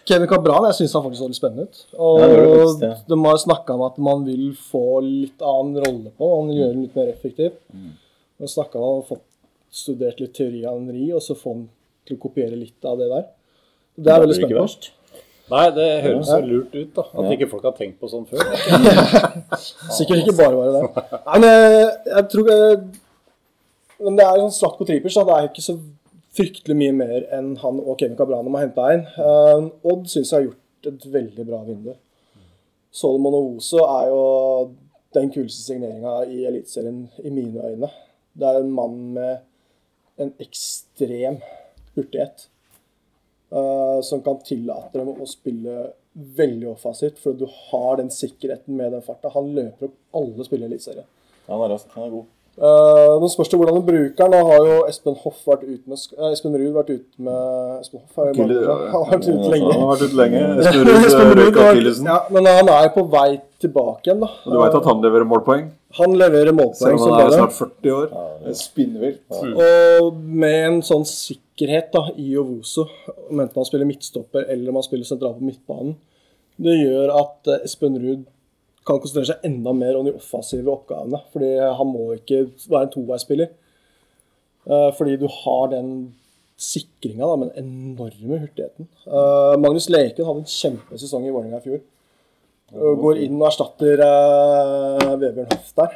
Kevin 0.08 0.26
Cabran 0.30 0.64
jeg 0.64 0.74
synes 0.78 0.92
han 0.96 1.02
faktisk 1.04 1.20
så 1.20 1.26
litt 1.28 1.36
spennende 1.36 1.64
ut. 1.68 1.80
Og 1.98 2.20
Ja, 2.20 2.26
det 2.28 2.36
det 2.38 2.46
faktisk 2.48 2.82
ja. 2.82 2.94
de 3.08 3.18
har 3.26 3.36
snakka 3.42 3.74
om 3.74 3.82
at 3.82 3.98
man 3.98 4.24
vil 4.24 4.54
få 4.56 4.84
litt 5.04 5.42
annen 5.44 5.76
rolle 5.84 6.10
på 6.18 6.28
Han 6.40 6.48
gjør 6.54 6.68
det 6.70 6.72
den 6.74 6.82
litt 6.86 6.96
mer 6.96 7.08
effektiv. 7.12 7.52
Mm. 7.74 7.90
Nå 8.40 8.46
snakka 8.48 8.78
han 8.78 8.82
om 8.88 9.02
å 9.02 9.06
få 9.10 9.18
studert 9.70 10.18
litt 10.20 10.32
teori 10.34 10.64
av 10.64 10.78
Henri, 10.78 11.10
og 11.12 11.20
så 11.20 11.34
få 11.36 11.52
han 11.52 11.68
til 12.06 12.16
å 12.16 12.20
kopiere 12.22 12.56
litt 12.56 12.82
av 12.88 12.96
det 12.98 13.08
der. 13.10 13.26
Det 13.98 14.12
er 14.14 14.20
veldig 14.24 14.34
spennende. 14.38 14.62
verst. 14.64 14.90
Nei, 15.50 15.70
det 15.70 16.02
høres 16.04 16.26
Ja. 16.28 16.38
så 16.38 16.46
lurt 16.46 16.74
ut, 16.74 16.94
da. 16.94 17.02
At 17.02 17.24
Ja. 17.24 17.30
ikke 17.36 17.50
folk 17.50 17.62
har 17.64 17.72
tenkt 17.72 17.98
på 18.00 18.08
sånn 18.08 18.26
før. 18.26 18.38
Sikkert 19.98 20.22
ikke 20.24 20.36
bare 20.38 20.56
bare 20.56 20.72
det. 20.72 20.82
Nei, 21.26 21.38
men 21.38 21.90
jeg, 22.16 22.28
tror 22.32 22.48
jeg, 22.52 22.80
Men 24.02 24.18
det 24.18 24.26
er 24.26 24.40
en 24.40 24.52
Slatko 24.54 24.86
Tripic, 24.86 25.14
da. 25.16 25.24
Det 25.26 25.36
er 25.36 25.48
ikke 25.48 25.64
så 25.64 25.78
fryktelig 26.38 26.76
mye 26.78 26.94
mer 26.94 27.24
enn 27.34 27.54
han 27.62 27.80
og 27.82 27.96
Kevin 27.98 28.18
Cabran 28.18 28.50
har 28.54 28.66
hente 28.66 28.90
inn. 28.94 29.06
Uh, 29.18 29.70
Odd 29.90 30.06
syns 30.10 30.32
jeg 30.32 30.36
har 30.38 30.46
gjort 30.50 30.90
et 30.92 31.08
veldig 31.14 31.46
bra 31.48 31.62
vindu. 31.66 31.94
Solomon 32.94 33.36
Owoso 33.36 33.82
er 33.84 34.10
jo 34.12 34.22
den 35.16 35.32
kuleste 35.34 35.64
signeringa 35.64 36.20
i 36.28 36.44
Eliteserien 36.48 37.06
i 37.24 37.32
mine 37.32 37.64
øyne. 37.64 37.90
Det 38.38 38.46
er 38.46 38.60
en 38.60 38.72
mann 38.74 38.96
med 39.16 40.22
en 40.22 40.32
ekstrem 40.42 41.40
hurtighet. 41.96 42.48
Uh, 43.48 43.98
som 44.04 44.20
kan 44.20 44.42
tillate 44.44 45.00
dem 45.00 45.08
å 45.08 45.26
spille 45.28 45.88
veldig 46.38 46.66
offensivt, 46.74 47.20
for 47.22 47.36
du 47.38 47.46
har 47.48 47.96
den 47.96 48.10
sikkerheten 48.12 48.76
med 48.76 48.92
den 48.92 49.04
farta. 49.04 49.32
Han 49.32 49.54
løper 49.56 49.88
opp 49.88 50.18
alle 50.20 50.44
spillere 50.44 50.68
i 50.68 50.74
Eliteserien. 50.74 51.08
Han 51.48 51.64
er 51.64 51.72
rask, 51.72 51.88
han 51.94 52.04
er 52.04 52.12
god. 52.12 52.26
Uh, 52.58 53.20
nå 53.22 53.28
spørs 53.30 53.50
det 53.52 53.58
hvordan 53.60 53.76
du 53.78 53.84
bruker 53.86 54.18
den. 54.18 54.32
Nå 54.34 54.38
har 54.48 54.64
jo 54.66 54.76
Espen 54.90 55.14
Hoff 55.22 55.44
vært 55.46 55.60
ute 55.62 55.84
med 55.86 55.98
eh, 56.18 56.32
Espen 56.34 56.56
Ruud 56.58 56.72
vært 56.74 56.88
ute 56.90 57.22
med 57.22 57.76
Espen 57.84 58.00
Hoff 58.02 58.16
har 58.18 58.32
Kille, 58.34 58.56
ja, 58.64 58.76
har 58.94 59.04
vært 59.12 59.28
ute 59.28 59.50
lenge. 59.52 59.68
Han 59.72 59.84
har 59.84 59.90
vært 59.92 60.06
ute 60.08 60.18
lenge. 60.18 60.40
Espen 60.64 60.80
Ruud 60.88 60.94
eh, 60.96 61.42
røyk 61.44 61.58
har- 61.60 61.70
akillesen. 61.76 62.08
ja, 62.10 62.16
men 62.34 62.48
han 62.50 62.70
er 62.74 62.88
på 62.96 63.04
vei 63.12 63.28
tilbake 63.62 64.08
igjen, 64.10 64.24
da. 64.24 64.30
Og 64.46 64.56
du 64.56 64.58
veit 64.62 64.74
at 64.80 64.88
han 64.90 65.04
leverer 65.06 65.28
målpoeng? 65.30 65.68
Han 65.98 66.16
leverer 66.20 66.52
målpoeng 66.52 66.98
Selv 66.98 67.04
som 67.04 67.12
om 67.12 67.16
han 67.16 67.30
er 67.30 67.36
snart 67.38 67.54
40 67.56 67.94
år. 67.96 68.10
Det 68.42 68.50
er 68.52 68.58
Spinnvilt. 68.58 69.38
Og 69.38 70.18
med 70.42 70.58
en 70.66 70.80
sånn 70.86 71.06
sikkerhet 71.08 71.88
da, 71.94 72.02
i 72.20 72.34
Ovoso, 72.38 72.88
om 73.30 73.38
enten 73.40 73.62
han 73.62 73.66
spiller 73.70 73.88
midtstopper 73.88 74.44
eller 74.50 74.70
om 74.74 74.78
han 74.82 74.86
spiller 74.86 75.08
sentralt 75.08 75.38
på 75.40 75.46
midtbanen, 75.48 75.94
det 76.58 76.74
gjør 76.80 77.14
at 77.20 77.52
eh, 77.54 77.62
Espen 77.70 77.94
Ruud 78.02 78.26
kan 78.88 79.00
konsentrere 79.00 79.30
seg 79.30 79.44
enda 79.46 79.74
mer 79.76 79.98
om 79.98 80.06
de 80.06 80.14
offensive 80.16 80.72
oppgavene. 80.72 81.20
Fordi 81.32 81.50
han 81.80 81.90
må 81.90 82.12
ikke 82.16 82.46
være 82.68 82.86
en 82.86 82.94
toveispiller. 82.94 83.52
Eh, 84.68 84.88
Fordi 84.96 85.18
du 85.20 85.28
har 85.42 85.68
den 85.74 85.92
sikringa 86.58 87.28
med 87.36 87.52
den 87.52 87.68
enorme 87.68 88.40
hurtigheten. 88.42 88.88
Eh, 89.06 89.54
Magnus 89.60 89.88
Leiken 89.92 90.26
hadde 90.26 90.44
en 90.44 90.56
kjempesesong 90.56 91.28
i 91.28 91.32
Vålerenga 91.34 91.62
i 91.62 91.68
fjor. 91.68 91.86
Går 93.02 93.22
inn 93.24 93.38
og 93.38 93.46
erstatter 93.48 94.02
uh, 94.04 95.14
Vebjørn 95.16 95.46
Hoff 95.54 95.70
der. 95.78 95.94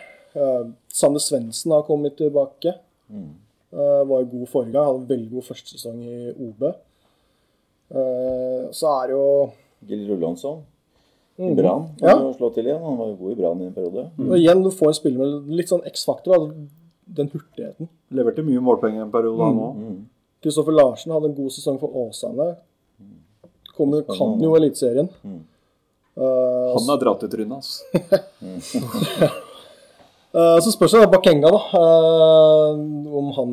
Sander 0.88 1.20
Svendsen 1.20 1.74
har 1.74 1.82
kommet 1.84 2.14
tilbake. 2.16 2.72
Var 3.12 4.06
var 4.08 4.24
god 4.30 4.46
forrige 4.48 4.72
gang. 4.72 4.86
Hadde 4.86 5.02
en 5.02 5.10
veldig 5.10 5.28
god 5.34 5.46
førstesesong 5.50 5.98
i 6.00 6.32
OB. 6.32 6.64
Eh, 7.92 8.70
så 8.72 8.88
er 8.88 9.10
det 9.10 9.16
jo 9.16 9.26
Gilly 9.88 10.08
Rullansson. 10.08 10.62
I 11.38 11.42
Mhm. 11.48 11.56
Brann. 11.56 11.84
Ja. 12.00 12.14
Slå 12.36 12.48
har 12.48 12.54
til 12.54 12.66
igjen. 12.66 12.82
Han 12.82 12.98
var 12.98 13.06
jo 13.08 13.16
god 13.16 13.32
i 13.32 13.34
Brann 13.40 13.60
i 13.62 13.66
en 13.66 13.72
periode. 13.74 14.10
Og 14.18 14.36
igjen, 14.36 14.62
du 14.62 14.70
får 14.70 14.88
en 14.88 14.94
spiller 14.94 15.18
med 15.18 15.48
litt 15.56 15.68
sånn 15.68 15.84
X-faktor. 15.86 16.52
den 17.12 17.28
hurtigheten. 17.28 17.88
Leverte 18.14 18.42
mye 18.42 18.60
målpenger 18.60 19.02
en 19.02 19.10
periode 19.12 19.36
han 19.44 19.58
òg. 19.60 19.74
Mm. 19.76 20.04
Kristoffer 20.42 20.72
Larsen 20.72 21.12
hadde 21.12 21.26
en 21.28 21.34
god 21.34 21.50
sesong 21.52 21.78
for 21.80 21.90
Åsane. 21.92 22.56
Kommer, 23.76 24.02
kan 24.06 24.40
jo 24.40 24.54
Eliteserien. 24.56 25.08
Uh, 26.16 26.72
Han 26.76 26.88
er 26.92 26.98
dratt 27.00 27.22
i 27.24 27.28
trynet, 27.28 27.52
altså. 27.52 27.82
uh, 30.36 30.58
så 30.60 30.72
spørs 30.72 30.92
det 30.96 31.10
Bakenga, 31.12 31.50
da. 31.52 31.60
Uh, 31.72 32.72
om 33.18 33.30
han 33.36 33.52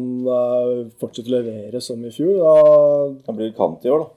fortsetter 1.00 1.32
å 1.32 1.36
levere 1.40 1.82
som 1.84 2.04
i 2.06 2.12
fjor. 2.16 2.40
Da, 2.40 2.54
Han 3.28 3.40
blir 3.40 3.54
kant 3.58 3.84
i 3.88 3.92
år, 3.94 4.06
da. 4.06 4.10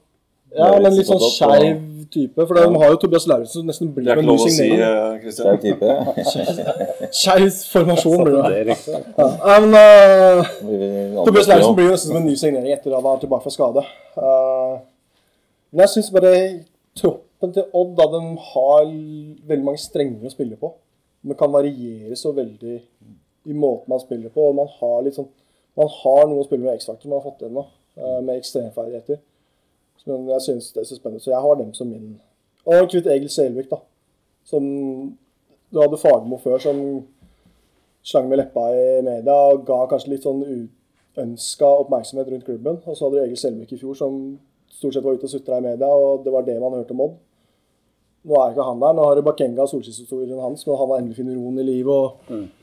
Ja, 0.58 0.66
er 0.68 0.80
men 0.82 0.90
litt 0.92 0.98
litt 1.00 1.08
sånn 1.08 1.20
sånn 1.22 1.34
skeiv 1.36 1.80
type. 2.12 2.44
For 2.46 2.58
de 2.58 2.64
har 2.82 2.90
jo 2.92 2.96
Tobias 3.00 3.24
Lauritzen 3.30 3.62
som 3.62 3.68
nesten 3.70 3.92
blir 3.94 4.10
er 4.12 4.18
en 4.20 4.24
ikke 4.24 4.26
ny 4.26 4.32
lov 4.36 4.42
å 4.42 4.48
si, 4.48 4.56
signering. 4.58 4.82
eh, 4.84 5.12
Det 5.12 5.20
Christian. 5.22 5.46
er 5.48 5.56
type. 5.62 5.86
Skeiv 7.22 7.46
formasjon 7.72 8.24
blir 8.26 8.36
det. 8.66 8.76
Det 8.84 8.96
er. 8.98 9.00
Ja, 9.16 9.56
men 9.64 9.72
uh, 9.78 11.24
Tobias 11.24 11.48
Lauritzen 11.48 11.76
blir 11.78 11.88
jo 11.88 11.94
nesten 11.96 12.12
som 12.12 12.20
en 12.20 12.26
ny 12.28 12.36
signering 12.36 12.72
etter 12.74 12.92
at 12.92 13.00
han 13.00 13.16
er 13.16 13.22
tilbake 13.24 13.46
fra 13.46 13.54
skade. 13.54 13.84
Uh, 14.18 14.76
men 15.72 15.84
jeg 15.86 15.94
syns 15.94 16.12
bare 16.12 16.34
troppen 17.00 17.54
til 17.56 17.64
Odd 17.80 17.94
da, 17.98 18.06
de 18.12 18.22
har 18.52 18.84
veldig 19.48 19.64
mange 19.64 19.80
strenger 19.80 20.28
å 20.28 20.34
spille 20.34 20.58
på. 20.60 20.74
Det 21.22 21.38
kan 21.38 21.52
variere 21.54 22.16
så 22.18 22.32
veldig 22.36 22.76
i 23.48 23.54
måten 23.56 23.88
man 23.90 24.02
spiller 24.02 24.28
på. 24.34 24.50
og 24.50 24.58
Man 24.58 24.68
har 24.80 25.00
litt 25.06 25.16
sånn 25.16 25.30
man 25.80 25.88
har 25.88 26.26
noe 26.28 26.42
å 26.42 26.44
spille 26.44 26.66
med 26.66 26.76
X-Factor 26.76 27.08
man 27.08 27.22
har 27.22 27.30
fått 27.30 27.46
inn 27.46 27.54
nå, 27.56 27.62
uh, 27.96 28.18
med 28.20 28.36
ekstremferdigheter. 28.36 29.22
Men 30.06 30.28
jeg 30.34 30.44
syns 30.46 30.70
det 30.74 30.82
er 30.82 30.88
så 30.90 30.98
spennende, 30.98 31.22
så 31.22 31.32
jeg 31.32 31.42
har 31.44 31.58
dem 31.60 31.72
som 31.76 31.90
min. 31.90 32.14
Og 32.66 32.88
kvitt 32.90 33.08
Egil 33.10 33.30
Selvik, 33.30 33.70
da. 33.70 33.78
Som 34.46 34.64
du 35.72 35.80
hadde 35.80 36.00
Fagermo 36.00 36.38
før, 36.42 36.58
som 36.62 36.78
slang 38.02 38.28
med 38.30 38.40
leppa 38.40 38.66
i 38.74 39.02
media 39.06 39.34
og 39.52 39.66
ga 39.66 39.84
kanskje 39.90 40.10
litt 40.10 40.24
sånn 40.26 40.42
uønska 40.42 41.68
oppmerksomhet 41.84 42.32
rundt 42.32 42.48
klubben. 42.48 42.80
Og 42.84 42.96
så 42.96 43.06
hadde 43.06 43.20
du 43.20 43.26
Egil 43.26 43.40
Selvik 43.40 43.74
i 43.74 43.80
fjor 43.80 43.98
som 43.98 44.16
stort 44.72 44.96
sett 44.96 45.04
var 45.04 45.18
ute 45.18 45.28
og 45.28 45.34
sutra 45.34 45.60
i 45.60 45.66
media, 45.68 45.90
og 45.90 46.24
det 46.24 46.32
var 46.34 46.46
det 46.46 46.58
man 46.60 46.74
hørte 46.78 46.96
om 46.96 47.04
Odd. 47.06 47.20
Nå 48.22 48.38
er 48.38 48.52
ikke 48.52 48.66
han 48.66 48.82
der. 48.82 48.94
Nå 48.94 49.04
har 49.06 49.18
du 49.18 49.24
Bakenga 49.26 49.64
og 49.64 49.70
solskinnshistorien 49.70 50.42
hans, 50.42 50.66
men 50.66 50.78
han 50.78 50.92
har 50.92 51.00
endelig 51.02 51.18
funnet 51.18 51.38
roen 51.38 51.58
i 51.58 51.66
livet. 51.66 51.94
og 51.94 52.61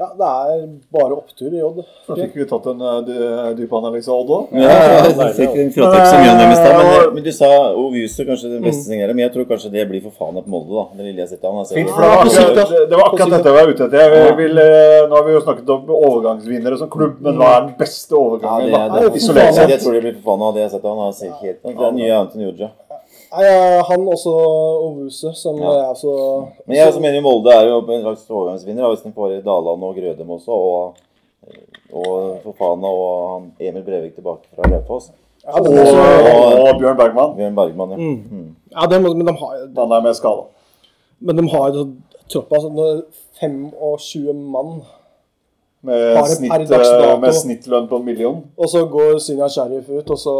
Ja, 0.00 0.06
det 0.16 0.24
er 0.26 0.60
bare 0.88 1.16
opptur 1.18 1.52
i 1.52 1.60
Odd. 1.60 1.82
Da 2.06 2.14
fikk 2.16 2.36
vi 2.40 2.46
tatt 2.48 2.64
en 2.70 2.80
uh, 2.80 2.94
dy- 3.04 3.50
dypanalyse 3.58 4.08
av 4.08 4.22
Odd 4.22 4.30
òg. 4.32 4.54
Ja, 4.56 4.70
ja, 4.72 5.26
fikk 5.36 5.58
en 5.60 5.72
fråtrekk 5.74 6.06
som 6.08 6.24
dem 6.40 6.52
i 6.54 6.56
stad. 6.56 7.10
Men, 7.12 7.24
du 7.26 7.28
sa 7.36 7.50
Oviusu 7.76 8.22
kanskje 8.24 8.54
den 8.54 8.64
beste 8.64 8.86
signeringen. 8.86 9.18
Men 9.18 9.26
jeg 9.26 9.34
tror 9.34 9.46
kanskje 9.50 9.72
det 9.74 9.84
blir 9.90 10.00
for 10.06 10.16
faen 10.16 10.40
opp 10.40 10.48
Molde, 10.48 10.72
da. 10.72 10.86
Det 10.96 11.10
lille 11.10 11.20
jeg 11.20 11.34
sett 11.34 11.44
av 11.44 11.52
han. 11.52 11.60
Altså. 11.60 11.76
Fint, 11.76 11.92
for 11.92 12.00
det 12.00 12.08
var 12.08 12.24
akkurat, 12.24 12.72
det 12.88 13.00
var 13.02 13.10
akkurat 13.10 13.34
dette 13.36 13.52
jeg 13.52 13.58
var 13.58 13.74
ute 13.74 13.88
etter. 13.90 14.16
Jeg 14.16 14.36
vil, 14.40 14.62
eh, 14.64 14.98
nå 15.10 15.18
har 15.18 15.28
vi 15.28 15.36
jo 15.36 15.44
snakket 15.44 15.74
om 15.76 15.92
overgangsvinnere 15.98 16.80
som 16.80 16.92
klubb, 16.96 17.20
men 17.28 17.42
hva 17.42 17.52
er 17.58 17.66
den 17.68 17.74
beste 17.84 18.16
Ja, 18.16 18.56
det, 18.64 18.72
det, 18.72 19.12
det, 19.12 19.36
det, 19.36 19.68
jeg, 19.76 19.82
tror 19.84 19.98
det 19.98 20.02
blir 20.06 20.16
for 20.16 20.32
faen 20.32 20.46
av 20.48 20.56
det 20.56 20.64
jeg 20.64 20.70
har 20.70 20.74
sett 20.78 20.88
av 20.88 21.04
helt 21.44 21.62
Det 21.68 21.88
er 21.92 21.96
nye 22.00 22.16
Anton 22.16 22.48
Uja. 22.48 22.72
Nei, 23.32 23.44
han 23.88 24.02
også 24.12 24.32
Ovuse, 24.86 25.30
som 25.34 25.56
Ja. 25.62 25.70
er 25.72 25.86
også 25.94 26.12
Men 26.66 26.76
jeg 26.76 26.86
også 26.88 27.00
mener 27.00 27.16
jo 27.16 27.22
Molde 27.24 27.50
er 27.54 27.68
jo 27.68 27.78
en 27.80 28.02
slags 28.02 28.26
overgangsvinner, 28.30 28.88
hvis 28.88 29.02
den 29.06 29.12
får 29.16 29.40
Daland 29.44 29.84
og 29.88 29.94
Grødem 29.96 30.30
også, 30.30 30.52
og, 30.52 30.94
og 31.92 32.38
Fofana 32.44 32.86
og 32.92 33.32
han 33.32 33.50
Emil 33.60 33.82
Brevik 33.86 34.14
tilbake 34.14 34.48
fra 34.54 34.68
Raufoss. 34.68 35.10
ja, 35.44 35.58
Og, 35.58 36.68
og 36.68 36.78
Bjørn 36.80 36.96
Bergman. 36.96 37.36
Bjørn 37.36 37.54
Bergman, 37.56 37.90
ja. 37.90 37.96
Mm. 37.96 38.56
ja, 38.72 38.86
de, 38.86 39.00
men 39.02 39.26
de 39.26 39.32
har 39.32 39.56
Han 39.80 39.92
er 39.92 40.00
med 40.02 40.14
skada. 40.14 40.44
Men 41.20 41.36
de 41.36 41.48
har 41.48 41.70
jo 41.72 41.86
troppa 42.28 42.54
altså 42.56 42.68
nå 42.68 42.82
er 42.90 42.94
det 42.96 43.04
25 43.40 44.34
mann. 44.34 44.82
Med, 45.82 46.14
snitt, 46.30 46.52
eh, 46.70 47.18
med 47.18 47.32
snittlønn 47.34 47.88
på 47.90 47.96
en 47.98 48.04
million. 48.04 48.44
Og 48.56 48.68
så 48.70 48.84
går 48.86 49.18
Sinja 49.18 49.48
Sheriff 49.50 49.88
ut, 49.90 50.10
og 50.10 50.18
så 50.18 50.34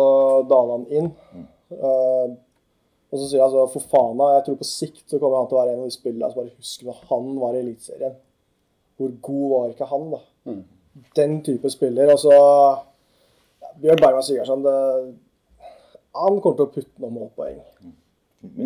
Dalan 0.46 0.84
inn. 0.90 1.08
Mm. 1.34 1.46
Eh, 1.72 2.36
og 3.12 3.20
så 3.20 3.26
sier 3.26 3.42
jeg 3.42 3.44
altså 3.44 3.66
for 3.74 3.88
faen 3.92 4.20
jeg 4.32 4.44
tror 4.46 4.54
på 4.56 4.66
sikt 4.66 5.02
så 5.04 5.18
kommer 5.20 5.42
han 5.42 5.48
til 5.50 5.58
å 5.58 5.60
være 5.60 5.74
en 5.74 5.82
av 5.82 5.88
de 5.90 5.94
spillerne 5.94 6.30
som 6.32 6.40
bare 6.40 6.54
husker 6.54 6.88
når 6.88 7.02
han 7.10 7.26
var 7.42 7.56
i 7.56 7.60
Eliteserien. 7.60 8.14
Hvor 8.96 9.10
god 9.28 9.44
var 9.50 9.74
ikke 9.74 9.88
han, 9.90 10.06
da? 10.14 10.20
Mm. 10.48 10.62
Den 11.18 11.34
type 11.44 11.72
spiller. 11.72 12.12
Og 12.14 12.22
så 12.22 12.32
ja, 12.32 13.72
Bjørn 13.82 14.00
Bergman 14.00 14.24
Sigurdsson 14.24 14.64
det, 14.64 14.78
Han 16.16 16.40
kommer 16.40 16.56
til 16.56 16.64
å 16.64 16.72
putte 16.72 17.04
noen 17.04 17.14
målpoeng. 17.18 17.60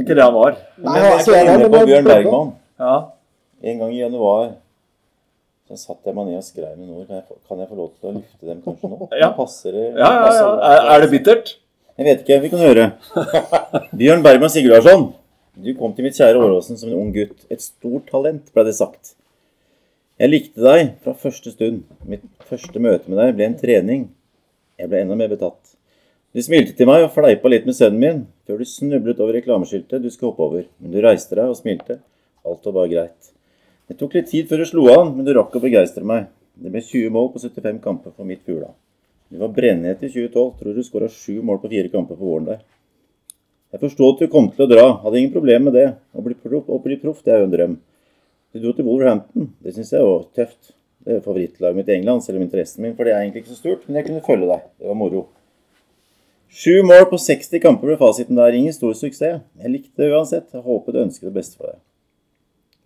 Ikke 0.00 0.14
det 0.14 0.24
han 0.24 0.34
var. 0.34 0.56
Nei, 0.78 0.94
Men 0.94 1.00
er 1.00 1.08
jeg 1.08 1.18
ikke 1.18 1.26
skal 1.26 1.52
inne 1.52 1.68
på 1.74 1.82
Bjørn. 1.90 2.08
Bergman. 2.12 2.54
Ja. 2.86 2.94
En 3.66 3.82
gang 3.82 3.92
i 3.94 4.00
januar 4.04 4.48
så 5.66 5.76
satte 5.80 6.06
jeg 6.06 6.14
meg 6.14 6.30
ned 6.30 6.38
og 6.38 6.46
skrev 6.46 6.74
med 6.78 6.90
ord. 6.94 7.06
Kan 7.08 7.18
jeg, 7.18 7.26
få, 7.26 7.38
kan 7.50 7.62
jeg 7.62 7.70
få 7.72 7.82
lov 7.82 7.92
til 7.98 8.10
å 8.12 8.16
lufte 8.20 8.46
dem 8.46 8.62
kanskje 8.62 8.90
nå? 8.92 9.06
Ja. 9.18 9.34
Passer 9.34 9.74
det? 9.74 9.86
Ja, 9.98 10.10
ja, 10.22 10.34
ja. 10.38 10.50
Er, 10.70 10.90
er 10.94 11.02
det 11.02 11.14
bittert? 11.14 11.56
Jeg 11.96 12.04
vet 12.04 12.24
ikke, 12.24 12.36
vi 12.42 12.48
kan 12.52 12.60
høre. 12.60 12.82
Bjørn 13.96 14.24
Bergman 14.24 14.50
Sigurdarsson, 14.52 15.06
du 15.56 15.70
kom 15.78 15.94
til 15.96 16.04
mitt 16.04 16.18
kjære 16.18 16.36
Åråsen 16.44 16.76
som 16.76 16.90
en 16.90 16.98
ung 16.98 17.14
gutt. 17.14 17.46
Et 17.48 17.62
stort 17.62 18.10
talent, 18.10 18.50
ble 18.52 18.64
det 18.66 18.74
sagt. 18.76 19.14
Jeg 20.20 20.28
likte 20.28 20.60
deg 20.60 20.90
fra 21.00 21.14
første 21.16 21.54
stund. 21.54 21.86
Mitt 22.04 22.26
første 22.50 22.82
møte 22.84 23.08
med 23.08 23.16
deg 23.22 23.32
ble 23.38 23.48
en 23.48 23.56
trening. 23.56 24.04
Jeg 24.76 24.92
ble 24.92 25.00
enda 25.00 25.16
mer 25.16 25.32
betatt. 25.32 25.72
Du 26.36 26.44
smilte 26.44 26.76
til 26.76 26.90
meg 26.90 27.06
og 27.06 27.14
fleipa 27.16 27.48
litt 27.48 27.64
med 27.64 27.78
sønnen 27.78 28.02
min, 28.02 28.22
før 28.44 28.60
du 28.60 28.68
snublet 28.68 29.22
over 29.24 29.38
reklameskiltet 29.38 30.04
du 30.04 30.12
skulle 30.12 30.34
hoppe 30.34 30.44
over. 30.50 30.68
Men 30.76 30.92
du 30.92 31.00
reiste 31.00 31.38
deg 31.38 31.48
og 31.48 31.56
smilte. 31.56 32.02
Alt 32.44 32.68
var 32.68 32.76
bare 32.82 32.92
greit. 32.92 33.32
Det 33.88 33.96
tok 33.96 34.18
litt 34.18 34.28
tid 34.28 34.52
før 34.52 34.60
du 34.60 34.68
slo 34.68 34.90
an, 34.92 35.16
men 35.16 35.24
du 35.24 35.32
rakk 35.32 35.56
å 35.56 35.64
begeistre 35.64 36.04
meg. 36.04 36.28
Det 36.60 36.68
ble 36.74 36.84
20 36.84 37.16
mål 37.16 37.32
på 37.32 37.40
75 37.48 37.80
kamper 37.80 38.12
for 38.12 38.28
mitt 38.28 38.44
Fugla. 38.44 38.74
Du 39.28 39.38
var 39.38 39.48
brennhet 39.48 40.02
i 40.02 40.08
2012. 40.08 40.52
Tror 40.58 40.74
du 40.74 40.82
skåra 40.86 41.08
sju 41.10 41.42
mål 41.42 41.58
på 41.62 41.70
fire 41.72 41.90
kamper 41.92 42.18
på 42.18 42.28
våren 42.28 42.50
der. 42.52 42.64
Jeg 43.74 43.82
forsto 43.82 44.08
at 44.12 44.22
du 44.22 44.30
kom 44.32 44.48
til 44.54 44.66
å 44.66 44.70
dra. 44.70 44.84
Hadde 45.02 45.18
ingen 45.20 45.34
problem 45.34 45.66
med 45.68 45.74
det. 45.76 45.86
Å 46.14 46.22
bli 46.22 46.36
proff, 46.38 46.70
bli 46.84 46.98
proff 47.02 47.24
det 47.26 47.34
er 47.34 47.42
jo 47.42 47.48
en 47.48 47.54
drøm. 47.54 47.78
Du 48.54 48.60
dro 48.62 48.72
til 48.76 48.86
Wolverhampton. 48.86 49.50
Det 49.60 49.74
syns 49.74 49.90
jeg 49.92 50.06
var 50.06 50.22
tøft. 50.38 50.70
Det 51.06 51.18
er 51.18 51.24
favorittlaget 51.24 51.78
mitt 51.78 51.90
i 51.90 51.94
England, 51.94 52.24
selv 52.24 52.40
om 52.40 52.46
interessen 52.46 52.82
min 52.82 52.96
for 52.98 53.06
det 53.06 53.12
er 53.14 53.20
egentlig 53.22 53.44
ikke 53.44 53.52
så 53.52 53.60
stort. 53.60 53.84
Men 53.86 54.00
jeg 54.00 54.08
kunne 54.08 54.24
følge 54.26 54.48
deg. 54.50 54.64
Det 54.78 54.88
var 54.88 54.98
moro. 54.98 55.26
Sju 56.56 56.80
mål 56.86 57.04
på 57.10 57.18
60 57.20 57.62
kamper 57.62 57.90
ble 57.90 57.98
fasiten 58.00 58.38
der. 58.38 58.54
Ingen 58.54 58.74
stor 58.74 58.94
suksess. 58.94 59.42
Jeg 59.42 59.74
likte 59.74 60.02
det 60.02 60.12
uansett. 60.14 60.48
Jeg 60.54 60.64
håpet 60.64 60.96
og 60.96 61.04
ønsket 61.08 61.28
det 61.28 61.36
beste 61.36 61.58
for 61.58 61.74
deg. 61.74 61.82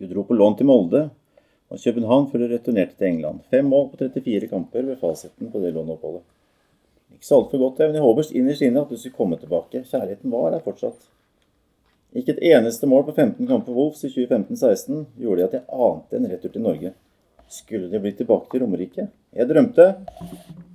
Du 0.01 0.09
dro 0.09 0.25
på 0.25 0.37
lån 0.37 0.57
til 0.57 0.69
Molde 0.69 1.07
og 1.71 1.79
København 1.79 2.27
før 2.33 2.43
de 2.43 2.51
returnerte 2.55 2.99
til 2.99 3.07
England. 3.07 3.45
Fem 3.51 3.65
mål 3.71 3.91
på 3.93 4.01
34 4.03 4.49
kamper 4.51 4.83
ved 4.89 4.99
fasiten 4.99 5.51
på 5.53 5.63
det 5.63 5.73
låneoppholdet. 5.75 6.25
Ikke 7.15 7.27
så 7.27 7.39
altfor 7.39 7.59
godt, 7.59 7.79
men 7.79 7.99
jeg 7.99 8.03
håper 8.03 8.31
innerst 8.35 8.63
inne 8.67 8.83
at 8.83 8.91
du 8.91 8.99
skulle 8.99 9.17
komme 9.17 9.39
tilbake. 9.39 9.85
Kjærligheten 9.87 10.33
var 10.33 10.51
der 10.51 10.65
fortsatt. 10.65 11.09
Ikke 12.15 12.35
et 12.35 12.43
eneste 12.51 12.89
mål 12.91 13.05
på 13.07 13.15
15 13.15 13.47
kamper 13.47 13.77
Wolfs 13.77 14.03
i 14.05 14.11
2015-16 14.11 15.05
gjorde 15.21 15.47
at 15.47 15.55
jeg 15.55 15.67
ante 15.71 16.19
en 16.19 16.31
retur 16.31 16.51
til 16.51 16.65
Norge. 16.65 16.93
Skulle 17.51 17.91
det 17.91 18.01
bli 18.03 18.13
tilbake 18.19 18.51
til 18.51 18.65
Romerike? 18.65 19.07
Jeg 19.35 19.49
drømte, 19.51 19.87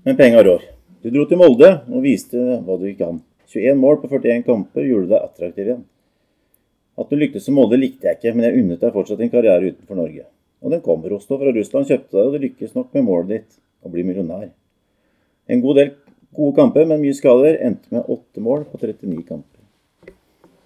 men 0.03 0.19
penga 0.19 0.43
rår. 0.43 0.63
Du 1.03 1.09
dro 1.11 1.25
til 1.27 1.39
Molde 1.39 1.71
og 1.91 2.03
viste 2.03 2.39
hva 2.39 2.77
du 2.79 2.87
kan. 2.99 3.19
21 3.51 3.75
mål 3.79 3.99
på 4.01 4.09
41 4.11 4.45
kamper 4.47 4.87
gjorde 4.87 5.11
deg 5.11 5.27
attraktiv 5.27 5.67
igjen. 5.67 5.83
At 6.95 7.11
du 7.11 7.19
lyktes 7.19 7.43
som 7.47 7.59
Molde 7.59 7.79
likte 7.79 8.07
jeg 8.07 8.19
ikke, 8.19 8.33
men 8.35 8.47
jeg 8.47 8.63
unnet 8.63 8.81
deg 8.83 8.95
fortsatt 8.95 9.19
en 9.23 9.31
karriere 9.31 9.73
utenfor 9.75 9.99
Norge. 9.99 10.23
Og 10.65 10.73
den 10.73 10.81
kom. 10.81 11.03
Rostov 11.05 11.43
fra 11.43 11.53
Russland 11.53 11.85
kjøpte 11.85 12.17
deg, 12.17 12.25
og 12.25 12.33
du 12.33 12.45
lykkes 12.47 12.73
nok 12.73 12.95
med 12.97 13.05
målet 13.05 13.31
ditt 13.35 13.59
å 13.85 13.91
bli 13.93 14.01
millionær. 14.07 14.47
En 15.45 15.61
god 15.61 15.77
del 15.77 15.91
gode 16.33 16.55
kamper, 16.57 16.87
men 16.89 17.03
mye 17.03 17.13
skader, 17.13 17.59
endte 17.61 17.93
med 17.93 18.09
åtte 18.09 18.41
mål 18.41 18.65
på 18.71 18.81
39 18.81 19.21
kamper. 19.27 20.15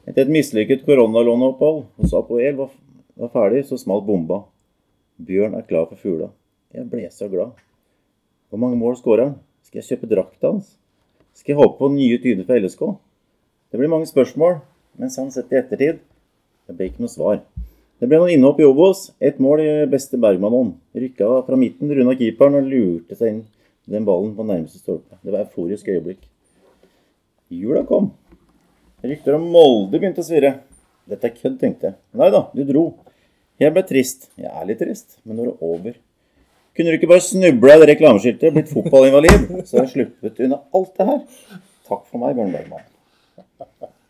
Etter 0.07 0.23
et 0.23 0.31
mislykket 0.31 0.85
koronalåneopphold 0.87 1.83
hos 1.99 2.15
Apoel 2.17 2.55
var, 2.57 2.71
var 3.19 3.33
ferdig, 3.35 3.65
så 3.67 3.77
smalt 3.77 4.07
bomba. 4.07 4.45
Bjørn 5.19 5.59
er 5.59 5.67
klar 5.67 5.89
for 5.91 5.99
fugla. 5.99 6.31
Jeg 6.73 6.87
ble 6.87 7.03
så 7.11 7.27
glad. 7.27 7.51
Hvor 8.49 8.63
mange 8.63 8.79
mål 8.79 8.95
skårer 8.97 9.27
han? 9.27 9.37
Skal 9.67 9.81
jeg 9.81 9.91
kjøpe 9.91 10.09
drakta 10.15 10.53
hans? 10.53 10.71
Skal 11.35 11.53
jeg 11.53 11.59
håpe 11.59 11.77
på 11.77 11.91
nye 11.91 12.17
tyder 12.23 12.47
fra 12.47 12.57
LSK? 12.57 12.87
Det 13.69 13.77
blir 13.77 13.91
mange 13.91 14.07
spørsmål, 14.09 14.61
men 14.97 15.11
sånn 15.13 15.29
sett 15.35 15.51
i 15.51 15.59
ettertid 15.59 15.99
det 16.69 16.77
ble 16.77 16.87
ikke 16.89 17.03
noe 17.03 17.11
svar. 17.11 17.43
Det 17.99 18.07
ble 18.07 18.15
noen 18.21 18.31
innhopp 18.31 18.61
i 18.63 18.67
Obos. 18.67 19.09
Ett 19.19 19.41
mål 19.43 19.61
i 19.65 19.71
beste 19.91 20.17
Bergman-ånd. 20.17 20.77
Rykka 20.95 21.41
fra 21.47 21.57
midten, 21.59 21.91
runda 21.91 22.15
keeperen 22.15 22.55
og 22.61 22.69
lurte 22.71 23.17
seg 23.19 23.33
inn 23.33 23.41
den 23.89 24.05
ballen 24.07 24.31
på 24.37 24.45
nærmeste 24.47 24.79
stolpe. 24.79 25.17
Det 25.19 25.33
var 25.33 25.43
euforisk 25.43 25.89
øyeblikk. 25.91 26.21
Jula 27.51 27.83
kom. 27.89 28.13
Rykter 29.03 29.35
om 29.35 29.49
Molde 29.51 29.99
begynte 29.99 30.23
å 30.23 30.27
svirre. 30.27 30.53
Dette 31.09 31.27
er 31.27 31.35
kødd, 31.35 31.57
tenkte 31.59 31.89
jeg. 31.89 31.97
Nei 32.21 32.29
da, 32.31 32.45
du 32.55 32.63
dro. 32.69 32.85
Jeg 33.59 33.75
ble 33.75 33.83
trist. 33.89 34.29
Jeg 34.39 34.47
er 34.47 34.69
litt 34.69 34.79
trist, 34.79 35.17
men 35.25 35.35
nå 35.35 35.43
er 35.43 35.51
det 35.51 35.71
over. 35.73 35.99
Kunne 36.77 36.93
du 36.93 36.99
ikke 36.99 37.11
bare 37.11 37.25
snubla 37.25 37.75
i 37.75 37.81
det 37.81 37.89
reklameskiltet, 37.89 38.53
blitt 38.55 38.71
fotballinvalid, 38.71 39.49
så 39.67 39.81
har 39.81 39.89
jeg 39.89 39.95
sluppet 39.97 40.39
unna 40.45 40.61
alt 40.77 40.93
det 40.95 41.09
her. 41.09 41.23
Takk 41.89 42.05
for 42.05 42.21
meg, 42.21 42.37
Bjørn 42.37 42.55
Bergman. 42.55 42.85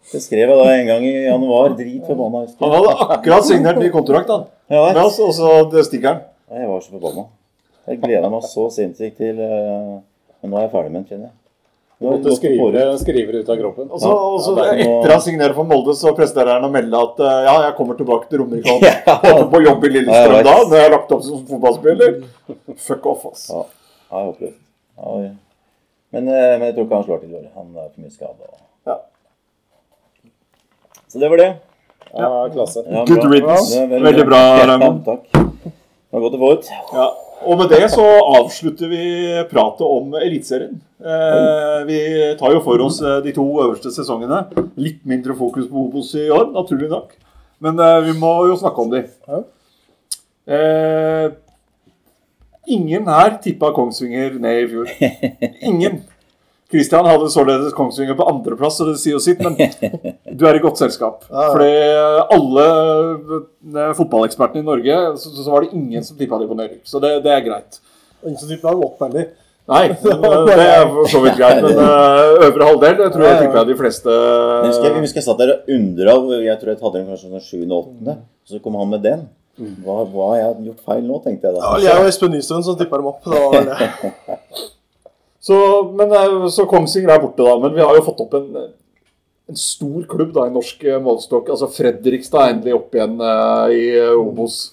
Det 0.10 0.22
skrev 0.24 0.50
jeg 0.50 0.58
da 0.58 0.70
en 0.74 0.88
gang 0.90 1.04
i 1.06 1.16
januar. 1.28 1.74
Drit 1.78 2.06
forbanna. 2.08 2.46
Han 2.64 2.72
hadde 2.78 2.94
akkurat 3.18 3.46
signert 3.46 3.78
ny 3.82 3.90
kontrakt, 3.94 4.30
han. 4.34 4.48
Ja, 4.70 4.88
Med 4.94 5.04
oss, 5.04 5.20
og 5.22 5.34
så 5.38 5.84
stikker 5.86 6.08
han. 6.14 6.24
Jeg 6.50 6.70
var 6.70 6.82
så 6.82 6.96
forbanna. 6.96 7.28
Jeg 7.90 8.00
gleder 8.02 8.30
meg 8.30 8.46
så 8.46 8.68
sinnssykt 8.74 9.18
til 9.18 9.38
eh, 9.42 9.94
Men 10.42 10.52
nå 10.52 10.58
er 10.60 10.68
jeg 10.68 10.72
ferdig 10.74 10.92
med 10.94 11.00
den, 11.00 11.06
kjenner 11.10 11.28
jeg. 11.30 11.36
Nå 12.00 12.12
Måtte 12.14 12.32
å 12.32 12.36
skrive, 12.38 12.84
skrive 13.02 13.42
ut 13.42 13.50
av 13.52 13.58
kroppen. 13.60 13.90
Og 13.92 14.00
så, 14.00 14.12
og 14.14 14.38
så 14.46 14.54
Ja, 14.56 14.68
er 14.72 14.82
etter 14.86 15.12
han 15.12 15.24
signerer 15.26 15.56
for 15.58 15.68
Molde, 15.68 15.96
så 16.00 16.14
presterer 16.16 16.54
han 16.56 16.68
å 16.68 16.72
melde 16.72 17.02
at 17.10 17.20
eh, 17.26 17.40
ja, 17.50 17.56
jeg 17.66 17.76
kommer 17.80 17.98
tilbake 18.00 18.30
til 18.32 18.44
Romerike. 18.44 18.72
og 18.72 18.86
Ja. 18.88 19.18
Håper 19.26 19.50
på 19.52 19.62
jobb 19.66 19.84
i 19.90 19.92
Lillestrøm 19.98 20.38
ja, 20.38 20.46
da, 20.48 20.56
når 20.64 20.78
jeg 20.80 20.86
har 20.88 20.96
lagt 20.96 21.14
opp 21.18 21.26
som 21.28 21.44
fotballspiller. 21.50 22.16
Fuck 22.88 23.10
off, 23.12 23.26
ass. 23.34 23.46
Ja, 23.52 23.66
jeg 24.16 24.30
håper 24.32 24.46
det. 24.48 24.56
Ja, 25.00 25.18
ja. 25.26 25.34
men, 26.16 26.32
eh, 26.32 26.56
men 26.56 26.66
jeg 26.70 26.78
tror 26.78 26.88
ikke 26.88 27.02
han 27.02 27.08
slår 27.10 27.22
til 27.26 27.36
i 27.36 27.40
år. 27.42 27.50
Han 27.60 27.70
er 27.76 27.90
for 27.92 28.06
mye 28.06 28.16
skada. 28.16 28.54
Så 31.10 31.20
det 31.22 31.30
var 31.32 31.42
det. 31.42 31.50
Ja, 32.14 32.50
klasse. 32.54 32.84
Ja, 32.90 33.06
Good 33.06 33.32
riddance. 33.32 33.80
Veldig, 33.80 34.04
Veldig 34.04 34.26
bra, 34.30 34.42
Raymond. 34.68 35.02
Takk. 35.06 35.26
Det 35.34 36.18
var 36.18 36.24
godt 36.26 36.38
å 36.38 36.42
få 36.42 36.52
ut. 36.58 36.70
Ja. 36.94 37.08
Og 37.50 37.56
med 37.62 37.72
det 37.72 37.86
så 37.94 38.06
avslutter 38.36 38.90
vi 38.92 39.04
pratet 39.50 39.86
om 39.86 40.16
Eliteserien. 40.20 40.74
Eh, 41.00 41.78
vi 41.88 42.00
tar 42.40 42.52
jo 42.52 42.60
for 42.66 42.82
oss 42.84 42.98
eh, 43.02 43.22
de 43.24 43.32
to 43.36 43.46
øverste 43.64 43.94
sesongene. 43.96 44.42
Litt 44.82 45.06
mindre 45.08 45.38
fokus 45.38 45.70
på 45.70 45.86
Obos 45.86 46.12
i 46.20 46.26
år, 46.34 46.50
naturlig 46.56 46.90
nok. 46.92 47.14
Men 47.64 47.80
eh, 47.80 48.00
vi 48.10 48.18
må 48.20 48.34
jo 48.50 48.58
snakke 48.60 48.84
om 48.84 48.92
de. 48.92 49.06
Eh, 50.50 51.30
ingen 52.76 53.08
her 53.08 53.38
tippa 53.44 53.72
Kongsvinger 53.76 54.36
ned 54.42 54.64
i 54.66 54.70
fjor. 54.74 54.92
Ingen. 55.72 56.02
Kristian 56.70 57.08
hadde 57.10 57.32
således 57.34 57.74
Kongsvinger 57.74 58.14
på 58.18 58.28
andreplass, 58.30 58.78
så 58.78 58.86
det 58.86 59.00
sier 59.02 59.16
jo 59.16 59.22
sitt, 59.24 59.42
men 59.42 59.56
du 60.38 60.44
er 60.46 60.60
i 60.60 60.62
godt 60.62 60.78
selskap. 60.78 61.24
Ja, 61.26 61.48
ja. 61.48 61.52
Fordi 61.56 61.70
alle 62.36 62.66
eh, 62.70 63.94
fotballekspertene 63.98 64.62
i 64.62 64.68
Norge, 64.68 65.00
så, 65.18 65.34
så 65.34 65.50
var 65.50 65.66
det 65.66 65.74
ingen 65.80 66.06
som 66.06 66.20
tippa 66.20 66.38
de 66.38 66.50
på 66.50 66.58
nedrykk. 66.60 66.84
Så 66.86 67.02
det, 67.02 67.16
det 67.26 67.34
er 67.34 67.46
greit. 67.48 67.82
Ingen 68.22 68.38
som 68.38 68.52
tippa 68.52 68.76
dem 68.76 68.86
opp 68.86 69.02
heller. 69.02 69.32
Nei, 69.70 69.84
det 70.50 70.62
er 70.66 70.88
for 70.94 71.10
så 71.10 71.24
vidt 71.26 71.38
greit, 71.42 71.60
men 71.66 71.78
eh, 71.78 72.46
øvre 72.48 72.72
halvdel 72.72 72.96
det 73.02 73.12
tror 73.14 73.28
jeg 73.28 73.42
tipper 73.44 73.60
jeg 73.60 73.70
de 73.70 73.76
fleste 73.78 74.16
Jeg 74.16 74.64
husker, 74.70 74.88
jeg 74.96 75.12
jeg 75.14 75.26
satt 75.26 75.42
der 75.42 75.54
og 75.56 75.76
undra. 75.76 76.18
Jeg 76.46 76.62
tror 76.62 76.74
jeg 76.74 76.82
hadde 76.86 76.98
den 77.02 77.12
kanskje 77.12 77.30
sånn 77.34 77.46
sjuende 77.50 77.78
åttende. 77.82 78.20
Så 78.50 78.62
kom 78.66 78.78
han 78.82 78.94
med 78.94 79.06
den. 79.06 79.30
Hva, 79.60 80.04
hva 80.08 80.34
har 80.34 80.44
jeg 80.44 80.70
gjort 80.70 80.86
feil 80.88 81.02
nå, 81.06 81.18
tenkte 81.26 81.50
jeg 81.50 81.58
da. 81.58 81.78
Ja, 81.82 81.94
jeg 81.98 82.04
og 82.06 82.10
Espen 82.14 82.38
Nystuen 82.38 82.66
som 82.66 82.78
tippa 82.80 83.02
dem 83.02 83.10
opp. 83.10 83.26
Det 83.26 83.42
var 83.42 83.74
det. 83.74 84.74
Så, 85.40 85.56
men, 85.96 86.12
eh, 86.12 86.48
så 86.52 86.68
Kongsvinger 86.70 87.14
er 87.14 87.24
borte, 87.24 87.46
da. 87.46 87.56
Men 87.64 87.76
vi 87.76 87.84
har 87.86 87.96
jo 87.96 88.06
fått 88.06 88.24
opp 88.26 88.36
en, 88.40 88.50
en 89.50 89.60
stor 89.60 90.04
klubb 90.12 90.34
da, 90.36 90.50
i 90.50 90.56
norsk 90.56 90.84
målstokk 90.84 91.06
målestokk. 91.06 91.54
Altså 91.56 91.72
Fredrikstad 91.72 92.44
er 92.44 92.58
endelig 92.58 92.76
opp 92.76 92.98
igjen 92.98 93.16
uh, 93.24 93.72
i 93.72 93.86
eh, 93.96 94.20
Obos. 94.20 94.66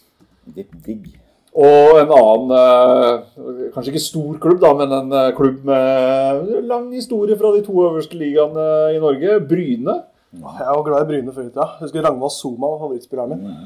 Og 1.57 2.01
en 2.03 2.11
annen, 2.13 2.51
uh, 2.51 3.71
kanskje 3.73 3.95
ikke 3.95 4.05
stor 4.05 4.43
klubb, 4.43 4.59
da, 4.65 4.75
men 4.77 4.93
en 4.99 5.15
uh, 5.15 5.31
klubb 5.39 5.63
med 5.71 6.53
lang 6.67 6.91
historie 6.93 7.39
fra 7.39 7.55
de 7.55 7.63
to 7.65 7.79
øverste 7.87 8.19
ligaene 8.19 8.69
i 8.97 9.01
Norge. 9.01 9.41
Bryne. 9.47 9.99
Jeg 10.37 10.69
var 10.69 10.85
glad 10.85 11.07
i 11.07 11.11
Bryne 11.15 11.33
før 11.33 11.47
i 11.47 11.51
tida. 11.55 11.71
Jeg 11.79 11.87
husker 11.87 12.05
Ragnvald 12.05 12.35
Soma 12.35 12.75
var 12.75 12.83
favorittspilleren 12.83 13.39
min. 13.39 13.59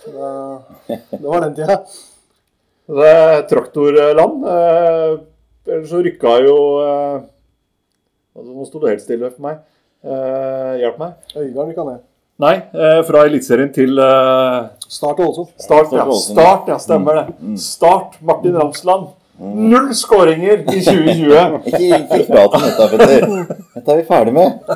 Det, 0.00 0.98
det 1.14 1.24
var 1.24 1.46
den 1.46 1.56
tida. 1.56 1.78
Det 2.90 3.10
er 3.14 3.44
traktorland. 3.48 5.29
Ellers 5.68 5.90
så 5.90 6.00
rykka 6.02 6.36
jo 6.44 6.56
eh, 6.80 7.20
altså, 8.36 8.52
Nå 8.54 8.68
sto 8.68 8.80
det 8.82 8.94
helt 8.94 9.04
stille 9.04 9.30
for 9.32 9.44
meg. 9.44 9.60
Eh, 10.00 10.78
hjelp 10.80 11.00
meg. 11.02 11.18
Øygarden 11.36 11.72
rykka 11.72 11.86
ned. 11.88 12.00
Nei, 12.40 12.54
eh, 12.56 13.00
fra 13.04 13.26
Eliteserien 13.28 13.72
til 13.74 13.98
eh, 14.00 14.68
Start 14.88 15.18
også 15.20 15.44
Ålesund. 15.44 15.48
Start, 15.60 15.92
ja. 15.92 16.06
Start 16.24 16.70
ja, 16.72 16.78
stemmer 16.80 17.18
det. 17.20 17.58
Start 17.60 18.16
Martin 18.24 18.56
Ramsland. 18.56 19.10
Null 19.40 19.92
skåringer 19.96 20.62
i 20.68 20.80
2020. 20.84 21.58
Ikke, 21.70 21.98
ikke 22.00 22.24
prat 22.28 22.56
om 22.56 22.64
dette, 22.64 22.88
Petter. 22.92 23.20
Dette 23.74 23.92
er 23.92 24.00
vi 24.00 24.06
ferdig 24.08 24.34
med. 24.36 24.48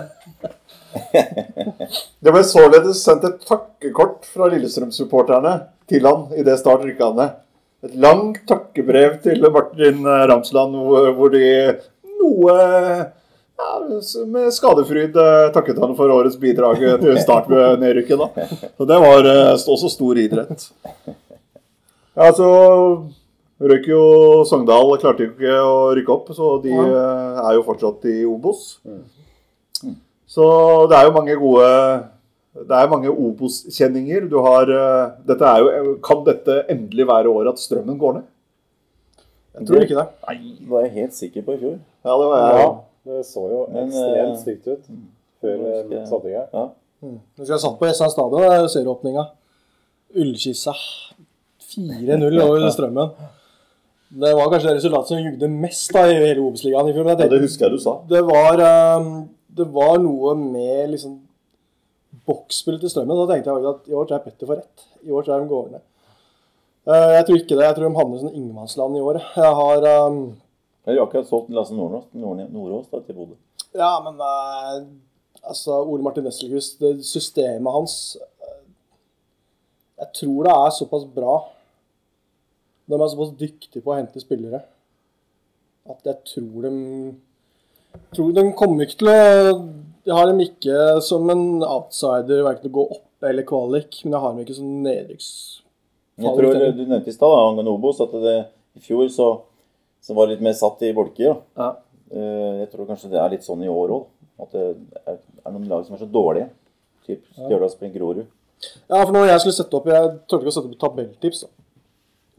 Det 2.24 2.32
ble 2.32 2.40
således 2.46 3.00
sendt 3.04 3.24
et 3.26 3.40
takkekort 3.48 4.24
fra 4.30 4.46
Lillestrøm-supporterne 4.52 5.56
til 5.90 6.06
han 6.06 6.28
i 6.38 6.44
det 6.46 6.54
Start 6.60 6.84
rykka 6.86 7.10
ned. 7.16 7.34
Et 7.84 7.98
langt 8.00 8.40
takkebrev 8.48 9.18
til 9.24 9.44
Martin 9.52 10.06
Ramsland 10.06 10.78
hvor, 10.86 11.10
hvor 11.18 11.34
de 11.34 11.44
noe 12.24 12.54
ja, 13.54 13.80
med 14.26 14.52
skadefryd 14.54 15.16
eh, 15.16 15.50
takket 15.54 15.78
han 15.78 15.94
for 15.98 16.10
årets 16.10 16.38
bidrag 16.40 16.80
til 17.02 17.18
Start 17.22 17.50
ved 17.50 17.82
nedrykket. 17.82 18.18
da. 18.18 18.48
Så 18.76 18.88
det 18.88 19.00
var 19.04 19.28
eh, 19.30 19.52
også 19.54 19.90
stor 19.92 20.18
idrett. 20.18 20.66
Ja, 22.14 22.30
så 22.34 22.48
røyk 23.64 23.86
jo 23.90 24.02
Sogndal, 24.48 24.96
klarte 25.02 25.26
jo 25.26 25.32
ikke 25.32 25.54
å 25.62 25.76
rykke 25.96 26.14
opp, 26.14 26.32
så 26.34 26.56
de 26.64 26.74
eh, 26.74 27.44
er 27.44 27.56
jo 27.58 27.66
fortsatt 27.66 28.10
i 28.10 28.24
Obos. 28.28 28.66
Så 30.34 30.44
det 30.90 30.98
er 30.98 31.06
jo 31.06 31.14
mange 31.14 31.38
gode 31.38 31.68
Det 32.54 32.70
er 32.78 32.86
mange 32.92 33.10
Obos-kjenninger. 33.10 34.28
Du 34.30 34.36
har 34.44 34.70
eh, 34.70 35.10
Dette 35.26 35.42
er 35.48 35.64
jo 35.64 35.94
Kan 36.06 36.20
dette 36.26 36.60
endelig 36.70 37.06
være 37.08 37.26
året 37.32 37.50
at 37.56 37.58
strømmen 37.62 37.98
går 37.98 38.12
ned? 38.20 38.28
Jeg 39.54 39.66
tror 39.68 39.82
ikke 39.86 39.96
det. 39.98 40.06
Nei. 40.28 40.36
Det 40.60 40.70
var 40.70 40.84
jeg 40.86 40.92
helt 41.00 41.14
sikker 41.18 41.42
på 41.46 41.54
i 41.54 41.58
fjor. 41.60 41.74
Ja, 42.04 42.14
det 42.20 42.28
var 42.30 42.38
jeg. 42.44 42.62
Ja, 42.62 42.70
det 43.10 43.26
så 43.26 43.42
jo 43.50 43.60
Men, 43.72 43.90
ekstremt 43.90 44.30
eh, 44.30 44.40
stygt 44.42 44.66
ut 44.70 44.88
før 45.42 45.56
nå 45.58 45.66
eh, 45.66 45.76
jeg- 45.98 46.22
gang. 46.24 46.48
Ja. 46.54 46.64
Jeg 47.44 47.60
satt 47.60 47.78
på 47.78 47.86
Jessheim 47.90 48.10
stadion 48.14 48.68
serieåpninga. 48.72 49.24
Ullkissa 50.14 50.72
4-0 51.74 52.40
over 52.42 52.68
Strømmen. 52.76 53.10
Det 54.14 54.30
var 54.38 54.46
kanskje 54.52 54.70
det 54.70 54.76
resultatet 54.78 55.10
som 55.10 55.18
jugde 55.26 55.48
mest 55.50 55.90
da, 55.94 56.04
i 56.06 56.14
hele 56.22 56.40
Obos-ligaen 56.46 56.88
i 56.90 56.94
fjor. 56.94 57.04
Men 57.08 57.16
jeg 57.18 57.26
Ja, 57.26 57.32
det 57.34 57.42
husker 57.42 57.66
jeg 57.66 57.74
du 57.74 57.82
sa. 57.82 57.96
det, 58.10 58.22
var, 58.28 58.62
det 59.58 59.66
var 59.74 59.98
noe 60.02 60.34
med 60.38 60.92
liksom 60.94 61.16
boksspillet 62.28 62.82
til 62.84 62.92
Strømmen. 62.92 63.18
Da 63.20 63.26
tenkte 63.30 63.52
jeg 63.52 63.70
at 63.70 63.90
i 63.90 63.96
år 63.96 64.06
tror 64.06 64.16
jeg 64.18 64.24
Petter 64.28 64.50
får 64.50 64.60
rett. 64.62 64.86
I 65.04 65.12
år 65.12 65.24
tror 65.24 65.34
jeg 65.34 65.44
de 65.44 65.52
går 65.52 65.70
ned. 65.74 65.84
Eh, 66.86 67.10
Jeg 67.16 67.26
tror 67.26 67.40
ikke 67.40 67.56
det. 67.56 67.64
Jeg 67.64 67.76
tror 67.76 67.88
de 67.88 67.98
havner 67.98 68.16
i 68.16 68.22
sånn 68.24 68.36
ingenmannsland 68.36 68.98
i 68.98 69.04
år. 69.04 69.20
Jeg 69.36 69.56
har 69.60 69.88
um... 70.06 70.20
Jeg 70.84 70.98
har 70.98 71.06
akkurat 71.06 71.30
solgt 71.30 71.52
Lasse 71.56 71.72
Nordås, 71.72 72.10
Nordås 72.12 72.90
da, 72.90 73.00
til 73.00 73.16
Bodø. 73.16 73.38
Ja, 73.72 73.94
men 74.04 74.18
uh, 74.20 74.82
altså 75.48 75.78
Ole 75.80 76.04
Martin 76.04 76.26
Nesselquist, 76.28 76.76
det 76.82 77.06
systemet 77.08 77.72
hans 77.72 77.94
uh, 78.20 78.60
Jeg 80.02 80.10
tror 80.20 80.44
det 80.44 80.52
er 80.52 80.74
såpass 80.76 81.06
bra. 81.16 81.38
De 82.84 82.98
er 82.98 83.08
såpass 83.08 83.32
dyktige 83.40 83.80
på 83.80 83.94
å 83.94 83.96
hente 83.96 84.20
spillere 84.20 84.60
at 85.84 86.06
jeg 86.08 86.20
tror 86.24 86.64
de 86.64 86.70
tror 88.14 88.32
De 88.32 88.44
kommer 88.56 88.86
ikke 88.86 89.02
til 89.02 89.10
å 89.10 89.16
Jeg 90.04 90.16
har 90.18 90.28
dem 90.28 90.40
ikke 90.44 91.00
som 91.04 91.30
en 91.32 91.62
outsider 91.64 92.42
verken 92.44 92.68
å 92.68 92.74
gå 92.76 92.84
opp 92.98 93.24
eller 93.24 93.46
kvalik, 93.48 94.02
men 94.04 94.12
jeg 94.16 94.20
har 94.20 94.34
dem 94.34 94.42
ikke 94.44 94.56
som 94.58 94.72
nedrykks... 94.84 95.28
Jeg 96.20 96.30
tror 96.36 96.54
Du 96.76 96.82
nevnte 96.86 97.10
i 97.10 97.14
stad 97.16 97.32
angående 97.34 97.72
Obos 97.72 97.98
at 98.04 98.12
det, 98.22 98.34
i 98.78 98.82
fjor 98.84 99.08
så, 99.10 99.28
så 100.04 100.14
var 100.14 100.28
det 100.28 100.36
litt 100.36 100.44
mer 100.46 100.54
satt 100.54 100.84
i 100.86 100.92
bolker. 100.94 101.40
Ja. 101.58 101.70
Eh, 102.12 102.60
Jeg 102.60 102.68
tror 102.70 102.86
kanskje 102.86 103.10
det 103.10 103.18
er 103.18 103.32
litt 103.32 103.46
sånn 103.46 103.64
i 103.66 103.70
år 103.72 103.96
òg. 103.96 104.04
At 104.44 104.54
det 104.54 104.62
er, 105.08 105.18
er 105.42 105.54
noen 105.56 105.66
lag 105.72 105.82
som 105.86 105.96
er 105.96 106.04
så 106.04 106.10
dårlige. 106.10 106.52
Typ 107.08 107.24
Stjørdalsblink, 107.34 107.96
Grorud. 107.98 108.22
Ja, 108.88 109.00
for 109.00 109.12
når 109.16 109.26
jeg 109.32 109.42
skulle 109.42 109.56
sette 109.58 109.76
opp 109.76 109.88
Jeg 109.90 110.12
turte 110.30 110.44
ikke 110.44 110.52
å 110.52 110.56
sette 110.56 110.70
opp 110.70 110.80
tabelltips. 110.84 111.44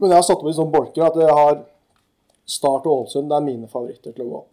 Men 0.00 0.12
jeg 0.12 0.18
har 0.22 0.26
satt 0.26 0.40
opp 0.40 0.48
i 0.50 0.56
sånne 0.56 0.74
bolker 0.74 1.06
at 1.06 1.20
jeg 1.20 1.36
har 1.40 1.60
Start 2.46 2.86
og 2.86 3.02
Ålesund. 3.02 3.28
Det 3.28 3.36
er 3.36 3.44
mine 3.46 3.68
favoritter 3.70 4.14
til 4.16 4.24
å 4.24 4.30
gå 4.30 4.40
opp. 4.40 4.50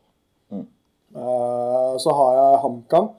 Mm. 1.14 1.22
Eh, 1.22 1.94
så 2.02 2.14
har 2.18 2.36
jeg 2.40 2.62
HamKam, 2.66 3.10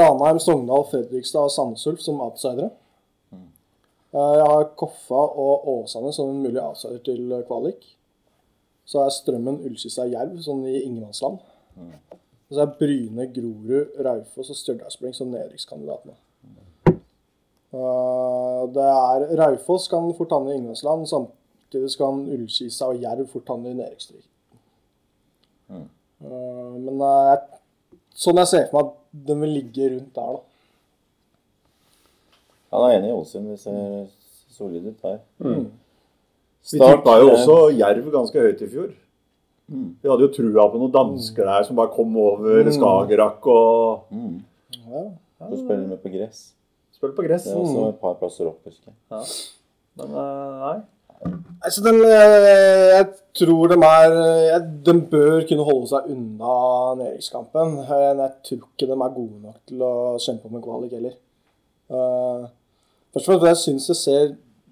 Ranheim, 0.00 0.38
Sogndal, 0.42 0.84
Fredrikstad 0.90 1.48
og 1.48 1.54
Sandsulf 1.54 2.02
som 2.02 2.20
outsidere. 2.20 2.70
Eh, 4.10 4.34
jeg 4.36 4.46
har 4.46 4.70
Koffa 4.76 5.22
og 5.38 5.68
Åsane 5.70 6.12
som 6.12 6.32
en 6.32 6.42
mulig 6.42 6.62
outsider 6.62 6.98
til 7.06 7.32
eh, 7.32 7.44
kvalik. 7.46 7.84
Så 8.84 8.98
har 8.98 9.06
jeg 9.06 9.20
Strømmen, 9.20 9.60
Ullskissa, 9.66 10.08
Jerv 10.10 10.40
sånn 10.42 10.64
i 10.66 10.80
ingenmannsland. 10.82 11.38
Og 12.50 12.56
så 12.56 12.64
er 12.64 12.72
Bryne, 12.80 13.28
Grorud, 13.30 13.92
Raufoss 14.02 14.50
og 14.50 14.58
Stjørdalsblink 14.58 15.14
som 15.14 15.30
nedrykkskandidatene. 15.30 16.16
Uh, 17.70 18.66
det 18.74 18.82
er 18.82 19.28
Raufoss 19.38 19.86
kan 19.86 20.08
fort 20.18 20.32
havne 20.34 20.50
i 20.50 20.56
ingenmannsland, 20.58 21.06
samtidig 21.06 21.92
kan 22.00 22.24
Ullskissa 22.34 22.88
og 22.90 22.98
Jerv 22.98 23.28
fort 23.30 23.52
havne 23.52 23.70
i 23.70 23.76
nedrykksstrid. 23.78 24.24
Mm. 25.70 25.86
Uh, 26.20 26.76
men 26.76 27.00
uh, 27.00 27.36
sånn 28.14 28.40
jeg 28.42 28.50
ser 28.50 28.64
for 28.70 28.76
meg 28.78 28.88
at 28.90 28.96
den 29.30 29.44
vil 29.44 29.54
ligge 29.56 29.90
rundt 29.94 30.14
der, 30.16 30.38
da. 30.38 30.42
Han 32.70 32.86
er 32.86 32.96
enig 32.98 33.08
i 33.10 33.14
Ålesund. 33.16 33.48
Det 33.50 33.58
ser 33.58 33.78
solid 34.54 34.84
ut 34.92 35.00
der. 35.02 35.16
Vi 36.70 36.78
tippa 36.78 37.16
jo 37.18 37.32
også 37.32 37.56
Jerv 37.74 38.10
ganske 38.14 38.44
høyt 38.44 38.60
i 38.62 38.68
fjor. 38.70 38.92
Mm. 39.70 39.88
Vi 40.02 40.10
hadde 40.10 40.26
jo 40.26 40.30
trua 40.34 40.66
på 40.70 40.78
noen 40.78 40.92
dansker 40.94 41.46
der 41.46 41.66
som 41.66 41.78
bare 41.78 41.92
kom 41.94 42.14
over 42.18 42.70
Skagerrak 42.74 43.46
og 43.50 44.06
Mm. 44.10 44.38
Ja. 44.86 45.02
Så 45.48 45.56
spiller 45.56 45.82
de 45.82 45.88
med 45.88 46.02
på 46.02 46.10
gress. 46.12 46.52
spilte 46.92 47.16
på 47.16 47.24
gress. 47.24 47.44
Det 47.44 47.52
er 47.54 47.60
også 47.62 47.88
et 47.88 48.00
par 48.00 48.14
plasser 48.20 48.46
opp, 48.50 48.60
husker 48.66 48.92
jeg. 48.92 49.28
Men 49.96 50.16
eh, 50.20 50.58
nei. 50.60 50.74
Altså, 51.60 51.82
den, 51.84 51.98
eh, 52.08 52.96
jeg 52.96 53.06
tror 53.36 53.68
de 53.68 53.76
er 53.84 54.60
De 54.86 54.94
bør 55.12 55.42
kunne 55.48 55.66
holde 55.68 55.88
seg 55.90 56.06
unna 56.14 56.54
nedrykkskampen. 57.00 57.74
Eh, 57.84 57.90
Men 57.90 58.22
jeg 58.24 58.32
tror 58.48 58.62
ikke 58.62 58.88
de 58.88 58.96
er 58.96 59.16
gode 59.18 59.42
nok 59.42 59.58
til 59.68 59.82
å 59.84 59.92
kjempe 60.18 60.48
om 60.48 60.56
en 60.56 60.64
kvalik 60.64 60.94
heller. 60.96 61.18
Først 63.12 63.28
og 63.28 63.40
fremst, 63.42 63.48
jeg 63.50 63.56
synes 63.64 63.88
jeg 63.90 63.96
ser 63.96 64.26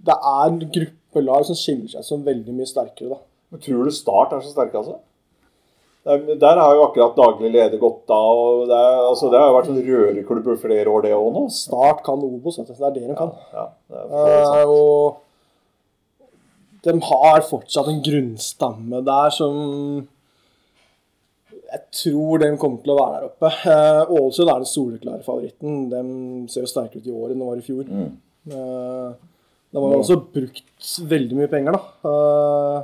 Det 0.06 0.14
er 0.14 0.56
gruppelag 0.76 1.44
som 1.44 1.58
skiller 1.58 1.90
seg 1.90 2.04
som 2.06 2.24
veldig 2.24 2.54
mye 2.54 2.70
sterkere, 2.70 3.10
da. 3.10 3.20
Men 3.50 3.60
tror 3.60 3.84
du 3.84 3.90
Start 3.90 4.32
er 4.32 4.40
så 4.44 4.52
sterke, 4.54 4.78
altså? 4.78 4.98
Der, 6.08 6.22
der 6.40 6.56
har 6.62 6.74
jo 6.76 6.84
akkurat 6.86 7.16
daglig 7.18 7.50
leder 7.52 7.80
gått 7.82 8.08
av. 8.08 8.38
og 8.38 8.68
Det, 8.70 8.76
er, 8.76 9.00
altså, 9.10 9.28
det 9.28 9.40
har 9.40 9.50
jo 9.50 9.56
vært 9.58 9.68
sånn 9.68 9.88
røreklubb 9.88 10.46
i 10.54 10.60
flere 10.62 10.92
år, 10.92 11.02
det 11.04 11.12
òg 11.16 11.32
nå. 11.34 11.42
Start 11.52 12.04
kan 12.06 12.22
Obos. 12.24 12.56
Det 12.56 12.76
er 12.78 12.94
det 12.94 13.08
de 13.10 13.16
kan. 13.18 13.32
Ja, 13.52 13.64
det 13.90 13.98
er 13.98 14.06
for 14.08 14.16
så 14.16 14.28
vidt 14.30 14.46
sant. 14.46 14.62
Eh, 14.62 14.68
og 14.78 15.24
de 16.89 16.94
har 17.09 17.44
fortsatt 17.47 17.89
en 17.93 18.02
grunnstamme 18.05 19.02
der 19.06 19.31
som 19.35 19.55
Jeg 21.69 21.81
tror 21.93 22.40
den 22.40 22.56
kommer 22.60 22.81
til 22.85 22.94
å 22.94 22.98
være 22.98 23.16
der 23.19 23.27
oppe. 23.28 23.48
Eh, 23.69 24.12
Ålesund 24.16 24.48
er 24.48 24.62
den 24.62 24.70
soleklare 24.70 25.24
favoritten. 25.27 25.74
De 25.93 26.02
ser 26.52 26.65
jo 26.65 26.70
sterkere 26.70 27.02
ut 27.02 27.09
i 27.10 27.12
år 27.12 27.32
enn 27.35 27.43
de 27.43 27.48
var 27.51 27.60
i 27.60 27.66
fjor. 27.66 27.90
Eh, 27.93 29.10
de 29.69 29.82
har 29.82 29.93
jo 29.93 29.98
også 30.01 30.16
brukt 30.32 30.93
veldig 31.10 31.36
mye 31.36 31.51
penger, 31.52 31.77
da. 31.77 31.82
Uh, 32.09 32.78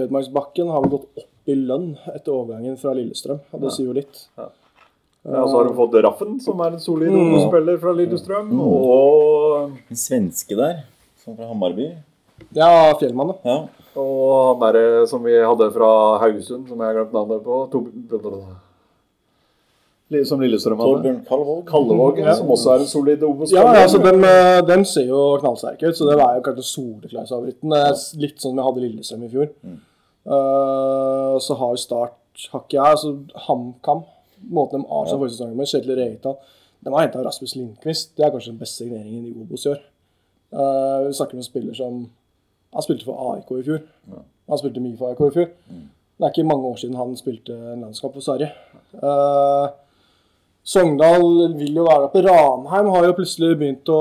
Ødemarksbakken 0.00 0.70
har 0.72 0.80
vel 0.80 0.94
gått 0.94 1.20
opp 1.20 1.50
i 1.50 1.56
lønn 1.58 1.90
etter 2.14 2.32
overgangen 2.32 2.78
fra 2.80 2.94
Lillestrøm, 2.96 3.40
og 3.52 3.60
det 3.66 3.72
sier 3.74 3.90
jo 3.90 3.96
litt. 3.98 4.22
Ja, 4.38 4.46
og 5.42 5.50
så 5.50 5.58
har 5.58 5.68
de 5.68 5.74
fått 5.76 5.98
Raffen, 6.06 6.38
som 6.40 6.62
er 6.64 6.72
en 6.72 6.80
solid 6.80 7.12
Mm. 7.12 7.34
spiller 7.50 7.76
fra 7.82 7.92
Lillestrøm. 7.92 8.54
Og, 8.64 9.76
En 9.90 9.96
svenske 9.96 10.56
der, 10.56 10.84
som 11.20 11.36
fra 11.36 11.50
Hammarby. 11.50 11.90
Ja, 12.56 12.94
Fjellmann, 13.00 13.32
da. 13.34 13.36
Ja. 13.44 13.58
og 14.00 14.60
han 14.60 14.60
derre 14.64 15.06
som 15.10 15.22
vi 15.26 15.34
hadde 15.38 15.70
fra 15.74 15.90
Haugesund, 16.22 16.68
som 16.68 16.78
jeg 16.78 16.86
har 16.86 16.98
glemt 16.98 17.12
navnet 17.16 17.42
på 17.44 17.60
Tob- 17.72 17.90
Som 20.26 20.40
Lillestrøm 20.42 20.80
hadde. 20.82 20.96
Torbjørn 20.96 21.18
Kallevåg. 21.28 21.60
Kallevåg, 21.68 22.18
ja, 22.18 22.34
som 22.34 22.48
også 22.50 22.72
er 22.74 22.80
en 22.82 22.86
solid 22.90 23.20
Ja, 23.20 23.26
Obos-spiller. 23.28 23.74
ja, 23.76 23.82
altså 23.84 23.98
dem, 24.02 24.24
eh, 24.24 24.60
dem 24.66 24.84
ser 24.84 25.06
jo 25.06 25.38
knallsterke 25.38 25.86
ut, 25.86 25.94
så 25.96 26.08
det 26.08 26.16
var 26.18 26.34
jo 26.34 26.42
kanskje 26.42 26.64
er 27.78 27.94
Litt 28.18 28.40
sånn 28.42 28.56
vi 28.56 28.62
hadde 28.66 28.80
Lillestrøm 28.80 29.22
i 29.24 29.28
fjor. 29.28 29.48
Eh, 30.26 31.38
så 31.38 31.56
har 31.56 31.70
jo 31.70 31.76
Start 31.76 32.16
hakket 32.52 32.80
her. 32.80 32.90
altså 32.90 33.14
HamKam, 33.46 34.02
måten 34.50 34.82
de 34.82 34.88
avslutta 34.88 35.18
forrige 35.18 35.36
sesong 35.36 35.54
med, 35.56 35.66
Kjetil 35.66 35.96
Reitan 35.96 36.36
De 36.82 36.90
har 36.90 37.06
henta 37.06 37.22
Rasmus 37.22 37.54
Lindqvist. 37.56 38.16
Det 38.16 38.24
er 38.24 38.30
kanskje 38.30 38.52
den 38.52 38.58
beste 38.58 38.84
signeringen 38.84 39.26
i 39.26 39.34
Obos 39.42 39.66
i 39.66 39.70
år. 39.70 39.80
Uh, 40.52 41.06
vi 41.06 41.12
snakker 41.12 41.34
om 41.34 41.38
en 41.38 41.44
spiller 41.44 41.74
som 41.74 42.10
Han 42.74 42.86
spilte 42.86 43.06
for 43.08 43.34
AIK 43.34 43.50
i 43.58 43.66
fjor. 43.66 43.80
Han 44.50 44.60
spilte 44.60 44.82
mye 44.84 44.98
for 44.98 45.10
AIK 45.10 45.22
i 45.26 45.34
fjor. 45.36 45.50
Det 46.20 46.26
er 46.26 46.34
ikke 46.34 46.48
mange 46.50 46.68
år 46.68 46.76
siden 46.76 46.98
han 47.00 47.16
spilte 47.16 47.54
en 47.56 47.86
landskamp 47.86 48.16
for 48.16 48.24
Sverige. 48.24 48.50
Uh, 49.00 49.70
Sogndal 50.62 51.54
vil 51.56 51.78
jo 51.80 51.86
være 51.88 52.08
oppe. 52.10 52.22
Ranheim 52.26 52.90
har 52.92 53.06
jo 53.08 53.16
plutselig 53.16 53.54
begynt 53.58 53.88
å 53.90 54.00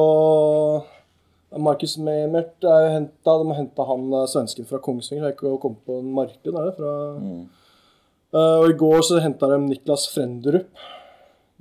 Markus 1.58 1.96
Memert 1.98 2.68
er 2.68 2.90
henta. 2.94 3.38
De 3.40 3.48
har 3.48 3.58
henta 3.58 3.86
han 3.88 4.04
eh, 4.14 4.28
svensken 4.30 4.68
fra 4.70 4.82
Kongsvinger. 4.84 5.30
Er 5.30 5.34
ikke 5.34 5.56
kommet 5.64 5.82
på 5.88 5.98
en 6.02 6.12
marked, 6.14 6.52
er 6.52 6.68
det? 6.68 6.76
Fra, 6.78 6.91
Uh, 8.30 8.60
og 8.62 8.68
i 8.70 8.76
går 8.78 9.00
så 9.02 9.18
henta 9.24 9.48
de 9.50 9.56
Niklas 9.64 10.04
Frenderup. 10.14 10.68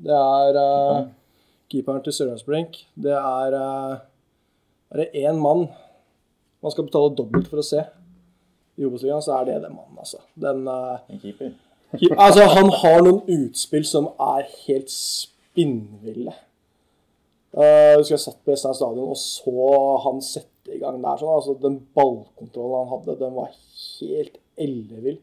Det 0.05 0.12
er 0.12 0.56
eh, 0.60 1.06
keeperen 1.72 2.02
til 2.05 2.12
Sørlandsblink. 2.12 2.76
Det 2.93 3.14
er 3.16 3.56
uh, 3.56 3.94
Er 4.93 5.01
det 5.01 5.22
én 5.24 5.40
mann 5.40 5.64
man 6.62 6.74
skal 6.74 6.86
betale 6.89 7.14
dobbelt 7.16 7.48
for 7.51 7.62
å 7.62 7.66
se 7.66 7.85
i 8.78 8.86
Obos-ligaen, 8.86 9.22
så 9.22 9.39
er 9.39 9.48
det 9.48 9.62
den 9.64 9.74
mannen, 9.74 9.98
altså. 9.98 10.20
Den 10.39 10.66
eh, 10.70 11.01
En 11.10 11.22
keeper. 11.22 11.55
Altså, 12.20 12.44
han 12.52 12.68
har 12.82 13.01
noen 13.02 13.22
utspill 13.48 13.86
som 13.89 14.10
er 14.20 14.44
helt 14.66 14.93
spinnville. 14.93 16.35
Uh, 17.48 17.97
husker 17.97 18.12
jeg 18.12 18.22
satt 18.26 18.43
på 18.44 18.52
Jessheim 18.52 18.74
stadion 18.76 19.09
og 19.09 19.16
så 19.16 19.70
han 20.05 20.18
sette 20.22 20.74
i 20.74 20.80
gang 20.82 20.98
der. 21.01 21.16
Sånn, 21.16 21.32
altså, 21.32 21.55
den 21.62 21.78
ballkontrollen 21.97 22.82
han 22.82 22.93
hadde, 22.93 23.16
den 23.22 23.32
var 23.39 23.55
helt 23.55 24.36
ellevill. 24.60 25.16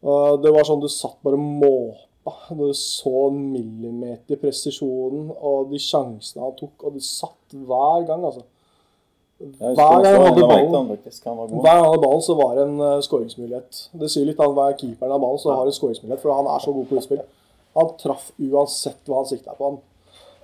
Uh, 0.00 0.38
det 0.40 0.54
var 0.54 0.68
sånn 0.68 0.84
du 0.84 0.88
satt 0.92 1.18
bare 1.26 1.40
måpa. 1.40 2.36
Du 2.54 2.70
så 2.76 3.26
en 3.26 3.42
millimeter 3.50 4.38
presisjonen 4.38 5.32
og 5.34 5.72
de 5.72 5.80
sjansene 5.82 6.44
han 6.46 6.56
tok, 6.56 6.86
og 6.86 6.94
du 6.94 7.02
satt 7.04 7.58
hver 7.58 8.06
gang, 8.08 8.22
altså. 8.28 8.46
Hver 9.40 9.74
gang 9.76 10.04
han 10.04 10.26
hadde 10.26 10.44
ballen. 10.44 10.88
Hver 11.64 11.78
hadde 11.86 12.08
så 12.26 12.34
var 12.36 12.56
det 12.58 12.64
en 12.66 12.80
uh, 12.82 12.98
skåringsmulighet. 13.04 13.84
Det 14.02 14.10
sier 14.12 14.28
litt 14.28 14.40
om 14.44 14.52
hver 14.56 14.74
keeperen 14.76 15.14
av 15.16 15.22
ballen 15.22 15.40
så 15.40 15.54
har 15.56 15.68
en 15.68 15.76
skåringsmulighet, 15.76 16.20
for 16.20 16.34
han 16.36 16.48
er 16.52 16.60
så 16.60 16.74
god 16.76 16.88
på 16.90 16.98
utspill. 17.00 17.22
Han 17.78 17.92
traff 18.02 18.26
uansett 18.36 19.00
hva 19.08 19.22
han 19.22 19.30
sikta 19.30 19.56
på. 19.56 19.70
han. 19.70 19.78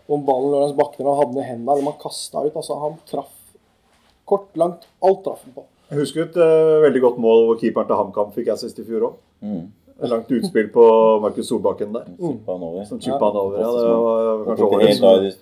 Om 0.09 0.25
ballen 0.25 0.53
lå 0.55 0.63
langs 0.63 0.77
bakken 0.79 1.05
eller 1.05 1.29
den 1.29 1.43
i 1.43 1.49
hendene, 1.49 1.73
eller 1.73 1.85
om 1.85 1.93
han 1.93 2.01
kasta 2.01 2.45
ut. 2.47 2.57
altså 2.57 2.79
Han 2.81 2.97
traff 3.11 3.35
kort, 4.25 4.49
langt. 4.57 4.89
Alt 5.05 5.25
traff 5.27 5.45
han 5.45 5.59
på. 5.59 5.67
Jeg 5.91 6.01
husker 6.01 6.25
et 6.25 6.39
uh, 6.41 6.83
veldig 6.87 7.03
godt 7.05 7.19
mål 7.23 7.45
hvor 7.51 7.61
keeperen 7.61 7.91
til 7.91 8.01
HamKam 8.01 8.33
fikk 8.35 8.55
assist 8.57 8.81
i 8.81 8.87
fjor 8.87 9.11
òg. 9.11 9.21
Mm. 9.45 9.67
Et 10.03 10.11
langt 10.11 10.29
utspill 10.31 10.67
på 10.75 10.83
Markus 11.23 11.49
Solbakken 11.49 11.93
der. 11.95 12.05
Som 12.21 12.99
chippa 13.01 13.31
han 13.31 13.37
over. 13.41 13.59
Ja, 13.61 13.71
det 13.73 13.93
var 13.97 14.43
kanskje 14.45 14.57
det 14.57 14.77
årets, 14.77 15.39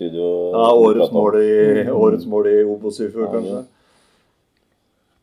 ja, 0.54 0.66
årets, 0.72 1.10
mål 1.12 1.38
i, 1.42 1.90
årets 1.90 2.26
mål 2.30 2.46
i 2.52 2.62
Obos 2.64 3.00
i 3.00 3.08
fjor, 3.10 3.24
Ja, 3.26 3.32
kanskje. 3.32 3.64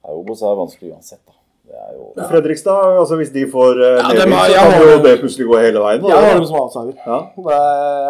Ja, 0.03 0.09
Obos 0.17 0.41
er 0.41 0.55
vanskelig 0.59 0.91
uansett, 0.91 1.21
da. 1.27 1.33
Er 1.71 1.93
jo 1.95 2.09
Fredrikstad, 2.27 2.97
altså 2.99 3.15
hvis 3.15 3.29
de 3.31 3.45
får 3.47 3.77
uh, 3.79 4.01
Ja, 4.01 4.09
dem 4.19 4.33
nedrykk, 4.33 4.51
ja, 4.51 4.59
så 4.59 4.71
kan 4.71 4.71
har- 4.81 4.89
jo 4.91 5.03
det 5.05 5.13
plutselig 5.21 5.47
gå 5.47 5.59
hele 5.63 5.79
veien. 5.79 6.01
Har 6.01 6.09
Da. 6.09 6.33
dem 6.33 6.45
som. 6.45 6.89
Ja. 7.05 7.19
Det- 7.37 7.59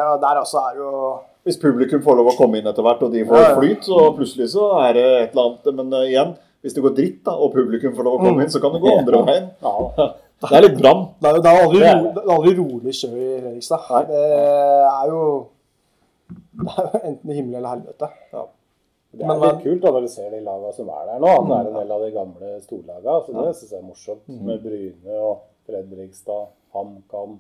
ja, 0.02 0.18
Der 0.24 0.40
også 0.42 0.58
er 0.72 0.78
jo 0.78 1.20
Hvis 1.46 1.58
publikum 1.62 2.02
får 2.02 2.16
lov 2.18 2.28
å 2.32 2.38
komme 2.38 2.58
inn 2.58 2.66
etter 2.68 2.82
hvert, 2.82 3.02
og 3.04 3.12
de 3.12 3.24
får 3.26 3.36
Ja, 3.38 3.50
ja. 3.50 3.60
flyt, 3.60 3.84
så 3.86 4.16
plutselig 4.18 4.48
så 4.56 4.66
er 4.90 4.94
det 4.94 5.06
et 5.22 5.32
eller 5.36 5.44
annet 5.52 5.76
Men 5.76 5.94
uh, 5.94 6.06
igjen, 6.10 6.34
hvis 6.64 6.74
det 6.74 6.84
går 6.84 6.96
dritt, 6.96 7.24
da, 7.26 7.32
og 7.38 7.54
publikum 7.54 7.94
får 7.96 8.04
lov 8.04 8.14
å 8.14 8.18
komme 8.26 8.38
Mm. 8.38 8.42
inn, 8.42 8.50
så 8.50 8.62
kan 8.62 8.72
det 8.74 8.82
gå 8.82 8.98
andre 9.00 9.24
veien. 9.26 9.50
Ja. 9.62 10.14
Det 10.42 10.58
er 10.58 10.64
litt 10.66 10.78
brann. 10.82 11.02
Det 11.22 11.30
er, 11.30 11.34
det 11.38 11.44
Det 11.44 11.52
er 11.52 12.00
det 12.16 12.22
er 12.24 12.32
aldri 12.36 12.54
rolig 12.58 12.94
sjø 12.98 13.10
i 13.14 13.42
Fredrikstad. 13.42 13.84
Nei. 13.92 14.02
Det 14.10 14.24
er 14.88 15.12
jo 15.12 15.22
Det 16.62 16.72
er 16.78 16.88
jo 16.88 17.00
enten 17.12 17.34
himmel 17.36 17.56
eller 17.60 17.70
helvete. 17.76 18.10
Det 19.12 19.22
er 19.22 19.28
Men- 19.28 19.42
litt 19.44 19.64
kult 19.64 19.82
da, 19.84 19.92
når 19.92 20.02
du 20.02 20.08
ser 20.08 20.30
de 20.32 20.40
lagene 20.46 20.74
som 20.74 20.90
er 20.90 21.06
der 21.10 21.20
nå. 21.20 21.28
At 21.28 21.48
det 21.48 21.56
er 21.58 21.68
en 21.70 21.78
del 21.82 21.92
av 21.92 22.02
de 22.06 22.12
gamle 22.16 22.52
storlagene. 22.64 23.16
Så 23.26 23.34
det 23.38 23.56
syns 23.60 23.72
jeg 23.72 23.80
er 23.82 23.88
morsomt. 23.88 24.28
Med 24.48 24.64
Bryne 24.64 25.18
og 25.20 25.42
Fredrikstad, 25.68 26.46
HamKam 26.74 27.40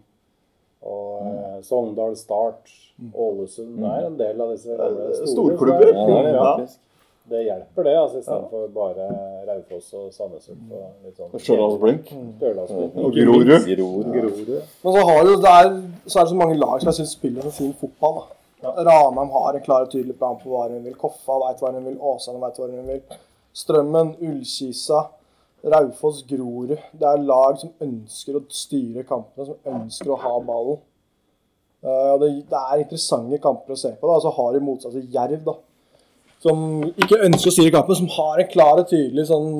og 0.81 1.21
eh, 1.21 1.61
Sogndal 1.63 2.15
Start, 2.17 2.69
Ålesund. 3.13 3.77
Det 3.79 3.91
er 3.91 4.05
en 4.07 4.17
del 4.19 4.41
av 4.41 4.51
disse 4.55 4.75
gamle 4.77 5.09
store. 5.15 5.27
storklubber. 5.35 5.93
Ja, 5.93 6.05
det 6.05 6.33
er 6.33 6.35
Ja, 6.35 6.67
det 7.31 7.39
er 7.39 7.45
ja. 7.45 7.55
hjelper, 7.55 7.87
det. 7.87 7.95
altså 8.01 8.19
Istedenfor 8.19 8.67
bare 8.75 9.07
Raufoss 9.47 9.93
og 9.95 10.11
Sandnes 10.11 10.49
Ulf 10.51 10.75
og 10.75 11.07
litt 11.07 11.17
sånn 11.17 11.31
Stjørdalsblink. 11.45 12.11
Stjørdalsblink. 12.41 12.99
Og 12.99 13.15
Grorud. 13.15 13.55
Grorud. 13.69 14.11
Grorud. 14.17 14.51
Men 14.83 14.97
så, 14.97 15.07
har 15.09 15.23
jo, 15.29 15.39
det 15.45 15.55
er, 15.61 15.71
så 16.05 16.19
er 16.19 16.27
det 16.27 16.33
så 16.33 16.39
mange 16.43 16.59
lag 16.59 16.75
som 16.77 16.91
jeg 16.91 16.99
syns 16.99 17.15
spiller 17.17 17.47
så 17.47 17.55
fin 17.55 17.73
fotball. 17.79 18.21
da. 18.21 18.37
Ranheim 18.61 19.33
har 19.33 19.57
en 19.57 19.63
klar 19.65 19.87
og 19.87 19.89
tydelig 19.93 20.17
plan 20.19 20.37
på 20.41 20.51
hva 20.51 20.67
hun 20.67 20.83
vil. 20.85 20.97
Koffa 20.99 21.39
veit 21.45 21.63
hva 21.63 21.73
hun 21.73 21.87
vil. 21.87 21.97
Åsane 22.11 22.41
veit 22.43 22.59
hva 22.59 22.69
hun 22.69 22.91
vil. 22.91 23.17
Strømmen, 23.57 24.13
Ullkisa, 24.21 25.01
Raufoss, 25.73 26.21
Grorud. 26.29 26.75
Det 26.75 27.09
er 27.09 27.25
lag 27.25 27.57
som 27.61 27.73
ønsker 27.81 28.37
å 28.37 28.45
styre 28.51 29.07
kampene, 29.07 29.49
som 29.49 29.73
ønsker 29.75 30.13
å 30.13 30.21
ha 30.21 30.37
ballen. 30.45 30.81
Uh, 31.81 32.13
det, 32.21 32.29
det 32.51 32.59
er 32.59 32.83
interessante 32.83 33.41
kamper 33.41 33.73
å 33.73 33.79
se 33.79 33.95
på. 33.97 34.11
da. 34.11 34.19
Så 34.21 34.33
har 34.37 34.53
de 34.53 34.63
motsatt 34.63 34.93
til 34.97 35.09
Jerv, 35.15 35.41
da. 35.47 35.57
Som 36.41 36.81
ikke 36.97 37.21
ønsker 37.27 37.51
å 37.51 37.53
styre 37.53 37.73
kampen, 37.75 37.99
som 37.99 38.09
har 38.15 38.41
en 38.41 38.49
klar 38.49 38.81
og 38.81 38.89
tydelig 38.89 39.27
sånn 39.29 39.51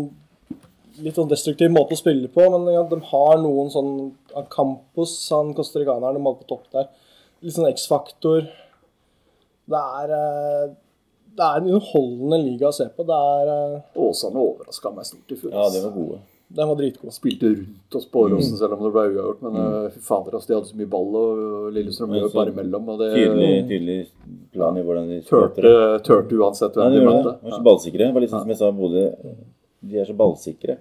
litt 1.02 1.18
sånn 1.18 1.30
destruktiv 1.32 1.72
måte 1.74 1.96
å 1.96 2.00
spille 2.00 2.30
på, 2.32 2.46
men 2.54 2.68
ja, 2.74 2.82
de 2.88 3.00
har 3.12 3.40
noen 3.42 3.72
sånn 3.74 3.94
Campos, 4.54 5.14
han 5.34 5.54
costaricaneren 5.58 6.18
de 6.20 6.26
hadde 6.26 6.44
på 6.44 6.50
topp 6.50 6.68
der. 6.76 6.90
Litt 7.42 7.56
sånn 7.56 7.70
X-faktor. 7.72 8.46
Det 9.72 9.82
er 10.02 10.14
eh, 10.18 10.74
Det 11.32 11.46
er 11.48 11.62
en 11.62 11.70
underholdende 11.72 12.42
liga 12.44 12.70
å 12.70 12.76
se 12.76 12.90
på. 12.92 13.06
Det 13.08 13.18
er 13.36 13.52
eh, 13.54 14.02
Åsane 14.04 14.42
overraska 14.42 14.92
meg 14.94 15.08
stort 15.08 15.32
i 15.32 15.40
fjor. 15.40 15.54
Ja, 15.56 15.70
de 15.74 15.84
var 15.86 15.96
gode. 15.96 16.20
Den 16.56 16.68
var 16.68 16.76
dritgod. 16.76 17.14
Spilte 17.16 17.48
rundt 17.52 17.96
oss 17.96 18.08
på 18.12 18.26
Åråsen 18.26 18.58
selv 18.60 18.76
om 18.76 18.84
det 18.84 18.92
ble 18.96 19.06
uavgjort. 19.08 19.42
Men 19.46 19.60
eh, 19.62 19.88
fy 19.94 20.02
fader, 20.04 20.36
altså, 20.36 20.52
de 20.52 20.58
hadde 20.58 20.72
så 20.72 20.80
mye 20.82 20.92
ball, 20.92 21.16
og 21.22 21.72
Lillestrøm 21.76 22.16
løp 22.18 22.36
bare 22.36 22.54
imellom. 22.54 22.90
Og 22.92 23.00
det 23.00 23.10
Tydelig, 23.16 23.50
tydelig 23.70 23.98
plan 24.52 24.80
i 24.80 24.86
hvordan 24.88 25.10
de 25.14 25.22
tørte, 25.30 25.74
tørte 26.08 26.40
uansett 26.40 26.76
hvem 26.76 26.92
de 26.92 27.00
de 27.00 27.08
møtte. 27.08 27.36
De 27.40 27.50
var 27.50 27.58
så 27.58 27.66
ballsikre. 27.70 28.08
Det 28.08 28.16
var 28.18 28.26
litt 28.26 28.34
sånn 28.34 28.46
som 28.46 28.54
jeg 28.56 28.62
sa, 28.62 28.72
Bodø 28.76 29.06
De 29.82 30.02
er 30.04 30.10
så 30.12 30.18
ballsikre. 30.18 30.78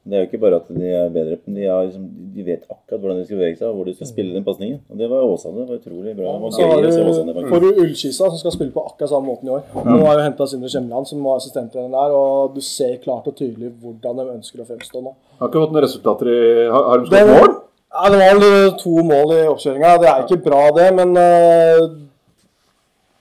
Det 0.00 0.16
er 0.16 0.22
jo 0.22 0.28
ikke 0.30 0.40
bare 0.40 0.56
at 0.62 0.68
de 0.72 0.90
er 0.96 1.10
bedre, 1.12 1.36
men 1.44 1.56
de, 1.58 1.64
er 1.68 1.88
liksom, 1.90 2.04
de 2.34 2.44
vet 2.46 2.62
akkurat 2.72 3.02
hvordan 3.02 3.18
de 3.20 3.24
skal 3.26 3.36
bevege 3.36 3.58
seg 3.58 3.66
og 3.68 3.74
hvor 3.76 3.88
de 3.90 3.94
skal 3.98 4.08
spille 4.08 4.32
den 4.32 4.46
pasningen. 4.46 4.78
Og 4.88 5.00
det 5.00 5.08
var 5.12 5.26
Åsane. 5.28 5.60
Det 5.60 5.66
var 5.68 5.80
utrolig 5.82 6.14
bra. 6.16 6.34
Og 6.40 6.54
Så 6.56 6.68
har 6.70 6.80
du, 6.80 7.48
får 7.52 7.64
du 7.64 7.68
Ullkisa, 7.84 8.30
som 8.30 8.38
skal 8.40 8.54
spille 8.56 8.72
på 8.72 8.84
akkurat 8.88 9.12
samme 9.12 9.28
måten 9.28 9.50
i 9.50 9.54
år. 9.58 9.66
Nå 9.76 9.98
har 10.06 10.16
jo 10.16 10.24
henta 10.24 10.48
Sindre 10.48 10.72
Skjemland, 10.72 11.08
som 11.10 11.24
var 11.28 11.42
assistenttrener 11.42 11.92
der, 11.92 12.14
og 12.16 12.56
du 12.56 12.62
ser 12.64 12.96
klart 13.04 13.28
og 13.28 13.36
tydelig 13.36 13.74
hvordan 13.82 14.22
de 14.22 14.30
ønsker 14.38 14.64
å 14.64 14.68
fremstå 14.70 15.04
nå. 15.04 15.12
Har 15.42 15.52
ikke 15.52 15.66
fått 15.66 15.74
noen 15.76 15.84
resultater 15.84 16.32
i 16.32 16.40
Har, 16.70 16.86
har 16.92 17.02
de 17.02 17.10
skåret 17.10 17.34
mål? 17.36 17.58
ja, 17.90 18.10
det 18.10 18.18
var 18.18 18.40
vel 18.40 18.72
to 18.78 19.02
mål 19.04 19.34
i 19.34 19.42
oppkjøringa. 19.50 19.96
Det 20.00 20.08
er 20.10 20.24
ikke 20.24 20.40
bra, 20.44 20.62
det, 20.76 20.88
men 20.96 21.16
uh, 21.18 21.84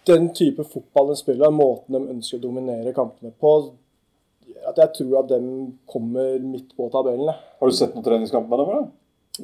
den 0.09 0.29
type 0.37 0.63
fotball 0.63 1.11
de 1.11 1.19
spiller, 1.19 1.53
måten 1.53 1.97
de 1.97 2.15
ønsker 2.15 2.39
å 2.39 2.47
dominere 2.47 2.95
kampene 2.95 3.33
på, 3.41 3.55
at 4.71 4.81
jeg 4.83 4.93
tror 4.99 5.19
at 5.23 5.29
dem 5.31 5.45
kommer 5.89 6.35
midt 6.43 6.73
på 6.77 6.89
tabellen. 6.93 7.29
Har 7.33 7.71
du 7.71 7.75
sett 7.75 7.95
noen 7.95 8.05
treningskamp 8.05 8.49
med 8.51 8.61
dem? 8.61 8.69
eller? 8.73 8.89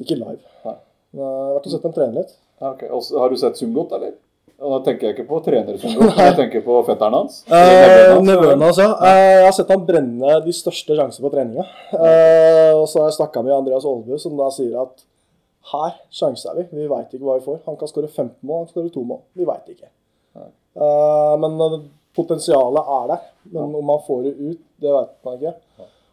Ikke 0.02 0.18
live. 0.20 0.42
Nei. 0.66 0.76
Men 1.16 1.22
Jeg 1.24 1.40
har 1.46 1.56
vært 1.56 1.66
og 1.68 1.74
sett 1.74 1.84
dem 1.88 1.96
trene 1.96 2.20
litt. 2.20 2.32
Ja, 2.60 2.70
okay. 2.72 2.88
Også, 2.92 3.18
har 3.20 3.32
du 3.32 3.36
sett 3.40 3.58
Sumgot, 3.60 3.92
eller? 3.96 4.14
Og 4.56 4.70
da 4.72 4.78
tenker 4.86 5.10
jeg 5.10 5.16
ikke 5.18 5.26
på 5.28 5.38
trener 5.44 5.76
som 5.80 5.92
går, 5.98 6.12
jeg 6.16 6.36
tenker 6.38 6.62
på 6.64 6.76
fetteren 6.86 7.16
hans. 7.18 7.42
Eh, 7.52 8.14
Nevøen 8.24 8.62
hans, 8.64 8.78
ja. 8.80 8.94
Eh, 9.04 9.32
jeg 9.34 9.42
har 9.44 9.56
sett 9.58 9.72
han 9.74 9.82
brenne 9.88 10.38
de 10.46 10.54
største 10.56 10.96
sjansene 10.96 11.26
på 11.26 11.32
treninga. 11.34 11.66
Eh, 11.92 12.72
og 12.72 12.86
så 12.88 13.02
har 13.02 13.10
jeg 13.10 13.18
snakka 13.18 13.42
med 13.44 13.52
Andreas 13.58 13.84
Aalbu, 13.84 14.16
som 14.22 14.38
da 14.40 14.48
sier 14.54 14.78
at 14.86 15.04
her 15.74 15.92
sjanser 16.14 16.56
vi. 16.56 16.64
Vi 16.78 16.88
veit 16.88 17.12
ikke 17.12 17.26
hva 17.26 17.36
vi 17.36 17.44
får. 17.44 17.60
Han 17.66 17.76
kan 17.80 17.90
skåre 17.90 18.08
15 18.08 18.32
mål, 18.46 18.62
han 18.62 18.68
kan 18.70 18.74
skåre 18.78 18.94
2 18.96 19.04
mål. 19.10 19.20
Vi 19.36 19.48
veit 19.48 19.68
ikke. 19.74 19.90
Eh, 20.40 21.34
men 21.42 21.60
eh, 21.66 21.76
potensialet 22.16 22.92
er 22.98 23.06
der. 23.12 23.24
Men 23.52 23.76
om 23.78 23.94
han 23.94 24.04
får 24.06 24.26
det 24.26 24.34
ut, 24.40 24.62
det 24.82 24.92
vet 24.92 25.14
man 25.26 25.38
ikke. 25.38 25.54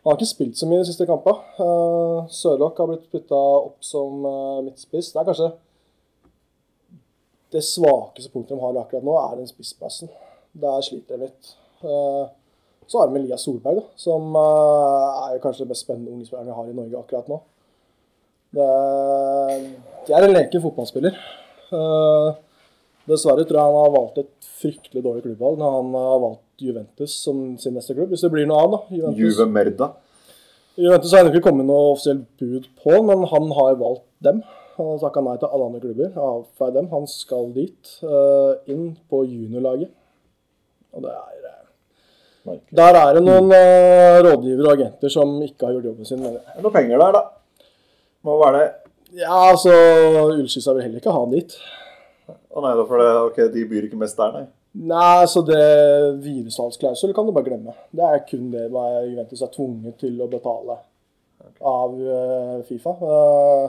Han 0.04 0.12
har 0.12 0.20
ikke 0.20 0.34
spilt 0.34 0.60
så 0.60 0.68
mye 0.68 0.82
de 0.82 0.90
siste 0.90 1.08
kampene. 1.08 1.40
Uh, 1.58 2.30
Sørloth 2.32 2.82
har 2.82 2.90
blitt 2.92 3.06
putta 3.12 3.40
opp 3.40 3.78
som 3.88 4.26
eh, 4.28 4.66
midtspiss. 4.66 5.14
Det 5.14 5.22
er 5.22 5.30
kanskje 5.30 5.54
det 7.54 7.62
svakeste 7.64 8.32
punktet 8.34 8.58
de 8.58 8.62
har 8.64 8.80
akkurat 8.82 9.06
nå, 9.06 9.16
er 9.16 9.36
den 9.38 9.50
spissplassen. 9.50 10.10
Der 10.58 10.82
sliter 10.86 11.18
de 11.18 11.28
litt. 11.28 11.54
Eh, 11.86 12.24
så 12.88 13.00
har 13.00 13.10
de 13.10 13.20
Elias 13.20 13.46
Solberg, 13.46 13.80
da, 13.80 13.84
som 14.00 14.34
eh, 14.38 15.20
er 15.28 15.42
kanskje 15.44 15.64
det 15.64 15.74
mest 15.74 15.86
spennende 15.86 16.14
unge 16.14 16.28
spilleren 16.28 16.50
vi 16.50 16.58
har 16.58 16.72
i 16.72 16.78
Norge 16.78 17.04
akkurat 17.04 17.30
nå. 17.32 17.40
Det 18.54 18.66
er, 18.70 19.64
er 20.14 20.28
en 20.28 20.36
leken 20.36 20.66
fotballspiller. 20.66 21.22
Eh, 21.74 22.42
dessverre 23.10 23.46
tror 23.48 23.60
jeg 23.60 23.70
han 23.70 23.82
har 23.82 23.94
valgt 23.94 24.22
et 24.22 24.50
fryktelig 24.62 25.04
dårlig 25.04 25.26
klubbvalg 25.26 25.60
når 25.60 25.76
han 25.78 25.94
har 25.98 26.24
valgt 26.24 26.64
Juventus 26.64 27.16
som 27.26 27.44
sin 27.60 27.76
neste 27.78 27.96
klubb. 27.98 28.14
Hvis 28.14 28.24
det 28.24 28.32
blir 28.34 28.48
noe 28.50 28.64
av, 28.64 28.76
da. 28.76 28.82
Juventus, 28.98 29.22
Juve 29.24 29.48
Merda. 29.52 29.90
Juventus 30.80 31.14
har 31.14 31.24
ennå 31.24 31.34
ikke 31.34 31.48
kommet 31.50 31.68
noe 31.70 31.94
offisielt 31.94 32.26
bud 32.40 32.70
på, 32.82 33.00
men 33.10 33.26
han 33.30 33.50
har 33.60 33.76
valgt 33.82 34.08
dem. 34.26 34.44
Han 34.78 34.90
har 34.90 35.02
takka 35.04 35.22
nei 35.22 35.36
til 35.38 35.52
alle 35.52 35.68
andre 35.70 35.82
klubber. 35.84 36.16
Avfeid 36.28 36.78
dem. 36.80 36.88
Han 36.94 37.04
skal 37.10 37.52
dit. 37.54 37.98
eh, 38.02 38.54
inn 38.74 38.96
på 39.10 39.22
juniorlaget. 39.28 39.92
Og 40.94 41.06
det 41.06 41.12
er 41.14 41.50
eh, 41.50 41.60
Merkelig. 42.44 42.76
Der 42.76 42.98
er 43.00 43.14
det 43.16 43.22
noen 43.24 43.54
uh, 43.56 44.18
rådgivere 44.26 44.66
og 44.68 44.74
agenter 44.74 45.12
som 45.14 45.30
ikke 45.46 45.64
har 45.64 45.78
gjort 45.78 45.86
jobben 45.88 46.08
sin. 46.10 46.26
Det 46.26 46.42
er 46.42 46.66
noen 46.66 46.74
penger 46.76 47.00
der, 47.00 47.16
da. 47.16 47.70
Må 48.28 48.36
være 48.42 48.58
det. 48.58 48.66
Ja, 49.22 49.38
altså 49.52 49.72
Ullskissa 50.34 50.74
vil 50.76 50.84
heller 50.84 51.00
ikke 51.00 51.14
ha 51.14 51.22
han 51.24 51.32
dit. 51.32 51.56
Å 52.54 52.62
nei, 52.62 52.74
da 52.78 52.86
for 52.86 53.02
det, 53.02 53.14
ok, 53.30 53.40
de 53.54 53.64
byr 53.70 53.88
ikke 53.88 53.98
mest 53.98 54.20
der, 54.20 54.36
nei. 54.36 54.46
Nei, 54.74 55.26
så 55.30 55.44
det 55.46 55.62
videresalgsklausul 56.24 57.14
kan 57.14 57.28
du 57.28 57.34
bare 57.34 57.46
glemme. 57.46 57.76
Det 57.94 58.06
er 58.08 58.24
kun 58.26 58.50
det 58.54 58.66
Juventus 58.72 59.42
er 59.46 59.52
tvunget 59.54 60.00
til 60.02 60.18
å 60.22 60.30
betale 60.30 60.80
av 61.62 61.94
uh, 61.94 62.64
Fifa. 62.66 62.94
Uh, 62.98 63.68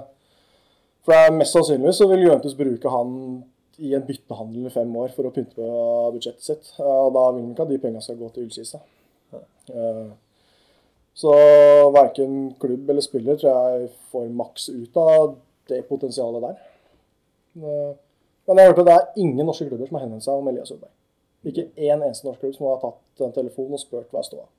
for 1.05 1.13
det 1.13 1.27
er 1.27 1.37
mest 1.37 1.57
sannsynligvis 1.57 2.01
så 2.01 2.09
vil 2.09 2.25
Juventus 2.25 2.57
bruke 2.57 2.93
han 2.93 3.11
i 3.85 3.93
en 3.97 4.05
byttehandel 4.07 4.69
i 4.69 4.73
fem 4.73 4.93
år 4.97 5.13
for 5.13 5.29
å 5.29 5.33
pynte 5.35 5.57
på 5.59 5.69
budsjettet 6.15 6.47
sitt. 6.47 6.69
Eh, 6.79 6.85
Og 6.87 7.11
da 7.13 7.25
vil 7.35 7.51
ikke 7.51 7.65
at 7.67 7.73
de 7.73 7.79
pengene 7.83 8.05
skal 8.05 8.17
gå 8.21 8.29
til 8.33 8.47
Ullkista. 8.47 8.79
Så 11.19 11.33
verken 11.95 12.55
klubb 12.63 12.89
eller 12.95 13.05
spiller 13.05 13.37
tror 13.41 13.51
jeg 13.75 13.91
får 14.15 14.31
maks 14.39 14.69
ut 14.71 15.01
av 15.03 15.35
det 15.69 15.83
potensialet 15.91 16.47
der. 16.47 16.63
Men 18.45 18.61
jeg 18.61 18.67
har 18.67 18.75
hørt 18.75 18.83
at 18.83 18.91
det 18.91 18.97
er 18.99 19.23
ingen 19.25 19.49
norske 19.49 19.67
klubber 19.69 19.89
som 19.89 19.99
har 19.99 20.05
henvendt 20.05 20.27
seg 20.27 20.41
om 20.41 20.51
Elias 20.51 20.71
Solberg. 20.73 20.93
Ikke 21.49 21.65
én 21.77 22.01
eneste 22.01 22.27
norsk 22.27 22.43
klubb 22.43 22.55
som 22.57 22.69
har 22.71 22.83
tatt 22.83 23.25
en 23.25 23.35
telefon 23.37 23.73
og 23.73 23.81
spurt 23.81 24.13
hva 24.13 24.21
jeg 24.21 24.31
står 24.31 24.45
av. 24.45 24.53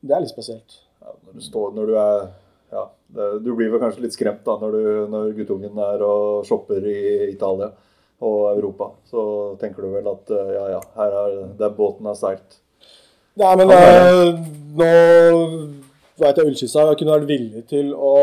Det 0.00 0.16
er 0.16 0.24
litt 0.24 0.32
spesielt. 0.32 0.78
Ja, 1.00 1.12
når 1.26 1.36
du 1.36 1.44
står, 1.44 1.74
når 1.76 1.90
du 1.90 1.98
er 1.98 2.16
ja, 2.70 2.84
det, 3.16 3.28
Du 3.44 3.52
blir 3.58 3.70
vel 3.72 3.82
kanskje 3.82 4.04
litt 4.04 4.14
skremt 4.14 4.42
da 4.46 4.56
når, 4.60 4.74
du, 4.76 4.88
når 5.10 5.30
guttungen 5.38 5.78
er 5.84 6.02
og 6.06 6.46
shopper 6.48 6.84
i 6.86 7.00
Italia 7.30 7.70
og 8.20 8.40
Europa. 8.52 8.90
Så 9.08 9.22
tenker 9.60 9.84
du 9.84 9.94
vel 9.94 10.08
at 10.10 10.32
eh, 10.36 10.50
ja, 10.54 10.64
ja, 10.76 10.80
her 10.98 11.16
er 11.22 11.38
der 11.58 11.76
båten 11.76 12.08
er 12.10 12.18
seilt. 12.18 12.58
Nei, 13.40 13.52
men 13.56 13.72
eh, 13.72 14.32
nå 14.76 14.90
vet 16.20 16.36
jeg 16.36 16.50
Ullkissa 16.50 16.84
kunne 16.98 17.16
vært 17.16 17.30
villig 17.30 17.64
til 17.70 17.94
å 17.96 18.14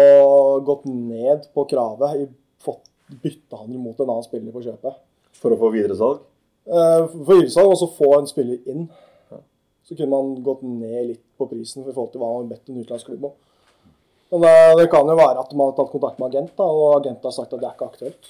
gått 0.65 0.86
ned 0.86 1.48
på 1.56 1.65
kravet 1.69 2.22
i 2.22 2.28
fått 2.61 2.86
byttehandel 3.24 3.80
mot 3.80 4.00
en 4.04 4.10
annen 4.10 4.26
spiller 4.26 4.52
på 4.56 4.64
kjøpet. 4.66 4.98
For 5.38 5.54
å 5.54 5.60
få 5.60 5.70
videresalg. 5.76 6.24
Eh, 6.68 7.04
For 7.14 7.34
videresalg, 7.36 7.72
og 7.74 7.78
så 7.80 7.88
få 7.98 8.10
en 8.20 8.28
spiller 8.30 8.60
inn. 8.72 8.88
Så 9.88 9.96
kunne 9.96 10.10
man 10.12 10.34
gått 10.44 10.64
ned 10.68 11.14
litt 11.14 11.22
på 11.40 11.48
prisen 11.48 11.86
i 11.86 11.94
forhold 11.94 12.12
til 12.12 12.20
hva 12.20 12.28
man 12.34 12.42
har 12.44 12.50
bedt 12.58 12.70
en 12.74 12.82
utenlandsklubb 12.82 13.24
om. 13.30 13.36
Men 14.34 14.42
det, 14.44 14.56
det 14.82 14.90
kan 14.92 15.08
jo 15.08 15.16
være 15.16 15.40
at 15.40 15.54
man 15.56 15.70
har 15.70 15.78
tatt 15.78 15.94
kontakt 15.94 16.20
med 16.20 16.34
agent, 16.34 16.52
da, 16.60 16.66
og 16.68 16.98
agent 16.98 17.24
har 17.24 17.32
sagt 17.32 17.54
at 17.56 17.62
det 17.62 17.70
er 17.70 17.78
ikke 17.78 17.88
aktuelt. 17.88 18.28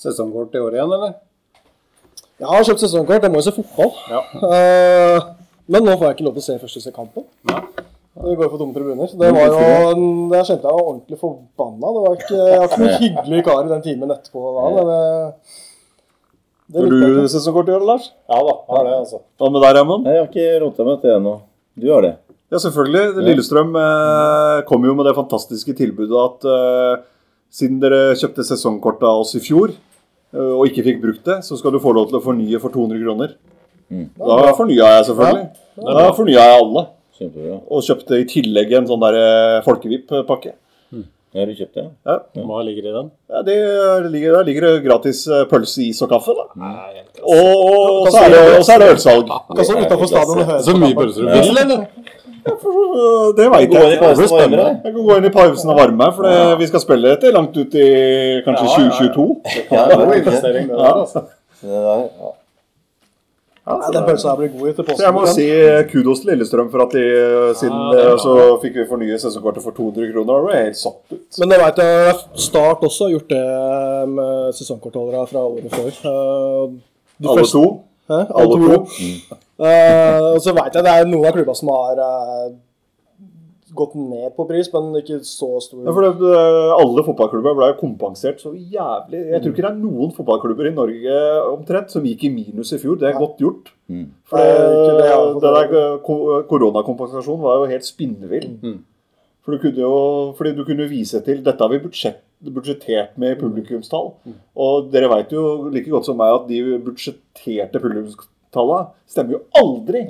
Sesongkort 0.00 0.56
i 0.56 0.62
år 0.64 0.78
igjen, 0.78 0.94
eller? 0.96 1.14
Jeg 2.40 2.48
har 2.50 2.64
kjøpt 2.66 2.80
sesongkort, 2.82 3.22
jeg 3.28 3.32
må 3.34 3.42
jo 3.42 3.46
se 3.46 3.52
fotball. 3.58 3.92
Eh, 4.48 5.28
men 5.68 5.84
nå 5.84 5.94
får 6.00 6.06
jeg 6.08 6.16
ikke 6.16 6.26
lov 6.30 6.38
til 6.38 6.42
å 6.42 6.46
se 6.48 6.56
første 6.64 6.94
kampen. 6.96 7.28
Det 8.14 8.36
går 8.38 8.50
for 8.50 8.60
tomme 8.60 8.74
tribuner. 8.76 9.08
Så 9.10 9.18
Det 9.18 9.30
var 9.34 9.48
jo, 9.50 10.02
Der 10.30 10.44
kjente 10.46 10.68
jeg 10.68 10.76
meg 10.76 10.88
ordentlig 10.88 11.16
forbanna. 11.18 11.94
Det 11.94 12.02
var 12.04 12.18
ikke, 12.18 12.36
jeg 12.38 12.58
var 12.60 12.68
ikke 12.68 12.82
noen 12.82 13.00
hyggelig 13.04 13.40
kar 13.48 13.62
i 13.64 13.72
den 13.72 13.82
timen 13.86 14.14
etterpå. 14.14 14.44
da, 14.54 14.66
men 14.74 14.92
det, 14.92 15.00
det 16.74 16.84
Har 16.84 17.16
du 17.18 17.32
sesongkort 17.32 17.72
i 17.72 17.74
år, 17.74 17.86
Lars? 17.88 18.12
Ja 18.30 18.38
da, 18.46 18.54
har 18.70 18.86
det, 18.86 18.94
altså. 19.02 19.20
Hva 19.40 19.50
med 19.50 19.66
deg, 19.66 19.74
Raymond? 19.80 20.06
Jeg 20.06 20.22
har 20.22 20.30
ikke 20.30 20.60
rota 20.62 20.86
meg 20.86 21.02
til 21.02 21.16
ennå. 21.16 21.34
Du 21.74 21.88
har 21.90 22.06
det. 22.06 22.12
Ja, 22.54 22.60
selvfølgelig. 22.62 23.24
Lillestrøm 23.26 23.74
eh, 23.80 24.60
kom 24.68 24.86
jo 24.86 24.94
med 24.94 25.08
det 25.08 25.16
fantastiske 25.16 25.74
tilbudet 25.74 26.14
at 26.20 26.46
eh, 26.54 27.02
siden 27.50 27.80
dere 27.82 28.14
kjøpte 28.20 28.46
sesongkort 28.46 29.02
av 29.02 29.24
oss 29.24 29.34
i 29.34 29.42
fjor, 29.42 29.74
eh, 29.74 30.52
og 30.54 30.68
ikke 30.70 30.84
fikk 30.86 31.02
brukt 31.02 31.24
det, 31.26 31.40
så 31.46 31.58
skal 31.58 31.74
du 31.74 31.82
få 31.82 31.96
lov 31.96 32.12
til 32.12 32.20
å 32.20 32.22
fornye 32.22 32.60
for 32.62 32.70
200 32.74 33.02
kroner. 33.02 33.34
Da 33.90 34.52
fornya 34.54 34.92
jeg 34.96 35.08
selvfølgelig. 35.10 35.48
Da 35.82 36.12
fornya 36.14 36.46
jeg 36.46 36.60
alle. 36.62 36.86
Kjempebra. 37.18 37.60
Og 37.70 37.82
kjøpte 37.86 38.18
i 38.20 38.26
tillegg 38.28 38.72
en 38.78 38.86
sånn 38.90 39.02
der 39.04 39.16
eh, 39.20 39.62
folkevipp-pakke. 39.66 40.54
Har 41.34 41.48
du 41.50 41.54
kjøpt 41.58 41.74
det? 41.74 41.84
Ja. 42.06 42.14
Hva 42.46 42.60
ligger 42.62 42.84
i 42.86 42.92
den? 42.94 43.08
Ja, 43.30 43.40
det 43.42 43.54
ligger, 44.12 44.36
Der 44.36 44.44
ligger 44.46 44.66
det 44.68 44.84
gratis 44.84 45.24
eh, 45.26 45.40
pølse, 45.50 45.82
is 45.88 45.98
og 46.06 46.12
kaffe. 46.12 46.34
da. 46.38 46.44
Nei, 46.62 47.02
Og, 47.22 48.04
og, 48.04 48.10
så, 48.14 48.20
er 48.22 48.34
det, 48.34 48.42
og 48.58 48.62
så 48.66 48.76
er 48.76 48.84
det 48.84 48.90
ølsalg. 48.92 49.32
Hva 49.48 49.64
er, 49.64 49.80
utenfor 49.82 50.10
stadion 50.12 50.52
Så 50.62 50.76
mye 50.78 50.94
pølser 50.94 51.26
du 51.26 51.32
vil, 51.32 51.58
eller? 51.64 51.86
Det 52.44 53.48
veit 53.50 53.72
jeg. 53.72 53.90
Jeg 53.96 53.98
kan 54.84 55.00
gå 55.00 55.16
inn 55.16 55.26
i 55.26 55.32
pausen 55.34 55.72
og 55.72 55.78
varme 55.80 55.96
meg, 56.04 56.14
for 56.14 56.28
det, 56.28 56.36
vi 56.60 56.68
skal 56.70 56.82
spille 56.84 57.14
etter 57.16 57.34
langt 57.34 57.56
ut 57.56 57.74
i 57.82 57.88
kanskje 58.46 58.68
2022. 58.76 59.28
Ja, 59.72 59.86
God 59.90 60.14
investering, 60.20 60.70
det 60.70 60.78
Ja. 60.78 60.92
der, 60.92 61.02
investering, 61.02 61.30
Det 61.64 61.84
der, 61.88 62.34
ja. 63.66 63.76
Den 63.94 64.04
pølsa 64.04 64.32
her 64.32 64.40
blir 64.40 64.50
god 64.52 64.70
etter 64.72 64.90
Så 64.96 65.06
jeg 65.06 65.14
må 65.16 65.22
si 65.30 65.46
kudos 65.92 66.20
til 66.20 66.30
Lillestrøm 66.32 66.68
for 66.72 66.84
at 66.84 66.96
de 66.96 67.04
siden 67.60 67.78
Ja, 67.78 67.94
det 67.94 68.02
eh, 68.10 68.18
så 68.24 68.34
fikk 68.64 68.76
vi 68.80 68.86
fornye 68.90 69.20
sesongkortet 69.22 69.64
for 69.64 69.76
200 69.76 70.10
kroner. 70.12 70.48
Det 70.48 70.58
jeg 70.58 70.68
helt 70.68 70.80
satt 70.82 71.16
ut. 71.16 71.38
Men 71.40 71.54
det 71.54 71.60
vet 71.62 71.80
jeg 71.84 72.18
Start 72.48 72.84
også 72.90 73.08
har 73.08 73.14
gjort 73.16 73.32
det 73.32 73.46
med 74.18 74.58
sesongkortholdere 74.58 75.26
fra 75.32 75.46
året 75.48 75.78
før. 75.78 75.90
Eh, 76.12 76.76
de 77.24 77.32
Alle 77.32 77.48
to. 77.48 77.64
Hæ? 78.10 78.20
Alle 78.20 78.42
Alle 78.42 78.60
to. 78.60 78.84
to. 78.84 79.40
Eh, 79.64 80.20
og 80.34 80.40
så 80.42 80.52
vet 80.52 80.74
jeg 80.74 80.84
det 80.84 80.92
er 80.92 81.08
noen 81.08 81.28
av 81.30 81.36
klubba 81.36 81.54
som 81.54 81.70
har 81.72 82.00
eh, 82.04 82.46
gått 83.76 83.94
ned 83.98 84.32
på 84.36 84.46
pris, 84.48 84.70
men 84.72 84.94
ikke 85.00 85.18
så 85.26 85.50
stor. 85.62 85.82
Ja, 85.84 85.92
for 85.94 86.06
det, 86.06 86.30
eh, 86.30 86.72
alle 86.74 87.04
fotballklubber 87.06 87.56
ble 87.58 87.68
kompensert 87.80 88.40
så 88.42 88.54
jævlig. 88.54 89.20
Jeg 89.32 89.42
tror 89.42 89.52
ikke 89.54 89.64
det 89.64 89.70
er 89.70 89.82
noen 89.82 90.14
fotballklubber 90.16 90.70
i 90.70 90.74
Norge 90.74 91.20
omtrent 91.50 91.94
som 91.94 92.06
gikk 92.06 92.26
i 92.28 92.32
minus 92.34 92.72
i 92.72 92.80
fjor. 92.82 92.98
Det 93.00 93.10
er 93.10 93.18
godt 93.18 93.38
gjort. 93.42 93.72
Mm. 93.90 94.08
For 94.30 94.40
det, 94.40 94.56
det 95.02 95.14
det 95.44 95.54
der 95.58 95.78
eh, 95.82 96.44
koronakompensasjonen 96.50 97.44
var 97.44 97.62
jo 97.62 97.70
helt 97.72 97.88
spinnvill. 97.88 98.50
Mm. 98.62 98.82
For 99.44 99.52
du 99.52 99.60
kunne 99.60 99.82
jo, 99.84 99.96
fordi 100.38 100.54
du 100.56 100.64
kunne 100.64 100.88
vise 100.88 101.20
til 101.24 101.42
Dette 101.44 101.60
har 101.60 101.68
vi 101.68 101.82
budsjett, 101.82 102.22
budsjettert 102.44 103.18
med 103.20 103.36
publikumstall. 103.40 104.14
Mm. 104.24 104.38
Og 104.56 104.92
dere 104.92 105.10
vet 105.12 105.34
jo 105.36 105.68
like 105.72 105.90
godt 105.92 106.08
som 106.08 106.16
meg 106.16 106.32
at 106.32 106.48
de 106.48 106.78
budsjetterte 106.84 107.82
publikumstallene 107.82 108.32
tallene 108.54 109.10
stemmer 109.10 109.36
jo 109.36 109.40
aldri. 109.60 110.04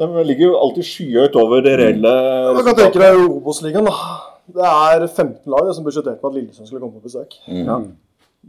De 0.00 0.26
ligger 0.28 0.50
jo 0.50 0.60
alltid 0.60 0.88
skyhøyt 0.88 1.38
over 1.40 1.64
det 1.64 1.74
reelle 1.80 2.14
Du 2.58 2.62
kan 2.66 2.78
tenke 2.78 3.00
deg 3.00 3.20
Obos-ligaen, 3.24 3.88
da. 3.88 4.14
Det 4.54 4.64
er 4.68 5.06
15 5.06 5.48
lag 5.48 5.70
som 5.72 5.86
budsjetterte 5.86 6.20
med 6.20 6.30
at 6.30 6.36
Lillesund 6.36 6.68
skulle 6.68 6.82
komme 6.82 7.00
på 7.00 7.08
besøk. 7.08 7.38
Ja. 7.48 7.78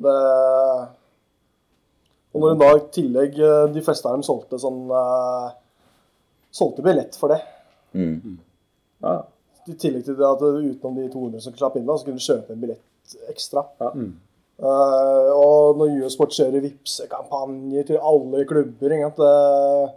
Det... 0.06 0.16
Og 2.36 2.44
når 2.44 2.52
en 2.52 2.60
da 2.60 2.72
i 2.76 2.82
tillegg 2.98 3.38
eh, 3.40 3.62
de 3.72 3.84
fleste 3.84 4.10
av 4.10 4.18
dem 4.18 4.26
solgte 4.28 4.60
sånn 4.60 4.90
uh, 4.92 5.54
Solgte 6.56 6.84
billett 6.84 7.16
for 7.20 7.32
det. 7.32 7.40
Mm. 7.96 8.36
Ja. 9.04 9.16
I 9.72 9.74
tillegg 9.80 10.04
til 10.08 10.16
det 10.20 10.28
at 10.28 10.44
utenom 10.44 11.00
de 11.00 11.08
200 11.12 11.44
som 11.44 11.56
slapp 11.56 11.76
inn, 11.80 11.88
da, 11.88 11.96
så 12.00 12.08
kunne 12.08 12.20
du 12.20 12.24
kjøpe 12.24 12.56
en 12.56 12.62
billett 12.62 13.16
ekstra. 13.32 13.66
Ja. 13.82 13.90
Eh, 14.56 15.30
og 15.36 15.76
når 15.82 15.98
US-Sport 16.06 16.32
kjører 16.38 16.62
Vipse-kampanjer 16.64 17.84
til 17.90 17.98
alle 18.00 18.46
klubber 18.48 18.94
ikke 18.96 19.10
sant, 19.10 19.18
det, 19.20 19.90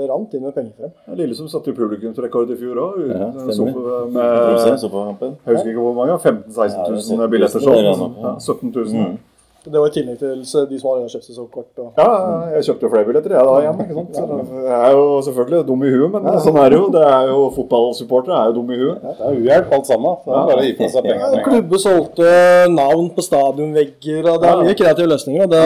det 0.00 0.06
rant 0.08 0.32
inn 0.38 0.46
med 0.46 0.54
penger 0.56 0.72
frem. 0.78 0.94
Lillesund 1.18 1.50
satte 1.52 1.68
jo 1.68 1.76
publikumsrekord 1.76 2.54
i 2.54 2.56
fjor 2.56 2.80
òg. 2.86 3.02
Ja, 3.10 3.26
med 3.36 3.52
Tromsø, 3.52 4.76
så 4.80 4.88
på 4.94 5.02
kampen. 5.10 5.34
jeg 5.44 5.58
husker 5.58 5.74
ikke 5.74 5.84
hvor 5.84 5.98
mange. 5.98 6.16
15 6.24 6.48
000-16 6.56 6.80
Ja, 6.80 6.86
000 7.18 7.26
er 7.26 7.34
billetter 7.36 7.60
17 7.60 7.84
000 7.84 8.00
sånn. 8.00 8.16
ja. 8.16 8.32
Ja, 8.32 8.38
17 8.40 8.72
000. 8.72 8.96
Mm. 8.96 9.20
Det 9.62 9.78
var 9.78 9.86
i 9.86 9.92
tillegg 9.94 10.16
til 10.18 10.40
de 10.42 10.78
som 10.80 10.88
allerede 10.90 11.06
har 11.06 11.12
kjøpt 11.12 11.26
sesongkort. 11.28 11.68
Og... 11.78 11.90
Ja, 12.00 12.06
jeg 12.56 12.64
kjøpte 12.66 12.82
jo 12.82 12.90
flere 12.90 13.06
billetter 13.06 13.34
jeg 13.36 13.46
da 13.46 13.52
igjen. 13.62 13.82
ikke 13.84 13.94
sant? 13.98 14.16
Så 14.18 14.62
Jeg 14.66 14.78
er 14.78 14.94
jo 14.96 15.04
selvfølgelig 15.28 15.60
dum 15.68 15.84
i 15.86 15.90
huet, 15.92 16.08
men 16.16 16.38
sånn 16.46 16.58
er 16.58 16.72
det 16.72 16.78
jo. 16.80 16.86
Det 16.96 17.02
er 17.06 17.28
jo 17.30 17.36
Fotballsupportere 17.58 18.38
er 18.40 18.48
jo 18.50 18.56
dumme 18.56 18.74
i 18.74 18.80
huet. 18.80 19.04
Det 19.04 19.28
er 19.28 19.36
uhjelp 19.38 19.76
alt 19.78 19.90
sammen. 19.92 20.16
Det 20.24 20.32
er 20.34 20.48
bare 20.50 20.64
å 20.64 20.66
gi 20.66 20.72
fra 20.80 20.88
seg 20.96 21.06
pengene. 21.06 21.28
Ja, 21.38 21.44
klubber 21.46 21.82
solgte 21.84 22.32
navn 22.74 23.12
på 23.14 23.26
stadionvegger, 23.28 24.30
og 24.32 24.40
det 24.42 24.50
er 24.50 24.64
mye 24.66 24.78
kreative 24.82 25.12
løsninger. 25.12 25.46
Og 25.46 25.54
det, 25.54 25.62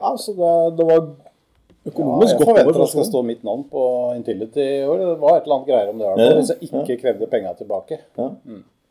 ja, 0.00 0.10
så 0.24 0.34
det, 0.40 0.50
det 0.80 0.88
var 0.90 1.00
Ja, 1.04 1.92
jeg 1.94 2.40
forventer 2.40 2.72
at 2.74 2.80
det 2.82 2.90
skal 2.96 3.08
stå 3.12 3.22
mitt 3.30 3.42
navn 3.46 3.62
på 3.70 3.86
Intility 4.16 4.66
i 4.80 4.84
år. 4.88 4.98
Det 5.04 5.14
var 5.22 5.38
et 5.38 5.46
eller 5.46 5.58
annet 5.60 5.70
greier 5.70 5.94
om 5.94 5.98
det. 6.02 6.10
her, 6.10 6.24
Ja, 6.24 6.36
Hvis 6.40 6.50
jeg 6.54 6.70
ikke 6.72 6.98
krevde 7.06 7.30
penga 7.30 7.54
tilbake. 7.58 8.00
Ja. 8.18 8.30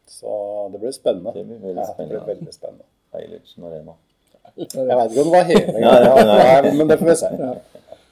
Så 0.08 0.40
det 0.72 0.80
blir 0.80 0.96
spennende. 0.96 1.34
Det 1.36 1.44
blir 1.48 1.60
veldig 1.60 1.82
Ja, 1.82 1.92
det 1.92 2.08
blir 2.08 2.20
spennende. 2.24 2.28
veldig 2.32 2.54
spennende. 2.54 2.86
Eilertsen 3.14 3.66
Arena. 3.68 3.94
Jeg 4.58 4.86
vet 4.86 5.14
ikke 5.14 5.24
om 5.24 5.30
det 5.30 5.34
var 5.34 5.48
hele 5.50 5.74
greia, 5.82 6.74
men 6.78 6.90
det 6.92 6.98
får 7.00 7.10
vi 7.10 7.16
se. 7.18 7.30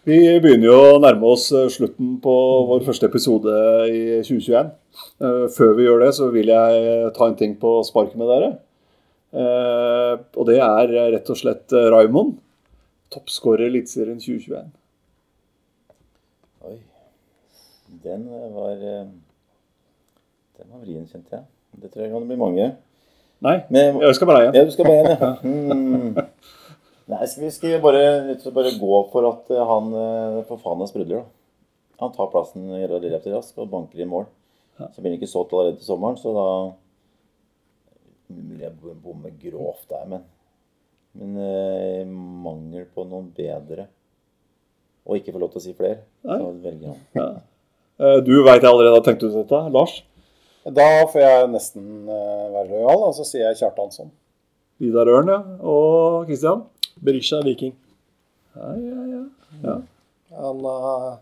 Vi 0.09 0.17
begynner 0.41 0.65
jo 0.65 0.77
å 0.95 0.99
nærme 1.03 1.27
oss 1.29 1.43
eh, 1.53 1.67
slutten 1.69 2.15
på 2.23 2.33
vår 2.71 2.81
første 2.87 3.05
episode 3.05 3.53
i 3.93 3.99
2021. 4.25 4.71
Eh, 5.21 5.43
Før 5.53 5.75
vi 5.77 5.85
gjør 5.85 6.01
det, 6.01 6.09
så 6.17 6.31
vil 6.33 6.49
jeg 6.49 7.11
ta 7.13 7.27
en 7.29 7.37
ting 7.37 7.53
på 7.61 7.75
sparket 7.85 8.17
med 8.17 8.31
dere. 8.33 8.49
Eh, 9.37 10.13
Og 10.33 10.47
det 10.49 10.57
er 10.65 10.95
rett 11.13 11.29
og 11.29 11.37
slett 11.37 11.75
eh, 11.77 11.85
Raymond. 11.93 12.33
Toppskårer 13.13 13.67
i 13.67 13.69
Eliteserien 13.75 14.17
2021. 14.23 14.71
Oi. 16.65 16.77
Den 18.01 18.25
eh, 18.25 18.47
var 18.57 18.73
eh, 18.81 19.05
Den 20.57 20.73
var 20.73 20.81
vrien, 20.81 21.05
kjente 21.05 21.37
jeg. 21.37 21.45
Det 21.77 21.93
tror 21.93 22.07
jeg 22.07 22.15
kan 22.17 22.25
bli 22.27 22.41
mange. 22.41 22.71
Nei, 23.41 23.57
Men, 23.73 23.97
jeg 24.03 24.17
skal 24.17 24.29
bare 24.29 24.41
igjen. 24.43 24.57
ja, 24.59 24.65
du 24.67 24.73
skal 24.73 24.85
bare 24.85 24.97
igjen, 25.01 25.21
ja. 25.21 25.31
Mm. 25.41 26.11
Nei, 27.11 27.25
skal 27.27 27.43
vi, 27.43 27.49
skal 27.51 27.79
bare, 27.83 28.03
bare 28.55 28.73
gå 28.79 28.99
for 29.11 29.27
at 29.31 29.49
eh, 29.51 29.63
han 29.67 29.87
eh, 29.97 30.35
for 30.47 30.61
faen 30.61 30.83
er 30.83 30.91
sprudler, 30.91 31.23
da. 31.23 31.25
Han 32.01 32.13
tar 32.15 32.29
plassen 32.33 32.69
relativt 32.71 33.33
raskt 33.33 33.57
og 33.61 33.69
banker 33.69 34.01
i 34.01 34.07
mål. 34.09 34.29
Så 34.79 35.01
blir 35.01 35.11
han 35.11 35.17
ikke 35.19 35.29
solgt 35.29 35.51
allerede 35.53 35.77
til 35.77 35.89
sommeren, 35.91 36.17
så 36.17 36.31
da 36.33 36.45
Mulig 38.31 38.63
jeg 38.63 38.71
bommer 39.03 39.33
grovt 39.41 39.89
der, 39.91 40.05
men 40.07 40.21
Men 41.19 41.33
eh, 41.43 42.05
mangel 42.07 42.85
på 42.95 43.03
noen 43.03 43.27
bedre 43.35 43.89
Og 45.03 45.17
ikke 45.19 45.33
få 45.35 45.41
lov 45.43 45.51
til 45.51 45.59
å 45.59 45.65
si 45.65 45.73
flere, 45.75 46.05
så 46.23 46.53
velger 46.63 46.93
han. 46.93 47.01
Ja. 47.17 47.27
Du 48.23 48.31
veit 48.45 48.63
jeg 48.63 48.69
allerede 48.71 48.95
har 48.95 49.03
tenkt 49.05 49.25
ut 49.25 49.35
dette. 49.35 49.59
Lars? 49.75 49.99
Da 50.61 51.07
får 51.09 51.23
jeg 51.23 51.47
nesten 51.49 51.85
eh, 52.05 52.49
være 52.53 52.67
lojal, 52.69 53.07
og 53.07 53.15
så 53.17 53.25
sier 53.25 53.47
jeg 53.47 53.57
Kjartansson. 53.63 54.11
Vidar 54.81 55.09
Ørn, 55.09 55.31
ja. 55.31 55.39
Og 55.65 56.27
Kristian? 56.29 56.67
Berisha 57.01 57.39
Viking. 57.45 57.73
Ja, 58.53 58.69
ja, 58.77 59.07
ja. 59.09 59.23
ja. 59.65 59.75
Han, 60.37 60.61
uh, 60.61 61.17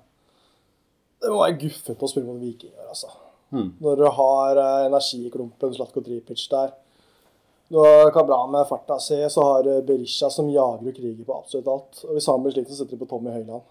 det 1.24 1.32
må 1.32 1.40
være 1.40 1.58
guffent 1.62 2.04
å 2.04 2.10
spille 2.12 2.28
mot 2.28 2.42
vikinger, 2.42 2.84
altså. 2.92 3.12
Når 3.50 3.98
du 3.98 4.06
har 4.14 4.60
uh, 4.60 4.86
energiklumpen 4.90 5.74
Slatko 5.74 6.04
Tripic 6.06 6.44
der. 6.52 6.76
Du 7.70 7.80
kan 8.14 8.26
bra 8.26 8.44
med 8.50 8.68
farta 8.70 8.98
si, 9.02 9.18
så 9.30 9.44
har 9.46 9.64
du 9.66 9.72
Berisha 9.86 10.30
som 10.34 10.50
jager 10.50 10.90
og 10.90 10.96
kriger 10.96 11.26
på 11.26 11.36
absolutt 11.38 11.68
alt. 11.70 12.04
Og 12.08 12.16
hvis 12.18 12.28
han 12.32 12.44
blir 12.44 12.56
slik, 12.56 12.70
så 12.70 12.80
setter 12.80 12.98
de 12.98 13.04
på 13.04 13.10
Tommy 13.12 13.32
Høiland. 13.34 13.64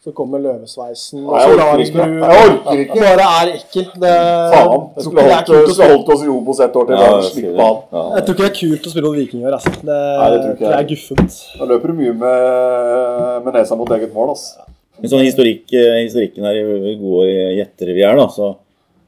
Så 0.00 0.14
kommer 0.16 0.40
løvesveisen. 0.40 1.26
og 1.28 1.34
så 1.36 1.48
jeg 1.50 1.58
orker 1.60 1.80
ikke. 1.84 2.04
Jeg. 2.96 3.18
Bare 3.20 3.24
er 3.42 3.50
ekkel. 3.58 3.84
Det, 4.00 4.12
Faen. 4.54 4.70
jeg 4.72 4.94
Jeg 4.96 5.04
skulle 5.04 5.24
er 5.26 5.34
holdt, 5.34 5.82
holdt 5.90 6.12
oss 6.14 6.22
i 6.24 6.30
Obos 6.32 6.60
ett 6.64 6.78
år 6.80 6.86
til. 6.88 6.94
Ja, 6.96 7.10
vi. 7.34 7.42
Ja. 7.44 7.66
Jeg 8.16 8.24
tror 8.24 8.32
ikke 8.32 8.46
det 8.46 8.48
er 8.48 8.56
kult 8.60 8.88
å 8.88 8.92
spille 8.94 9.10
mot 9.10 9.18
vikinger. 9.20 9.56
Altså. 9.58 9.74
Det, 9.76 9.98
Nei, 9.98 10.30
det 10.32 10.40
tror 10.40 10.54
ikke 10.54 10.64
jeg. 10.64 10.72
det 10.72 10.80
er 10.80 10.88
guffent. 10.94 11.36
Da 11.60 11.68
løper 11.74 11.92
du 11.92 11.98
mye 12.00 12.14
med, 12.22 13.44
med 13.44 13.58
nesa 13.60 13.76
mot 13.76 13.92
eget 13.98 14.16
mål, 14.16 14.32
altså. 14.38 14.64
Men 15.00 15.12
sånn 15.12 15.24
historikk, 15.24 15.68
eh, 15.76 16.00
historikken 16.06 16.48
her, 16.48 16.56
i 16.56 16.64
hvor 16.64 16.98
gode 17.04 17.28
gjettere 17.60 17.94
vi 17.96 18.02
er, 18.08 18.16
da, 18.20 18.26
så, 18.32 18.50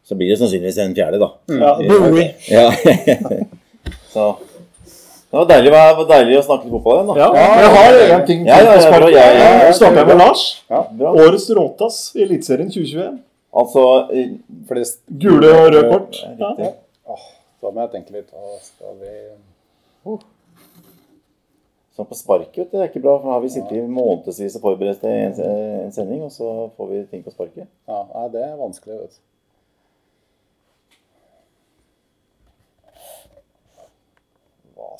så 0.05 0.17
blir 0.17 0.29
det 0.33 0.39
sannsynligvis 0.41 0.79
en 0.85 0.95
fjerde, 0.97 1.21
da. 1.25 1.33
Ja, 1.57 1.73
Bowie. 1.89 2.31
Ja. 2.53 2.69
så 4.13 4.29
det 5.33 5.39
var 5.41 5.47
deilig, 5.49 5.71
det 5.73 5.97
var 5.97 6.07
deilig 6.13 6.35
å 6.39 6.43
snakke 6.45 6.67
litt 6.69 6.73
fotball 6.77 6.99
igjen, 6.99 7.07
da. 7.09 7.15
Ja, 7.17 7.29
jeg 7.57 7.71
har 7.77 7.99
en 8.21 8.27
ting 8.29 8.43
Ja, 8.47 8.57
ja, 8.59 8.65
ja, 8.65 8.73
på 8.77 8.83
sparket. 8.85 9.15
jeg- 9.17 9.97
Jeg 9.97 10.07
med 10.07 10.19
Lars. 10.19 10.43
Årets 10.71 11.47
råtass 11.57 12.01
i 12.17 12.23
Eliteserien 12.27 12.69
2021. 12.71 13.19
Altså 13.55 13.85
Flest 14.69 15.01
Gule 15.09 15.49
og 15.53 15.73
røde 15.73 15.89
kort. 15.91 16.21
ja. 16.39 16.73
Åh, 17.09 17.25
da 17.63 17.71
må 17.71 17.81
jeg 17.81 17.91
tenke 17.97 18.13
litt. 18.13 18.29
Hva 18.33 18.61
skal 18.61 18.95
vi 19.01 20.19
Sånn 21.93 22.07
på 22.09 22.17
sparket, 22.17 22.71
det 22.73 22.79
er 22.81 22.87
ikke 22.89 23.03
bra. 23.05 23.19
For 23.21 23.29
nå 23.29 23.33
har 23.35 23.41
vi 23.45 23.49
sittet 23.53 23.73
i 23.77 23.83
månedsvis 23.87 24.55
og 24.57 24.63
forberedt 24.65 25.03
en, 25.05 25.35
en 25.85 25.93
sending, 25.93 26.23
og 26.25 26.31
så 26.33 26.71
får 26.77 26.89
vi 26.89 27.03
ting 27.11 27.23
på 27.23 27.33
sparket. 27.35 27.67
Ja, 27.89 27.99
nei, 28.15 28.29
det 28.33 28.41
er 28.47 28.55
vanskelig, 28.57 28.97
vet 29.03 29.11
du. 29.19 29.21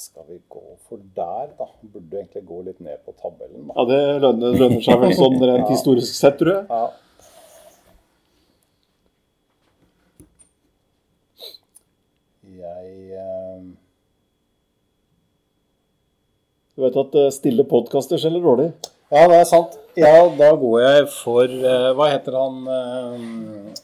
Skal 0.01 0.25
vi 0.29 0.39
gå 0.49 0.63
for 0.89 1.01
der, 1.17 1.53
da? 1.59 1.67
Burde 1.83 2.19
egentlig 2.21 2.45
gå 2.49 2.59
litt 2.67 2.81
ned 2.81 3.01
på 3.07 3.15
tabellen, 3.19 3.69
da. 3.69 3.75
Ja, 3.77 3.85
det 3.91 4.01
lønner, 4.25 4.59
lønner 4.65 4.85
seg 4.85 5.01
vel 5.03 5.15
sånn 5.19 5.39
rent 5.43 5.71
historisk 5.75 6.15
sett, 6.17 6.39
tror 6.41 6.55
jeg. 6.55 6.67
Ja. 6.69 6.85
Jeg 12.63 13.19
eh, 13.19 13.63
Du 16.77 16.85
vet 16.87 16.97
at 17.05 17.21
eh, 17.21 17.31
stille 17.35 17.65
podkaster 17.69 18.21
selger 18.21 18.45
dårlig. 18.45 18.71
Ja, 19.13 19.27
det 19.29 19.39
er 19.43 19.49
sant. 19.49 19.75
Ja, 19.99 20.13
da 20.39 20.47
går 20.57 20.79
jeg 20.81 21.09
for 21.13 21.45
eh, 21.45 21.89
Hva 21.99 22.07
heter 22.09 22.33
han 22.41 22.63
eh, 22.73 23.25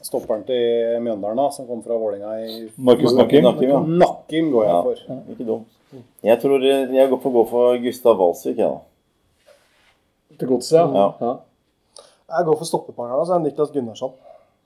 stopperen 0.00 0.46
til 0.48 1.02
Mjøndalen, 1.04 1.36
da, 1.36 1.50
som 1.52 1.66
kom 1.68 1.82
fra 1.84 1.98
Vålinga 2.00 2.30
i 2.46 2.62
Markus 2.80 3.12
Nakkim. 3.12 3.44
Nakkim, 3.44 3.68
ja. 3.74 3.80
Nakkim 4.00 4.48
går 4.54 4.64
jeg 4.64 4.72
Ja, 4.72 4.78
for. 4.86 5.18
ikke 5.34 5.48
dumt. 5.50 5.74
Jeg 6.24 6.40
tror 6.40 6.64
eh, 6.64 6.94
jeg 6.96 7.10
går 7.12 7.20
for, 7.20 7.34
gå 7.36 7.42
for 7.50 7.76
Gustav 7.84 8.16
Walsvik, 8.22 8.62
jeg, 8.62 8.72
da. 8.72 9.52
Til 10.40 10.48
godset, 10.54 10.78
ja. 10.80 10.86
Ja. 10.96 11.10
ja. 11.26 11.34
Jeg 12.38 12.48
går 12.48 12.56
for 12.62 12.68
stoppepartneren, 12.72 13.26
så 13.28 13.36
er 13.36 13.42
det 13.44 13.50
Niklas 13.50 13.70
Gunnarsson. 13.76 14.16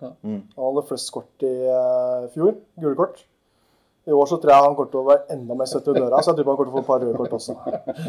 Mm. 0.03 0.41
Han 0.55 0.65
hadde 0.69 0.87
flest 0.89 1.11
kort 1.15 1.45
i 1.47 1.53
uh, 1.71 2.25
fjor. 2.35 2.57
Gule 2.83 2.97
kort. 2.99 3.21
I 4.03 4.11
år 4.11 4.27
så 4.27 4.37
tror 4.43 4.51
jeg 4.51 4.62
han 4.65 4.73
kommer 4.74 4.89
til 4.91 4.99
å 4.99 5.05
være 5.07 5.20
enda 5.31 5.55
mer 5.55 5.69
søtt 5.70 5.87
i 5.87 5.93
døra, 5.95 6.19
så 6.19 6.33
jeg 6.33 6.39
tror 6.41 6.49
han 6.51 6.57
kommer 6.59 6.66
til 6.66 6.73
å 6.73 6.74
få 6.74 6.81
et 6.83 6.89
par 6.89 7.03
røde 7.05 7.19
kort 7.20 7.35
også. 7.37 7.55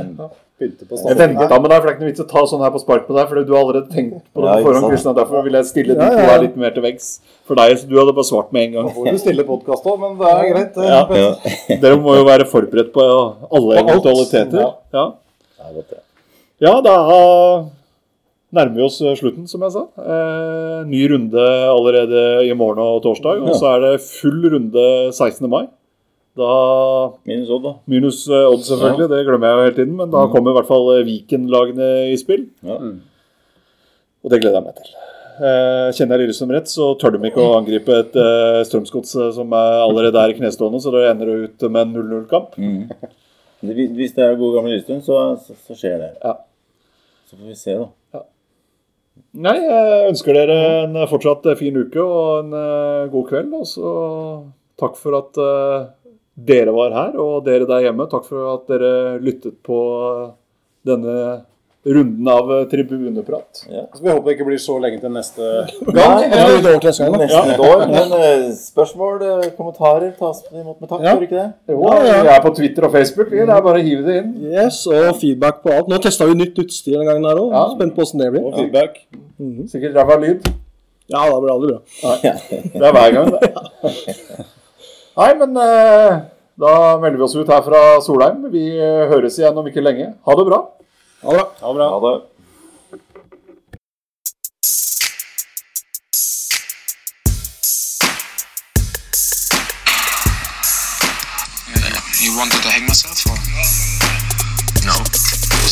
Begynte 0.58 0.88
på 0.90 0.98
Jeg 0.98 1.18
venta 1.20 1.60
med 1.62 1.70
deg, 1.70 1.76
for 1.76 1.86
det 1.86 1.92
er 1.92 1.92
ikke 1.94 2.02
noe 2.02 2.10
vits 2.10 2.24
å 2.24 2.26
ta 2.32 2.42
sånn 2.50 2.64
her 2.66 2.72
på 2.74 2.82
spark 2.82 3.04
med 3.12 3.20
deg, 3.20 3.28
for 3.30 3.44
du 3.46 3.52
har 3.54 3.60
allerede 3.62 3.92
tenkt 3.94 4.16
på 4.34 4.42
det 4.42 4.48
Ja, 4.48 4.56
på 4.56 4.64
ikke 4.64 4.68
forhånd. 4.72 4.88
Kristian, 4.96 5.18
Derfor 5.20 5.46
vil 5.46 5.58
jeg 5.60 5.68
stille 5.70 5.98
de 6.00 6.02
Ja, 6.02 6.08
ja, 6.10 6.24
ja. 6.24 6.32
her 6.32 6.42
litt 6.48 6.58
mer 6.64 6.74
til 6.74 6.86
veggs. 6.88 7.12
For 7.46 7.62
deg, 7.62 7.76
så 7.78 7.92
du 7.92 7.94
hadde 8.00 8.16
bare 8.18 8.30
svart 8.32 8.50
med 8.58 8.66
en 8.66 8.74
gang. 8.80 8.90
Får 8.96 9.12
du 9.12 9.20
stille 9.22 9.46
podkast 9.52 9.86
òg, 9.92 10.02
men 10.02 10.18
det 10.24 10.32
er 10.32 10.50
greit. 10.50 10.74
det. 10.80 10.90
er 10.90 11.14
Ja. 11.22 11.78
Dere 11.86 12.02
må 12.02 12.18
jo 12.18 12.26
være 12.32 12.50
forberedt 12.50 12.90
på 12.98 13.06
alle 13.54 13.78
eventualiteter. 13.84 14.66
Ja. 14.98 15.06
Ja. 15.62 15.86
Ja, 16.64 16.74
da 16.82 16.98
nærmer 18.54 18.78
vi 18.78 18.86
oss 18.86 18.98
eh, 19.02 19.14
slutten, 19.18 19.46
som 19.50 19.62
jeg 19.66 19.74
sa. 19.78 19.86
Eh, 20.02 20.82
ny 20.90 21.06
runde 21.14 21.46
allerede 21.70 22.26
i 22.48 22.54
morgen 22.58 22.82
og 22.82 23.02
torsdag. 23.06 23.46
Og 23.46 23.58
så 23.62 23.76
er 23.76 23.86
det 23.86 23.94
full 24.06 24.42
runde 24.54 24.86
16. 25.14 25.46
mai. 25.50 25.66
Da 26.34 27.14
Minus 27.30 27.50
Odd, 27.54 27.64
da. 27.64 27.72
Minus 27.86 28.24
eh, 28.28 28.48
Odd, 28.50 28.64
selvfølgelig. 28.66 29.10
Det 29.12 29.22
glemmer 29.28 29.50
jeg 29.50 29.58
jo 29.58 29.66
hele 29.68 29.76
tiden. 29.78 29.96
Men 30.00 30.14
da 30.14 30.26
kommer 30.34 30.54
i 30.54 30.58
hvert 30.58 30.70
fall 30.70 30.88
eh, 30.96 31.04
Viken-lagene 31.06 31.90
i 32.10 32.16
spill. 32.18 32.48
Ja. 32.66 32.80
Og 34.24 34.34
det 34.34 34.40
gleder 34.42 34.58
jeg 34.58 34.66
meg 34.66 34.80
til. 34.80 34.96
Eh, 35.34 35.90
Kjenner 35.94 36.18
jeg 36.18 36.28
Lillestrøm 36.28 36.54
rett, 36.56 36.70
så 36.70 36.92
tør 37.02 37.16
de 37.16 37.30
ikke 37.30 37.42
å 37.44 37.56
angripe 37.60 38.00
et 38.02 38.18
eh, 38.18 38.62
Strømsgods 38.70 39.14
som 39.38 39.54
er 39.58 39.80
allerede 39.84 40.22
er 40.22 40.34
i 40.34 40.38
knestående, 40.38 40.82
så 40.82 40.94
da 40.94 41.06
ender 41.12 41.30
det 41.30 41.38
ut 41.48 41.68
med 41.70 41.82
en 41.86 41.96
0-0-kamp. 42.00 42.58
Mm. 42.58 42.84
Hvis 43.98 44.18
det 44.18 44.26
er 44.26 44.38
god 44.40 44.58
gamle 44.58 44.74
Lillestrøm, 44.74 45.02
så, 45.06 45.22
så, 45.42 45.58
så 45.68 45.78
skjer 45.78 46.00
det. 46.02 46.12
Ja. 46.26 46.38
Så 47.30 47.38
får 47.38 47.50
vi 47.50 47.60
se, 47.62 47.78
da. 47.82 48.24
Nei, 49.34 49.56
jeg 49.62 50.10
ønsker 50.12 50.38
dere 50.38 50.58
en 50.84 50.98
fortsatt 51.10 51.46
fin 51.58 51.78
uke 51.78 52.02
og 52.02 52.44
en 52.44 53.10
god 53.14 53.30
kveld. 53.30 53.54
Og 53.58 53.66
så 53.70 53.94
takk 54.82 54.98
for 55.00 55.18
at 55.18 55.40
dere 56.36 56.74
var 56.74 56.92
her, 56.96 57.18
og 57.22 57.46
dere 57.46 57.68
der 57.70 57.88
hjemme. 57.90 58.10
Takk 58.12 58.26
for 58.30 58.54
at 58.56 58.68
dere 58.72 59.20
lyttet 59.22 59.60
på 59.66 59.80
denne 60.86 61.44
runden 61.84 62.28
av 62.32 62.48
tribuneprat. 62.72 63.60
tribuneprat. 63.68 63.98
Så 63.98 64.02
vi 64.04 64.10
håper 64.10 64.30
det 64.30 64.34
ikke 64.38 64.46
blir 64.48 64.60
så 64.64 64.78
lenge 64.80 65.02
til 65.04 65.12
neste 65.12 65.44
Nei, 65.98 66.06
Ja, 66.32 66.46
det 66.48 66.62
til 66.64 66.88
neste 66.88 67.04
gang. 67.10 67.18
Nesten 67.20 67.64
år. 67.68 67.84
Men 67.92 68.14
eh, 68.20 68.46
spørsmål, 68.56 69.18
eh, 69.28 69.50
kommentarer 69.58 70.14
tas 70.20 70.40
imot 70.54 70.80
med 70.80 70.90
takk, 70.94 71.04
Ja. 71.04 71.12
gjør 71.18 71.26
ikke 71.28 71.42
det? 71.42 71.50
Jo, 71.76 71.82
vi 71.84 72.32
er 72.38 72.42
på 72.48 72.54
Twitter 72.56 72.88
og 72.88 72.96
Facebook. 72.96 73.30
vi. 73.32 73.44
Det 73.44 73.50
er 73.58 73.68
bare 73.68 73.84
å 73.84 73.86
hive 73.90 74.08
det 74.08 74.18
inn. 74.22 74.32
Yes, 74.54 74.80
og 74.88 75.12
feedback 75.20 75.60
på 75.66 75.76
alt. 75.76 75.92
Nå 75.92 76.00
testa 76.08 76.26
vi 76.32 76.40
nytt 76.40 76.64
utstyr 76.64 76.96
denne 76.98 77.12
gangen 77.12 77.28
her 77.30 77.44
òg. 77.44 77.52
Ja. 77.52 77.66
Spent 77.76 77.96
på 78.00 78.08
åssen 78.08 78.24
det 78.24 78.32
blir. 78.32 78.48
Og 78.48 78.56
feedback. 78.62 79.02
Sikkert 79.76 80.00
ræva 80.00 80.20
lyd. 80.24 80.48
Ja, 81.12 81.28
da 81.28 81.36
blir 81.36 81.52
det 81.52 81.56
aldri 81.60 81.74
bra. 81.76 81.80
Det 82.80 82.86
er 82.88 82.96
hver 82.96 83.16
gang, 83.20 83.32
det. 83.36 84.46
Nei, 85.14 85.34
men 85.38 85.58
eh, 85.62 86.14
da 86.58 86.98
melder 86.98 87.20
vi 87.20 87.26
oss 87.28 87.36
ut 87.38 87.50
her 87.54 87.62
fra 87.62 87.82
Solheim. 88.02 88.48
Vi 88.50 88.66
eh, 88.82 89.06
høres 89.12 89.38
igjen 89.38 89.58
om 89.62 89.68
ikke 89.70 89.84
lenge. 89.86 90.08
Ha 90.26 90.38
det 90.40 90.46
bra. 90.48 90.62
Ha 91.22 91.36
det 91.36 91.38
bra. 91.38 91.46
Ha 91.62 91.70
det 91.70 91.78
bra. 91.78 91.90
Ha 91.94 92.00
det. 92.08 92.22
You 102.24 102.38
wanted 102.38 102.64
to 102.64 102.70
hang 102.70 102.88
myself 102.88 103.28
or? 103.28 103.38
No. 104.88 105.23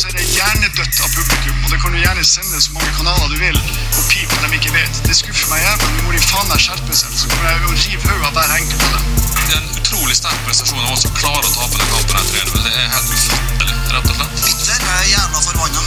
Og 0.02 0.10
så 0.10 0.16
er 0.16 0.18
det 0.18 0.34
hjernedødt 0.34 0.96
av 0.98 1.10
publikum, 1.14 1.58
og 1.62 1.68
det 1.70 1.76
kan 1.78 1.92
du 1.94 1.98
gjerne 2.00 2.22
sende 2.26 2.58
så 2.58 2.72
mange 2.74 2.90
kanaler 2.96 3.28
du 3.30 3.36
vil, 3.38 3.58
og 3.94 4.06
pip 4.10 4.32
når 4.40 4.48
de 4.50 4.56
ikke 4.58 4.72
vet. 4.74 4.96
Det 5.06 5.14
skuffer 5.14 5.46
meg 5.52 5.62
jævlig. 5.62 5.90
Nå 5.94 6.06
må 6.08 6.14
de 6.16 6.22
faen 6.24 6.48
meg 6.50 6.58
skjerpe 6.64 6.96
seg, 6.98 7.12
så 7.20 7.30
kommer 7.30 7.46
jeg 7.46 7.60
å 7.62 7.76
rive 7.76 8.08
hodet 8.08 8.26
av 8.26 8.34
hver 8.34 8.54
enkelt 8.56 8.82
av 8.82 8.96
dem. 8.96 9.04
Det 9.36 9.54
er 9.54 9.60
en 9.60 9.78
utrolig 9.78 10.16
sterk 10.18 10.40
prestasjon 10.48 10.82
av 10.82 10.90
oss 10.96 11.04
som 11.06 11.14
klarer 11.20 11.46
å 11.46 11.52
tape 11.54 11.78
den 11.78 11.92
kampen. 11.92 12.18
her, 12.18 12.26
tror. 12.34 12.66
Det 12.66 12.72
er 12.72 12.90
helt 12.96 13.14
ufattelig, 13.14 13.78
rett 13.94 14.10
og 14.10 14.18
slett. 14.18 14.42
Bitter 14.48 14.90
er 14.96 15.06
jævla 15.12 15.44
forbanna. 15.46 15.86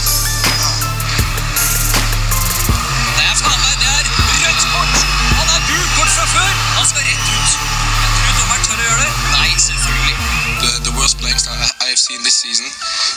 Det 3.20 3.28
er 3.28 3.36
faen 3.42 3.60
meg 3.66 3.76
det 3.84 3.92
er 3.92 4.10
rødt 4.46 4.66
kort! 4.72 4.96
Han 5.42 5.54
er 5.58 5.68
gult 5.68 5.92
kort 6.00 6.16
fra 6.16 6.26
før! 6.32 6.50
Han 6.80 6.88
skal 6.88 7.04
rett 7.04 7.30
ut. 7.36 7.60
Jeg 8.00 8.10
tror 8.16 8.34
dommeren 8.40 8.66
tør 8.70 8.80
å 8.80 8.88
gjøre 8.88 9.00
det. 9.04 9.14
Nei, 9.36 9.50
selvfølgelig. 9.68 10.35
The, 10.84 10.92
worst 11.00 11.16
style 11.16 11.56
I, 11.56 11.88
I 11.88 11.88
have 11.88 11.98
seen 11.98 12.20
this 12.20 12.36
season 12.36 12.68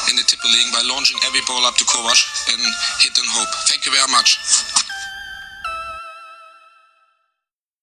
in 0.07 0.15
the 0.15 0.23
Tipper 0.23 0.48
League 0.48 0.72
by 0.72 0.80
launching 0.88 1.19
every 1.27 1.44
ball 1.44 1.68
up 1.68 1.76
to 1.76 1.84
Kovac 1.84 2.15
and 2.56 2.61
hit 3.03 3.11
and 3.19 3.27
hope. 3.36 3.52
Thank 3.68 3.84
you 3.84 3.91
very 3.91 4.07
much. 4.07 4.40